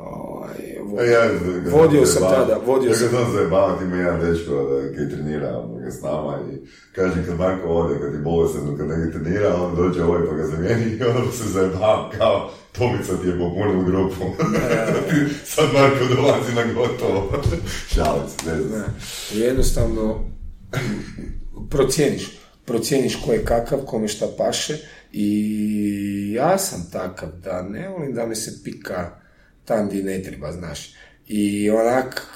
Ovaj, 0.00 0.58
vodio, 0.84 1.10
ja, 1.10 1.30
vodio 1.70 2.06
sam 2.06 2.22
tada, 2.22 2.60
vodio 2.66 2.94
sam... 2.94 3.08
Ja 3.14 3.76
kad 3.78 3.86
ima 3.86 3.96
jedan 3.96 4.20
dečko 4.20 4.54
da, 4.54 4.96
koji 4.96 5.10
trenira 5.10 5.58
onoga 5.58 5.90
s 5.90 6.02
nama 6.02 6.38
i 6.52 6.66
kaže 6.94 7.26
kad 7.26 7.38
Marko 7.38 7.68
ode, 7.68 8.00
kad 8.00 8.14
je 8.14 8.18
bolestan, 8.18 8.76
kad 8.76 8.88
negdje 8.88 9.12
trenira, 9.12 9.54
on 9.56 9.76
dođe 9.76 10.04
ovaj 10.04 10.26
pa 10.28 10.34
ga 10.34 10.46
zamijeni 10.46 10.84
i 10.84 11.04
onda 11.04 11.32
se 11.32 11.48
zajebavam 11.48 12.10
kao 12.18 12.50
Tomica 12.72 13.16
ti 13.22 13.28
je 13.28 13.38
popunila 13.38 13.84
grupu. 13.84 14.24
Sad 15.54 15.64
Marko 15.72 16.14
dolazi 16.14 16.54
na 16.54 16.72
gotovo. 16.74 17.42
Šalic, 17.88 18.44
ne 18.46 18.62
znam. 18.62 18.84
Jednostavno, 19.32 20.24
procijeniš. 21.70 22.38
Procijeniš 22.64 23.22
ko 23.24 23.32
je 23.32 23.44
kakav, 23.44 23.78
kome 23.78 24.08
šta 24.08 24.26
paše 24.38 24.78
i 25.12 26.32
ja 26.36 26.58
sam 26.58 26.90
takav 26.92 27.28
da 27.44 27.62
ne 27.62 27.88
volim 27.88 28.14
da 28.14 28.26
me 28.26 28.34
se 28.34 28.64
pika 28.64 29.19
tam 29.64 29.88
gdje 29.88 30.02
ne 30.02 30.22
treba, 30.22 30.52
znaš. 30.52 30.94
I 31.26 31.70
onak, 31.70 32.26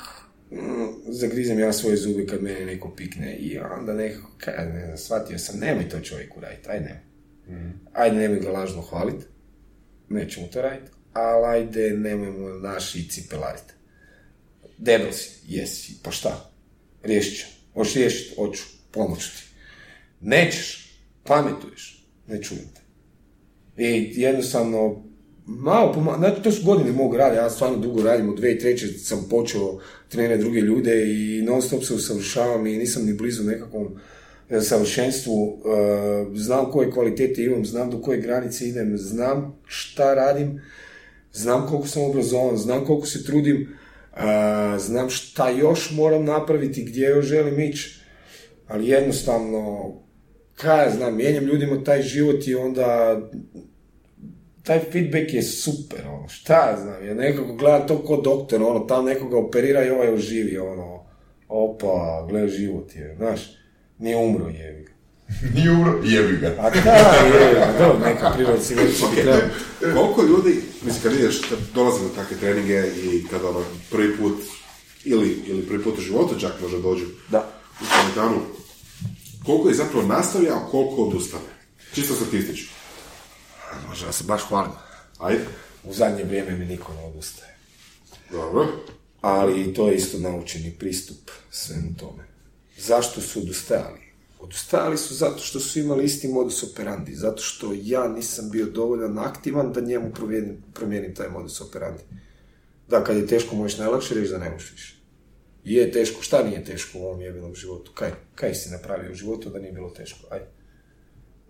mm, 0.51 1.13
zagrizem 1.13 1.59
ja 1.59 1.73
svoje 1.73 1.97
zube 1.97 2.27
kad 2.27 2.43
mene 2.43 2.67
neko 2.67 2.95
pikne 2.95 3.37
i 3.37 3.59
onda 3.59 3.95
nekako, 3.95 4.31
kaj, 4.39 4.67
ne 4.67 4.85
znam, 4.85 4.99
shvatio 4.99 5.39
sam, 5.39 5.59
nemoj 5.59 5.89
to 5.89 6.01
čovjeku 6.01 6.41
raditi, 6.41 6.69
aj 6.69 6.81
ne. 6.81 7.03
Mm. 7.49 7.81
Ajde, 7.93 8.17
nemoj 8.17 8.41
ga 8.41 8.51
lažno 8.51 8.83
hvalit, 8.83 9.27
nećemo 10.09 10.47
to 10.47 10.63
raditi, 10.63 10.91
ali 11.13 11.47
ajde, 11.47 11.91
nemojmo 11.91 12.49
naš 12.49 12.95
i 12.95 13.09
cipelarit. 13.09 13.75
Debel 14.79 15.13
si, 15.13 15.31
jesi, 15.47 15.93
pa 16.03 16.11
šta? 16.11 16.51
Riješit 17.03 17.39
ću. 17.39 17.47
Hoćeš 17.75 17.95
riješiti, 17.95 18.35
hoću, 18.37 18.63
pomoću 18.91 19.29
ti. 19.37 19.43
Nećeš, 20.21 20.99
pametuješ, 21.25 22.07
ne 22.27 22.43
čujem 22.43 22.65
te. 22.75 22.81
I 23.83 24.13
jednostavno, 24.21 25.05
malo 25.47 25.93
pomalo, 25.93 26.19
znači 26.19 26.43
to 26.43 26.51
su 26.51 26.65
godine 26.65 26.93
mog 26.93 27.17
rada, 27.17 27.35
ja 27.35 27.51
stvarno 27.51 27.77
dugo 27.77 28.03
radim, 28.03 28.29
od 28.29 28.39
2003. 28.41 28.99
sam 28.99 29.27
počeo 29.31 29.79
trenirati 30.09 30.43
druge 30.43 30.61
ljude 30.61 31.05
i 31.07 31.43
non 31.43 31.63
stop 31.63 31.85
se 31.85 31.95
usavršavam 31.95 32.67
i 32.67 32.77
nisam 32.79 33.07
ni 33.07 33.13
blizu 33.13 33.45
nekakvom 33.45 33.89
e, 34.51 34.61
savršenstvu, 34.61 35.59
e, 35.65 36.37
znam 36.39 36.71
koje 36.71 36.91
kvalitete 36.91 37.45
imam, 37.45 37.65
znam 37.65 37.91
do 37.91 38.01
koje 38.01 38.21
granice 38.21 38.69
idem, 38.69 38.99
znam 38.99 39.59
šta 39.65 40.15
radim, 40.15 40.61
znam 41.33 41.67
koliko 41.69 41.89
sam 41.89 42.03
obrazovan, 42.03 42.57
znam 42.57 42.85
koliko 42.85 43.07
se 43.07 43.25
trudim, 43.25 43.77
e, 44.17 44.79
znam 44.79 45.11
šta 45.11 45.51
još 45.51 45.91
moram 45.91 46.25
napraviti, 46.25 46.85
gdje 46.85 47.07
još 47.07 47.27
želim 47.27 47.61
ići, 47.61 48.01
ali 48.69 48.89
jednostavno, 48.89 49.93
kaj 50.55 50.85
ja 50.85 50.91
znam, 50.91 51.17
mijenjam 51.17 51.45
ljudima 51.45 51.85
taj 51.85 52.03
život 52.03 52.47
i 52.47 52.55
onda 52.55 53.21
taj 54.65 54.81
feedback 54.93 55.35
je 55.35 55.43
super, 55.43 56.07
ono, 56.09 56.29
šta 56.29 56.55
ja 56.55 56.77
znam, 56.83 57.07
ja 57.07 57.15
nekako 57.15 57.53
gleda 57.55 57.87
to 57.87 57.99
ko 57.99 58.17
doktor, 58.17 58.63
ono, 58.63 58.81
tam 58.81 59.05
nekoga 59.05 59.39
operira 59.39 59.85
i 59.85 59.91
ovaj 59.91 60.09
oživi, 60.09 60.59
ono, 60.59 61.05
opa, 61.49 62.27
gleda 62.29 62.49
život 62.49 62.97
je, 62.97 63.15
znaš, 63.17 63.41
nije 63.99 64.17
umro, 64.17 64.49
jevi 64.49 64.85
ga. 64.85 64.93
nije 65.55 65.71
umro, 65.71 66.01
jevi 66.05 66.37
ga. 66.37 66.55
A 66.59 66.71
da, 66.71 66.91
je, 66.91 67.63
a 67.63 67.79
dobro, 67.79 67.99
neka 68.05 68.33
priroda 68.35 68.61
si 68.61 68.75
već 68.75 69.01
okay. 69.01 69.41
Koliko 69.95 70.23
ljudi, 70.23 70.63
mislim, 70.85 71.03
kad 71.03 71.13
ideš, 71.13 71.41
kad 71.49 71.59
dolaze 71.75 72.03
na 72.03 72.09
takve 72.17 72.37
treninge 72.37 72.83
i 73.03 73.25
kad 73.31 73.45
ono, 73.45 73.63
prvi 73.91 74.17
put, 74.17 74.35
ili, 75.05 75.43
ili 75.47 75.63
prvi 75.63 75.85
put 75.85 75.99
u 75.99 76.01
životu 76.01 76.41
čak 76.41 76.53
možda 76.63 76.79
dođu 76.79 77.05
da. 77.31 77.51
u 77.81 77.85
komentanu, 77.99 78.41
koliko 79.47 79.69
je 79.69 79.75
zapravo 79.75 80.07
nastavlja, 80.07 80.55
a 80.55 80.69
koliko 80.71 81.03
odustane? 81.03 81.55
Čisto 81.95 82.15
statistično. 82.15 82.74
Može, 83.89 84.13
se 84.13 84.25
baš 84.25 84.43
hvalim. 84.49 84.73
Ajde. 85.19 85.45
U 85.85 85.93
zadnje 85.93 86.25
vrijeme 86.25 86.51
mi 86.51 86.65
niko 86.65 86.93
ne 86.93 87.05
odustaje. 87.05 87.57
Dobro. 88.31 88.67
Ali 89.21 89.75
to 89.75 89.89
je 89.89 89.97
isto 89.97 90.19
naučeni 90.19 90.77
pristup 90.79 91.31
svemu 91.51 91.97
tome. 91.99 92.25
Zašto 92.79 93.21
su 93.21 93.41
odustajali? 93.41 94.01
Odustajali 94.41 94.99
su 94.99 95.15
zato 95.15 95.39
što 95.39 95.61
su 95.61 95.79
imali 95.79 96.05
isti 96.05 96.29
modus 96.29 96.63
operandi, 96.63 97.15
zato 97.15 97.43
što 97.43 97.73
ja 97.83 98.09
nisam 98.09 98.51
bio 98.51 98.67
dovoljno 98.67 99.23
aktivan 99.23 99.73
da 99.73 99.81
njemu 99.81 100.13
promijenim, 100.15 100.65
promijenim 100.75 101.15
taj 101.15 101.29
modus 101.29 101.61
operandi. 101.61 102.03
Da, 102.89 103.05
kad 103.05 103.17
je 103.17 103.27
teško 103.27 103.57
možeš 103.57 103.79
najlakše 103.79 104.15
reći 104.15 104.31
da 104.31 104.39
ne 104.39 104.51
možeš 104.51 104.73
više. 104.73 104.95
Je 105.65 105.93
teško, 105.93 106.23
šta 106.23 106.43
nije 106.43 106.65
teško 106.65 106.99
u 106.99 107.05
ovom 107.05 107.21
jebenom 107.21 107.55
životu? 107.55 107.93
Kaj, 107.95 108.11
kaj 108.35 108.55
si 108.55 108.71
napravio 108.71 109.13
u 109.13 109.15
životu 109.15 109.51
da 109.51 109.59
nije 109.59 109.73
bilo 109.73 109.91
teško? 109.91 110.19
Ajde. 110.31 110.47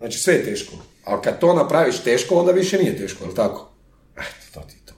Znači 0.05 0.19
sve 0.19 0.33
je 0.33 0.45
teško. 0.45 0.73
Ali 1.03 1.21
kad 1.23 1.39
to 1.39 1.53
napraviš 1.53 2.03
teško, 2.03 2.35
onda 2.35 2.51
više 2.51 2.77
nije 2.77 2.97
teško, 2.97 3.23
jel 3.23 3.35
tako? 3.35 3.71
Eto, 4.15 4.45
to 4.53 4.59
ti 4.59 4.75
to. 4.85 4.93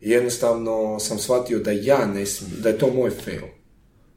I 0.00 0.10
jednostavno 0.10 0.98
sam 1.00 1.18
shvatio 1.18 1.58
da 1.58 1.70
ja 1.70 2.06
ne 2.06 2.26
smijem, 2.26 2.62
da 2.62 2.68
je 2.68 2.78
to 2.78 2.90
moj 2.90 3.10
fail. 3.10 3.46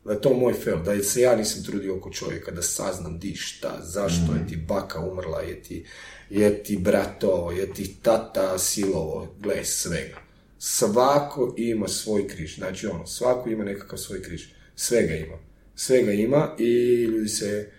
Da 0.06 0.12
je 0.12 0.22
to 0.22 0.34
moj 0.34 0.54
fail, 0.54 0.84
da 0.84 1.04
se 1.04 1.22
ja 1.22 1.36
nisam 1.36 1.64
trudio 1.64 1.98
oko 1.98 2.10
čovjeka, 2.10 2.52
da 2.52 2.62
saznam 2.62 3.20
di 3.20 3.36
šta, 3.36 3.80
zašto 3.84 4.34
je 4.34 4.48
ti 4.48 4.56
baka 4.56 5.00
umrla, 5.00 5.41
je 5.41 5.62
ti, 5.62 5.86
je 6.30 6.64
ti 6.64 6.78
brato, 6.78 7.52
je 7.52 7.74
ti 7.74 7.96
tata 8.02 8.58
silovo, 8.58 9.36
gle, 9.40 9.66
svega. 9.66 10.18
Svako 10.58 11.54
ima 11.58 11.88
svoj 11.88 12.28
križ, 12.28 12.56
znači 12.56 12.88
ono, 12.88 13.08
svako 13.08 13.50
ima 13.50 13.64
nekakav 13.64 14.00
svoj 14.00 14.24
križ. 14.24 14.48
Svega 14.76 15.14
ima. 15.14 15.38
Svega 15.76 16.12
ima 16.12 16.56
i 16.58 17.04
ljudi 17.04 17.30
se 17.30 17.78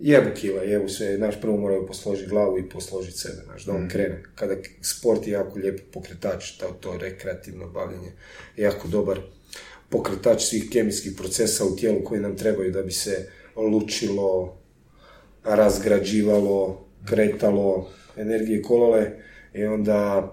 jebu 0.00 0.30
kila, 0.34 0.62
jebu 0.62 0.88
sve, 0.88 1.16
znaš, 1.16 1.40
prvo 1.40 1.56
moraju 1.56 1.86
posložiti 1.86 2.28
glavu 2.28 2.58
i 2.58 2.68
posložiti 2.68 3.18
sebe, 3.18 3.42
znaš, 3.44 3.64
da 3.64 3.72
on 3.72 3.84
mm. 3.84 3.88
krene. 3.88 4.22
Kada 4.34 4.54
sport 4.82 5.26
je 5.26 5.32
jako 5.32 5.58
lijep 5.58 5.80
pokretač, 5.92 6.50
to, 6.50 6.76
to 6.80 6.98
rekreativno 6.98 7.68
bavljenje 7.68 8.12
je 8.56 8.64
jako 8.64 8.88
dobar 8.88 9.20
pokretač 9.88 10.42
svih 10.42 10.70
kemijskih 10.72 11.12
procesa 11.16 11.64
u 11.64 11.76
tijelu 11.76 12.04
koji 12.04 12.20
nam 12.20 12.36
trebaju 12.36 12.72
da 12.72 12.82
bi 12.82 12.92
se 12.92 13.28
lučilo, 13.56 14.58
razgrađivalo, 15.44 16.86
kretalo, 17.04 17.90
energije 18.16 18.62
kolale 18.62 19.10
i 19.54 19.64
onda 19.64 20.32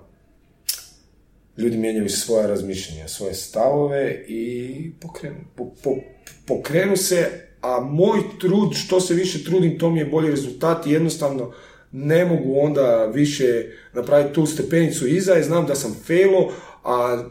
ljudi 1.58 1.78
mijenjaju 1.78 2.10
svoja 2.10 2.48
razmišljanja, 2.48 3.08
svoje 3.08 3.34
stavove 3.34 4.26
i 4.28 4.92
pokrenu, 5.02 5.38
pokrenu 6.48 6.98
se, 6.98 7.48
a 7.64 7.80
moj 7.80 8.20
trud, 8.40 8.74
što 8.74 9.00
se 9.02 9.14
više 9.14 9.44
trudim, 9.44 9.80
to 9.80 9.90
mi 9.90 10.00
je 10.00 10.06
bolji 10.06 10.30
rezultat 10.30 10.88
i 10.88 10.92
jednostavno 10.92 11.52
ne 11.92 12.26
mogu 12.26 12.60
onda 12.60 13.06
više 13.06 13.66
napraviti 13.94 14.34
tu 14.34 14.46
stepenicu 14.46 15.08
iza 15.08 15.38
i 15.38 15.44
znam 15.44 15.66
da 15.66 15.76
sam 15.76 15.96
failo, 16.08 16.52
a 16.84 17.24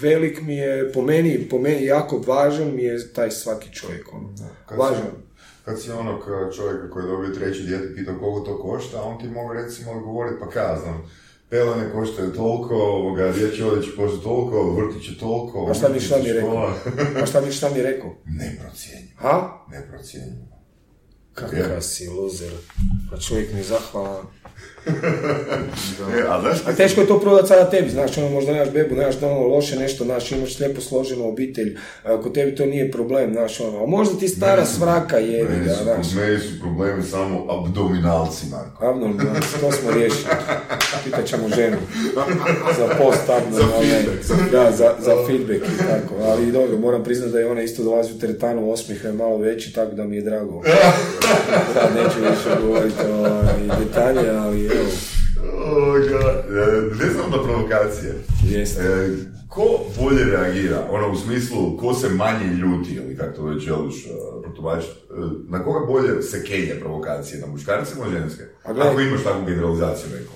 velik 0.00 0.42
mi 0.42 0.56
je, 0.56 0.92
po 0.92 1.02
meni, 1.02 1.48
po 1.50 1.58
meni 1.58 1.84
jako 1.84 2.22
važan 2.26 2.74
mi 2.74 2.82
je 2.82 3.12
taj 3.12 3.30
svaki 3.30 3.72
čovjek. 3.72 4.12
Ono. 4.12 4.28
Kad 4.66 4.78
važan. 4.78 5.02
kad 5.64 5.82
si 5.82 5.90
onog 5.90 6.22
čovjeka 6.56 6.90
koji 6.90 7.04
je 7.04 7.08
dobio 7.08 7.34
treći 7.34 7.62
dijete 7.62 7.94
pitao 7.94 8.18
koliko 8.18 8.40
to 8.40 8.58
košta, 8.58 9.02
on 9.02 9.18
ti 9.18 9.28
mogu 9.28 9.52
recimo 9.52 10.00
govoriti 10.00 10.40
pa 10.40 10.50
kada 10.50 10.80
znam, 10.80 11.10
pelene 11.54 11.92
koštaju 11.92 12.32
toliko, 12.32 12.74
ovoga, 12.74 13.32
dječji 13.32 13.64
odjeći 13.64 13.96
košta 13.96 14.22
toliko, 14.22 14.74
vrtić 14.74 15.08
je 15.08 15.18
toliko. 15.18 15.66
A 15.70 15.74
šta 15.74 15.88
mi 15.88 16.00
šta 16.00 16.18
mi 16.18 16.32
rekao? 16.32 16.74
A 17.22 17.26
šta 17.26 17.40
mi 17.40 17.52
šta 17.52 17.70
mi 17.70 17.82
rekao? 17.82 18.14
Neprocijenjivo. 18.24 19.12
Ha? 19.16 19.64
Neprocijenjivo. 19.70 20.46
Kakav 21.32 21.80
si 21.80 22.08
loser. 22.08 22.52
Pa 23.10 23.16
čovjek 23.16 23.52
mi 23.52 23.62
zahvalan. 23.62 24.26
A 26.28 26.40
znaš 26.40 26.58
A 26.66 26.72
teško 26.72 27.00
je 27.00 27.06
to 27.06 27.20
prodati 27.20 27.48
sada 27.48 27.70
tebi, 27.70 27.90
znaš, 27.90 28.18
ono, 28.18 28.30
možda 28.30 28.52
nemaš 28.52 28.70
bebu, 28.70 28.94
nemaš 28.94 29.14
ono 29.22 29.40
loše 29.46 29.76
nešto, 29.76 30.04
znaš, 30.04 30.32
imaš 30.32 30.58
lijepo 30.60 30.80
složenu 30.80 31.28
obitelj, 31.28 31.76
a 32.04 32.20
kod 32.22 32.34
tebi 32.34 32.54
to 32.54 32.66
nije 32.66 32.90
problem, 32.90 33.32
znaš, 33.32 33.60
ono, 33.60 33.84
a 33.84 33.86
možda 33.86 34.18
ti 34.18 34.28
stara 34.28 34.64
svraka 34.66 35.16
je, 35.16 35.44
Meni 35.44 35.68
su, 35.68 35.82
znaš. 35.84 36.12
meni 36.14 36.38
su 36.38 36.60
problemi 36.60 37.02
samo 37.02 37.46
abdominalci, 37.52 38.46
Marko. 38.50 38.86
Abnormalno, 38.86 39.40
to 39.60 39.72
smo 39.72 39.90
riješili. 39.90 40.24
Pitat 41.04 41.26
ćemo 41.26 41.48
ženu 41.48 41.76
za 42.78 42.88
post 42.98 43.20
za 43.50 43.62
Da, 44.52 44.70
za, 44.72 44.94
za 45.00 45.14
feedback 45.26 45.64
i 45.74 45.78
tako. 45.78 46.14
Ali 46.22 46.52
dobro, 46.52 46.78
moram 46.78 47.04
priznati 47.04 47.32
da 47.32 47.38
je 47.38 47.50
ona 47.50 47.62
isto 47.62 47.82
dolazi 47.82 48.12
u 48.12 48.18
teretanu, 48.18 48.70
osmih 48.70 49.04
je 49.04 49.12
malo 49.12 49.36
veći, 49.38 49.72
tako 49.72 49.94
da 49.94 50.04
mi 50.04 50.16
je 50.16 50.22
drago. 50.22 50.62
Sad 51.74 51.94
neću 51.94 52.20
više 52.20 52.60
govoriti 52.66 53.02
o 53.12 53.42
detalje, 53.84 54.30
ali 54.30 54.70
Ovoga, 55.64 56.44
e, 56.50 57.04
ne 57.04 57.10
znam 57.12 57.30
da 57.30 57.42
provokacije. 57.42 58.14
jeste. 58.44 58.80
E, 58.82 59.08
ko 59.48 59.62
bolje 60.00 60.24
reagira? 60.24 60.86
Ono 60.90 61.12
u 61.12 61.16
smislu, 61.16 61.76
ko 61.76 61.94
se 61.94 62.08
manje 62.08 62.46
ljuti, 62.46 62.94
ili 62.94 63.16
kako 63.16 63.36
to 63.36 63.44
već 63.44 63.62
želiš 63.62 63.94
uh, 64.06 64.10
protumačiti? 64.42 64.92
E, 64.92 65.14
na 65.48 65.64
koga 65.64 65.86
bolje 65.86 66.22
se 66.22 66.44
kenje 66.44 66.74
provokacije? 66.80 67.40
Na 67.40 67.46
muškarce 67.46 67.92
ili 68.00 68.20
ženske? 68.20 68.42
A 68.64 68.72
gledaj- 68.72 68.90
Ako 68.90 69.00
imaš 69.00 69.22
takvu 69.22 69.44
generalizaciju 69.46 70.06
neko. 70.12 70.32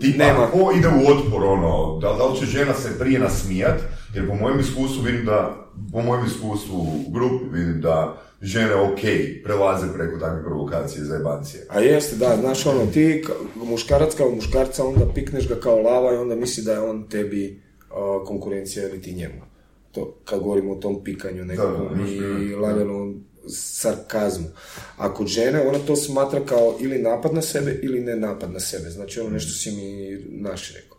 Tipa, 0.00 0.24
Nema. 0.24 0.46
ko 0.46 0.72
ide 0.76 0.88
u 0.88 1.10
otpor, 1.10 1.44
ono, 1.44 1.98
da, 2.00 2.12
da 2.12 2.24
li 2.24 2.38
će 2.38 2.46
žena 2.46 2.74
se 2.74 2.98
prije 2.98 3.18
nasmijat, 3.18 3.80
jer 4.14 4.28
po 4.28 4.34
mojem 4.34 4.60
iskustvu 4.60 5.02
vidim 5.02 5.24
da, 5.24 5.66
po 5.92 6.02
mojem 6.02 6.26
iskustvu 6.26 6.76
u 7.06 7.10
grupi 7.10 7.44
vidim 7.52 7.80
da 7.80 8.22
žene 8.42 8.74
ok, 8.74 9.00
prelaze 9.44 9.86
preko 9.94 10.18
takve 10.18 10.44
provokacije 10.44 11.04
za 11.04 11.14
jebancije. 11.14 11.66
A 11.68 11.80
jeste, 11.80 12.16
da, 12.16 12.36
znaš 12.40 12.66
ono, 12.66 12.86
ti 12.86 13.24
ka- 13.26 13.64
muškarac 13.66 14.14
kao 14.14 14.30
muškarca, 14.30 14.84
onda 14.84 15.06
pikneš 15.14 15.48
ga 15.48 15.54
kao 15.60 15.82
lava 15.82 16.14
i 16.14 16.16
onda 16.16 16.34
misli 16.34 16.64
da 16.64 16.72
je 16.72 16.80
on 16.80 17.08
tebi 17.08 17.62
a, 17.90 18.24
konkurencija 18.26 18.88
ili 18.88 19.02
ti 19.02 19.14
njemu. 19.14 19.40
To, 19.92 20.14
kad 20.24 20.40
govorimo 20.40 20.72
o 20.72 20.80
tom 20.80 21.04
pikanju 21.04 21.44
nekakvom 21.44 22.06
i 22.42 22.54
laganom 22.54 23.24
sarkazmu. 23.48 24.46
A 24.96 25.14
kod 25.14 25.26
žene 25.26 25.68
ona 25.68 25.78
to 25.78 25.96
smatra 25.96 26.40
kao 26.40 26.76
ili 26.80 26.98
napad 26.98 27.34
na 27.34 27.42
sebe 27.42 27.78
ili 27.82 28.00
ne 28.00 28.16
napad 28.16 28.52
na 28.52 28.60
sebe. 28.60 28.90
Znači 28.90 29.20
ono 29.20 29.30
nešto 29.30 29.52
si 29.52 29.70
mi 29.70 30.18
naš 30.40 30.74
rekao. 30.74 30.98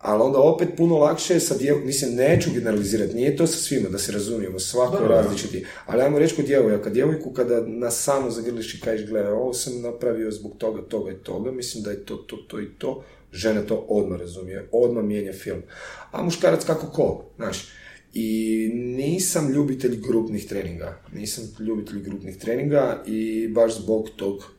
Ali 0.00 0.22
onda 0.22 0.38
opet 0.38 0.68
puno 0.76 0.98
lakše 0.98 1.34
je 1.34 1.40
sa 1.40 1.56
djev... 1.56 1.76
Mislim, 1.84 2.14
neću 2.14 2.50
generalizirati, 2.54 3.14
nije 3.14 3.36
to 3.36 3.46
sa 3.46 3.56
svima, 3.56 3.88
da 3.88 3.98
se 3.98 4.12
razumijemo, 4.12 4.58
svako 4.58 5.02
je 5.02 5.08
različiti. 5.08 5.66
Ali 5.86 6.02
ajmo 6.02 6.18
reći 6.18 6.36
kod 6.36 6.44
djevojaka, 6.44 6.90
djevojku 6.90 7.30
kada 7.30 7.66
nas 7.66 8.02
samo 8.02 8.30
zagrliš 8.30 8.74
i 8.74 8.80
kažeš, 8.80 9.08
gledaj, 9.08 9.32
ovo 9.32 9.54
sam 9.54 9.80
napravio 9.80 10.30
zbog 10.30 10.56
toga, 10.58 10.82
toga 10.82 11.12
i 11.12 11.14
toga, 11.14 11.52
mislim 11.52 11.84
da 11.84 11.90
je 11.90 12.04
to, 12.04 12.16
to, 12.16 12.36
to 12.36 12.60
i 12.60 12.68
to, 12.78 13.04
žena 13.32 13.62
to 13.62 13.86
odmah 13.88 14.20
razumije, 14.20 14.68
odmah 14.72 15.04
mijenja 15.04 15.32
film. 15.32 15.62
A 16.10 16.22
muškarac 16.22 16.64
kako 16.64 16.86
ko, 16.86 17.24
znaš. 17.36 17.68
I 18.14 18.70
nisam 18.74 19.52
ljubitelj 19.52 20.00
grupnih 20.00 20.48
treninga, 20.48 21.02
nisam 21.14 21.44
ljubitelj 21.58 22.02
grupnih 22.02 22.38
treninga 22.38 23.02
i 23.06 23.48
baš 23.48 23.76
zbog 23.76 24.08
tog 24.16 24.52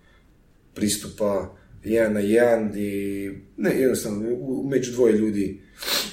pristupa 0.74 1.56
jedan 1.84 2.14
na 2.14 2.20
jedan 2.20 2.70
gdje, 2.70 3.34
ne 3.58 3.72
jednostavno, 3.80 4.30
među 4.70 4.92
dvoje 4.92 5.14
ljudi, 5.14 5.62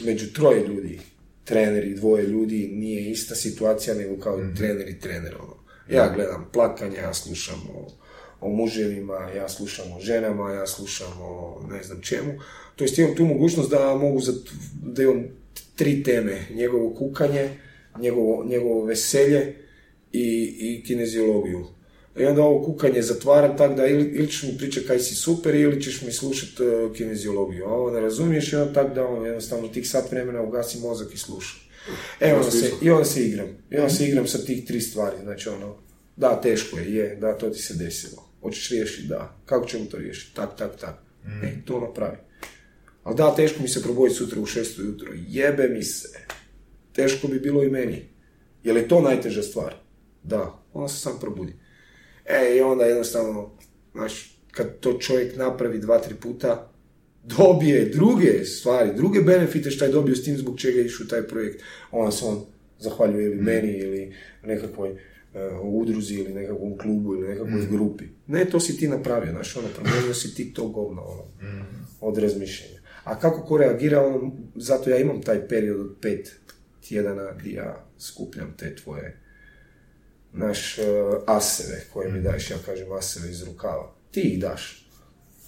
među 0.04 0.32
troje 0.32 0.66
ljudi, 0.66 0.98
trener 1.44 1.84
i 1.84 1.94
dvoje 1.94 2.26
ljudi 2.26 2.68
nije 2.72 3.10
ista 3.10 3.34
situacija 3.34 3.94
nego 3.94 4.18
kao 4.18 4.40
trener 4.56 4.88
i 4.88 5.00
trener. 5.00 5.34
Ono. 5.34 5.56
Ja 5.90 6.12
gledam 6.14 6.48
plakanja, 6.52 7.00
ja 7.00 7.14
slušam 7.14 7.62
o, 7.74 7.92
o 8.40 8.48
muževima, 8.48 9.30
ja 9.36 9.48
slušam 9.48 9.92
o 9.92 10.00
ženama, 10.00 10.52
ja 10.52 10.66
slušam 10.66 11.12
o 11.20 11.62
ne 11.70 11.82
znam 11.82 12.00
čemu. 12.00 12.32
To 12.76 12.84
jest 12.84 12.98
imam 12.98 13.14
tu 13.14 13.24
mogućnost 13.24 13.70
da 13.70 13.94
mogu, 13.94 14.20
za, 14.20 14.32
da 14.82 15.02
imam 15.02 15.24
tri 15.76 16.02
teme, 16.02 16.46
njegovo 16.54 16.94
kukanje, 16.94 17.50
njegovo, 18.00 18.44
njegovo 18.44 18.84
veselje 18.84 19.54
i, 20.12 20.56
i 20.60 20.82
kineziologiju. 20.86 21.66
I 22.18 22.24
onda 22.24 22.42
ovo 22.42 22.64
kukanje 22.64 23.02
zatvaram 23.02 23.56
tako 23.56 23.74
da 23.74 23.86
ili, 23.86 24.04
ili 24.04 24.30
ćeš 24.30 24.42
mi 24.42 24.58
pričati 24.58 24.86
kaj 24.86 24.98
si 24.98 25.14
super 25.14 25.54
ili 25.54 25.82
ćeš 25.82 26.02
mi 26.02 26.12
slušati 26.12 26.62
uh, 26.62 26.92
kineziologiju. 26.92 27.64
A 27.64 27.68
ovo 27.68 27.90
ne 27.90 28.00
razumiješ 28.00 28.52
i 28.52 28.56
onda 28.56 28.72
tako 28.72 28.94
da 28.94 29.06
on 29.06 29.26
jednostavno 29.26 29.68
tih 29.68 29.90
sat 29.90 30.10
vremena 30.10 30.42
ugasi 30.42 30.78
mozak 30.78 31.14
i 31.14 31.18
sluša. 31.18 31.54
E, 32.20 32.34
onda 32.34 32.50
se, 32.50 32.70
I 32.82 32.90
onda 32.90 33.04
se 33.04 33.26
igram. 33.26 33.48
I 33.70 33.76
onda 33.76 33.90
se 33.90 34.08
igram 34.08 34.26
sa 34.26 34.38
tih 34.38 34.66
tri 34.66 34.80
stvari. 34.80 35.16
Znači 35.22 35.48
ono, 35.48 35.76
da, 36.16 36.40
teško 36.40 36.78
je, 36.78 36.94
je, 36.94 37.16
da, 37.16 37.38
to 37.38 37.50
ti 37.50 37.62
se 37.62 37.74
desilo. 37.74 38.28
Hoćeš 38.42 38.70
riješiti, 38.70 39.08
da. 39.08 39.36
Kako 39.46 39.66
ćemo 39.66 39.84
to 39.84 39.96
riješiti? 39.96 40.34
Tak, 40.34 40.56
tak, 40.56 40.76
tak. 40.80 40.94
E, 41.42 41.52
to 41.64 41.80
napravi. 41.80 42.16
Ali 43.02 43.16
da, 43.16 43.34
teško 43.34 43.62
mi 43.62 43.68
se 43.68 43.82
probuditi 43.82 44.18
sutra 44.18 44.40
u 44.40 44.46
šesto 44.46 44.82
jutro. 44.82 45.12
Jebe 45.28 45.68
mi 45.68 45.82
se. 45.82 46.08
Teško 46.92 47.28
bi 47.28 47.40
bilo 47.40 47.64
i 47.64 47.70
meni. 47.70 48.08
Je 48.64 48.72
li 48.72 48.88
to 48.88 49.00
najteža 49.00 49.42
stvar? 49.42 49.74
Da. 50.22 50.62
Onda 50.72 50.88
se 50.88 51.00
sam 51.00 51.18
probudi. 51.20 51.52
E, 52.28 52.56
i 52.56 52.60
onda 52.60 52.84
jednostavno, 52.84 53.50
znaš, 53.92 54.40
kad 54.50 54.80
to 54.80 54.92
čovjek 54.92 55.36
napravi 55.36 55.78
dva, 55.78 55.98
tri 55.98 56.14
puta, 56.14 56.72
dobije 57.24 57.84
druge 57.84 58.44
stvari, 58.44 58.90
druge 58.96 59.20
benefite 59.20 59.70
što 59.70 59.84
je 59.84 59.90
dobio 59.90 60.16
s 60.16 60.24
tim 60.24 60.36
zbog 60.36 60.58
čega 60.58 60.78
je 60.78 60.86
išao 60.86 61.04
u 61.04 61.08
taj 61.08 61.22
projekt. 61.22 61.62
Onda 61.90 62.10
se 62.10 62.24
on 62.24 62.44
zahvaljuje 62.78 63.26
ili 63.26 63.42
meni 63.42 63.78
ili 63.78 64.14
nekakvoj 64.44 64.90
e, 64.90 64.96
udruzi 65.62 66.14
ili 66.14 66.34
nekakvom 66.34 66.78
klubu 66.78 67.14
ili 67.14 67.28
nekakvoj 67.28 67.66
grupi. 67.70 68.04
Ne, 68.26 68.44
to 68.44 68.60
si 68.60 68.76
ti 68.76 68.88
napravio, 68.88 69.32
znaš, 69.32 69.56
ono, 69.56 69.68
promijenio 69.76 70.14
si 70.14 70.34
ti 70.34 70.54
to 70.54 70.68
govno, 70.68 71.02
ono, 71.02 71.24
od 72.00 72.18
razmišljenja. 72.18 72.78
A 73.04 73.18
kako 73.18 73.42
ko 73.42 73.56
reagira, 73.56 74.06
ono, 74.06 74.32
zato 74.54 74.90
ja 74.90 74.98
imam 74.98 75.22
taj 75.22 75.48
period 75.48 75.80
od 75.80 75.96
pet 76.00 76.36
tjedana 76.88 77.32
gdje 77.38 77.52
ja 77.52 77.86
skupljam 77.98 78.54
te 78.58 78.76
tvoje 78.76 79.27
naš 80.32 80.78
uh, 80.78 80.84
aseve 81.26 81.84
koje 81.92 82.12
mi 82.12 82.20
daješ, 82.20 82.50
ja 82.50 82.56
kažem 82.66 82.92
aseve 82.92 83.30
iz 83.30 83.42
rukava. 83.42 83.94
Ti 84.10 84.20
ih 84.20 84.40
daš. 84.40 84.84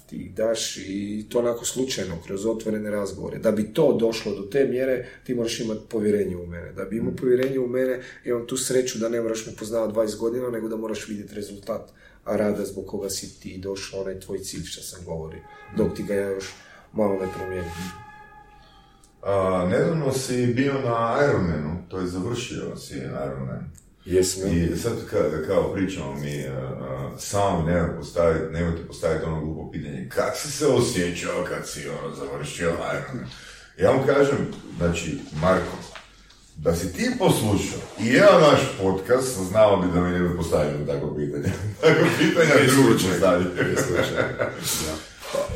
Ti 0.09 0.15
ih 0.15 0.35
daš 0.35 0.77
i 0.77 1.25
to 1.29 1.39
onako 1.39 1.65
slučajno, 1.65 2.17
kroz 2.25 2.45
otvorene 2.45 2.91
razgovore. 2.91 3.39
Da 3.39 3.51
bi 3.51 3.73
to 3.73 3.97
došlo 3.99 4.35
do 4.35 4.41
te 4.41 4.65
mjere, 4.65 5.07
ti 5.23 5.35
moraš 5.35 5.59
imati 5.59 5.81
povjerenje 5.89 6.35
u 6.37 6.47
mene. 6.47 6.71
Da 6.71 6.85
bi 6.85 6.97
imao 6.97 7.15
povjerenje 7.15 7.59
u 7.59 7.67
mene, 7.67 8.01
imam 8.25 8.47
tu 8.47 8.57
sreću 8.57 8.99
da 8.99 9.09
ne 9.09 9.21
moraš 9.21 9.45
me 9.45 9.55
poznavati 9.55 9.93
20 9.93 10.17
godina, 10.17 10.49
nego 10.49 10.67
da 10.67 10.75
moraš 10.75 11.07
vidjeti 11.07 11.35
rezultat 11.35 11.91
a 12.25 12.35
rada 12.35 12.65
zbog 12.65 12.85
koga 12.87 13.09
si 13.09 13.39
ti 13.39 13.57
došao, 13.57 14.01
onaj 14.01 14.19
tvoj 14.19 14.39
cilj 14.39 14.63
što 14.63 14.81
sam 14.81 15.05
govorio, 15.05 15.41
dok 15.77 15.95
ti 15.95 16.03
ga 16.03 16.13
ja 16.13 16.29
još 16.29 16.53
malo 16.93 17.13
ne 17.13 17.27
promijenim. 17.37 17.71
A, 19.21 19.67
nedavno 19.71 20.11
si 20.11 20.47
bio 20.47 20.73
na 20.73 21.19
Ironmanu, 21.29 21.77
to 21.89 21.99
je 21.99 22.07
završio 22.07 22.75
si 22.75 22.97
Ironman. 22.97 23.71
Jesmo. 24.05 24.45
I 24.45 24.77
sad 24.77 24.93
ka, 25.09 25.47
kao 25.47 25.73
pričamo 25.73 26.15
mi, 26.15 26.47
uh, 26.47 26.53
uh, 26.53 27.19
samo 27.19 27.63
nemoj 27.63 27.95
postaviti, 27.95 28.53
nemojte 28.53 28.87
postaviti 28.87 29.25
ono 29.25 29.41
glupo 29.41 29.71
pitanje, 29.71 30.09
kak 30.09 30.35
si 30.35 30.51
se 30.51 30.67
osjećao 30.67 31.45
kad 31.49 31.69
si 31.69 31.87
ono 31.87 32.15
završio 32.15 32.69
Ironman? 32.69 33.29
Ja 33.77 33.91
vam 33.91 34.05
kažem, 34.05 34.37
znači, 34.77 35.17
Marko, 35.41 35.77
da 36.55 36.75
si 36.75 36.93
ti 36.93 37.11
poslušao 37.19 37.79
i 37.99 38.07
jedan 38.07 38.41
naš 38.41 38.59
podcast, 38.81 39.37
znao 39.49 39.77
bi 39.77 39.87
da 39.93 40.01
mi 40.01 40.11
ne 40.11 40.19
bi 40.19 40.37
postavili 40.37 40.87
tako 40.87 41.15
pitanje. 41.15 41.53
Tako 41.81 42.05
pitanja 42.19 42.53
drugo 42.67 42.93
postaviti. 42.93 43.61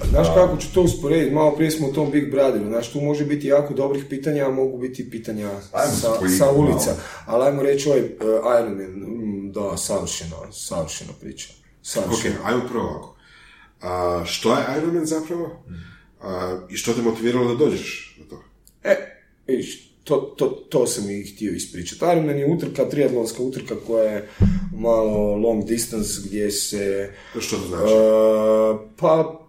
Znaš 0.10 0.28
kako 0.36 0.58
ću 0.58 0.74
to 0.74 0.82
usporediti? 0.82 1.36
Malo 1.36 1.56
prije 1.56 1.72
smo 1.72 1.88
u 1.88 1.94
tom 1.94 2.12
Big 2.12 2.32
Brotheru. 2.32 2.66
Znaš, 2.66 2.92
tu 2.92 3.02
može 3.02 3.26
biti 3.26 3.48
jako 3.48 3.74
dobrih 3.74 4.06
pitanja, 4.10 4.46
a 4.46 4.52
mogu 4.52 4.78
biti 4.78 5.10
pitanja 5.10 5.50
sa, 5.62 6.30
sa 6.38 6.52
ulica. 6.52 6.96
Ali 7.26 7.46
ajmo 7.46 7.64
reći 7.64 7.90
ovaj 7.90 8.02
uh, 8.02 8.08
Iron 8.60 8.78
Man, 8.78 8.92
mm, 8.92 9.52
da, 9.52 9.78
savršena, 9.78 10.36
savršena 10.52 11.12
priča. 11.22 11.50
Ok, 11.50 11.86
Savršena. 11.88 12.36
ajmo 12.44 12.62
prvo 12.70 12.84
ovako. 12.84 13.16
A, 13.82 14.24
što 14.26 14.52
je 14.54 14.66
Ironman 14.78 15.06
zapravo? 15.06 15.64
A, 16.22 16.60
I 16.70 16.78
što 16.78 16.94
te 16.94 17.02
motiviralo 17.02 17.48
da 17.48 17.66
dođeš 17.66 18.16
do 18.20 18.26
toga? 18.30 18.44
E, 18.84 18.96
vidiš, 19.48 19.96
to, 20.04 20.18
to, 20.38 20.48
to 20.48 20.88
sam 20.88 21.10
i 21.10 21.24
htio 21.24 21.52
ispričati. 21.52 22.06
Ironman 22.06 22.38
je 22.38 22.54
utrka, 22.54 22.90
triatlonska 22.90 23.44
utrka 23.44 23.76
koja 23.88 24.04
je 24.04 24.30
malo 24.76 25.36
long 25.36 25.66
distance 25.66 26.22
gdje 26.26 26.52
se... 26.52 27.14
Što 27.40 27.56
to 27.58 27.68
znači? 27.68 27.94
Uh, 27.94 28.90
pa, 28.98 29.45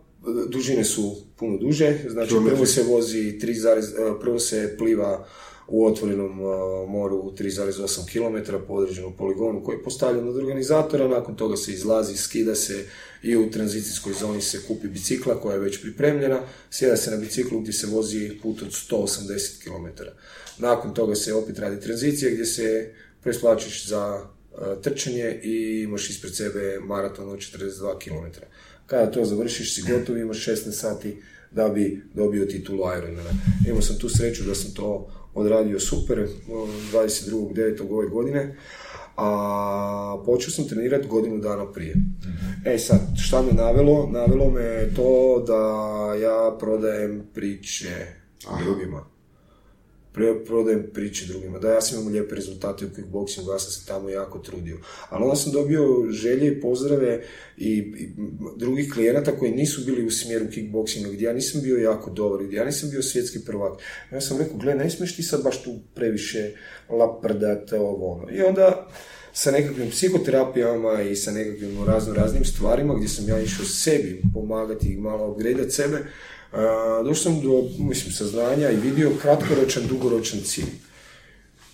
dužine 0.48 0.84
su 0.84 1.16
puno 1.36 1.58
duže, 1.58 1.98
znači 2.08 2.34
prvo 2.46 2.66
se 2.66 2.82
vozi 2.82 3.38
3, 3.42 3.54
zarez- 3.54 4.10
uh, 4.10 4.20
prvo 4.20 4.38
se 4.38 4.74
pliva 4.78 5.26
u 5.68 5.86
otvorenom 5.86 6.40
uh, 6.40 6.48
moru 6.88 7.32
3,8 7.38 8.06
km 8.06 8.66
po 8.66 8.74
određenom 8.74 9.16
poligonu 9.16 9.64
koji 9.64 9.76
je 9.76 9.82
postavljen 9.82 10.28
od 10.28 10.36
organizatora, 10.36 11.08
nakon 11.08 11.36
toga 11.36 11.56
se 11.56 11.72
izlazi, 11.72 12.16
skida 12.16 12.54
se 12.54 12.84
i 13.22 13.36
u 13.36 13.50
tranzicijskoj 13.50 14.12
zoni 14.20 14.42
se 14.42 14.62
kupi 14.68 14.88
bicikla 14.88 15.40
koja 15.40 15.54
je 15.54 15.60
već 15.60 15.82
pripremljena, 15.82 16.40
sjeda 16.70 16.96
se 16.96 17.10
na 17.10 17.16
biciklu 17.16 17.60
gdje 17.60 17.72
se 17.72 17.86
vozi 17.86 18.30
put 18.42 18.62
od 18.62 18.68
180 18.68 19.64
km. 19.64 20.02
Nakon 20.58 20.94
toga 20.94 21.14
se 21.14 21.34
opet 21.34 21.58
radi 21.58 21.80
tranzicija 21.80 22.30
gdje 22.30 22.44
se 22.44 22.92
presplačiš 23.22 23.88
za 23.88 24.20
uh, 24.22 24.82
trčanje 24.82 25.40
i 25.42 25.82
imaš 25.82 26.10
ispred 26.10 26.36
sebe 26.36 26.78
maraton 26.80 27.28
od 27.28 27.38
42 27.38 27.98
km. 27.98 28.40
Kada 28.86 29.10
to 29.10 29.24
završiš 29.24 29.74
si 29.74 29.82
gotov, 29.92 30.18
imaš 30.18 30.46
16 30.46 30.70
sati 30.70 31.22
da 31.50 31.68
bi 31.68 32.02
dobio 32.14 32.46
titulu 32.46 32.78
Ironmana. 32.98 33.30
Imao 33.68 33.82
sam 33.82 33.98
tu 33.98 34.08
sreću 34.08 34.44
da 34.44 34.54
sam 34.54 34.74
to 34.74 35.08
odradio 35.34 35.80
super 35.80 36.28
22.9. 36.92 37.90
ove 37.90 38.08
godine, 38.08 38.56
a 39.16 40.22
počeo 40.26 40.50
sam 40.50 40.68
trenirati 40.68 41.08
godinu 41.08 41.38
dana 41.38 41.72
prije. 41.72 41.94
E 42.64 42.78
sad, 42.78 43.00
šta 43.26 43.42
me 43.42 43.52
navelo? 43.52 44.08
Navelo 44.12 44.50
me 44.50 44.94
to 44.96 45.44
da 45.46 46.14
ja 46.14 46.56
prodajem 46.58 47.22
priče 47.34 48.06
drugima 48.64 49.15
prodajem 50.46 50.90
priče 50.94 51.26
drugima, 51.26 51.58
da 51.58 51.72
ja 51.72 51.80
sam 51.80 51.98
imao 51.98 52.12
lijepe 52.12 52.34
rezultate 52.34 52.86
u 52.86 52.88
kickboxingu, 52.88 53.52
ja 53.52 53.58
sam 53.58 53.70
se 53.70 53.86
tamo 53.86 54.08
jako 54.08 54.38
trudio. 54.38 54.78
Ali 55.08 55.24
onda 55.24 55.36
sam 55.36 55.52
dobio 55.52 56.10
želje 56.10 56.46
i 56.46 56.60
pozdrave 56.60 57.22
i, 57.56 57.92
drugih 58.56 58.92
klijenata 58.92 59.38
koji 59.38 59.52
nisu 59.52 59.84
bili 59.84 60.06
u 60.06 60.10
smjeru 60.10 60.46
kickboxinga, 60.46 61.12
gdje 61.12 61.24
ja 61.24 61.32
nisam 61.32 61.62
bio 61.62 61.76
jako 61.76 62.10
dobar, 62.10 62.46
gdje 62.46 62.56
ja 62.56 62.64
nisam 62.64 62.90
bio 62.90 63.02
svjetski 63.02 63.44
prvak. 63.44 63.80
Ja 64.12 64.20
sam 64.20 64.38
rekao, 64.38 64.56
gle, 64.56 64.74
ne 64.74 64.90
smiješ 64.90 65.16
ti 65.16 65.22
sad 65.22 65.44
baš 65.44 65.62
tu 65.62 65.78
previše 65.94 66.50
laprdat, 66.88 67.72
ovo 67.72 68.12
ono. 68.12 68.30
I 68.30 68.42
onda 68.42 68.88
sa 69.32 69.50
nekakvim 69.50 69.90
psihoterapijama 69.90 71.02
i 71.02 71.16
sa 71.16 71.30
nekakvim 71.30 71.84
razno 71.86 72.14
raznim 72.14 72.44
stvarima 72.44 72.94
gdje 72.94 73.08
sam 73.08 73.28
ja 73.28 73.40
išao 73.40 73.64
sebi 73.64 74.22
pomagati 74.34 74.88
i 74.92 74.96
malo 74.96 75.30
upgradeat 75.30 75.72
sebe, 75.72 75.98
došao 77.04 77.14
sam 77.14 77.40
do, 77.40 77.62
mislim, 77.78 78.12
saznanja 78.12 78.70
i 78.70 78.76
vidio 78.76 79.12
kratkoročan, 79.22 79.86
dugoročan 79.86 80.40
cilj. 80.44 80.70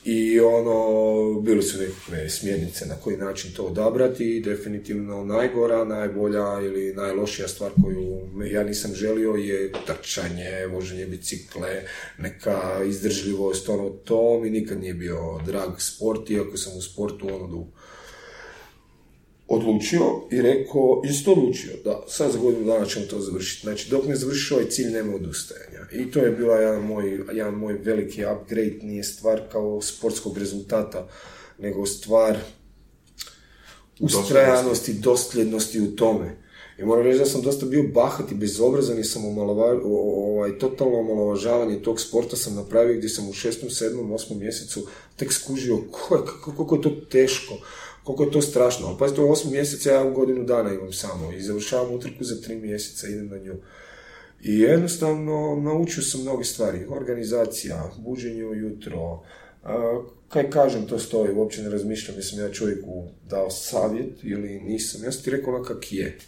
I 0.05 0.41
ono, 0.41 1.41
bili 1.41 1.63
su 1.63 1.79
nekakve 1.79 2.29
smjernice 2.29 2.87
na 2.87 2.95
koji 2.95 3.17
način 3.17 3.53
to 3.53 3.63
odabrati 3.63 4.37
i 4.37 4.41
definitivno 4.41 5.25
najgora, 5.25 5.85
najbolja 5.85 6.61
ili 6.61 6.95
najlošija 6.95 7.49
stvar 7.49 7.71
koju 7.83 8.19
ja 8.51 8.65
nisam 8.65 8.95
želio 8.95 9.31
je 9.31 9.73
trčanje, 9.87 10.67
voženje 10.67 11.07
bicikle, 11.07 11.83
neka 12.19 12.85
izdržljivost, 12.87 13.69
ono, 13.69 13.91
to 13.91 14.41
mi 14.41 14.51
nikad 14.51 14.81
nije 14.81 14.95
bio 14.95 15.41
drag 15.47 15.71
sport, 15.79 16.31
iako 16.31 16.57
sam 16.57 16.77
u 16.79 16.83
sportu 16.83 17.29
ono, 17.35 17.67
odlučio 19.53 20.01
i 20.31 20.43
rekao, 20.43 21.03
isto 21.05 21.33
odlučio, 21.33 21.73
da, 21.85 22.05
sad 22.09 22.33
za 22.33 22.39
godinu 22.39 22.65
dana 22.65 22.87
ćemo 22.87 23.07
to 23.07 23.21
završiti. 23.21 23.63
Znači, 23.63 23.91
dok 23.91 24.07
ne 24.07 24.17
završi 24.17 24.55
ovaj 24.55 24.69
cilj, 24.69 24.93
nema 24.93 25.15
odustajanja. 25.15 25.87
I 25.93 26.11
to 26.11 26.19
je 26.19 26.31
bila 26.31 26.57
jedan 26.57 26.83
moj, 26.83 27.21
jedan 27.33 27.55
moj 27.55 27.73
veliki 27.73 28.25
upgrade, 28.25 28.79
nije 28.83 29.05
stvar 29.05 29.41
kao 29.53 29.83
sportskog 29.83 30.39
rezultata, 30.39 31.09
nego 31.59 31.87
stvar 31.87 32.37
ustrajanosti, 34.01 34.93
dosljednosti 34.93 35.81
u 35.81 35.97
tome. 35.97 36.37
I 36.79 36.85
moram 36.85 37.05
reći 37.05 37.19
da 37.19 37.27
sam 37.27 37.43
dosta 37.43 37.67
bio 37.67 37.83
bahat 37.95 38.33
i 38.33 38.35
bezobrazan 38.35 38.99
i 38.99 39.05
sam 39.05 39.25
omalova, 39.25 39.81
ovaj, 39.85 40.59
totalno 40.59 40.99
omalovažavanje 40.99 41.83
tog 41.83 42.01
sporta 42.01 42.37
sam 42.37 42.55
napravio 42.55 42.97
gdje 42.97 43.09
sam 43.09 43.29
u 43.29 43.33
šestom, 43.33 43.71
sedmom, 43.71 44.13
osmom 44.13 44.39
mjesecu 44.39 44.87
tek 45.17 45.33
skužio 45.33 45.79
koliko 46.57 46.75
je 46.75 46.83
to 46.83 46.91
teško 47.11 47.55
koliko 48.05 48.25
je 48.25 48.31
to 48.31 48.43
strašno. 48.43 48.87
Ali 48.87 48.99
pazite, 48.99 49.21
u 49.21 49.31
osam 49.31 49.51
mjeseca 49.51 49.91
ja 49.91 50.05
u 50.05 50.15
godinu 50.15 50.45
dana 50.45 50.75
imam 50.75 50.93
samo 50.93 51.33
i 51.33 51.43
završavam 51.43 51.95
utrku 51.95 52.25
za 52.25 52.41
tri 52.41 52.57
mjeseca, 52.57 53.09
idem 53.09 53.29
na 53.29 53.39
nju. 53.39 53.55
I 54.43 54.59
jednostavno 54.59 55.61
naučio 55.63 56.03
sam 56.03 56.21
mnoge 56.21 56.45
stvari. 56.45 56.87
Organizacija, 56.89 57.91
buđenje 57.99 58.45
ujutro, 58.45 59.23
kaj 60.29 60.51
kažem, 60.51 60.87
to 60.87 60.99
stoji, 60.99 61.35
uopće 61.35 61.63
ne 61.63 61.71
razmišljam 61.71 62.17
jesam 62.17 62.39
ja 62.39 62.53
čovjeku 62.53 63.05
dao 63.31 63.51
savjet 63.51 64.13
ili 64.23 64.61
nisam. 64.61 65.05
Ja 65.05 65.13
sam 65.13 65.23
ti 65.23 65.31
rekao 65.31 65.63
kak 65.63 65.93
je. 65.93 66.19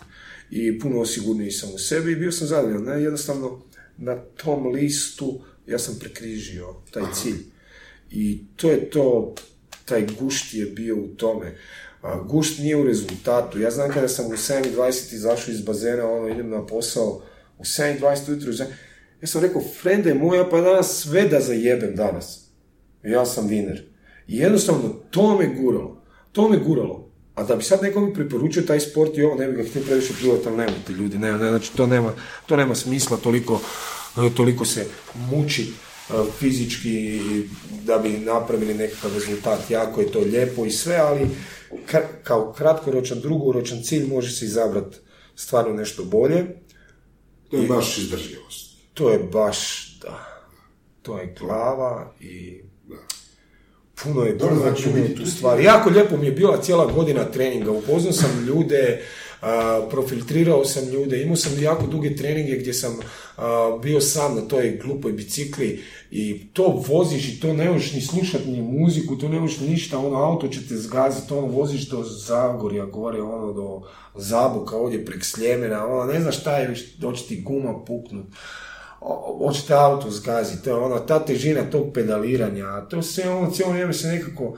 I 0.51 0.79
puno 0.79 1.01
osigurniji 1.01 1.51
sam 1.51 1.75
u 1.75 1.79
sebi 1.79 2.13
i 2.13 2.17
bio 2.17 2.33
sam 2.33 2.47
zadovoljan. 2.47 2.83
Ne? 2.83 3.03
Jednostavno, 3.03 3.63
na 3.97 4.17
tom 4.17 4.67
listu 4.67 5.41
ja 5.67 5.79
sam 5.79 5.97
prekrižio 6.01 6.75
taj 6.91 7.03
cilj. 7.15 7.45
I 8.11 8.41
to 8.57 8.71
je 8.71 8.91
to 8.91 9.35
taj 9.85 10.06
gušt 10.19 10.55
je 10.55 10.66
bio 10.66 10.97
u 10.97 11.06
tome. 11.06 11.56
A, 12.02 12.23
gušt 12.23 12.59
nije 12.59 12.77
u 12.77 12.85
rezultatu. 12.85 13.61
Ja 13.61 13.70
znam 13.70 13.90
kada 13.90 14.09
sam 14.09 14.27
u 14.27 14.31
7.20 14.31 15.15
izašao 15.15 15.52
iz 15.52 15.62
bazena, 15.62 16.11
ono, 16.11 16.28
idem 16.28 16.51
na 16.51 16.66
posao, 16.66 17.23
u 17.59 17.62
7.20 17.62 18.28
ujutro, 18.28 18.66
ja 19.20 19.27
sam 19.27 19.43
rekao, 19.43 19.62
frende 19.82 20.15
moja, 20.15 20.48
pa 20.51 20.61
danas 20.61 21.02
sve 21.02 21.28
da 21.28 21.40
zajebem 21.40 21.97
danas. 21.97 22.44
Ja 23.02 23.27
sam 23.27 23.47
viner. 23.47 23.82
I 24.28 24.39
jednostavno, 24.39 24.89
to 25.11 25.39
me 25.39 25.47
guralo. 25.47 26.02
To 26.32 26.48
me 26.48 26.59
guralo. 26.59 27.11
A 27.35 27.43
da 27.43 27.56
bi 27.56 27.65
sad 27.65 27.82
neko 27.82 28.01
mi 28.01 28.15
preporučio 28.15 28.62
taj 28.62 28.81
sport 28.81 29.19
i 29.19 29.23
ovo, 29.23 29.35
ne 29.35 29.47
bi 29.48 29.56
ga 29.56 29.69
htio 29.69 29.82
previše 29.82 30.12
pljuvati, 30.20 30.48
ali 30.48 30.56
nemojte 30.56 30.93
ljudi, 30.93 31.19
ne, 31.19 31.32
ne, 31.32 31.48
znači 31.48 31.77
to 31.77 31.86
nema, 31.86 32.12
to 32.47 32.56
nema 32.56 32.74
smisla 32.74 33.16
toliko, 33.16 33.61
toliko 34.36 34.65
se 34.65 34.86
muči 35.31 35.73
fizički 36.39 37.20
da 37.85 37.98
bi 37.98 38.09
napravili 38.09 38.74
nekakav 38.74 39.14
rezultat. 39.14 39.70
Jako 39.70 40.01
je 40.01 40.12
to 40.12 40.20
lijepo 40.20 40.64
i 40.64 40.70
sve, 40.70 40.97
ali 40.97 41.28
kao 42.22 42.52
kratkoročan, 42.52 43.20
drugoročan 43.20 43.82
cilj 43.82 44.06
može 44.06 44.31
se 44.31 44.44
izabrati 44.44 44.97
stvarno 45.35 45.74
nešto 45.74 46.05
bolje. 46.05 46.47
To 47.51 47.56
je 47.56 47.68
baš 47.68 47.98
izdržljivost. 47.98 48.76
To 48.94 49.10
je 49.10 49.18
baš, 49.18 49.90
da. 50.02 50.44
To 51.02 51.18
je 51.18 51.35
glava 51.39 52.14
i 52.20 52.60
puno 54.02 54.22
je 54.22 54.39
puno, 54.39 54.56
znači, 54.56 55.14
tu 55.16 55.26
stvari. 55.26 55.64
Jako 55.64 55.90
lijepo 55.90 56.16
mi 56.16 56.26
je 56.26 56.32
bila 56.32 56.62
cijela 56.62 56.93
godina 56.93 57.24
treninga. 57.24 57.70
Upoznao 57.70 58.12
sam 58.12 58.44
ljude, 58.47 59.02
profiltrirao 59.91 60.65
sam 60.65 60.89
ljude, 60.89 61.23
imao 61.23 61.37
sam 61.37 61.62
jako 61.62 61.87
duge 61.87 62.16
treninge 62.16 62.57
gdje 62.57 62.75
sam 62.75 62.99
bio 63.83 64.01
sam 64.01 64.35
na 64.35 64.41
toj 64.41 64.81
glupoj 64.85 65.12
bicikli 65.12 65.83
i 66.11 66.47
to 66.53 66.83
voziš 66.89 67.29
i 67.29 67.41
to 67.41 67.53
ne 67.53 67.71
možeš 67.71 67.93
ni 67.93 68.01
slušati 68.01 68.51
ni 68.51 68.62
muziku, 68.62 69.16
to 69.16 69.29
ne 69.29 69.41
možeš 69.41 69.61
ništa, 69.61 69.99
ono 69.99 70.16
auto 70.16 70.49
će 70.49 70.69
te 70.69 70.77
zgaziti, 70.77 71.33
ono 71.33 71.47
voziš 71.47 71.89
do 71.89 72.03
Zagorja, 72.03 72.85
gore 72.85 73.23
ono 73.23 73.53
do 73.53 73.83
Zabuka, 74.15 74.77
ovdje 74.77 75.05
prek 75.05 75.25
Sljemena, 75.25 75.87
ono 75.87 76.12
ne 76.12 76.21
znaš 76.21 76.41
šta 76.41 76.59
je, 76.59 76.75
doći 76.99 77.29
ti 77.29 77.43
guma 77.43 77.85
puknut. 77.85 78.27
Hoće 79.39 79.66
te 79.66 79.75
auto 79.75 80.11
zgaziti, 80.11 80.65
to 80.65 80.71
je 80.71 80.77
ono, 80.77 80.99
ta 80.99 81.25
težina 81.25 81.71
tog 81.71 81.93
pedaliranja, 81.95 82.87
to 82.91 83.03
sve 83.03 83.31
ono, 83.31 83.51
cijelo 83.51 83.73
vrijeme 83.73 83.93
se 83.93 84.09
nekako 84.09 84.57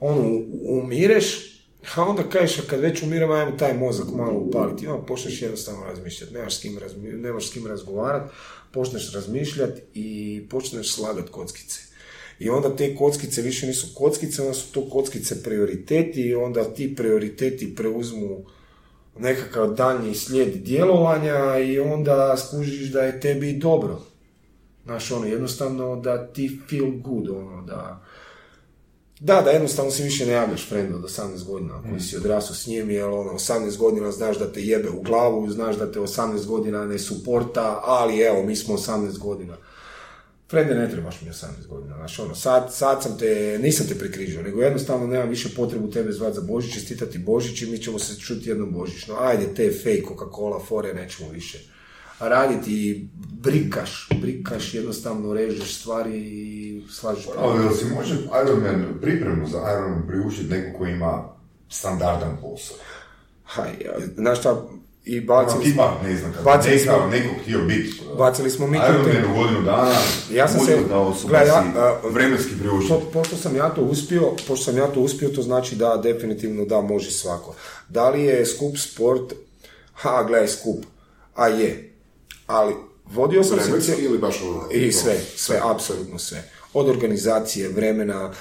ono, 0.00 0.40
umireš, 0.68 1.51
a 1.94 2.02
onda 2.02 2.22
kažeš, 2.22 2.66
kad 2.66 2.80
već 2.80 3.02
umiram, 3.02 3.30
ajmo 3.30 3.56
taj 3.56 3.74
mozak 3.74 4.06
malo 4.16 4.38
upaliti. 4.38 4.86
Onda 4.86 5.06
počneš 5.06 5.42
jednostavno 5.42 5.84
razmišljati, 5.84 6.34
nemaš 6.34 6.56
s 6.56 6.60
kim, 6.60 6.78
razmi, 6.78 7.12
nemaš 7.12 7.48
s 7.48 7.52
kim 7.52 7.66
razgovarati, 7.66 8.34
počneš 8.72 9.12
razmišljati 9.12 9.82
i 9.94 10.42
počneš 10.50 10.94
slagat 10.94 11.28
kockice. 11.28 11.80
I 12.38 12.48
onda 12.48 12.76
te 12.76 12.96
kockice 12.96 13.42
više 13.42 13.66
nisu 13.66 13.86
kockice, 13.94 14.42
onda 14.42 14.54
su 14.54 14.72
to 14.72 14.88
kockice 14.90 15.42
prioriteti 15.42 16.20
i 16.20 16.34
onda 16.34 16.64
ti 16.64 16.96
prioriteti 16.96 17.74
preuzmu 17.74 18.44
nekakav 19.18 19.74
daljnji 19.74 20.14
slijed 20.14 20.54
djelovanja 20.54 21.58
i 21.58 21.80
onda 21.80 22.36
skužiš 22.36 22.90
da 22.90 23.02
je 23.02 23.20
tebi 23.20 23.52
dobro. 23.52 24.02
Znaš, 24.84 25.10
ono, 25.10 25.26
jednostavno 25.26 25.96
da 25.96 26.26
ti 26.26 26.60
feel 26.70 26.90
good, 26.90 27.28
ono, 27.28 27.62
da 27.62 28.04
da, 29.24 29.40
da 29.40 29.50
jednostavno 29.50 29.90
si 29.90 30.02
više 30.02 30.26
ne 30.26 30.32
javljaš 30.32 30.68
frendu 30.68 30.96
od 30.96 31.02
18 31.02 31.44
godina 31.44 31.82
koji 31.88 32.00
si 32.00 32.16
odrasao 32.16 32.54
s 32.54 32.66
njim, 32.66 32.90
jer 32.90 33.04
ono, 33.04 33.32
18 33.32 33.76
godina 33.78 34.12
znaš 34.12 34.38
da 34.38 34.52
te 34.52 34.62
jebe 34.62 34.90
u 34.90 35.02
glavu, 35.02 35.50
znaš 35.50 35.76
da 35.76 35.92
te 35.92 36.00
18 36.00 36.46
godina 36.46 36.86
ne 36.86 36.98
suporta, 36.98 37.80
ali 37.84 38.20
evo, 38.20 38.42
mi 38.42 38.56
smo 38.56 38.76
18 38.76 39.18
godina. 39.18 39.56
Frende, 40.50 40.74
ne 40.74 40.90
trebaš 40.90 41.22
mi 41.22 41.30
18 41.30 41.66
godina, 41.68 41.96
znaš, 41.96 42.18
ono, 42.18 42.34
sad, 42.34 42.74
sad 42.74 43.02
sam 43.02 43.18
te, 43.18 43.58
nisam 43.62 43.86
te 43.86 43.98
prekrižio, 43.98 44.42
nego 44.42 44.62
jednostavno 44.62 45.06
nemam 45.06 45.28
više 45.28 45.48
potrebu 45.56 45.90
tebe 45.90 46.12
zvati 46.12 46.34
za 46.34 46.40
Božić, 46.40 46.74
čestitati 46.74 47.18
Božić 47.18 47.62
i 47.62 47.66
mi 47.66 47.78
ćemo 47.78 47.98
se 47.98 48.20
čuti 48.20 48.48
jednom 48.48 48.72
Božićno. 48.72 49.16
Ajde, 49.18 49.54
te 49.54 49.72
fake 49.72 50.02
Coca-Cola, 50.08 50.66
fore, 50.66 50.94
nećemo 50.94 51.30
više 51.30 51.58
raditi 52.28 53.08
brikaš, 53.42 54.08
brikaš, 54.20 54.74
jednostavno 54.74 55.34
režeš 55.34 55.74
stvari 55.74 56.18
i 56.18 56.71
slažeš. 56.90 57.26
Ali 57.38 57.74
si 57.74 57.84
može 57.94 58.14
Ironman 58.44 58.84
pripremu 59.00 59.48
za 59.48 59.58
Ironman 59.58 60.06
priuštiti 60.08 60.50
neko 60.50 60.78
ko 60.78 60.86
ima 60.86 61.24
standardan 61.68 62.36
posao? 62.40 62.76
Haj, 63.44 63.72
znaš 64.16 64.38
šta, 64.38 64.62
i 65.04 65.20
bacili 65.20 65.72
smo... 65.72 66.00
ne 66.04 66.16
znam, 66.16 66.32
kad 66.32 66.44
bacili 66.44 66.76
neka, 66.76 66.92
smo, 66.92 67.06
nekog 67.06 67.36
htio 67.42 67.64
biti. 67.64 68.00
Bacili 68.18 68.50
smo 68.50 68.66
mi... 68.66 68.76
Ironman 68.76 69.32
u 69.32 69.38
godinu 69.38 69.62
dana, 69.62 69.94
ja 70.32 70.48
sam 70.48 70.66
se, 70.66 70.78
da 70.88 70.98
osoba 70.98 71.38
ja, 71.38 71.64
vremenski 72.10 72.58
priuštiti. 72.58 72.94
Po, 72.94 73.10
pošto 73.12 73.36
sam 73.36 73.56
ja 73.56 73.68
to 73.68 73.82
uspio, 73.82 74.30
pošto 74.48 74.64
sam 74.64 74.76
ja 74.76 74.86
to 74.86 75.00
uspio, 75.00 75.28
to 75.28 75.42
znači 75.42 75.76
da 75.76 76.00
definitivno 76.02 76.64
da 76.64 76.80
može 76.80 77.10
svako. 77.10 77.54
Da 77.88 78.10
li 78.10 78.22
je 78.22 78.46
skup 78.46 78.76
sport? 78.78 79.32
Ha, 79.92 80.24
gledaj, 80.28 80.48
skup. 80.48 80.84
A 81.34 81.48
je, 81.48 81.94
ali 82.46 82.74
vodio 83.04 83.44
sam 83.44 83.58
se... 83.80 83.96
ili 83.98 84.18
baš 84.18 84.42
ono... 84.42 84.70
I 84.70 84.92
sve, 84.92 85.20
sve, 85.36 85.60
apsolutno 85.64 86.18
sve. 86.18 86.50
Od 86.74 86.88
organizacije, 86.88 87.68
vremena, 87.68 88.32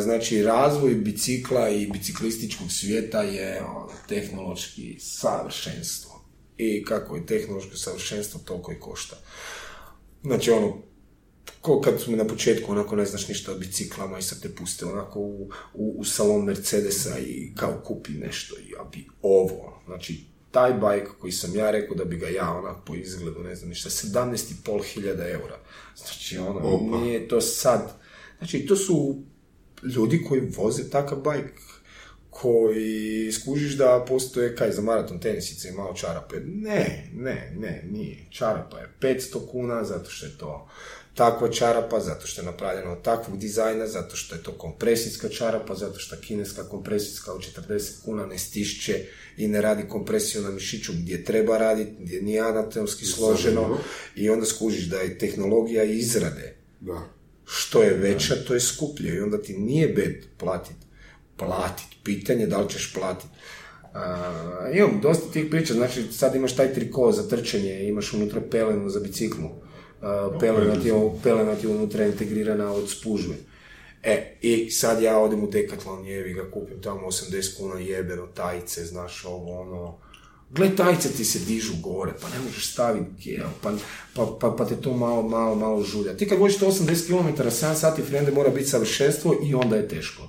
znači 0.00 0.42
razvoj 0.42 0.94
bicikla 0.94 1.68
i 1.68 1.86
biciklističkog 1.86 2.72
svijeta 2.72 3.22
je 3.22 3.62
ono, 3.64 3.88
tehnološki 4.08 4.96
savršenstvo. 5.00 6.14
i 6.58 6.84
kako 6.84 7.16
je 7.16 7.26
tehnološko 7.26 7.76
savršenstvo, 7.76 8.40
toliko 8.44 8.72
i 8.72 8.80
košta. 8.80 9.16
Znači, 10.22 10.50
ono, 10.50 10.78
ko 11.60 11.80
kad 11.80 12.00
smo 12.00 12.16
na 12.16 12.26
početku 12.26 12.72
onako 12.72 12.96
ne 12.96 13.04
znaš 13.04 13.28
ništa 13.28 13.52
o 13.52 13.54
biciklama 13.54 14.18
i 14.18 14.22
sad 14.22 14.42
te 14.42 14.54
puste 14.54 14.84
onako 14.86 15.20
u, 15.20 15.50
u, 15.74 15.94
u 15.98 16.04
salon 16.04 16.44
Mercedesa 16.44 17.18
i 17.18 17.52
kao 17.56 17.80
kupi 17.84 18.12
nešto 18.12 18.56
ja 18.56 18.84
bi 18.92 19.06
ovo. 19.22 19.82
Znači, 19.86 20.24
taj 20.50 20.72
bajk 20.72 21.08
koji 21.20 21.32
sam 21.32 21.56
ja 21.56 21.70
rekao 21.70 21.96
da 21.96 22.04
bi 22.04 22.16
ga 22.16 22.28
ja 22.28 22.50
onak 22.50 22.76
po 22.86 22.94
izgledu, 22.94 23.42
ne 23.42 23.54
znam 23.54 23.68
ništa, 23.68 23.90
17,5 23.90 24.84
hiljada 24.84 25.28
eura. 25.28 25.58
Znači, 25.96 26.38
ono, 26.38 26.60
Opa. 26.60 26.98
nije 27.00 27.28
to 27.28 27.40
sad. 27.40 27.92
Znači, 28.38 28.66
to 28.66 28.76
su 28.76 29.16
ljudi 29.82 30.24
koji 30.28 30.40
voze 30.56 30.90
takav 30.90 31.18
bajk 31.18 31.60
koji 32.40 33.32
skužiš 33.32 33.76
da 33.76 34.04
postoje 34.08 34.56
kaj 34.56 34.72
za 34.72 34.82
maraton 34.82 35.20
tenisice 35.20 35.68
i 35.68 35.72
malo 35.72 35.94
čarape. 35.94 36.36
Ne, 36.44 37.10
ne, 37.14 37.52
ne, 37.58 37.84
nije. 37.90 38.26
Čarapa 38.30 38.78
je 38.78 38.88
500 39.00 39.50
kuna 39.50 39.84
zato 39.84 40.10
što 40.10 40.26
je 40.26 40.38
to 40.38 40.68
takva 41.14 41.50
čarapa, 41.50 42.00
zato 42.00 42.26
što 42.26 42.40
je 42.40 42.44
napravljena 42.44 42.92
od 42.92 43.02
takvog 43.02 43.38
dizajna, 43.38 43.86
zato 43.86 44.16
što 44.16 44.34
je 44.34 44.42
to 44.42 44.52
kompresijska 44.52 45.28
čarapa, 45.28 45.74
zato 45.74 45.98
što 45.98 46.16
kineska 46.16 46.68
kompresijska 46.68 47.32
od 47.32 47.40
40 47.68 48.04
kuna 48.04 48.26
ne 48.26 48.38
stišće 48.38 49.06
i 49.36 49.48
ne 49.48 49.60
radi 49.60 49.88
kompresiju 49.88 50.42
na 50.42 50.50
mišiću 50.50 50.92
gdje 50.92 51.24
treba 51.24 51.58
raditi, 51.58 51.90
gdje 52.00 52.22
nije 52.22 52.40
anatomski 52.40 53.04
složeno 53.04 53.78
i 54.16 54.30
onda 54.30 54.46
skužiš 54.46 54.84
da 54.84 54.96
je 54.96 55.18
tehnologija 55.18 55.84
izrade 55.84 56.56
Da. 56.80 57.08
što 57.46 57.82
je 57.82 57.94
veća, 57.94 58.34
to 58.46 58.54
je 58.54 58.60
skuplje 58.60 59.14
i 59.14 59.20
onda 59.20 59.42
ti 59.42 59.58
nije 59.58 59.88
bed 59.88 60.24
platit. 60.38 60.83
Platit. 61.36 61.86
Pitanje 62.04 62.46
da 62.46 62.58
li 62.58 62.68
ćeš 62.68 62.94
platit. 62.94 63.30
A, 63.94 64.70
imam 64.74 65.00
dosta 65.00 65.32
tih 65.32 65.46
priča, 65.50 65.74
znači 65.74 66.12
sad 66.12 66.34
imaš 66.34 66.56
taj 66.56 66.74
triko 66.74 67.12
za 67.12 67.28
trčanje, 67.28 67.88
imaš 67.88 68.12
unutra 68.12 68.40
pelenu 68.50 68.90
za 68.90 69.00
biciklu. 69.00 69.50
A, 70.00 70.30
pelena, 70.40 70.80
ti 70.82 70.88
je, 70.88 70.94
pelena 71.22 71.54
ti 71.54 71.66
je 71.66 71.70
unutra 71.70 72.06
integrirana 72.06 72.72
od 72.72 72.90
spužve. 72.90 73.34
E, 74.02 74.38
i 74.40 74.70
sad 74.70 75.02
ja 75.02 75.18
odem 75.18 75.44
u 75.44 75.46
Decathlon, 75.46 76.06
jevi 76.06 76.34
ga, 76.34 76.50
kupim 76.50 76.82
tamo 76.82 77.06
80 77.06 77.56
kuna 77.56 77.80
jebeno, 77.80 78.26
tajice, 78.26 78.84
znaš, 78.84 79.24
ovo, 79.24 79.60
ono, 79.60 79.98
Gle, 80.50 80.76
tajice 80.76 81.08
ti 81.08 81.24
se 81.24 81.38
dižu 81.38 81.72
gore, 81.82 82.12
pa 82.20 82.28
ne 82.28 82.44
možeš 82.46 82.72
staviti 82.72 83.10
gel, 83.24 83.46
pa, 83.62 83.72
pa, 84.14 84.26
pa, 84.40 84.50
pa 84.58 84.64
te 84.64 84.76
to 84.76 84.92
malo, 84.92 85.22
malo, 85.22 85.54
malo 85.54 85.82
žulja. 85.82 86.16
Ti 86.16 86.28
kad 86.28 86.38
voziš 86.38 86.60
80 86.60 87.06
km, 87.06 87.42
7 87.42 87.74
sati 87.74 88.02
frende 88.02 88.32
mora 88.32 88.50
biti 88.50 88.68
savršenstvo 88.68 89.34
i 89.46 89.54
onda 89.54 89.76
je 89.76 89.88
teško. 89.88 90.22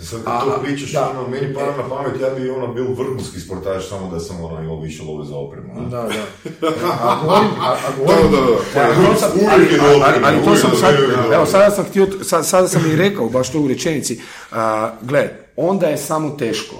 Sad 0.00 0.24
kad 0.24 0.40
to 0.40 0.60
pričaš, 0.62 0.92
da. 0.92 1.10
ono, 1.10 1.28
meni 1.28 1.54
pada 1.54 1.76
na 1.76 1.88
pamet, 1.88 2.20
ja 2.20 2.30
bi 2.30 2.50
ono 2.50 2.66
bio 2.68 2.84
vrhunski 2.84 3.40
sportaš, 3.40 3.88
samo 3.88 4.10
da 4.10 4.20
sam 4.20 4.40
ono 4.40 4.60
imao 4.60 4.80
više 4.80 5.02
love 5.02 5.26
za 5.26 5.36
opremu. 5.36 5.74
ne? 5.74 5.80
Da, 5.80 6.02
da. 6.02 6.68
A 7.00 7.18
govorim, 7.22 7.48
a, 7.60 7.72
a 7.72 7.90
govorim, 7.98 8.30
Da, 8.74 8.80
da, 8.80 8.86
da. 8.86 9.06
To 9.06 9.14
sam- 9.16 9.30
Uvijek 9.34 9.50
ali, 9.52 9.64
je 9.64 9.80
ali, 9.80 9.92
dobro, 9.92 10.06
ali, 10.06 10.24
ali 10.24 10.44
to 10.44 10.56
sam 10.56 10.70
sad, 10.72 10.94
evo 11.32 11.46
sada 11.46 11.70
sam 11.70 11.84
htio, 11.84 12.08
sad, 12.22 12.46
sada 12.46 12.68
sam 12.68 12.82
i 12.86 12.96
rekao 12.96 13.28
baš 13.28 13.52
to 13.52 13.60
u 13.60 13.68
rečenici, 13.68 14.20
a, 14.52 14.92
gle, 15.02 15.28
onda 15.56 15.86
je 15.86 15.96
samo 15.98 16.30
teško, 16.30 16.76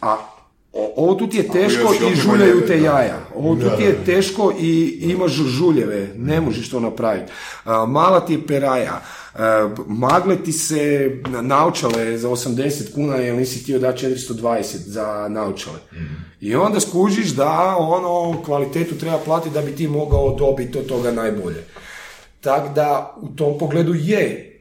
a 0.00 0.16
ovo 0.96 1.14
tu 1.14 1.26
ti 1.26 1.36
je 1.36 1.48
teško 1.48 1.82
i 2.04 2.14
žuljaju 2.16 2.66
te 2.66 2.82
jaja. 2.82 3.18
Ovo 3.34 3.54
tu 3.54 3.76
ti 3.76 3.82
je 3.82 4.04
teško 4.04 4.52
i 4.58 4.72
imaš 5.02 5.32
žuljeve, 5.32 6.12
ne 6.16 6.40
možeš 6.40 6.70
to 6.70 6.80
napraviti. 6.80 7.32
A, 7.64 7.86
Mala 7.86 8.20
ti 8.20 8.32
je 8.32 8.46
peraja, 8.46 8.92
a, 8.94 9.00
magle 9.86 10.36
ti 10.36 10.52
se 10.52 11.10
naučale 11.42 12.18
za 12.18 12.28
80 12.28 12.94
kuna 12.94 13.16
jer 13.16 13.34
nisi 13.34 13.58
htio 13.58 13.78
dati 13.78 14.06
420 14.06 14.76
za 14.76 15.28
naučale. 15.30 15.78
I 16.40 16.54
onda 16.54 16.80
skužiš 16.80 17.28
da 17.28 17.76
ono 17.78 18.42
kvalitetu 18.42 18.98
treba 18.98 19.18
platiti 19.18 19.54
da 19.54 19.62
bi 19.62 19.76
ti 19.76 19.88
mogao 19.88 20.34
dobiti 20.34 20.78
od 20.78 20.86
toga 20.86 21.10
najbolje. 21.10 21.64
Tako 22.40 22.68
da 22.74 23.16
u 23.20 23.28
tom 23.28 23.58
pogledu 23.58 23.94
je 23.94 24.52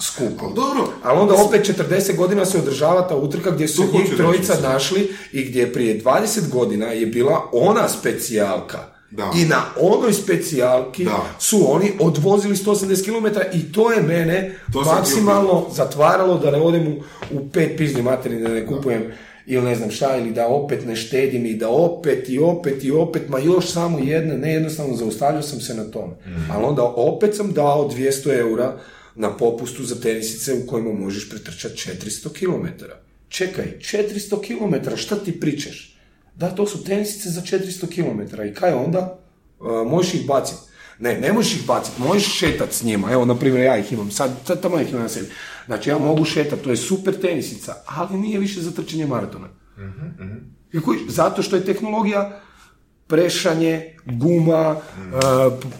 skupo. 0.00 0.52
Dobro. 0.54 0.88
Ali 1.02 1.18
onda 1.20 1.34
opet 1.34 1.70
40 1.90 2.16
godina 2.16 2.44
se 2.44 2.58
održava 2.58 3.08
ta 3.08 3.16
utrka 3.16 3.50
gdje 3.50 3.68
su 3.68 3.82
njih 3.92 4.16
trojica 4.16 4.54
našli 4.62 5.12
i 5.32 5.44
gdje 5.44 5.72
prije 5.72 6.02
20 6.02 6.50
godina 6.50 6.86
je 6.86 7.06
bila 7.06 7.48
ona 7.52 7.88
specijalka. 7.88 8.93
Da. 9.16 9.32
I 9.36 9.44
na 9.44 9.64
onoj 9.80 10.12
specijalki 10.12 11.04
Da. 11.04 11.24
su 11.38 11.72
oni 11.74 11.92
odvozili 12.00 12.56
180 12.56 13.04
km 13.04 13.56
i 13.58 13.72
to 13.72 13.92
je 13.92 14.02
mene 14.02 14.58
To 14.72 14.82
maksimalno 14.82 15.66
zatvaralo 15.72 16.38
da 16.38 16.50
ne 16.50 16.58
odem 16.58 16.86
u, 16.88 17.02
u 17.30 17.48
pet 17.52 17.76
pizni 17.76 18.02
materiji, 18.02 18.42
da 18.42 18.48
ne 18.48 18.66
kupujem 18.66 19.02
ili 19.46 19.64
ne 19.64 19.74
znam 19.74 19.90
šta, 19.90 20.16
ili 20.16 20.30
da 20.30 20.46
opet 20.48 20.86
ne 20.86 20.96
štedim 20.96 21.46
i 21.46 21.54
da 21.54 21.68
opet 21.68 22.28
i 22.28 22.38
opet 22.38 22.84
i 22.84 22.90
opet, 22.90 23.28
ma 23.28 23.38
još 23.38 23.70
samo 23.70 23.98
jedne, 23.98 24.38
ne 24.38 24.52
jednostavno 24.52 24.96
zaustavljao 24.96 25.42
sam 25.42 25.60
se 25.60 25.74
na 25.74 25.84
tome. 25.84 26.14
Ali 26.50 26.64
onda 26.64 26.82
opet 26.82 27.36
sam 27.36 27.52
dao 27.52 27.90
200 27.90 28.38
eura 28.38 28.76
na 29.14 29.36
popustu 29.36 29.84
za 29.84 30.00
tenisice 30.00 30.54
u 30.54 30.66
kojima 30.66 30.92
možeš 30.92 31.30
pretrčati 31.30 31.74
400 31.74 32.28
km. 32.28 32.84
Čekaj, 33.28 33.64
400 33.80 34.40
km, 34.40 34.96
šta 34.96 35.16
ti 35.16 35.40
pričaš? 35.40 35.93
Da, 36.36 36.50
to 36.50 36.66
su 36.66 36.84
tenisice 36.84 37.30
za 37.30 37.40
400 37.42 37.86
km. 37.86 38.42
I 38.42 38.54
kaj 38.54 38.72
onda? 38.74 39.18
Uh, 39.60 39.66
možeš 39.86 40.14
ih 40.14 40.26
baciti. 40.26 40.60
Ne, 40.98 41.14
ne 41.16 41.32
možeš 41.32 41.54
ih 41.54 41.66
baciti, 41.66 42.02
možeš 42.02 42.26
šetat 42.28 42.72
s 42.72 42.82
njima. 42.82 43.12
Evo, 43.12 43.24
na 43.24 43.34
primjer, 43.34 43.62
ja 43.62 43.78
ih 43.78 43.92
imam, 43.92 44.10
sad, 44.10 44.30
tamo 44.62 44.80
ih 44.80 44.90
imam 44.90 45.02
na 45.02 45.08
sebi. 45.08 45.28
Znači, 45.66 45.90
ja 45.90 45.98
mogu 45.98 46.24
šetat, 46.24 46.60
to 46.60 46.70
je 46.70 46.76
super 46.76 47.20
tenisica, 47.20 47.74
ali 47.86 48.18
nije 48.18 48.38
više 48.38 48.60
za 48.60 48.70
trčanje 48.70 49.06
maratona. 49.06 49.48
I 50.72 50.80
koji- 50.80 50.98
Zato 51.08 51.42
što 51.42 51.56
je 51.56 51.64
tehnologija 51.64 52.40
prešanje, 53.06 53.96
guma, 54.06 54.70
uh, 54.70 54.78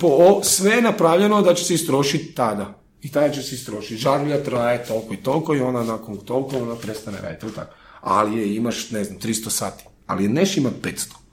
po, 0.00 0.06
o- 0.08 0.40
sve 0.44 0.70
je 0.70 0.82
napravljeno 0.82 1.42
da 1.42 1.54
će 1.54 1.64
se 1.64 1.74
istrošiti 1.74 2.34
tada. 2.34 2.74
I 3.02 3.10
tada 3.10 3.30
će 3.30 3.42
se 3.42 3.54
istrošiti. 3.54 3.96
Žarulja 3.96 4.42
traje 4.44 4.84
toliko 4.84 5.14
i 5.14 5.22
toliko 5.22 5.54
i 5.54 5.60
ona 5.60 5.82
nakon 5.84 6.16
toliko 6.16 6.56
ona 6.58 6.74
prestane 6.74 7.18
raditi. 7.22 7.46
Ali 8.00 8.38
je 8.38 8.54
imaš, 8.56 8.90
ne 8.90 9.04
znam, 9.04 9.18
300 9.18 9.50
sati. 9.50 9.84
Ali 10.06 10.28
neš 10.28 10.56
ima 10.56 10.70
500. 10.82 11.24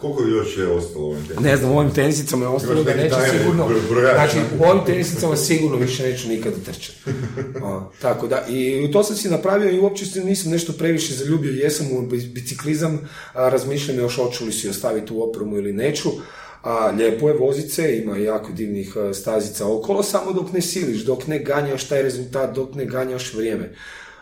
Koliko 0.00 0.22
još 0.22 0.58
je 0.58 0.68
ostalo 0.68 1.04
u 1.04 1.10
ovim 1.10 1.26
tenisica? 1.26 1.48
Ne 1.48 1.56
znam, 1.56 1.72
u 1.72 1.78
ovim 1.78 1.94
tenisicama 1.94 2.44
je 2.44 2.48
ostalo 2.48 2.82
da 2.84 2.94
neće 2.94 3.16
sigurno... 3.38 3.68
Znači, 4.14 4.36
u 4.60 4.64
ovim 4.64 4.84
tenisicama 4.86 5.36
sigurno 5.36 5.76
više 5.76 6.02
neću 6.02 6.28
nikada 6.28 6.56
trčati. 6.66 6.98
Tako 8.02 8.26
da, 8.26 8.46
i 8.48 8.90
to 8.92 9.02
sam 9.02 9.16
si 9.16 9.30
napravio 9.30 9.70
i 9.70 9.78
uopće 9.78 10.06
se 10.06 10.24
nisam 10.24 10.52
nešto 10.52 10.72
previše 10.72 11.14
zaljubio, 11.14 11.52
jesam 11.52 11.86
u 11.92 12.02
bi- 12.02 12.30
biciklizam, 12.34 13.08
a, 13.32 13.48
razmišljam 13.48 13.98
još 13.98 14.16
hoću 14.16 14.44
li 14.44 14.52
si 14.52 14.68
ostaviti 14.68 15.06
tu 15.06 15.30
opremu 15.30 15.56
ili 15.56 15.72
neću. 15.72 16.08
A, 16.62 16.92
lijepo 16.98 17.28
je 17.28 17.36
vozice, 17.36 17.98
ima 17.98 18.16
jako 18.16 18.52
divnih 18.52 18.94
stazica 19.14 19.66
okolo, 19.66 20.02
samo 20.02 20.32
dok 20.32 20.52
ne 20.52 20.60
siliš, 20.60 21.04
dok 21.04 21.26
ne 21.26 21.38
ganjaš 21.38 21.88
taj 21.88 22.02
rezultat, 22.02 22.54
dok 22.54 22.74
ne 22.74 22.84
ganjaš 22.84 23.34
vrijeme 23.34 23.74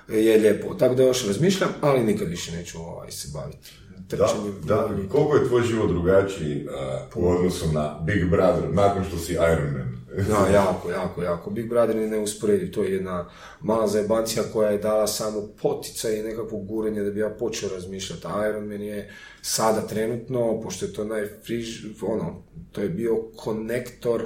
je 0.08 0.38
lijepo. 0.38 0.74
Tako 0.74 0.94
da 0.94 1.02
još 1.02 1.26
razmišljam, 1.26 1.70
ali 1.80 2.04
nikad 2.04 2.28
više 2.28 2.52
neću 2.52 2.78
ovaj, 2.80 3.10
se 3.10 3.28
baviti 3.34 3.70
Da, 3.98 4.16
trčanjem. 4.16 4.54
da, 4.62 4.88
koliko 5.12 5.36
je 5.36 5.48
tvoj 5.48 5.62
život 5.62 5.88
drugačiji 5.88 6.66
uh, 7.14 7.24
u 7.24 7.28
odnosu 7.28 7.72
na 7.72 8.00
Big 8.06 8.30
Brother, 8.30 8.64
nakon 8.72 9.04
što 9.04 9.18
si 9.18 9.32
Iron 9.32 9.72
Man? 9.72 9.94
Da, 10.28 10.48
jako, 10.54 10.90
jako, 10.90 11.22
jako. 11.22 11.50
Big 11.50 11.68
Brother 11.68 11.96
je 11.96 12.06
neusporediv. 12.08 12.70
To 12.72 12.82
je 12.82 12.92
jedna 12.92 13.30
mala 13.60 13.86
zajebancija 13.86 14.42
koja 14.52 14.70
je 14.70 14.78
dala 14.78 15.06
samo 15.06 15.48
poticaj 15.62 16.18
i 16.18 16.22
nekakvo 16.22 16.58
gurenje 16.58 17.02
da 17.02 17.10
bi 17.10 17.20
ja 17.20 17.30
počeo 17.30 17.68
razmišljati. 17.68 18.26
Iron 18.50 18.64
Man 18.68 18.82
je 18.82 19.10
sada 19.42 19.80
trenutno, 19.86 20.60
pošto 20.62 20.86
je 20.86 20.92
to 20.92 21.04
najfriž, 21.04 21.84
ono, 22.02 22.42
to 22.72 22.80
je 22.80 22.88
bio 22.88 23.16
konektor 23.36 24.22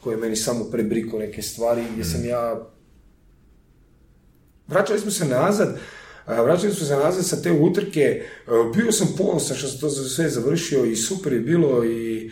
koji 0.00 0.14
je 0.14 0.20
meni 0.20 0.36
samo 0.36 0.64
prebriko 0.64 1.18
neke 1.18 1.42
stvari 1.42 1.82
gdje 1.92 2.04
sam 2.04 2.24
ja 2.24 2.68
Vraćali 4.68 5.00
smo 5.00 5.10
se 5.10 5.24
nazad, 5.24 5.78
vraćali 6.26 6.74
smo 6.74 6.86
se 6.86 6.96
nazad 6.96 7.26
sa 7.26 7.42
te 7.42 7.52
utrke, 7.52 8.22
a, 8.46 8.70
bio 8.76 8.92
sam 8.92 9.14
ponosan 9.18 9.56
što 9.56 9.68
sam 9.68 9.80
to 9.80 9.90
sve 9.90 10.28
završio 10.28 10.84
i 10.84 10.96
super 10.96 11.32
je 11.32 11.40
bilo 11.40 11.84
i 11.84 12.30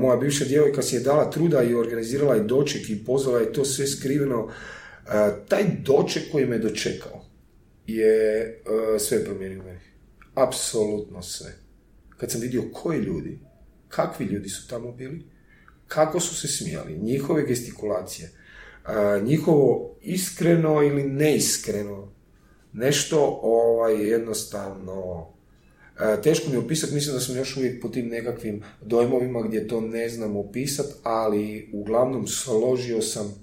moja 0.00 0.16
bivša 0.16 0.44
djevojka 0.44 0.82
si 0.82 0.96
je 0.96 1.00
dala 1.00 1.30
truda 1.30 1.62
i 1.62 1.74
organizirala 1.74 2.34
je 2.34 2.42
doček 2.42 2.90
i 2.90 3.04
pozvala 3.04 3.40
je 3.40 3.52
to 3.52 3.64
sve 3.64 3.86
skriveno. 3.86 4.48
A, 5.06 5.30
taj 5.48 5.64
doček 5.82 6.22
koji 6.32 6.46
me 6.46 6.58
dočekao 6.58 7.24
je 7.86 8.62
a, 8.66 8.98
sve 8.98 9.24
promijenio 9.24 9.62
meni. 9.62 9.80
Apsolutno 10.34 11.22
sve. 11.22 11.52
Kad 12.16 12.30
sam 12.30 12.40
vidio 12.40 12.62
koji 12.72 12.98
ljudi, 12.98 13.38
kakvi 13.88 14.26
ljudi 14.26 14.48
su 14.48 14.68
tamo 14.68 14.92
bili, 14.92 15.22
kako 15.88 16.20
su 16.20 16.34
se 16.34 16.48
smijali, 16.48 16.98
njihove 16.98 17.46
gestikulacije, 17.46 18.30
a, 18.84 19.20
njihovo 19.24 19.96
iskreno 20.02 20.82
ili 20.82 21.02
neiskreno, 21.02 22.12
nešto 22.72 23.40
ovaj, 23.42 24.10
jednostavno 24.10 25.26
a, 25.98 26.16
teško 26.16 26.48
mi 26.48 26.54
je 26.54 26.58
opisati, 26.58 26.94
mislim 26.94 27.14
da 27.14 27.20
sam 27.20 27.36
još 27.36 27.56
uvijek 27.56 27.82
po 27.82 27.88
tim 27.88 28.08
nekakvim 28.08 28.62
dojmovima 28.82 29.42
gdje 29.42 29.68
to 29.68 29.80
ne 29.80 30.08
znam 30.08 30.36
opisati, 30.36 30.92
ali 31.02 31.70
uglavnom 31.72 32.26
složio 32.26 33.02
sam, 33.02 33.34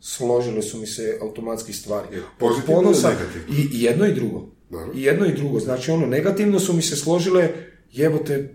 složile 0.00 0.62
su 0.62 0.78
mi 0.78 0.86
se 0.86 1.18
automatski 1.22 1.72
stvari. 1.72 2.06
pozitivno 2.38 2.82
ili 2.82 3.02
negativno? 3.02 3.58
I 3.58 3.78
i 3.78 3.82
jedno 3.82 4.06
i 4.06 4.14
drugo. 4.14 4.48
Dobro. 4.70 4.92
I 4.94 5.02
jedno 5.02 5.26
i 5.26 5.32
drugo. 5.34 5.60
Znači 5.60 5.90
ono, 5.90 6.06
negativno 6.06 6.60
su 6.60 6.72
mi 6.72 6.82
se 6.82 6.96
složile 6.96 7.48
jebote, 7.92 8.54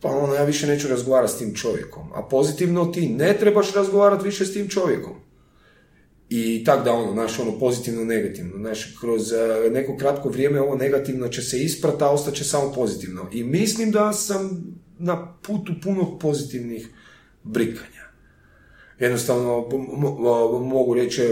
pa 0.00 0.08
ono, 0.08 0.34
ja 0.34 0.44
više 0.44 0.66
neću 0.66 0.88
razgovarati 0.88 1.32
s 1.32 1.38
tim 1.38 1.54
čovjekom. 1.54 2.12
A 2.14 2.22
pozitivno 2.22 2.84
ti 2.84 3.08
ne 3.08 3.36
trebaš 3.38 3.74
razgovarati 3.74 4.24
više 4.24 4.44
s 4.44 4.52
tim 4.52 4.68
čovjekom. 4.68 5.25
I 6.28 6.64
tak 6.64 6.84
da 6.84 6.92
ono, 6.92 7.12
znaš, 7.12 7.38
ono 7.38 7.58
pozitivno, 7.58 8.04
negativno. 8.04 8.56
Znaš, 8.56 8.96
kroz 9.00 9.32
uh, 9.32 9.72
neko 9.72 9.96
kratko 9.96 10.28
vrijeme 10.28 10.60
ovo 10.60 10.76
negativno 10.76 11.28
će 11.28 11.42
se 11.42 11.62
isprati, 11.62 12.04
a 12.04 12.10
ostaće 12.10 12.44
samo 12.44 12.72
pozitivno. 12.72 13.28
I 13.32 13.44
mislim 13.44 13.90
da 13.90 14.12
sam 14.12 14.74
na 14.98 15.34
putu 15.42 15.72
puno 15.82 16.18
pozitivnih 16.18 16.88
brikanja 17.42 17.95
jednostavno 18.98 19.68
mogu 20.60 20.94
reći 20.94 21.22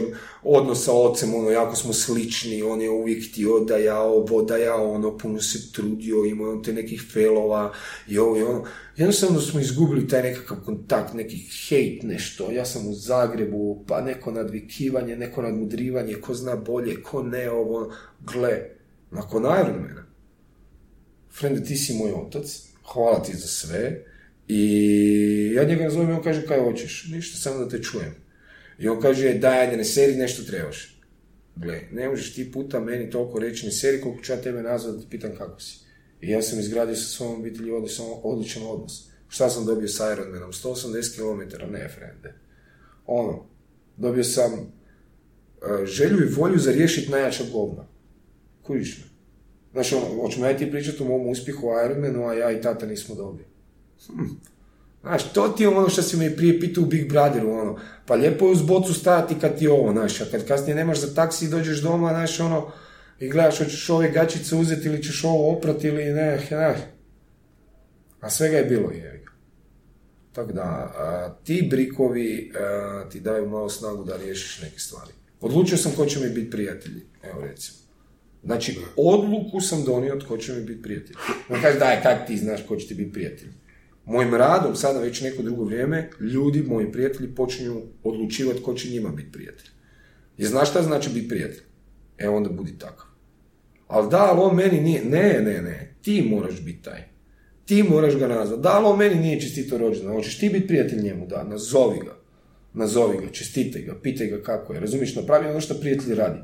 odnos 0.43 0.85
sa 0.85 0.93
ocem, 0.93 1.35
ono, 1.35 1.51
jako 1.51 1.77
smo 1.77 1.93
slični, 1.93 2.63
on 2.63 2.81
je 2.81 2.91
uvijek 2.91 3.31
htio 3.31 3.61
da 3.61 3.77
ja 3.77 4.01
ovo, 4.01 4.43
da 4.43 4.75
ono, 4.75 5.19
puno 5.19 5.41
se 5.41 5.73
trudio, 5.73 6.25
imao 6.25 6.57
te 6.57 6.73
nekih 6.73 7.03
felova 7.13 7.73
i 8.09 8.19
ovo 8.19 8.37
i 8.37 8.43
ono. 8.43 8.65
Jednostavno 8.97 9.41
smo 9.41 9.61
izgubili 9.61 10.09
taj 10.09 10.23
nekakav 10.23 10.57
kontakt, 10.65 11.15
neki 11.15 11.37
hejt, 11.69 12.03
nešto. 12.03 12.51
Ja 12.51 12.65
sam 12.65 12.89
u 12.89 12.93
Zagrebu, 12.93 13.85
pa 13.89 14.01
neko 14.01 14.31
nadvikivanje, 14.31 15.17
neko 15.17 15.43
nadmudrivanje, 15.43 16.15
ko 16.15 16.35
zna 16.35 16.57
bolje, 16.57 17.03
ko 17.03 17.23
ne, 17.23 17.51
ovo, 17.51 17.93
gle, 18.21 18.71
nakon 19.11 19.43
Ironmana. 19.43 20.07
Frende, 21.33 21.65
ti 21.65 21.77
si 21.77 21.95
moj 21.95 22.13
otac, 22.13 22.63
hvala 22.93 23.23
ti 23.23 23.37
za 23.37 23.47
sve, 23.47 24.14
i 24.49 25.53
ja 25.55 25.65
njega 25.65 25.85
nazovem 25.85 26.11
i 26.11 26.13
on 26.13 26.23
kaže 26.23 26.47
kaj 26.47 26.61
hoćeš, 26.61 27.09
ništa, 27.13 27.39
samo 27.39 27.65
da 27.65 27.69
te 27.69 27.83
čujem. 27.83 28.15
I 28.79 28.89
on 28.89 29.01
kaže, 29.01 29.35
daj, 29.35 29.59
ajde, 29.59 29.77
ne 29.77 29.85
seri, 29.85 30.17
nešto 30.17 30.43
trebaš. 30.43 31.01
Gle, 31.57 31.81
ne 31.93 32.09
možeš 32.09 32.35
ti 32.35 32.53
puta 32.53 32.81
meni 32.81 33.11
toliko 33.11 33.39
reći, 33.39 33.67
ne 33.67 33.73
seri 33.73 34.01
koliko 34.01 34.23
ću 34.23 34.33
ja 34.33 34.41
tebe 34.41 34.63
nazvati 34.63 34.99
da 34.99 35.11
pitam 35.11 35.31
kako 35.39 35.61
si. 35.61 35.79
I 36.21 36.31
ja 36.31 36.43
sam 36.43 36.59
izgradio 36.59 36.97
sa 36.97 37.05
svojom 37.05 37.41
obitelji 37.41 37.71
odličan 38.23 38.63
odnos. 38.67 39.09
Šta 39.29 39.51
sam 39.51 39.67
dobio 39.67 39.89
sa 39.89 40.13
Ironmanom? 40.13 40.53
180 40.53 41.17
km, 41.17 41.73
ne, 41.73 41.89
frende. 41.89 42.35
Ono, 43.07 43.47
dobio 43.97 44.25
sam 44.25 44.53
uh, 44.53 45.85
želju 45.85 46.23
i 46.23 46.35
volju 46.35 46.59
za 46.59 46.73
riješiti 46.73 47.11
najjača 47.11 47.45
govna. 47.53 47.87
Kužiš 48.63 48.99
me? 48.99 49.05
Znači, 49.73 49.95
ono, 49.95 50.47
ja 50.47 50.57
ti 50.57 50.71
pričati 50.71 51.03
o 51.03 51.07
mom 51.07 51.29
uspjehu 51.29 51.67
u 51.67 51.71
Ironmanu, 51.85 52.29
a 52.29 52.35
ja 52.35 52.53
i 52.53 52.61
tata 52.61 52.87
nismo 52.87 53.15
dobili. 53.15 53.54
Hm. 54.07 54.25
Znaš, 55.03 55.33
to 55.33 55.49
ti 55.49 55.63
je 55.63 55.69
ono 55.69 55.89
što 55.89 56.03
si 56.03 56.17
me 56.17 56.37
prije 56.37 56.61
pitao 56.61 56.85
u 56.85 56.87
Big 56.87 57.09
Brotheru, 57.09 57.51
ono, 57.51 57.79
pa 58.07 58.15
lijepo 58.15 58.47
je 58.47 58.53
uz 58.53 58.63
bocu 58.63 58.95
stajati 58.95 59.35
kad 59.41 59.59
ti 59.59 59.69
ovo, 59.69 59.93
znaš, 59.93 60.21
a 60.21 60.25
kad 60.31 60.47
kasnije 60.47 60.75
nemaš 60.75 61.01
za 61.01 61.15
taksi 61.15 61.45
i 61.45 61.49
dođeš 61.49 61.83
doma, 61.83 62.09
znaš, 62.09 62.41
ono, 62.41 62.73
i 63.21 63.29
gledaš, 63.29 63.59
hoćeš 63.59 63.91
ove 63.91 64.11
gačice 64.11 64.57
uzeti 64.57 64.89
ili 64.89 65.03
ćeš 65.03 65.25
ovo 65.25 65.57
oprati 65.57 65.89
ili 65.89 66.05
ne, 66.05 66.47
znaš. 66.49 66.79
A 68.21 68.31
svega 68.31 68.57
je 68.57 68.65
bilo, 68.65 68.91
je. 68.91 69.25
Tako 70.33 70.53
da, 70.53 71.39
ti 71.45 71.69
brikovi 71.71 72.53
ti 73.13 73.21
daju 73.21 73.49
malo 73.49 73.69
snagu 73.69 74.05
da 74.05 74.17
riješiš 74.17 74.63
neke 74.63 74.79
stvari. 74.79 75.13
Odlučio 75.41 75.79
sam 75.79 75.93
ko 75.97 76.07
će 76.07 76.21
mi 76.21 76.31
biti 76.31 76.51
prijatelji, 76.51 77.03
evo 77.23 77.41
recimo. 77.41 77.79
Znači, 78.45 78.79
odluku 78.97 79.61
sam 79.61 79.85
donio 79.85 80.17
tko 80.17 80.37
će 80.37 80.53
mi 80.53 80.63
biti 80.63 80.83
prijatelj. 80.83 81.17
On 81.49 81.63
kaže, 81.63 81.79
daj, 81.79 82.03
kak 82.03 82.27
ti 82.27 82.37
znaš 82.37 82.61
ko 82.69 82.77
će 82.77 82.87
ti 82.87 82.95
biti 82.95 83.13
prijatelj? 83.13 83.49
Mojim 84.07 84.35
radom, 84.35 84.77
sada 84.77 85.01
već 85.01 85.21
neko 85.21 85.43
drugo 85.43 85.65
vrijeme, 85.65 86.11
ljudi, 86.21 86.63
moji 86.63 86.93
prijatelji, 86.93 87.35
počinju 87.35 87.83
odlučivati 88.03 88.63
ko 88.63 88.75
će 88.75 88.91
njima 88.91 89.09
biti 89.09 89.33
prijatelj. 89.33 89.69
I 90.39 90.45
znaš 90.45 90.71
šta 90.71 90.83
znači 90.83 91.11
biti 91.11 91.29
prijatelj? 91.29 91.63
E 92.19 92.29
onda 92.29 92.49
budi 92.51 92.79
takav. 92.79 93.07
Ali 93.89 94.11
da, 94.11 94.27
ali 94.31 94.41
on 94.41 94.57
meni 94.57 94.81
nije, 94.81 95.05
ne, 95.05 95.41
ne, 95.41 95.63
ne, 95.63 95.95
ti 96.03 96.29
moraš 96.31 96.61
biti 96.61 96.83
taj. 96.83 97.05
Ti 97.65 97.83
moraš 97.83 98.17
ga 98.17 98.29
nazvati. 98.29 98.63
Da, 98.63 98.73
ali 98.73 98.87
on 98.87 98.99
meni 98.99 99.15
nije 99.15 99.41
čestito 99.41 99.79
rođendan. 99.79 100.15
Hoćeš 100.15 100.39
ti 100.39 100.49
biti 100.49 100.67
prijatelj 100.67 101.03
njemu, 101.03 101.27
da, 101.27 101.45
nazovi 101.45 101.99
ga. 102.05 102.17
Nazovi 102.75 103.19
ga, 103.27 103.33
čestitaj 103.33 103.83
ga, 103.83 103.95
pitaj 104.03 104.27
ga 104.27 104.43
kako 104.43 104.75
je. 104.75 104.81
Razumiješ, 104.81 105.15
napravi 105.17 105.49
ono 105.49 105.61
što 105.61 105.75
prijatelj 105.75 106.15
radi. 106.15 106.41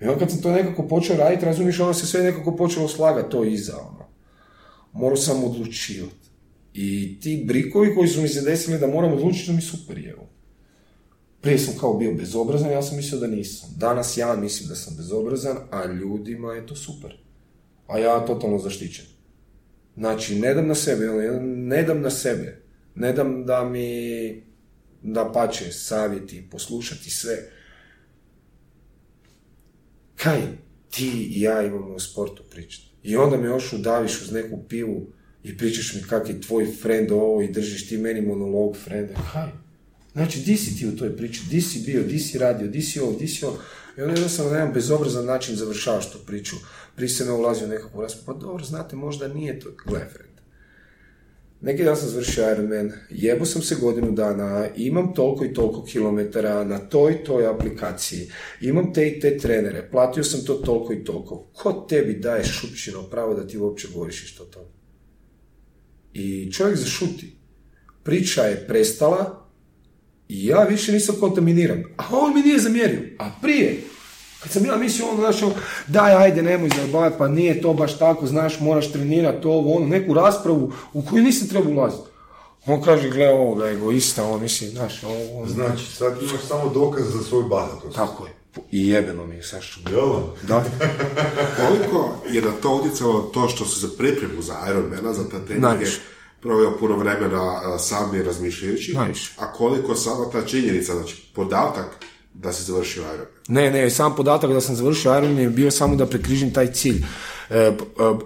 I 0.00 0.04
onda 0.04 0.18
kad 0.18 0.30
sam 0.30 0.42
to 0.42 0.52
nekako 0.52 0.88
počeo 0.88 1.16
raditi, 1.16 1.44
razumiješ, 1.44 1.80
ono 1.80 1.94
se 1.94 2.06
sve 2.06 2.22
nekako 2.22 2.56
počelo 2.56 2.88
slagati 2.88 3.30
to 3.30 3.44
iza. 3.44 3.76
Ono. 3.76 4.06
Morao 4.92 5.16
sam 5.16 5.44
odlučivati. 5.44 6.26
I 6.78 7.20
ti 7.20 7.44
brikovi 7.46 7.94
koji 7.94 8.08
su 8.08 8.22
mi 8.22 8.28
se 8.28 8.40
desili 8.40 8.78
da 8.78 8.86
moram 8.86 9.12
odlučiti 9.12 9.46
da 9.46 9.56
mi 9.56 9.62
super 9.62 9.98
je. 9.98 10.14
Prije 11.40 11.58
sam 11.58 11.78
kao 11.80 11.94
bio 11.94 12.14
bezobrazan, 12.14 12.70
ja 12.70 12.82
sam 12.82 12.96
mislio 12.96 13.20
da 13.20 13.26
nisam. 13.26 13.68
Danas 13.76 14.16
ja 14.16 14.36
mislim 14.36 14.68
da 14.68 14.74
sam 14.74 14.96
bezobrazan, 14.96 15.56
a 15.70 15.86
ljudima 15.86 16.52
je 16.52 16.66
to 16.66 16.76
super. 16.76 17.18
A 17.86 17.98
ja 17.98 18.26
totalno 18.26 18.58
zaštićen. 18.58 19.04
Znači, 19.96 20.38
ne 20.38 20.54
dam 20.54 20.66
na 20.66 20.74
sebe, 20.74 21.06
ne 21.44 21.82
dam 21.82 22.00
na 22.00 22.10
sebe. 22.10 22.62
Ne 22.94 23.12
dam 23.12 23.44
da 23.46 23.64
mi 23.64 24.42
da 25.02 25.32
pače 25.32 25.72
savjeti, 25.72 26.48
poslušati 26.50 27.10
sve. 27.10 27.36
Kaj 30.16 30.40
ti 30.90 31.28
i 31.30 31.40
ja 31.40 31.62
imamo 31.62 31.94
u 31.94 32.00
sportu 32.00 32.42
pričati? 32.50 32.88
I 33.02 33.16
onda 33.16 33.36
me 33.36 33.46
još 33.46 33.72
udaviš 33.72 34.22
uz 34.22 34.32
neku 34.32 34.62
pivu 34.68 35.06
i 35.48 35.56
pričaš 35.56 35.94
mi 35.94 36.02
kak 36.02 36.28
je 36.28 36.40
tvoj 36.40 36.66
friend 36.82 37.12
ovo 37.12 37.42
i 37.42 37.52
držiš 37.52 37.88
ti 37.88 37.98
meni 37.98 38.20
monolog 38.20 38.76
frenda. 38.84 39.14
Kaj? 39.32 39.48
Znači, 40.12 40.40
di 40.40 40.56
si 40.56 40.76
ti 40.78 40.86
u 40.86 40.96
toj 40.96 41.16
priči? 41.16 41.40
Di 41.50 41.60
si 41.60 41.82
bio? 41.86 42.02
Di 42.02 42.18
si 42.18 42.38
radio? 42.38 42.68
Di 42.68 42.82
si 42.82 43.00
ovo? 43.00 43.18
Di 43.18 43.28
si 43.28 43.44
ovo? 43.44 43.58
I 43.98 44.00
onda 44.00 44.14
jednostavno 44.14 44.52
na 44.52 44.58
jedan 44.58 44.72
bezobrazan 44.74 45.26
način 45.26 45.56
završavaš 45.56 46.12
tu 46.12 46.18
priču. 46.26 46.56
Prije 46.96 47.08
se 47.08 47.24
ne 47.24 47.32
ulazi 47.32 47.64
u 47.64 47.68
nekakvu. 47.68 48.06
Pa 48.26 48.32
dobro, 48.32 48.64
znate, 48.64 48.96
možda 48.96 49.28
nije 49.28 49.60
to. 49.60 49.70
Gle, 49.86 50.00
friend. 50.12 50.36
Neki 51.60 51.84
dan 51.84 51.96
sam 51.96 52.08
završio 52.08 52.52
Ironman, 52.52 52.92
jebo 53.10 53.44
sam 53.44 53.62
se 53.62 53.76
godinu 53.80 54.12
dana, 54.12 54.68
imam 54.76 55.14
toliko 55.14 55.44
i 55.44 55.54
toliko 55.54 55.84
kilometara 55.84 56.64
na 56.64 56.78
toj 56.78 57.24
toj 57.24 57.46
aplikaciji, 57.46 58.30
imam 58.60 58.92
te 58.92 59.08
i 59.08 59.20
te 59.20 59.38
trenere, 59.38 59.88
platio 59.90 60.24
sam 60.24 60.44
to 60.44 60.54
toliko 60.54 60.92
i 60.92 61.04
toliko. 61.04 61.46
Ko 61.52 61.86
tebi 61.88 62.14
daje 62.14 62.44
šupčino 62.44 63.02
pravo 63.02 63.34
da 63.34 63.46
ti 63.46 63.58
uopće 63.58 63.88
govoriš 63.94 64.24
išto 64.24 64.44
to? 64.44 64.75
I 66.16 66.52
čovjek 66.52 66.76
zašuti. 66.76 67.32
Priča 68.02 68.42
je 68.42 68.66
prestala 68.66 69.46
i 70.28 70.46
ja 70.46 70.62
više 70.62 70.92
nisam 70.92 71.14
kontaminiran. 71.20 71.84
A 71.96 72.04
on 72.10 72.34
mi 72.34 72.42
nije 72.42 72.58
zamjerio. 72.58 73.00
A 73.18 73.30
prije, 73.42 73.82
kad 74.42 74.52
sam 74.52 74.64
ja 74.64 74.76
mislio 74.76 75.08
ono, 75.08 75.20
znaš, 75.20 75.42
ono, 75.42 75.54
daj, 75.86 76.14
ajde, 76.14 76.42
nemoj 76.42 76.70
zabavati, 76.82 77.16
pa 77.18 77.28
nije 77.28 77.60
to 77.62 77.72
baš 77.72 77.98
tako, 77.98 78.26
znaš, 78.26 78.60
moraš 78.60 78.92
trenirati 78.92 79.46
ovo, 79.46 79.76
ono, 79.76 79.86
neku 79.86 80.14
raspravu 80.14 80.72
u 80.92 81.02
koju 81.02 81.22
nisam 81.22 81.48
trebao 81.48 81.72
ulaziti. 81.72 82.08
On 82.66 82.82
kaže, 82.82 83.10
gle 83.10 83.28
ovoga 83.28 83.68
egoista, 83.68 84.24
on 84.24 84.42
misli, 84.42 84.68
znaš, 84.68 85.02
ovo... 85.04 85.46
Znači, 85.46 85.86
sad 85.86 86.22
imaš 86.22 86.40
samo 86.48 86.70
dokaz 86.74 87.04
za 87.12 87.22
svoj 87.22 87.44
bahatost. 87.50 87.96
Tako 87.96 88.26
je. 88.26 88.32
I 88.72 88.88
jebeno 88.88 89.26
mi 89.26 89.34
je. 89.34 89.42
Jel? 89.90 90.12
Da. 90.48 90.64
Koliko 91.66 92.16
je 92.30 92.42
na 92.42 92.50
to 92.62 92.76
utjecalo 92.76 93.20
to 93.20 93.48
što 93.48 93.64
su 93.64 93.80
za 93.80 93.88
pripremu 93.98 94.42
za 94.42 94.54
Ironmana, 94.70 95.12
za 95.12 95.24
te 95.24 95.36
treninge, 95.46 95.86
proveo 96.40 96.78
puno 96.78 96.96
vremena 96.96 97.78
sami 97.78 98.22
razmišljajući, 98.22 98.94
Najviše. 98.94 99.32
a 99.38 99.52
koliko 99.52 99.94
sama 99.94 100.30
ta 100.32 100.42
činjenica, 100.46 100.94
znači 100.94 101.30
podatak 101.34 101.86
da 102.34 102.52
si 102.52 102.62
završio 102.62 103.02
Ironman? 103.02 103.26
Ne, 103.48 103.70
ne, 103.70 103.90
sam 103.90 104.16
podatak 104.16 104.52
da 104.52 104.60
sam 104.60 104.74
završio 104.76 105.18
Ironman 105.18 105.42
je 105.42 105.50
bio 105.50 105.70
samo 105.70 105.96
da 105.96 106.06
prekrižim 106.06 106.52
taj 106.52 106.72
cilj. 106.72 107.04
E, 107.50 107.56
e, 107.58 107.74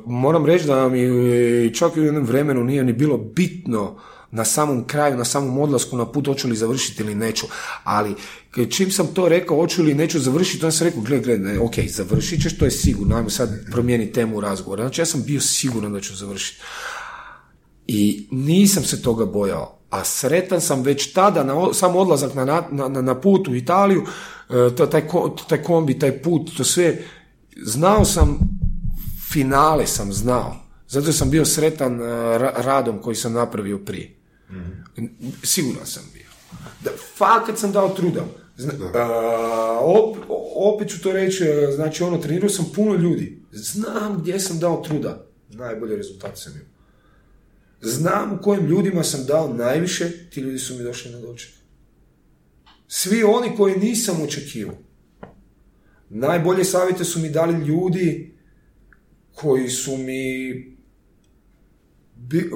moram 0.07 0.47
reći 0.47 0.67
da 0.67 0.89
mi 0.89 1.03
e, 1.03 1.75
čak 1.75 1.97
i 1.97 2.01
u 2.01 2.05
jednom 2.05 2.25
vremenu 2.25 2.65
nije 2.65 2.85
ni 2.85 2.93
bilo 2.93 3.17
bitno 3.17 3.97
na 4.31 4.45
samom 4.45 4.85
kraju, 4.87 5.17
na 5.17 5.25
samom 5.25 5.59
odlasku 5.59 5.97
na 5.97 6.07
put 6.07 6.27
hoću 6.27 6.49
li 6.49 6.57
završiti 6.57 7.03
ili 7.03 7.15
neću. 7.15 7.47
Ali 7.85 8.15
čim 8.71 8.91
sam 8.91 9.07
to 9.07 9.29
rekao 9.29 9.57
hoću 9.57 9.83
li 9.83 9.95
neću 9.95 10.21
završiti, 10.21 10.65
onda 10.65 10.77
sam 10.77 10.87
rekao, 10.87 11.03
gle, 11.03 11.19
gle, 11.19 11.39
ne, 11.39 11.59
ok, 11.59 11.75
završit 11.89 12.43
ćeš, 12.43 12.59
to 12.59 12.65
je 12.65 12.71
sigurno, 12.71 13.17
ajmo 13.17 13.31
sad 13.31 13.51
promijeniti 13.73 14.13
temu 14.13 14.41
razgovora. 14.41 14.83
Znači 14.83 15.01
ja 15.01 15.07
sam 15.07 15.23
bio 15.23 15.41
siguran 15.41 15.93
da 15.93 16.01
ću 16.01 16.17
završiti. 16.17 16.63
I 17.87 18.29
nisam 18.31 18.85
se 18.85 19.03
toga 19.03 19.27
bojao. 19.27 19.79
A 19.91 20.05
sretan 20.05 20.61
sam 20.61 20.83
već 20.83 21.13
tada, 21.13 21.45
na, 21.45 21.75
sam 21.75 21.97
odlazak 21.97 22.35
na, 22.35 22.63
na, 22.71 22.89
na 22.89 23.21
put 23.21 23.49
u 23.49 23.55
Italiju, 23.55 24.05
e, 24.51 24.77
taj, 24.91 25.09
taj 25.49 25.63
kombi, 25.63 25.99
taj 25.99 26.23
put, 26.23 26.57
to 26.57 26.65
sve, 26.65 27.03
znao 27.57 28.05
sam, 28.05 28.39
finale 29.33 29.87
sam 29.87 30.13
znao. 30.13 30.57
Zato 30.89 31.13
sam 31.13 31.31
bio 31.31 31.45
sretan 31.45 32.01
e, 32.01 32.05
radom 32.39 32.99
koji 32.99 33.17
sam 33.17 33.33
napravio 33.33 33.79
prije. 33.79 34.20
Mm 34.51 35.07
Siguran 35.43 35.87
sam 35.87 36.03
bio. 36.15 36.27
Da, 36.85 36.91
fakat 37.17 37.59
sam 37.59 37.73
dao 37.73 37.89
truda. 37.89 38.27
Zna, 38.57 38.73
opet 40.57 40.89
ću 40.89 41.03
to 41.03 41.13
reći, 41.13 41.45
e, 41.45 41.73
znači 41.75 42.03
ono, 42.03 42.19
trenirao 42.19 42.49
sam 42.49 42.67
puno 42.75 42.95
ljudi. 42.95 43.43
Znam 43.53 44.19
gdje 44.19 44.41
sam 44.41 44.59
dao 44.59 44.83
truda. 44.83 45.27
Najbolje 45.51 45.97
rezultate 45.97 46.37
sam 46.37 46.53
imao. 46.53 46.67
Znam 47.81 48.33
u 48.33 48.43
kojim 48.43 48.67
ljudima 48.67 49.03
sam 49.03 49.27
dao 49.27 49.55
najviše, 49.55 50.31
ti 50.31 50.41
ljudi 50.41 50.59
su 50.59 50.75
mi 50.77 50.83
došli 50.83 51.13
na 51.13 51.19
doček. 51.21 51.51
Svi 52.89 53.23
oni 53.23 53.57
koji 53.57 53.77
nisam 53.79 54.23
očekivao. 54.23 54.77
Najbolje 56.11 56.65
savjete 56.65 57.05
su 57.05 57.19
mi 57.21 57.31
dali 57.31 57.67
ljudi 57.67 58.35
koji 59.35 59.69
su 59.69 59.97
mi 59.97 60.55
bi- 62.17 62.51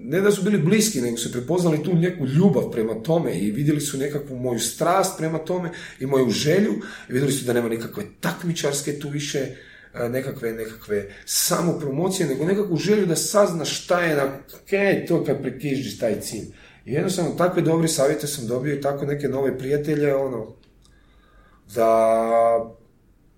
ne 0.00 0.20
da 0.20 0.30
su 0.30 0.42
bili 0.42 0.58
bliski, 0.58 1.00
nego 1.00 1.16
su 1.16 1.32
prepoznali 1.32 1.82
tu 1.82 1.94
neku 1.94 2.26
ljubav 2.26 2.70
prema 2.70 2.94
tome 3.02 3.38
i 3.38 3.50
vidjeli 3.50 3.80
su 3.80 3.98
nekakvu 3.98 4.36
moju 4.36 4.58
strast 4.58 5.18
prema 5.18 5.38
tome 5.38 5.70
i 6.00 6.06
moju 6.06 6.30
želju 6.30 6.72
i 7.08 7.12
vidjeli 7.12 7.32
su 7.32 7.44
da 7.44 7.52
nema 7.52 7.68
nikakve 7.68 8.04
takmičarske 8.20 8.98
tu 8.98 9.08
više 9.08 9.38
e, 9.38 10.08
nekakve, 10.08 10.52
nekakve 10.52 11.08
samo 11.24 11.78
promocije, 11.78 12.28
nego 12.28 12.44
nekakvu 12.44 12.76
želju 12.76 13.06
da 13.06 13.16
sazna 13.16 13.64
šta 13.64 14.00
je 14.00 14.16
na 14.16 14.38
kaj 14.70 15.06
to 15.06 15.24
kad 15.24 15.42
prekižiš 15.42 15.98
taj 15.98 16.20
cilj. 16.20 16.46
I 16.84 16.92
jednostavno 16.92 17.30
takve 17.30 17.62
dobre 17.62 17.88
savjete 17.88 18.26
sam 18.26 18.46
dobio 18.46 18.74
i 18.74 18.80
tako 18.80 19.06
neke 19.06 19.28
nove 19.28 19.58
prijatelje, 19.58 20.14
ono, 20.14 20.54
da 21.74 22.74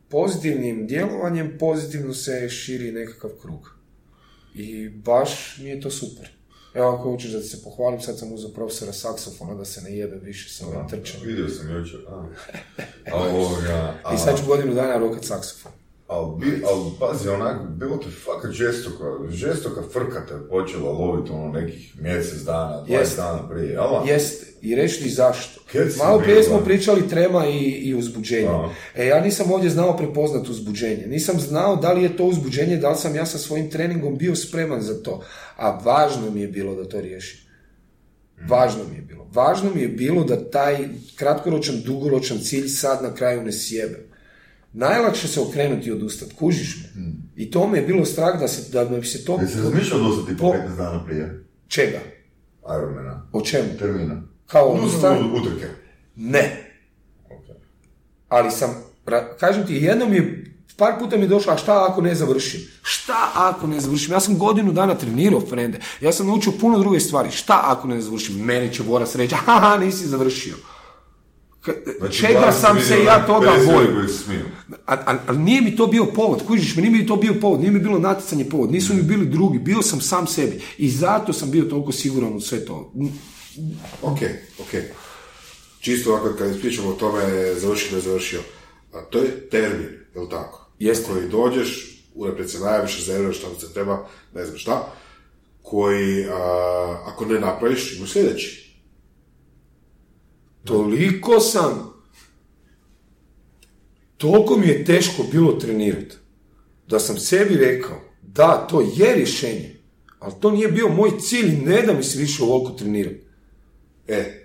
pozitivnim 0.09 0.87
djelovanjem 0.87 1.59
pozitivno 1.59 2.15
se 2.15 2.49
širi 2.49 2.93
nekakav 2.93 3.31
krug. 3.43 3.74
I 4.55 4.89
baš 4.89 5.59
mi 5.59 5.69
je 5.69 5.81
to 5.81 5.91
super. 5.91 6.39
Evo 6.74 6.88
ako 6.88 7.10
hoćeš 7.10 7.30
da 7.30 7.42
se 7.42 7.62
pohvalim, 7.64 8.01
sad 8.01 8.18
sam 8.18 8.32
uzeo 8.32 8.51
profesora 8.51 8.92
saksofona 8.92 9.55
da 9.55 9.64
se 9.64 9.80
ne 9.80 9.97
jebe 9.97 10.16
više 10.16 10.51
sa 10.51 10.66
ovim 10.66 10.88
trčanjem. 10.88 11.28
Vidio 11.28 11.48
sam 11.48 11.76
jučer. 11.76 12.01
A, 12.09 12.26
a 13.12 13.16
ovoga... 13.16 13.94
A, 14.05 14.14
I 14.14 14.18
sad 14.18 14.38
ću 14.38 14.47
godinu 14.47 14.74
dana 14.74 14.97
rokat 14.97 15.24
saksofon. 15.24 15.72
Al, 16.11 16.37
bi, 16.41 16.62
al, 16.66 16.91
pazi, 16.99 17.28
onak, 17.28 17.69
bilo 17.69 17.97
te 17.97 18.09
fakat 18.24 18.51
žestoka, 18.53 19.05
žestoka 19.28 19.82
frka 19.93 20.27
te 20.27 20.35
počela 20.49 20.91
loviti 20.93 21.32
ono 21.32 21.53
nekih 21.53 22.01
mjesec 22.01 22.43
dana, 22.43 22.85
20 22.89 22.99
Jest. 22.99 23.16
dana 23.16 23.49
prije, 23.49 23.73
jel? 23.73 24.07
Jeste. 24.07 24.47
I 24.62 24.74
reći 24.74 25.03
ti 25.03 25.11
zašto. 25.11 25.61
Malo 25.99 26.19
prije 26.19 26.43
smo 26.43 26.59
pričali 26.59 27.09
trema 27.09 27.47
i, 27.47 27.59
i 27.59 27.95
uzbuđenje. 27.95 28.49
Aha. 28.49 28.69
E, 28.95 29.07
ja 29.07 29.20
nisam 29.20 29.53
ovdje 29.53 29.70
znao 29.70 29.97
prepoznat 29.97 30.49
uzbuđenje. 30.49 31.07
Nisam 31.07 31.41
znao 31.41 31.77
da 31.77 31.93
li 31.93 32.03
je 32.03 32.16
to 32.16 32.24
uzbuđenje, 32.24 32.77
da 32.77 32.91
li 32.91 32.97
sam 32.97 33.15
ja 33.15 33.27
sa 33.27 33.39
svojim 33.39 33.70
treningom 33.70 34.19
bio 34.19 34.37
spreman 34.37 34.82
za 34.82 35.03
to. 35.03 35.23
A 35.57 35.78
važno 35.85 36.31
mi 36.31 36.41
je 36.41 36.49
bilo 36.49 36.74
da 36.74 36.89
to 36.89 37.01
riješim. 37.01 37.41
Važno 38.49 38.85
mi 38.91 38.97
je 38.97 39.03
bilo. 39.03 39.31
Važno 39.32 39.70
mi 39.74 39.82
je 39.82 39.89
bilo 39.89 40.24
da 40.24 40.51
taj 40.51 40.89
kratkoročan, 41.16 41.82
dugoročan 41.85 42.39
cilj 42.39 42.69
sad 42.69 43.03
na 43.03 43.15
kraju 43.15 43.43
ne 43.43 43.53
sjebe. 43.53 44.10
Najlakše 44.72 45.28
se 45.28 45.40
okrenuti 45.40 45.88
i 45.88 45.92
odustati, 45.92 46.34
kužiš 46.34 46.76
me. 46.76 47.02
I 47.36 47.51
to 47.51 47.66
me 47.68 47.78
je 47.78 47.82
bilo 47.82 48.05
strah 48.05 48.40
da, 48.40 48.48
se, 48.48 48.84
da 48.84 48.97
mi 48.97 49.05
se 49.05 49.24
to... 49.24 49.38
Jesi 49.40 49.59
razmišljao 49.59 50.01
dostati 50.01 50.36
po 50.36 50.42
Po- 50.42 50.52
15 50.68 50.76
dana 50.76 51.05
prije 51.05 51.44
Čega? 51.68 51.98
Ironmana? 52.78 53.26
O 53.32 53.40
čemu? 53.40 53.68
Termina. 53.78 54.22
Kao 54.47 54.68
Odustati 54.68 55.06
odustaj? 55.06 55.40
od 55.40 55.47
utrke. 55.47 55.66
Ne. 56.16 56.66
Ali 58.28 58.51
sam, 58.51 58.74
kažem 59.40 59.66
ti, 59.66 59.74
jednom 59.74 60.14
je, 60.14 60.44
par 60.76 60.98
puta 60.98 61.16
mi 61.16 61.22
je 61.22 61.28
došlo, 61.28 61.52
a 61.52 61.56
šta 61.56 61.86
ako 61.90 62.01
ne 62.01 62.14
završim? 62.14 62.60
Šta 62.82 63.30
ako 63.34 63.66
ne 63.66 63.80
završim? 63.80 64.12
Ja 64.12 64.20
sam 64.20 64.38
godinu 64.38 64.72
dana 64.72 64.94
trenirao, 64.94 65.40
frende. 65.40 65.78
Ja 66.01 66.12
sam 66.12 66.26
naučio 66.26 66.52
puno 66.60 66.78
druge 66.78 67.01
stvari. 67.01 67.30
Šta 67.30 67.60
ako 67.64 67.88
ne 67.88 68.01
završim? 68.01 68.36
Meni 68.36 68.74
će 68.74 68.82
Boras 68.82 69.14
reći, 69.14 69.34
haha, 69.47 69.76
nisi 69.78 70.06
završio. 70.06 70.55
Znači, 71.99 72.19
Čega 72.19 72.53
sam 72.53 72.81
se 72.81 73.05
ja 73.05 73.27
toga 73.27 73.47
50 73.47 73.57
ljudi 73.57 73.73
bojio? 73.73 73.95
koji 73.95 74.09
su 74.09 74.24
smiju. 74.24 74.45
A, 74.87 74.95
a, 74.95 75.19
ali 75.27 75.39
nije 75.39 75.61
mi 75.61 75.77
to 75.77 75.87
bio 75.87 76.07
povod, 76.07 76.47
kužiš 76.47 76.77
me, 76.77 76.82
nije 76.82 76.93
mi 76.93 77.07
to 77.07 77.16
bio 77.16 77.35
povod, 77.41 77.61
nije 77.61 77.70
mi 77.70 77.78
bilo 77.78 77.99
natjecanje 77.99 78.45
povod, 78.45 78.73
nisu 78.73 78.95
mi 78.95 79.03
bili 79.03 79.27
drugi, 79.27 79.59
bio 79.59 79.82
sam 79.82 80.01
sam 80.01 80.27
sebi. 80.27 80.61
I 80.78 80.91
zato 80.91 81.32
sam 81.32 81.51
bio 81.51 81.65
toliko 81.65 81.93
siguran 81.93 82.32
u 82.32 82.41
sve 82.41 82.65
to. 82.65 82.93
Ok, 84.03 84.19
ok. 84.59 84.82
Čisto 85.81 86.11
ovako 86.11 86.37
kad 86.39 86.61
pričamo 86.61 86.89
o 86.89 86.93
tome 86.93 87.55
završio, 87.55 87.97
ne 87.97 88.01
završio. 88.01 88.41
A 88.93 89.01
to 89.01 89.19
je 89.19 89.49
termin, 89.49 89.89
je 90.15 90.20
li 90.20 90.28
tako? 90.31 90.70
Jeste. 90.78 91.12
Koji 91.12 91.28
dođeš, 91.28 92.01
unaprijed 92.15 92.51
se 92.51 92.59
najaviš, 92.59 92.99
rezerviraš 92.99 93.39
ti 93.39 93.47
se 93.61 93.73
treba, 93.73 94.09
ne 94.35 94.45
znam 94.45 94.59
šta, 94.59 94.93
koji, 95.62 96.24
a, 96.24 97.05
ako 97.07 97.24
ne 97.24 97.41
napraviš, 97.41 97.97
imaš 97.97 98.11
sljedeći. 98.11 98.69
Toliko 100.65 101.41
sam, 101.41 101.93
toliko 104.16 104.57
mi 104.57 104.66
je 104.66 104.85
teško 104.85 105.23
bilo 105.32 105.53
trenirati, 105.53 106.16
da 106.87 107.01
sam 107.01 107.19
sebi 107.19 107.55
rekao, 107.55 108.01
da, 108.23 108.66
to 108.70 108.81
je 108.81 109.15
rješenje, 109.15 109.77
ali 110.19 110.35
to 110.41 110.51
nije 110.51 110.69
bio 110.69 110.89
moj 110.89 111.11
cilj 111.20 111.65
ne 111.65 111.82
da 111.82 111.93
mi 111.93 112.03
se 112.03 112.19
više 112.19 112.43
ovoliko 112.43 112.70
trenirati. 112.70 113.20
E, 114.09 114.39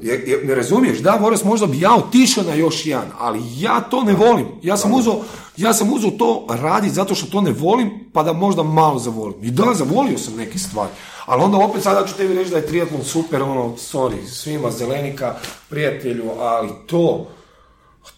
Je, 0.00 0.14
je- 0.26 0.40
ne 0.44 0.54
razumiješ, 0.54 0.98
da, 0.98 1.18
Boras, 1.20 1.44
možda 1.44 1.66
bi 1.66 1.80
ja 1.80 1.94
otišao 1.94 2.44
na 2.44 2.54
još 2.54 2.86
jedan, 2.86 3.08
ali 3.18 3.40
ja 3.58 3.80
to 3.80 4.02
ne 4.02 4.12
volim. 4.12 4.46
Ja 4.62 4.76
sam 4.76 4.92
uzeo, 4.94 5.20
ja 5.56 5.72
sam 5.74 5.92
uzeo 5.92 6.10
to 6.10 6.46
raditi 6.50 6.94
zato 6.94 7.14
što 7.14 7.26
to 7.26 7.40
ne 7.40 7.50
volim, 7.52 7.90
pa 8.12 8.22
da 8.22 8.32
možda 8.32 8.62
malo 8.62 8.98
zavolim. 8.98 9.44
I 9.44 9.50
da, 9.50 9.74
zavolio 9.74 10.18
sam 10.18 10.36
neke 10.36 10.58
stvari. 10.58 10.90
Ali 11.26 11.42
onda 11.42 11.58
opet 11.58 11.82
sada 11.82 12.06
ću 12.06 12.14
tebi 12.16 12.34
reći 12.34 12.50
da 12.50 12.56
je 12.56 12.66
triatlon 12.66 13.04
super, 13.04 13.42
ono, 13.42 13.62
sorry, 13.76 14.26
svima 14.26 14.70
zelenika, 14.70 15.34
prijatelju, 15.68 16.24
ali 16.38 16.70
to, 16.86 17.26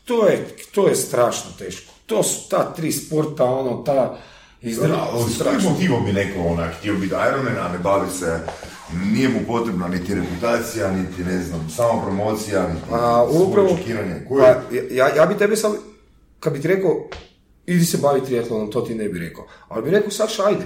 to 0.05 0.27
je, 0.27 0.49
to 0.75 0.89
je 0.89 0.97
strašno 0.97 1.51
teško. 1.59 1.93
To 2.07 2.23
su 2.23 2.49
ta 2.49 2.73
tri 2.73 2.93
sporta, 2.93 3.45
ono, 3.45 3.77
ta 3.77 4.19
ali 5.13 5.33
s 5.33 5.43
kojim 5.43 5.61
motivom 5.63 6.05
bi 6.05 6.13
neko 6.13 6.41
onak 6.41 6.75
htio 6.75 6.95
biti 6.95 7.15
Ironman, 7.29 7.59
a 7.59 7.73
ne 7.73 7.79
bavi 7.79 8.11
se, 8.11 8.41
nije 9.13 9.29
mu 9.29 9.41
potrebna 9.47 9.89
niti 9.89 10.15
reputacija, 10.15 10.93
niti 10.93 11.25
ne 11.25 11.43
znam, 11.43 11.71
samo 11.77 12.03
promocija, 12.03 12.69
niti 12.69 12.87
A, 12.91 13.27
upravo, 13.31 13.77
čekiranje. 13.77 14.25
Koji 14.29 14.43
pa, 14.43 14.77
ja, 14.91 15.15
ja 15.17 15.27
bi 15.27 15.39
tebe 15.39 15.57
sad, 15.57 15.73
kad 16.41 16.53
bi 16.53 16.61
ti 16.61 16.69
rekao, 16.69 17.09
idi 17.67 17.85
se 17.85 17.99
bavi 17.99 18.21
triatlonom, 18.25 18.71
to 18.71 18.81
ti 18.81 18.95
ne 18.95 19.09
bi 19.09 19.19
rekao. 19.19 19.47
Ali 19.69 19.85
bi 19.85 19.91
rekao, 19.91 20.11
Saša, 20.11 20.47
ajde, 20.47 20.65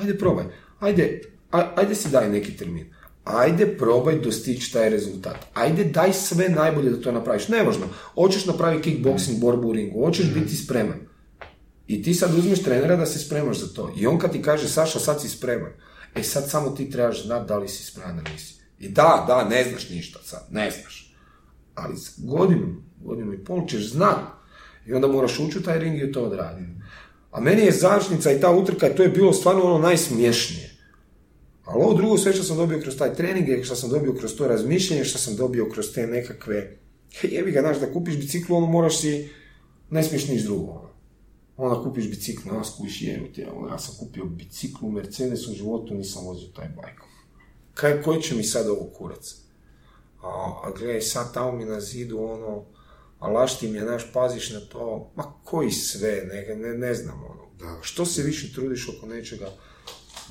ajde 0.00 0.18
probaj, 0.18 0.44
ajde, 0.80 1.20
a- 1.52 1.72
ajde 1.76 1.94
si 1.94 2.08
daj 2.08 2.28
neki 2.28 2.56
termin. 2.56 2.94
Ajde 3.24 3.66
probaj 3.66 4.18
dostići 4.18 4.72
taj 4.72 4.90
rezultat. 4.90 5.36
Ajde 5.54 5.84
daj 5.84 6.12
sve 6.12 6.48
najbolje 6.48 6.90
da 6.90 7.00
to 7.02 7.12
napraviš. 7.12 7.48
Nevažno, 7.48 7.84
hoćeš 8.14 8.46
napraviti 8.46 8.90
kickboxing, 8.90 9.40
borbu 9.40 9.68
u 9.68 9.72
ringu, 9.72 10.04
hoćeš 10.04 10.26
biti 10.34 10.56
spreman. 10.56 11.09
I 11.90 12.02
ti 12.02 12.14
sad 12.14 12.38
uzmeš 12.38 12.62
trenera 12.62 12.96
da 12.96 13.06
se 13.06 13.18
spremaš 13.18 13.58
za 13.58 13.74
to. 13.74 13.92
I 13.96 14.06
on 14.06 14.18
kad 14.18 14.32
ti 14.32 14.42
kaže, 14.42 14.68
Saša, 14.68 14.98
sad 14.98 15.20
si 15.20 15.28
spreman. 15.28 15.72
E 16.14 16.22
sad 16.22 16.50
samo 16.50 16.70
ti 16.70 16.90
trebaš 16.90 17.24
znati 17.24 17.48
da 17.48 17.58
li 17.58 17.68
si 17.68 17.84
spreman 17.84 18.16
ili 18.18 18.32
nisi. 18.32 18.54
I 18.78 18.88
da, 18.88 19.24
da, 19.26 19.48
ne 19.48 19.64
znaš 19.64 19.90
ništa 19.90 20.18
sad, 20.24 20.46
ne 20.50 20.70
znaš. 20.70 21.14
Ali 21.74 21.94
godinu, 22.18 22.82
godinu 23.00 23.32
i 23.32 23.44
pol 23.44 23.66
ćeš 23.68 23.90
znat. 23.90 24.18
I 24.86 24.92
onda 24.92 25.08
moraš 25.08 25.38
ući 25.38 25.58
u 25.58 25.62
taj 25.62 25.78
ring 25.78 26.02
i 26.02 26.12
to 26.12 26.22
odraditi. 26.22 26.70
A 27.30 27.40
meni 27.40 27.62
je 27.62 27.72
završnica 27.72 28.32
i 28.32 28.40
ta 28.40 28.50
utrka, 28.50 28.94
to 28.96 29.02
je 29.02 29.08
bilo 29.08 29.32
stvarno 29.32 29.62
ono 29.62 29.78
najsmješnije. 29.78 30.70
Ali 31.64 31.82
ovo 31.82 31.94
drugo 31.94 32.18
sve 32.18 32.32
što 32.32 32.42
sam 32.42 32.56
dobio 32.56 32.80
kroz 32.80 32.96
taj 32.96 33.14
trening, 33.14 33.48
je 33.48 33.64
što 33.64 33.76
sam 33.76 33.90
dobio 33.90 34.14
kroz 34.14 34.36
to 34.36 34.48
razmišljanje, 34.48 35.04
što 35.04 35.18
sam 35.18 35.36
dobio 35.36 35.70
kroz 35.72 35.92
te 35.94 36.06
nekakve... 36.06 36.76
Jebi 37.22 37.50
ga, 37.50 37.60
znaš, 37.60 37.80
da 37.80 37.92
kupiš 37.92 38.16
biciklu, 38.16 38.56
ono 38.56 38.66
moraš 38.66 39.00
si... 39.00 39.28
Ne 39.90 40.02
smiješ 40.02 40.28
niš 40.28 40.42
drugo. 40.42 40.89
Onda 41.62 41.82
kupiš 41.82 42.10
bicikl, 42.10 42.48
onda 42.50 42.64
skupiš 42.64 43.02
jebite, 43.02 43.50
ono, 43.56 43.68
ja 43.68 43.78
sam 43.78 43.94
kupio 43.98 44.24
biciklu, 44.24 44.90
Mercedes 44.90 45.46
u 45.46 45.52
životu 45.52 45.94
nisam 45.94 46.26
vozio 46.26 46.48
taj 46.48 46.68
bajk. 46.68 47.00
Kaj, 47.74 48.02
koji 48.02 48.22
će 48.22 48.34
mi 48.34 48.44
sad 48.44 48.68
ovo 48.68 48.90
kurac? 48.98 49.34
A, 50.22 50.60
a 50.64 50.70
gledaj, 50.78 51.00
sad 51.00 51.34
tamo 51.34 51.52
mi 51.52 51.64
na 51.64 51.80
zidu, 51.80 52.18
ono, 52.18 52.64
a 53.18 53.28
lašti 53.28 53.68
mi 53.68 53.78
je, 53.78 53.84
znaš, 53.84 54.12
paziš 54.12 54.50
na 54.50 54.60
to, 54.60 55.10
ma 55.16 55.32
koji 55.44 55.70
sve, 55.70 56.28
ne, 56.32 56.56
ne, 56.56 56.78
ne 56.78 56.94
znam, 56.94 57.24
ono. 57.24 57.50
Da. 57.58 57.78
Što 57.82 58.06
se 58.06 58.22
više 58.22 58.52
trudiš 58.52 58.88
oko 58.88 59.06
nečega, 59.06 59.52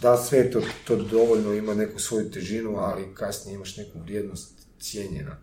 da 0.01 0.17
sve 0.17 0.51
to, 0.51 0.61
to 0.87 0.95
dovoljno 0.95 1.53
ima 1.53 1.73
neku 1.73 1.99
svoju 1.99 2.31
težinu, 2.31 2.75
ali 2.77 3.15
kasnije 3.15 3.55
imaš 3.55 3.77
neku 3.77 3.99
vrijednost 3.99 4.53
cijenjena 4.79 5.37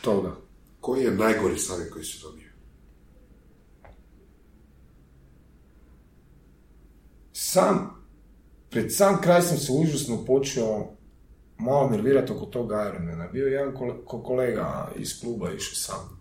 toga. 0.00 0.36
koji 0.80 1.04
je 1.04 1.10
najgori 1.10 1.58
savjet 1.58 1.92
koji 1.92 2.04
si 2.04 2.18
dobio? 2.22 2.43
Sam, 7.44 7.90
pred 8.70 8.94
sam 8.94 9.20
kraj 9.20 9.42
sam 9.42 9.58
se 9.58 9.72
užasno 9.72 10.24
počeo 10.24 10.86
malo 11.58 11.90
nervirati 11.90 12.32
oko 12.32 12.46
toga 12.46 12.92
Ironmana. 12.94 13.28
Bio 13.28 13.46
je 13.46 13.52
jedan 13.52 13.74
kole- 13.74 14.04
ko- 14.04 14.22
kolega 14.22 14.92
iz 14.96 15.20
kluba 15.20 15.52
išao 15.52 15.74
sam. 15.74 16.20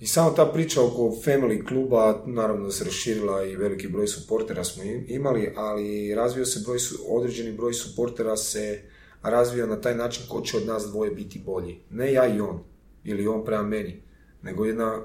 I 0.00 0.06
samo 0.06 0.30
ta 0.30 0.46
priča 0.46 0.82
oko 0.82 1.02
family 1.24 1.66
kluba, 1.68 2.22
naravno 2.26 2.70
se 2.70 2.84
raširila 2.84 3.44
i 3.44 3.56
veliki 3.56 3.88
broj 3.88 4.06
suportera 4.06 4.64
smo 4.64 4.82
im- 4.82 5.04
imali, 5.08 5.52
ali 5.56 6.14
razvio 6.14 6.44
se 6.44 6.60
broj, 6.66 6.78
određeni 7.08 7.56
broj 7.56 7.72
suportera 7.74 8.36
se 8.36 8.82
razvio 9.22 9.66
na 9.66 9.80
taj 9.80 9.94
način 9.94 10.24
ko 10.28 10.40
će 10.40 10.56
od 10.56 10.66
nas 10.66 10.86
dvoje 10.86 11.10
biti 11.10 11.42
bolji. 11.46 11.80
Ne 11.90 12.12
ja 12.12 12.36
i 12.36 12.40
on, 12.40 12.60
ili 13.04 13.26
on 13.26 13.44
prema 13.44 13.62
meni, 13.62 14.02
nego 14.42 14.64
jedna 14.64 15.00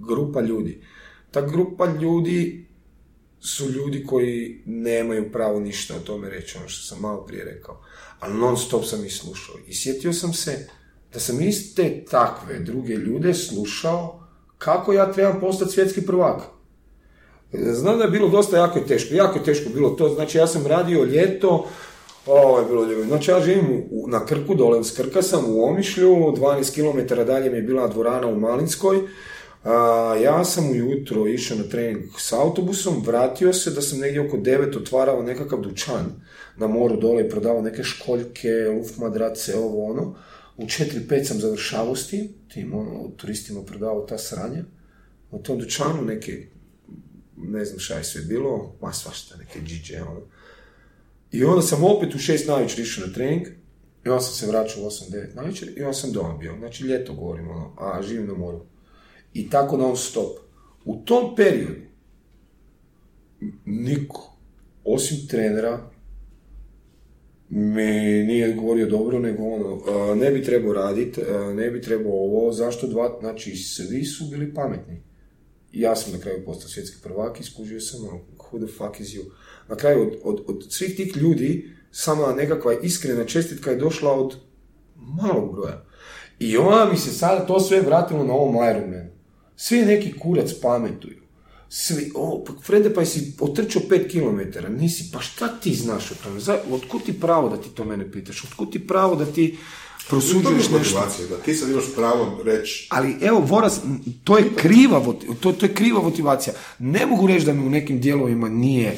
grupa 0.00 0.40
ljudi. 0.40 0.82
Ta 1.30 1.40
grupa 1.40 1.86
ljudi 1.86 2.66
su 3.44 3.70
ljudi 3.70 4.06
koji 4.06 4.62
nemaju 4.66 5.32
pravo 5.32 5.60
ništa 5.60 5.94
o 5.96 6.06
tome 6.06 6.30
reći, 6.30 6.58
ono 6.58 6.68
što 6.68 6.86
sam 6.86 7.00
malo 7.00 7.26
prije 7.26 7.44
rekao. 7.44 7.80
Ali 8.20 8.34
non 8.34 8.56
stop 8.56 8.84
sam 8.84 9.04
ih 9.04 9.16
slušao. 9.16 9.54
I 9.68 9.74
sjetio 9.74 10.12
sam 10.12 10.32
se 10.32 10.68
da 11.12 11.20
sam 11.20 11.40
iste 11.40 12.04
takve 12.10 12.58
druge 12.58 12.94
ljude 12.94 13.34
slušao 13.34 14.20
kako 14.58 14.92
ja 14.92 15.12
trebam 15.12 15.40
postati 15.40 15.72
svjetski 15.72 16.06
prvak. 16.06 16.42
Znam 17.52 17.98
da 17.98 18.04
je 18.04 18.10
bilo 18.10 18.28
dosta 18.28 18.56
jako 18.56 18.80
teško, 18.80 19.14
jako 19.14 19.38
je 19.38 19.44
teško 19.44 19.70
bilo 19.74 19.90
to, 19.90 20.08
znači 20.08 20.38
ja 20.38 20.46
sam 20.46 20.66
radio 20.66 21.04
ljeto, 21.04 21.66
ovo 22.26 22.58
je 22.58 22.66
bilo 22.66 22.82
lijepo. 22.82 23.04
Znači 23.04 23.30
ja 23.30 23.40
živim 23.40 23.84
u, 23.90 24.08
na 24.08 24.26
Krku, 24.26 24.54
dole 24.54 24.78
uz 24.78 24.96
Krka 24.96 25.22
sam 25.22 25.44
u 25.48 25.64
Omišlju, 25.64 26.08
12 26.08 26.74
km 26.74 27.14
dalje 27.26 27.50
mi 27.50 27.56
je 27.56 27.62
bila 27.62 27.88
dvorana 27.88 28.26
u 28.26 28.40
Malinskoj, 28.40 29.00
a, 29.64 30.16
ja 30.22 30.44
sam 30.44 30.70
ujutro 30.70 31.26
išao 31.26 31.58
na 31.58 31.64
trening 31.64 32.04
s 32.18 32.32
autobusom, 32.32 33.02
vratio 33.06 33.52
se 33.52 33.70
da 33.70 33.82
sam 33.82 33.98
negdje 33.98 34.26
oko 34.26 34.36
9 34.36 34.76
otvarao 34.76 35.22
nekakav 35.22 35.60
dućan 35.60 36.04
na 36.56 36.66
moru 36.66 36.96
dole 36.96 37.26
i 37.26 37.28
prodavao 37.28 37.62
neke 37.62 37.82
školjke, 37.82 38.48
luft 38.78 38.98
madrace, 38.98 39.56
ovo 39.56 39.90
ono. 39.90 40.16
U 40.56 40.64
4-5 40.64 41.24
sam 41.24 41.40
završavao 41.40 41.96
s 41.96 42.08
tim, 42.08 42.28
tim 42.52 42.74
ono, 42.74 43.10
turistima 43.16 43.62
prodavao 43.62 44.06
ta 44.06 44.18
sranja. 44.18 44.64
U 45.30 45.38
tom 45.38 45.58
dućanu 45.58 46.02
neke, 46.02 46.46
ne 47.36 47.64
znam 47.64 47.78
šta 47.78 47.94
je 47.94 48.04
sve 48.04 48.22
bilo, 48.22 48.74
ma 48.80 48.92
svašta, 48.92 49.36
neke 49.36 49.60
džiđe, 49.60 50.02
ono. 50.02 50.20
I 51.32 51.44
onda 51.44 51.62
sam 51.62 51.84
opet 51.84 52.14
u 52.14 52.18
6 52.18 52.48
navečer 52.48 52.80
išao 52.80 53.06
na 53.06 53.12
trening, 53.12 53.46
i 54.04 54.08
onda 54.08 54.20
sam 54.20 54.34
se 54.34 54.46
vraćao 54.46 54.82
u 54.82 54.86
8-9 54.86 55.34
navečer 55.34 55.68
i 55.76 55.82
onda 55.82 55.92
sam 55.92 56.12
doma 56.12 56.36
bio. 56.36 56.56
Znači 56.58 56.84
ljeto 56.84 57.14
govorim, 57.14 57.50
ono, 57.50 57.74
a 57.78 58.02
živim 58.02 58.26
na 58.26 58.34
moru. 58.34 58.60
I 59.34 59.50
tako 59.50 59.76
non 59.76 59.96
stop. 59.96 60.38
U 60.84 60.96
tom 60.96 61.36
periodu 61.36 61.80
niko, 63.64 64.36
osim 64.84 65.26
trenera, 65.28 65.90
mi 67.48 67.84
nije 68.24 68.54
govorio 68.54 68.86
dobro, 68.86 69.18
nego 69.18 69.42
ono, 69.42 69.80
ne 70.14 70.30
bi 70.30 70.42
trebao 70.42 70.72
raditi, 70.72 71.20
ne 71.54 71.70
bi 71.70 71.82
trebao 71.82 72.12
ovo, 72.12 72.52
zašto 72.52 72.86
dva, 72.86 73.18
znači 73.20 73.56
svi 73.56 74.04
su 74.04 74.24
bili 74.24 74.54
pametni. 74.54 75.02
Ja 75.72 75.96
sam 75.96 76.12
na 76.12 76.18
kraju 76.18 76.44
postao 76.44 76.68
svjetski 76.68 77.02
prvak 77.02 77.40
i 77.40 77.44
skužio 77.44 77.80
sam, 77.80 78.08
ono, 78.08 78.20
who 78.38 78.66
the 78.66 78.76
fuck 78.76 79.00
is 79.00 79.08
you? 79.08 79.24
Na 79.68 79.76
kraju 79.76 80.02
od, 80.02 80.18
od, 80.24 80.44
od 80.46 80.66
svih 80.72 80.96
tih 80.96 81.16
ljudi, 81.16 81.70
sama 81.90 82.34
nekakva 82.34 82.74
iskrena 82.82 83.24
čestitka 83.24 83.70
je 83.70 83.76
došla 83.76 84.12
od 84.12 84.36
malog 84.96 85.52
broja. 85.52 85.84
I 86.38 86.56
ona 86.56 86.90
mi 86.90 86.96
se 86.96 87.10
sada 87.10 87.46
to 87.46 87.60
sve 87.60 87.80
vratilo 87.80 88.24
na 88.24 88.32
ovom 88.32 88.54
Ironmanu. 88.70 89.11
Svi 89.64 89.82
neki 89.82 90.12
kurac 90.18 90.50
pametuju. 90.62 91.16
Svi, 91.68 92.10
o, 92.14 92.44
pa 92.46 92.52
Frede, 92.62 92.94
pa 92.94 93.04
si 93.04 93.32
otrčao 93.40 93.82
pet 93.88 94.10
kilometara, 94.10 94.68
nisi, 94.68 95.10
pa 95.12 95.20
šta 95.20 95.48
ti 95.48 95.74
znaš 95.74 96.10
o 96.10 96.14
tome? 96.22 96.40
Otkud 96.70 97.02
ti 97.04 97.20
pravo 97.20 97.48
da 97.48 97.56
ti 97.56 97.68
to 97.68 97.84
mene 97.84 98.10
pitaš? 98.12 98.44
Otkud 98.44 98.72
ti 98.72 98.86
pravo 98.86 99.16
da 99.16 99.24
ti 99.24 99.58
prosuđuješ 100.08 100.70
nešto? 100.70 101.06
Da 101.30 101.36
ti 101.36 101.54
sad 101.54 101.70
imaš 101.70 101.84
pravo 101.96 102.42
reći... 102.44 102.86
Ali 102.90 103.16
evo, 103.20 103.40
Voras, 103.40 103.80
to 104.24 104.38
je 104.38 104.50
kriva, 104.56 105.04
to, 105.40 105.52
to 105.52 105.66
je 105.66 105.74
kriva 105.74 106.02
motivacija. 106.02 106.54
Ne 106.78 107.06
mogu 107.06 107.26
reći 107.26 107.46
da 107.46 107.52
mi 107.52 107.66
u 107.66 107.70
nekim 107.70 108.00
dijelovima 108.00 108.48
nije 108.48 108.96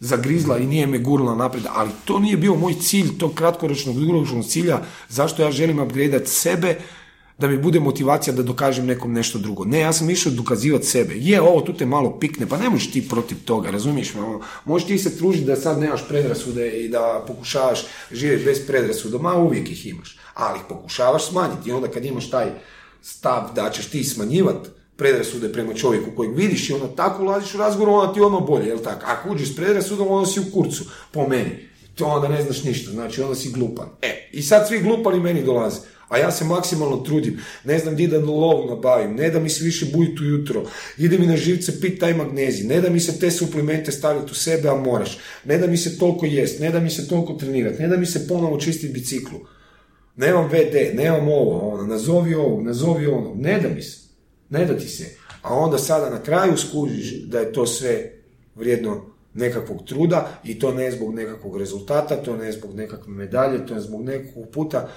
zagrizla 0.00 0.58
i 0.58 0.66
nije 0.66 0.86
me 0.86 0.98
gurla 0.98 1.34
naprijed, 1.34 1.66
ali 1.74 1.90
to 2.04 2.18
nije 2.18 2.36
bio 2.36 2.54
moj 2.54 2.74
cilj, 2.80 3.18
to 3.18 3.34
kratkoročnog, 3.34 4.00
dugoročnog 4.00 4.44
cilja, 4.44 4.80
zašto 5.08 5.42
ja 5.42 5.52
želim 5.52 5.78
upgradeat 5.78 6.26
sebe, 6.26 6.78
da 7.38 7.48
mi 7.48 7.58
bude 7.58 7.80
motivacija 7.80 8.34
da 8.34 8.42
dokažem 8.42 8.86
nekom 8.86 9.12
nešto 9.12 9.38
drugo. 9.38 9.64
Ne, 9.64 9.80
ja 9.80 9.92
sam 9.92 10.10
išao 10.10 10.32
dokazivati 10.32 10.86
sebe. 10.86 11.14
Je, 11.16 11.40
ovo 11.40 11.60
tu 11.60 11.72
te 11.76 11.86
malo 11.86 12.18
pikne, 12.18 12.46
pa 12.46 12.58
ne 12.58 12.70
možeš 12.70 12.90
ti 12.90 13.08
protiv 13.08 13.36
toga, 13.44 13.70
razumiješ 13.70 14.14
me? 14.14 14.20
Ono, 14.20 14.40
možeš 14.64 14.88
ti 14.88 14.98
se 14.98 15.18
tružiti 15.18 15.44
da 15.44 15.56
sad 15.56 15.80
nemaš 15.80 16.08
predrasude 16.08 16.70
i 16.70 16.88
da 16.88 17.24
pokušavaš 17.26 17.84
živjeti 18.12 18.44
bez 18.44 18.66
predrasuda, 18.66 19.18
ma 19.18 19.34
uvijek 19.34 19.70
ih 19.70 19.86
imaš, 19.86 20.18
ali 20.34 20.58
ih 20.58 20.64
pokušavaš 20.68 21.28
smanjiti 21.28 21.68
i 21.68 21.72
onda 21.72 21.88
kad 21.88 22.04
imaš 22.04 22.30
taj 22.30 22.46
stav 23.02 23.50
da 23.54 23.70
ćeš 23.70 23.86
ti 23.86 24.04
smanjivati 24.04 24.68
predrasude 24.96 25.52
prema 25.52 25.74
čovjeku 25.74 26.10
kojeg 26.16 26.36
vidiš 26.36 26.70
i 26.70 26.72
onda 26.72 26.86
tako 26.96 27.22
ulaziš 27.22 27.54
u 27.54 27.58
razgovor, 27.58 27.88
onda 27.88 28.14
ti 28.14 28.20
ono 28.20 28.40
bolje, 28.40 28.66
jel 28.66 28.78
tako? 28.78 29.06
Ako 29.06 29.30
uđeš 29.30 29.52
s 29.52 29.56
predrasudom, 29.56 30.08
onda 30.08 30.26
si 30.26 30.40
u 30.40 30.52
kurcu, 30.52 30.84
po 31.12 31.28
meni. 31.28 31.68
To 31.94 32.06
onda 32.06 32.28
ne 32.28 32.42
znaš 32.42 32.64
ništa, 32.64 32.90
znači 32.90 33.22
onda 33.22 33.34
si 33.34 33.50
glupan. 33.50 33.88
E, 34.02 34.28
i 34.32 34.42
sad 34.42 34.68
svi 34.68 34.82
glupani 34.82 35.20
meni 35.20 35.44
dolaze. 35.44 35.80
A 36.12 36.18
ja 36.18 36.30
se 36.30 36.44
maksimalno 36.44 36.96
trudim. 36.96 37.40
Ne 37.64 37.78
znam 37.78 37.94
gdje 37.94 38.08
da 38.08 38.18
lovu 38.18 38.68
nabavim, 38.68 39.14
ne 39.14 39.30
da 39.30 39.40
mi 39.40 39.50
se 39.50 39.64
više 39.64 39.86
bujiti 39.92 40.22
ujutro. 40.22 40.64
Ide 40.98 41.18
mi 41.18 41.26
na 41.26 41.36
živce 41.36 41.80
pit 41.80 42.00
taj 42.00 42.14
magnezij. 42.14 42.66
Ne 42.66 42.80
da 42.80 42.90
mi 42.90 43.00
se 43.00 43.18
te 43.18 43.30
suplemente 43.30 43.92
staviti 43.92 44.32
u 44.32 44.34
sebe, 44.34 44.68
a 44.68 44.74
moraš. 44.74 45.18
Ne 45.44 45.58
da 45.58 45.66
mi 45.66 45.76
se 45.76 45.98
toliko 45.98 46.26
jest, 46.26 46.60
ne 46.60 46.70
da 46.70 46.80
mi 46.80 46.90
se 46.90 47.08
toliko 47.08 47.32
trenirati, 47.32 47.82
ne 47.82 47.88
da 47.88 47.96
mi 47.96 48.06
se 48.06 48.28
ponovo 48.28 48.60
čistiti 48.60 48.92
biciklu. 48.92 49.38
Nemam 50.16 50.48
VD, 50.48 50.94
nemam 50.94 51.28
ovo, 51.28 51.58
ono, 51.58 51.86
nazovi 51.86 52.34
ovo, 52.34 52.62
nazovi 52.62 53.06
ono. 53.06 53.34
Ne 53.34 53.60
da 53.60 53.68
mi 53.68 53.82
se. 53.82 53.98
Ne 54.50 54.64
da 54.64 54.76
ti 54.76 54.88
se. 54.88 55.16
A 55.42 55.54
onda 55.54 55.78
sada 55.78 56.10
na 56.10 56.22
kraju 56.22 56.56
skužiš 56.56 57.12
da 57.24 57.40
je 57.40 57.52
to 57.52 57.66
sve 57.66 58.12
vrijedno 58.54 59.06
nekakvog 59.34 59.84
truda 59.84 60.40
i 60.44 60.58
to 60.58 60.74
ne 60.74 60.90
zbog 60.90 61.14
nekakvog 61.14 61.56
rezultata, 61.56 62.16
to 62.16 62.36
ne 62.36 62.52
zbog 62.52 62.74
nekakve 62.74 63.12
medalje, 63.12 63.66
to 63.66 63.74
je 63.74 63.80
zbog 63.80 64.04
nekakvog 64.04 64.48
puta 64.50 64.88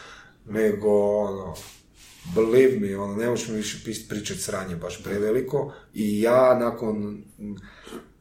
nego 0.50 0.90
ono, 1.18 1.56
believe 2.36 2.80
me, 2.80 2.98
ono, 2.98 3.16
ne 3.16 3.30
možemo 3.30 3.58
više 3.58 3.78
pričati 4.10 4.42
sranje 4.42 4.76
baš 4.76 5.04
preveliko 5.04 5.74
i 5.94 6.22
ja 6.22 6.60
nakon 6.60 7.24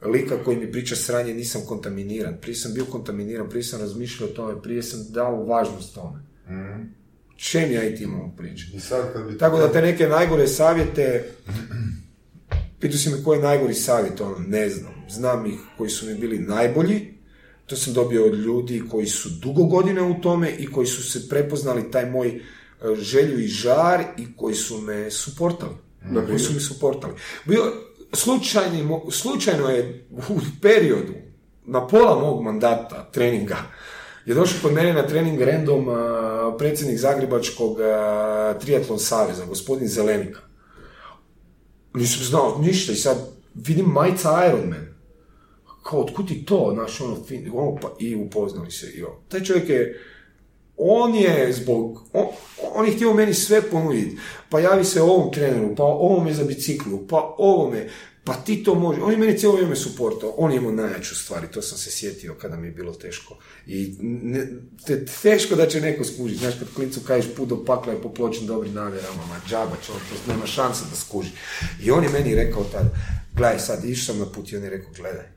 lika 0.02 0.44
koji 0.44 0.56
mi 0.56 0.72
priča 0.72 0.96
sranje 0.96 1.34
nisam 1.34 1.62
kontaminiran. 1.66 2.36
Prije 2.40 2.54
sam 2.54 2.74
bio 2.74 2.84
kontaminiran, 2.84 3.48
prije 3.48 3.62
sam 3.62 3.80
razmišljao 3.80 4.28
o 4.28 4.32
tome, 4.32 4.62
prije 4.62 4.82
sam 4.82 5.06
dao 5.10 5.44
važnost 5.44 5.94
tome. 5.94 6.18
Mm. 6.48 6.94
Čem 7.36 7.72
ja 7.72 7.88
i 7.88 7.96
ti 7.96 8.04
imamo 8.04 8.34
pričati? 8.36 8.78
Tako 9.38 9.58
da 9.58 9.72
te 9.72 9.82
neke 9.82 10.08
najgore 10.08 10.48
savjete, 10.48 11.30
pitu 12.80 12.98
si 12.98 13.10
me 13.10 13.24
koji 13.24 13.38
je 13.38 13.42
najgori 13.42 13.74
savjet, 13.74 14.20
ono, 14.20 14.38
ne 14.38 14.68
znam. 14.68 14.92
Znam 15.10 15.46
ih 15.46 15.58
koji 15.78 15.90
su 15.90 16.06
mi 16.06 16.14
bili 16.14 16.38
najbolji, 16.38 17.13
to 17.66 17.76
sam 17.76 17.92
dobio 17.92 18.26
od 18.26 18.34
ljudi 18.34 18.82
koji 18.90 19.06
su 19.06 19.28
dugo 19.28 19.64
godine 19.64 20.02
u 20.02 20.20
tome 20.20 20.50
i 20.50 20.66
koji 20.66 20.86
su 20.86 21.02
se 21.02 21.28
prepoznali 21.28 21.90
taj 21.90 22.10
moj 22.10 22.28
e, 22.28 22.40
želju 22.96 23.40
i 23.40 23.46
žar 23.46 24.04
i 24.18 24.36
koji 24.36 24.54
su 24.54 24.80
me 24.80 25.10
suportali. 25.10 25.74
mm 26.04 26.26
Koji 26.26 26.38
su 26.38 26.52
me 26.52 26.60
suportali. 26.60 27.14
Bio, 27.44 27.72
slučajno, 28.12 29.02
slučajno 29.10 29.68
je 29.68 30.06
u 30.10 30.40
periodu, 30.62 31.12
na 31.64 31.86
pola 31.86 32.20
mog 32.20 32.42
mandata 32.42 33.10
treninga, 33.12 33.56
je 34.26 34.34
došao 34.34 34.58
kod 34.62 34.72
mene 34.72 34.92
na 34.92 35.06
trening 35.06 35.40
random 35.40 35.88
uh, 35.88 35.96
predsjednik 36.58 36.98
Zagrebačkog 36.98 37.70
uh, 37.72 38.60
triatlon 38.60 38.98
saveza, 38.98 39.44
gospodin 39.44 39.88
Zelenika. 39.88 40.40
Nisam 41.94 42.24
znao 42.24 42.58
ništa 42.58 42.92
i 42.92 42.96
sad 42.96 43.16
vidim 43.54 43.86
majca 43.86 44.46
Ironman 44.48 44.93
kao, 45.84 46.00
otkud 46.00 46.28
ti 46.28 46.44
to, 46.44 46.70
znaš, 46.74 47.00
ono, 47.00 47.24
fin, 47.24 47.50
ono, 47.54 47.76
pa, 47.82 47.94
i 47.98 48.14
upoznali 48.14 48.70
se, 48.70 48.86
i 48.86 49.02
Taj 49.28 49.44
čovjek 49.44 49.68
je, 49.68 50.00
on 50.76 51.14
je 51.14 51.52
zbog, 51.52 52.02
on, 52.12 52.26
on 52.74 52.86
je 52.86 52.92
htio 52.92 53.14
meni 53.14 53.34
sve 53.34 53.62
ponuditi, 53.62 54.16
pa 54.50 54.60
javi 54.60 54.84
se 54.84 55.02
ovom 55.02 55.32
treneru, 55.32 55.74
pa 55.76 55.84
ovome 55.84 56.32
za 56.34 56.44
biciklu, 56.44 57.06
pa 57.06 57.34
ovome, 57.38 57.88
pa 58.24 58.34
ti 58.34 58.64
to 58.64 58.74
može, 58.74 59.02
on 59.02 59.10
je 59.10 59.16
meni 59.16 59.38
cijelo 59.38 59.54
vrijeme 59.54 59.76
suportao, 59.76 60.34
on 60.36 60.52
je 60.52 60.56
imao 60.56 60.72
najjaču 60.72 61.14
stvari, 61.14 61.46
to 61.52 61.62
sam 61.62 61.78
se 61.78 61.90
sjetio 61.90 62.34
kada 62.34 62.56
mi 62.56 62.66
je 62.66 62.72
bilo 62.72 62.92
teško. 62.92 63.38
I 63.66 63.96
ne, 64.00 64.46
te, 64.86 65.04
teško 65.22 65.54
da 65.54 65.66
će 65.66 65.80
neko 65.80 66.04
skužiti, 66.04 66.40
znaš, 66.40 66.54
kad 66.58 66.68
klincu 66.74 67.00
kažeš 67.06 67.34
put 67.36 67.48
do 67.48 67.64
pakla 67.64 67.92
je 67.92 68.02
popločen 68.02 68.46
dobrim 68.46 68.74
namjerama, 68.74 69.26
ma 69.28 69.40
džaba 69.48 69.76
će 69.86 69.92
on, 69.92 69.98
nema 70.28 70.46
šanse 70.46 70.84
da 70.90 70.96
skuži. 70.96 71.30
I 71.82 71.90
on 71.90 72.04
je 72.04 72.10
meni 72.10 72.34
rekao 72.34 72.64
tada, 72.64 72.90
gledaj 73.36 73.58
sad, 73.58 73.84
išao 73.84 74.14
sam 74.14 74.18
na 74.18 74.32
put 74.32 74.52
i 74.52 74.56
on 74.56 74.64
je 74.64 74.70
rekao, 74.70 74.92
gledaj, 74.96 75.33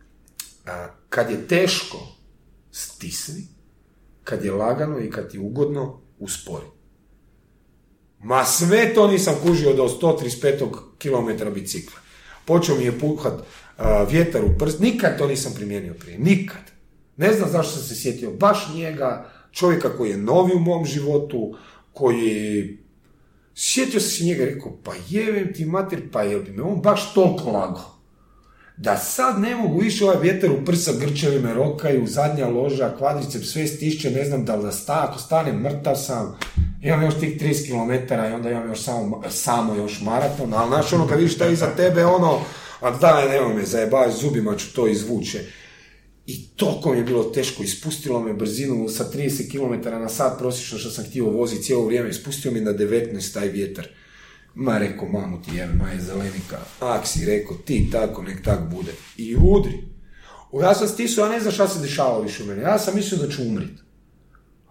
kad 1.09 1.31
je 1.31 1.47
teško, 1.47 1.97
stisni, 2.71 3.47
kad 4.23 4.45
je 4.45 4.51
lagano 4.51 4.99
i 4.99 5.11
kad 5.11 5.33
je 5.33 5.39
ugodno, 5.39 6.01
uspori. 6.19 6.65
Ma 8.19 8.45
sve 8.45 8.93
to 8.93 9.07
nisam 9.07 9.35
kužio 9.43 9.73
do 9.73 9.87
135 10.01 10.69
km 10.99 11.53
bicikla. 11.53 11.99
Počeo 12.45 12.75
mi 12.75 12.83
je 12.83 12.99
puhat 12.99 13.33
vjetar 14.09 14.45
u 14.45 14.57
prst, 14.59 14.79
nikad 14.79 15.17
to 15.17 15.27
nisam 15.27 15.53
primijenio 15.55 15.93
prije, 15.93 16.19
nikad. 16.19 16.61
Ne 17.17 17.33
znam 17.33 17.49
zašto 17.49 17.73
sam 17.73 17.83
se 17.83 17.95
sjetio 17.95 18.31
baš 18.31 18.73
njega, 18.75 19.29
čovjeka 19.51 19.97
koji 19.97 20.09
je 20.09 20.17
novi 20.17 20.53
u 20.53 20.59
mom 20.59 20.85
životu, 20.85 21.55
koji 21.93 22.77
Sjetio 23.59 23.99
sam 23.99 24.09
se 24.09 24.23
njega 24.23 24.43
i 24.43 24.45
rekao, 24.45 24.77
pa 24.83 24.93
jevim 25.09 25.53
ti 25.53 25.65
mater, 25.65 26.01
pa 26.11 26.23
je 26.23 26.39
bi 26.39 26.51
me 26.51 26.63
on 26.63 26.81
baš 26.81 27.13
toliko 27.13 27.51
lagao 27.51 27.96
da 28.77 28.97
sad 28.97 29.39
ne 29.39 29.55
mogu 29.55 29.79
više 29.79 30.05
ovaj 30.05 30.21
vjetar 30.21 30.51
u 30.51 30.65
prsa 30.65 30.91
grčevi 30.99 31.39
me 31.39 31.53
rokaju, 31.53 32.07
zadnja 32.07 32.47
loža, 32.47 32.95
kvadrice, 32.97 33.39
sve 33.39 33.67
stišće, 33.67 34.11
ne 34.11 34.25
znam 34.25 34.45
da 34.45 34.55
li 34.55 34.63
da 34.63 34.71
sta, 34.71 35.07
ako 35.09 35.19
stane 35.19 35.53
mrtav 35.53 35.95
sam, 35.95 36.39
imam 36.81 37.03
još 37.03 37.19
tih 37.19 37.41
30 37.41 37.67
km 37.67 38.13
i 38.13 38.33
onda 38.33 38.49
imam 38.49 38.69
još 38.69 38.81
samo, 38.81 39.23
samo 39.29 39.75
još 39.75 40.01
maraton, 40.01 40.53
ali 40.53 40.69
znaš 40.69 40.93
ono 40.93 41.07
kad 41.07 41.19
vidiš 41.19 41.35
šta 41.35 41.45
je 41.45 41.53
iza 41.53 41.75
tebe, 41.77 42.05
ono, 42.05 42.39
a 42.81 42.91
daj, 42.91 43.29
nema 43.29 43.53
me 43.53 43.65
zajebavati 43.65 44.17
zubima 44.21 44.55
ću 44.55 44.73
to 44.73 44.87
izvuće. 44.87 45.39
I 46.25 46.47
toliko 46.47 46.91
mi 46.91 46.97
je 46.97 47.03
bilo 47.03 47.23
teško, 47.23 47.63
ispustilo 47.63 48.19
me 48.19 48.33
brzinu 48.33 48.89
sa 48.89 49.05
30 49.13 49.51
km 49.51 49.89
na 49.89 50.09
sat 50.09 50.39
prosječno 50.39 50.77
što 50.77 50.89
sam 50.89 51.05
htio 51.05 51.25
voziti 51.25 51.63
cijelo 51.63 51.85
vrijeme, 51.85 52.09
ispustio 52.09 52.51
mi 52.51 52.61
na 52.61 52.73
19 52.73 53.33
taj 53.33 53.47
vjetar. 53.47 53.87
Ma 54.59 54.77
rekao, 54.77 55.07
mamu 55.07 55.41
ti 55.41 55.55
jebe, 55.55 55.73
ma 55.73 55.89
je 55.89 56.01
zelenika. 56.01 56.57
Ak 56.79 57.07
si 57.07 57.25
rekao, 57.25 57.57
ti 57.57 57.89
tako, 57.91 58.23
nek 58.23 58.43
tak 58.43 58.59
bude. 58.69 58.91
I 59.17 59.35
udri. 59.35 59.83
Ja 60.61 60.75
sam 60.75 60.87
stisao, 60.87 61.25
ja 61.25 61.31
ne 61.31 61.39
znam 61.39 61.53
šta 61.53 61.67
se 61.67 61.79
dešava 61.79 62.19
više 62.19 62.43
u 62.43 62.45
meni. 62.45 62.61
Ja 62.61 62.79
sam 62.79 62.95
mislio 62.95 63.21
da 63.21 63.29
ću 63.29 63.43
umrit. 63.43 63.79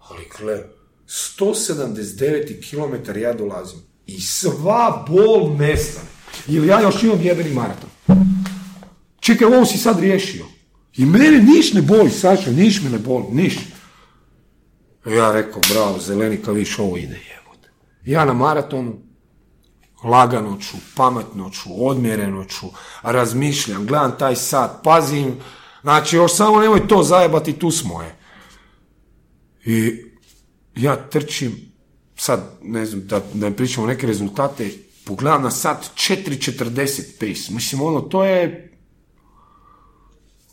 Ali 0.09 0.23
gle, 0.39 0.63
179 1.07 2.69
km 2.69 3.19
ja 3.19 3.33
dolazim. 3.33 3.79
I 4.05 4.21
sva 4.21 5.05
bol 5.09 5.55
nestane. 5.57 6.07
Ili 6.47 6.67
ja 6.67 6.81
još 6.81 7.03
imam 7.03 7.21
jebeni 7.21 7.53
maraton. 7.53 7.89
Čekaj, 9.19 9.47
ovo 9.47 9.65
si 9.65 9.77
sad 9.77 9.99
riješio. 9.99 10.45
I 10.97 11.05
mene 11.05 11.41
niš 11.41 11.73
ne 11.73 11.81
boli, 11.81 12.09
Saša, 12.09 12.51
niš 12.51 12.81
me 12.83 12.89
ne 12.89 12.99
boli, 12.99 13.25
niš. 13.31 13.57
Ja 15.05 15.31
rekao, 15.31 15.61
bravo, 15.73 15.99
zelenika, 15.99 16.51
viš, 16.51 16.79
ovo 16.79 16.97
ide 16.97 17.19
jebote. 17.29 17.69
Ja 18.05 18.25
na 18.25 18.33
maratonu, 18.33 19.06
lagano 20.03 20.57
ću, 20.59 20.77
pametno 20.95 21.49
ću, 21.49 21.69
odmjereno 21.87 22.45
ću, 22.45 22.67
razmišljam, 23.01 23.85
gledam 23.85 24.17
taj 24.19 24.35
sat, 24.35 24.71
pazim, 24.83 25.35
znači 25.81 26.15
još 26.15 26.35
samo 26.35 26.59
nemoj 26.59 26.87
to 26.87 27.03
zajebati, 27.03 27.53
tu 27.53 27.71
smo 27.71 28.01
je. 28.01 28.15
I 29.65 30.03
ja 30.75 30.95
trčim, 30.95 31.71
sad 32.15 32.57
ne 32.61 32.85
znam, 32.85 33.07
da, 33.07 33.21
da 33.33 33.51
pričamo 33.51 33.87
neke 33.87 34.07
rezultate, 34.07 34.71
pogledam 35.05 35.43
na 35.43 35.51
sat 35.51 35.85
4.40 35.95 37.01
pace, 37.19 37.53
mislim 37.53 37.81
ono, 37.81 38.01
to 38.01 38.23
je 38.23 38.73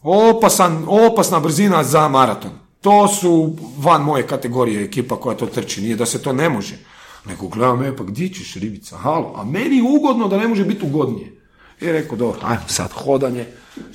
opasan, 0.03 0.85
opasna 0.89 1.41
brzina 1.41 1.85
za 1.85 2.09
maraton. 2.09 2.51
To 2.81 3.09
su 3.09 3.57
van 3.79 4.03
moje 4.03 4.27
kategorije 4.27 4.85
ekipa 4.85 5.17
koja 5.17 5.37
to 5.37 5.47
trči, 5.47 5.83
nije 5.83 5.97
da 5.97 6.07
se 6.07 6.23
to 6.23 6.33
ne 6.33 6.49
može. 6.49 6.79
Nego 7.27 7.49
gledam, 7.49 7.83
e, 7.83 7.97
pa 7.97 8.05
gdje 8.05 8.29
ćeš 8.29 8.55
ribica, 8.55 8.97
halo, 8.97 9.33
a 9.37 9.45
meni 9.45 9.77
je 9.77 9.83
ugodno 9.83 10.29
da 10.29 10.37
ne 10.37 10.49
može 10.49 10.65
biti 10.65 10.87
ugodnije. 10.87 11.33
I 11.81 11.93
rekao, 11.93 12.19
dobro, 12.19 12.41
ajmo 12.43 12.69
sad 12.69 12.91
hodanje 12.93 13.47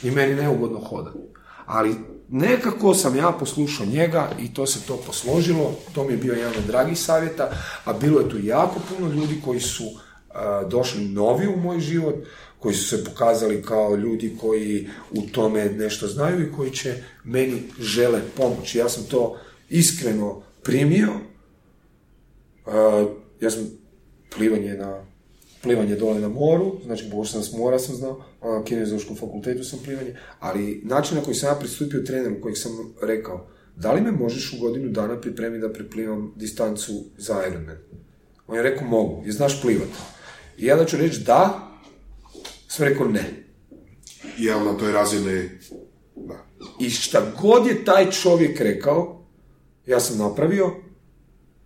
i 0.04 0.12
meni 0.12 0.36
neugodno 0.36 0.80
hodanje. 0.80 1.26
Ali 1.66 1.96
nekako 2.30 2.94
sam 2.94 3.16
ja 3.16 3.32
poslušao 3.32 3.86
njega 3.86 4.30
i 4.40 4.54
to 4.54 4.66
se 4.66 4.80
to 4.88 4.98
posložilo, 4.98 5.76
to 5.96 6.04
mi 6.04 6.14
je 6.14 6.18
bio 6.18 6.34
jedan 6.34 6.54
od 6.58 6.64
dragih 6.64 7.00
savjeta, 7.00 7.52
a 7.86 7.94
bilo 7.94 8.20
je 8.20 8.30
tu 8.30 8.46
jako 8.46 8.80
puno 8.90 9.14
ljudi 9.14 9.42
koji 9.46 9.60
su 9.60 9.84
došli 10.70 11.06
novi 11.06 11.48
u 11.48 11.58
moj 11.58 11.80
život, 11.80 12.16
koji 12.60 12.76
su 12.76 12.88
se 12.88 13.04
pokazali 13.04 13.62
kao 13.62 13.96
ljudi 13.96 14.38
koji 14.42 14.90
u 15.12 15.22
tome 15.22 15.66
nešto 15.66 16.08
znaju 16.08 16.42
i 16.42 16.52
koji 16.52 16.72
će 16.72 17.04
meni 17.24 17.64
žele 17.80 18.22
pomoći. 18.38 18.78
Ja 18.78 18.90
sam 18.90 19.04
to 19.04 19.38
iskreno 19.70 20.42
primio. 20.64 21.10
Ja 23.42 23.50
sam 23.50 23.72
plivanje 24.36 24.74
na 24.74 25.06
plivanje 25.62 25.96
dole 25.96 26.20
na 26.20 26.28
moru, 26.28 26.76
znači 26.86 27.10
sam 27.26 27.44
s 27.44 27.54
mora 27.54 27.80
sam 27.80 27.96
znao, 27.96 28.24
na 28.44 28.64
kinezološkom 28.64 29.16
fakultetu 29.16 29.64
sam 29.64 29.80
plivanje, 29.86 30.16
ali 30.40 30.82
način 30.84 31.18
na 31.18 31.24
koji 31.24 31.36
sam 31.36 31.50
ja 31.50 31.60
pristupio 31.60 32.02
treneru 32.02 32.42
kojeg 32.42 32.58
sam 32.58 32.72
rekao, 33.02 33.48
da 33.76 33.94
li 33.94 34.02
me 34.02 34.12
možeš 34.12 34.54
u 34.54 34.60
godinu 34.62 34.90
dana 34.90 35.22
pripremiti 35.22 35.62
da 35.62 35.74
priplivam 35.74 36.34
distancu 36.36 37.04
za 37.18 37.44
Ironman? 37.48 37.78
On 38.48 38.56
je 38.56 38.64
rekao, 38.64 38.88
mogu, 38.88 39.24
i 39.26 39.32
znaš 39.32 39.62
plivati. 39.62 39.98
I 40.58 40.66
ja 40.66 40.76
da 40.76 40.86
ću 40.86 40.98
reći 40.98 41.20
da, 41.20 41.70
sam 42.68 42.88
rekao 42.88 43.08
ne. 43.08 43.26
Ja 44.38 44.64
na 44.64 44.78
toj 44.78 44.92
razini, 44.92 45.50
da. 46.16 46.46
I 46.80 46.90
šta 46.90 47.32
god 47.42 47.68
je 47.68 47.86
taj 47.86 48.12
čovjek 48.12 48.60
rekao, 48.62 49.26
ja 49.86 50.00
sam 50.00 50.18
napravio 50.18 50.76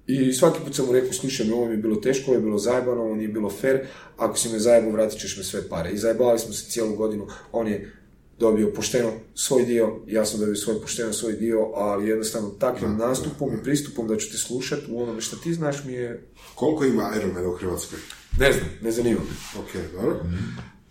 i 0.08 0.34
svaki 0.34 0.60
put 0.66 0.76
sam 0.76 0.86
mu 0.86 0.92
rekao, 0.92 1.14
slušaj, 1.14 1.52
ovo 1.52 1.66
mi 1.66 1.74
je 1.74 1.78
bilo 1.78 1.96
teško, 1.96 2.32
ovo 2.32 2.38
je 2.38 2.44
bilo 2.44 2.58
zajebano, 2.58 3.02
ovo 3.02 3.16
nije 3.16 3.28
bilo 3.28 3.50
fair, 3.50 3.80
ako 4.18 4.38
si 4.38 4.50
me 4.50 4.60
zajebao, 4.60 4.92
vratit 4.92 5.20
ćeš 5.20 5.38
me 5.38 5.44
sve 5.44 5.70
pare. 5.70 5.92
I 5.92 5.98
zajebali 5.98 6.40
smo 6.40 6.54
se 6.54 6.72
cijelu 6.72 6.96
godinu, 6.96 7.28
on 7.52 7.68
je 7.68 7.94
dobio 8.40 8.72
pošteno 8.76 9.12
svoj 9.36 9.66
dio, 9.66 9.96
ja 10.08 10.26
sam 10.26 10.40
dobio 10.40 10.56
svoj 10.56 10.82
pošteno 10.82 11.14
svoj 11.14 11.34
dio, 11.34 11.60
ali 11.76 12.10
jednostavno 12.10 12.50
takvim 12.50 12.98
nastupom 12.98 13.54
i 13.54 13.64
pristupom 13.64 14.08
da 14.08 14.18
ću 14.18 14.32
te 14.32 14.38
slušati 14.38 14.86
u 14.90 15.04
onome 15.04 15.22
što 15.22 15.36
ti 15.36 15.54
znaš 15.54 15.84
mi 15.86 15.94
je... 15.94 16.28
Koliko 16.56 16.86
ima 16.86 17.12
Ironman 17.18 17.46
u 17.46 17.52
Hrvatskoj? 17.52 18.00
Ne 18.40 18.54
znam, 18.54 18.66
ne 18.82 18.92
zanima 18.92 19.20
me. 19.20 19.62
Ok, 19.62 19.92
dobro. 19.94 20.20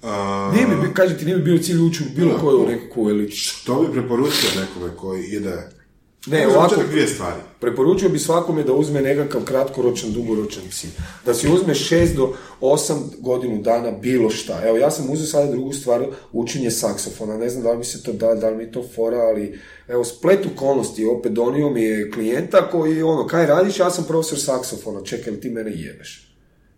Uh, 0.03 0.55
nije 0.55 0.67
mi, 0.67 0.95
kažem 0.95 1.19
ti, 1.19 1.25
nije 1.25 1.37
mi 1.37 1.43
bio 1.43 1.59
cilj 1.59 1.79
ući 1.79 2.03
u 2.03 2.17
bilo 2.17 2.39
koju 2.41 2.67
nekakvu 2.67 3.11
elitu. 3.11 3.37
Što 3.37 3.83
bi 3.83 3.93
preporučio 3.93 4.61
nekome 4.61 4.97
koji 4.97 5.25
ide... 5.25 5.82
Ne, 6.27 6.49
ovako, 6.49 6.83
dvije 6.91 7.07
stvari. 7.07 7.41
Preporučio 7.61 8.09
bi 8.09 8.19
svakome 8.19 8.63
da 8.63 8.73
uzme 8.73 9.03
nekakav 9.03 9.45
kratkoročan, 9.45 10.13
dugoročan 10.13 10.63
cilj. 10.71 10.91
Da 11.27 11.35
si 11.35 11.53
uzme 11.53 11.75
6 11.75 12.15
do 12.15 12.35
8 12.61 12.95
godinu 13.19 13.63
dana 13.63 13.91
bilo 13.91 14.31
šta. 14.31 14.61
Evo, 14.65 14.77
ja 14.77 14.91
sam 14.91 15.11
uzeo 15.11 15.27
sada 15.27 15.51
drugu 15.51 15.73
stvar, 15.73 16.07
učenje 16.33 16.71
saksofona. 16.71 17.37
Ne 17.37 17.49
znam 17.49 17.63
da 17.63 17.73
li 17.73 17.79
mi 17.79 17.85
se 17.85 18.03
to 18.03 18.13
da, 18.13 18.35
da 18.35 18.51
li 18.51 18.57
mi 18.57 18.73
to 18.73 18.85
fora, 18.95 19.19
ali 19.19 19.61
evo, 19.89 20.05
splet 20.05 20.47
okolnosti, 20.55 21.05
opet 21.05 21.33
donio 21.33 21.71
mi 21.71 21.83
je 21.83 22.11
klijenta 22.11 22.71
koji, 22.71 23.03
ono, 23.03 23.27
kaj 23.27 23.47
radiš, 23.47 23.79
ja 23.79 23.91
sam 23.91 24.05
profesor 24.05 24.41
saksofona, 24.41 25.03
čekaj, 25.05 25.41
ti 25.41 25.51
mene 25.51 25.71
jebeš. 25.75 26.32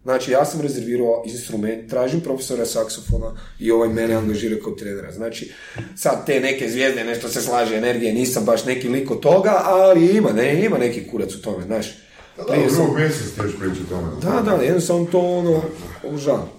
Znači, 0.05 0.31
ja 0.31 0.45
sam 0.45 0.61
rezervirao 0.61 1.23
instrument, 1.27 1.91
tražim 1.91 2.21
profesora 2.21 2.67
saksofona 2.67 3.37
i 3.59 3.71
ovaj 3.71 3.89
mene 3.89 4.15
angažira 4.15 4.57
kao 4.65 4.73
trenera. 4.73 5.13
Znači, 5.13 5.53
sad 5.97 6.27
te 6.27 6.41
neke 6.41 6.71
zvijezde, 6.71 7.05
nešto 7.05 7.29
se 7.29 7.43
slaže 7.43 7.77
energije, 7.77 8.13
nisam 8.13 8.45
baš 8.45 8.65
neki 8.65 8.89
lik 8.89 9.11
od 9.11 9.21
toga, 9.21 9.61
ali 9.65 10.07
ima, 10.07 10.33
ne, 10.33 10.65
ima 10.65 10.79
neki 10.79 11.09
kurac 11.11 11.35
u 11.35 11.43
tome, 11.43 11.65
znaš. 11.65 11.87
Da, 12.37 12.43
da, 12.43 12.55
pričati 13.61 13.81
o 13.83 13.89
tome. 13.89 14.09
Da, 14.23 14.43
da, 14.43 14.63
jednostavno 14.63 15.05
to 15.05 15.19
ono, 15.21 15.63
užavam. 16.05 16.51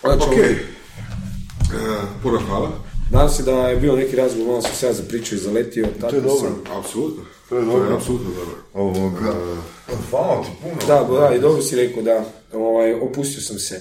Znači, 0.00 0.22
ok, 0.22 0.32
uh, 0.32 2.08
puno 2.22 2.40
hvala. 2.46 2.70
Nadam 3.10 3.28
se 3.28 3.42
da 3.42 3.68
je 3.68 3.76
bio 3.76 3.96
neki 3.96 4.16
razgovor, 4.16 4.48
malo 4.48 4.62
sam 4.62 4.74
se 4.74 4.86
ja 4.86 4.92
zapričao 4.92 5.36
i 5.36 5.38
zaletio. 5.38 5.86
Tako 6.00 6.10
to 6.10 6.16
je 6.16 6.22
dobro. 6.22 6.50
Sam, 6.50 6.78
apsolutno. 6.78 7.22
To 7.48 7.56
je 7.56 7.64
dobro. 7.64 7.84
To 7.84 7.90
je 7.90 7.96
apsolutno 7.96 8.30
dobro. 8.30 8.56
Ovoga. 8.74 9.30
Uh, 9.30 9.98
hvala 10.10 10.42
ti 10.42 10.48
puno. 10.62 10.74
Da, 10.86 11.28
da, 11.28 11.34
i 11.34 11.40
dobro 11.40 11.62
si 11.62 11.76
rekao 11.76 12.02
da 12.02 12.24
ovaj, 12.54 12.92
opustio 12.92 13.42
sam 13.42 13.58
se. 13.58 13.80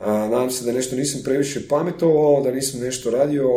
A, 0.00 0.12
nadam 0.12 0.50
se 0.50 0.64
da 0.64 0.72
nešto 0.72 0.96
nisam 0.96 1.20
previše 1.24 1.68
pametovao, 1.68 2.42
da 2.42 2.50
nisam 2.50 2.80
nešto 2.80 3.10
radio, 3.10 3.48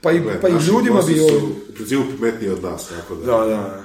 pa 0.00 0.12
i, 0.12 0.20
pa 0.42 0.48
i 0.48 0.52
ljudima 0.52 1.02
bi... 1.02 1.14
Su 1.14 1.52
u 1.70 1.74
principu 1.74 2.02
pametniji 2.18 2.50
od 2.50 2.62
nas, 2.62 2.88
tako 2.88 3.14
da... 3.14 3.26
Da, 3.26 3.46
da. 3.46 3.84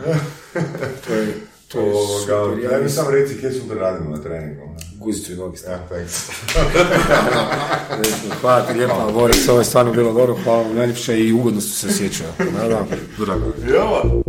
to 1.08 1.14
je, 1.14 1.34
to 1.68 1.80
je 1.80 1.94
super. 2.20 2.72
Ja 2.72 2.80
mi 2.84 2.90
sam 2.90 3.14
reci 3.14 3.40
kje 3.40 3.52
sutra 3.52 3.76
radimo 3.76 4.10
na 4.10 4.22
treningu. 4.22 4.70
Guzicu 5.00 5.32
i 5.32 5.36
nogi 5.36 5.58
Ja, 5.68 5.88
thanks. 5.88 6.30
hvala 8.42 8.66
ti 8.66 8.74
lijepa, 8.74 9.12
Boris, 9.14 9.50
ovo 9.50 9.60
je 9.60 9.66
stvarno 9.66 9.94
bilo 9.94 10.14
dobro, 10.14 10.38
hvala 10.44 10.62
vam 10.62 10.76
najljepše 10.76 11.20
i 11.20 11.34
ugodno 11.34 11.62
su 11.62 11.70
se 11.70 11.94
sjećao. 11.94 12.28
Da, 12.38 12.68
da, 12.68 12.86
drago. 13.18 14.28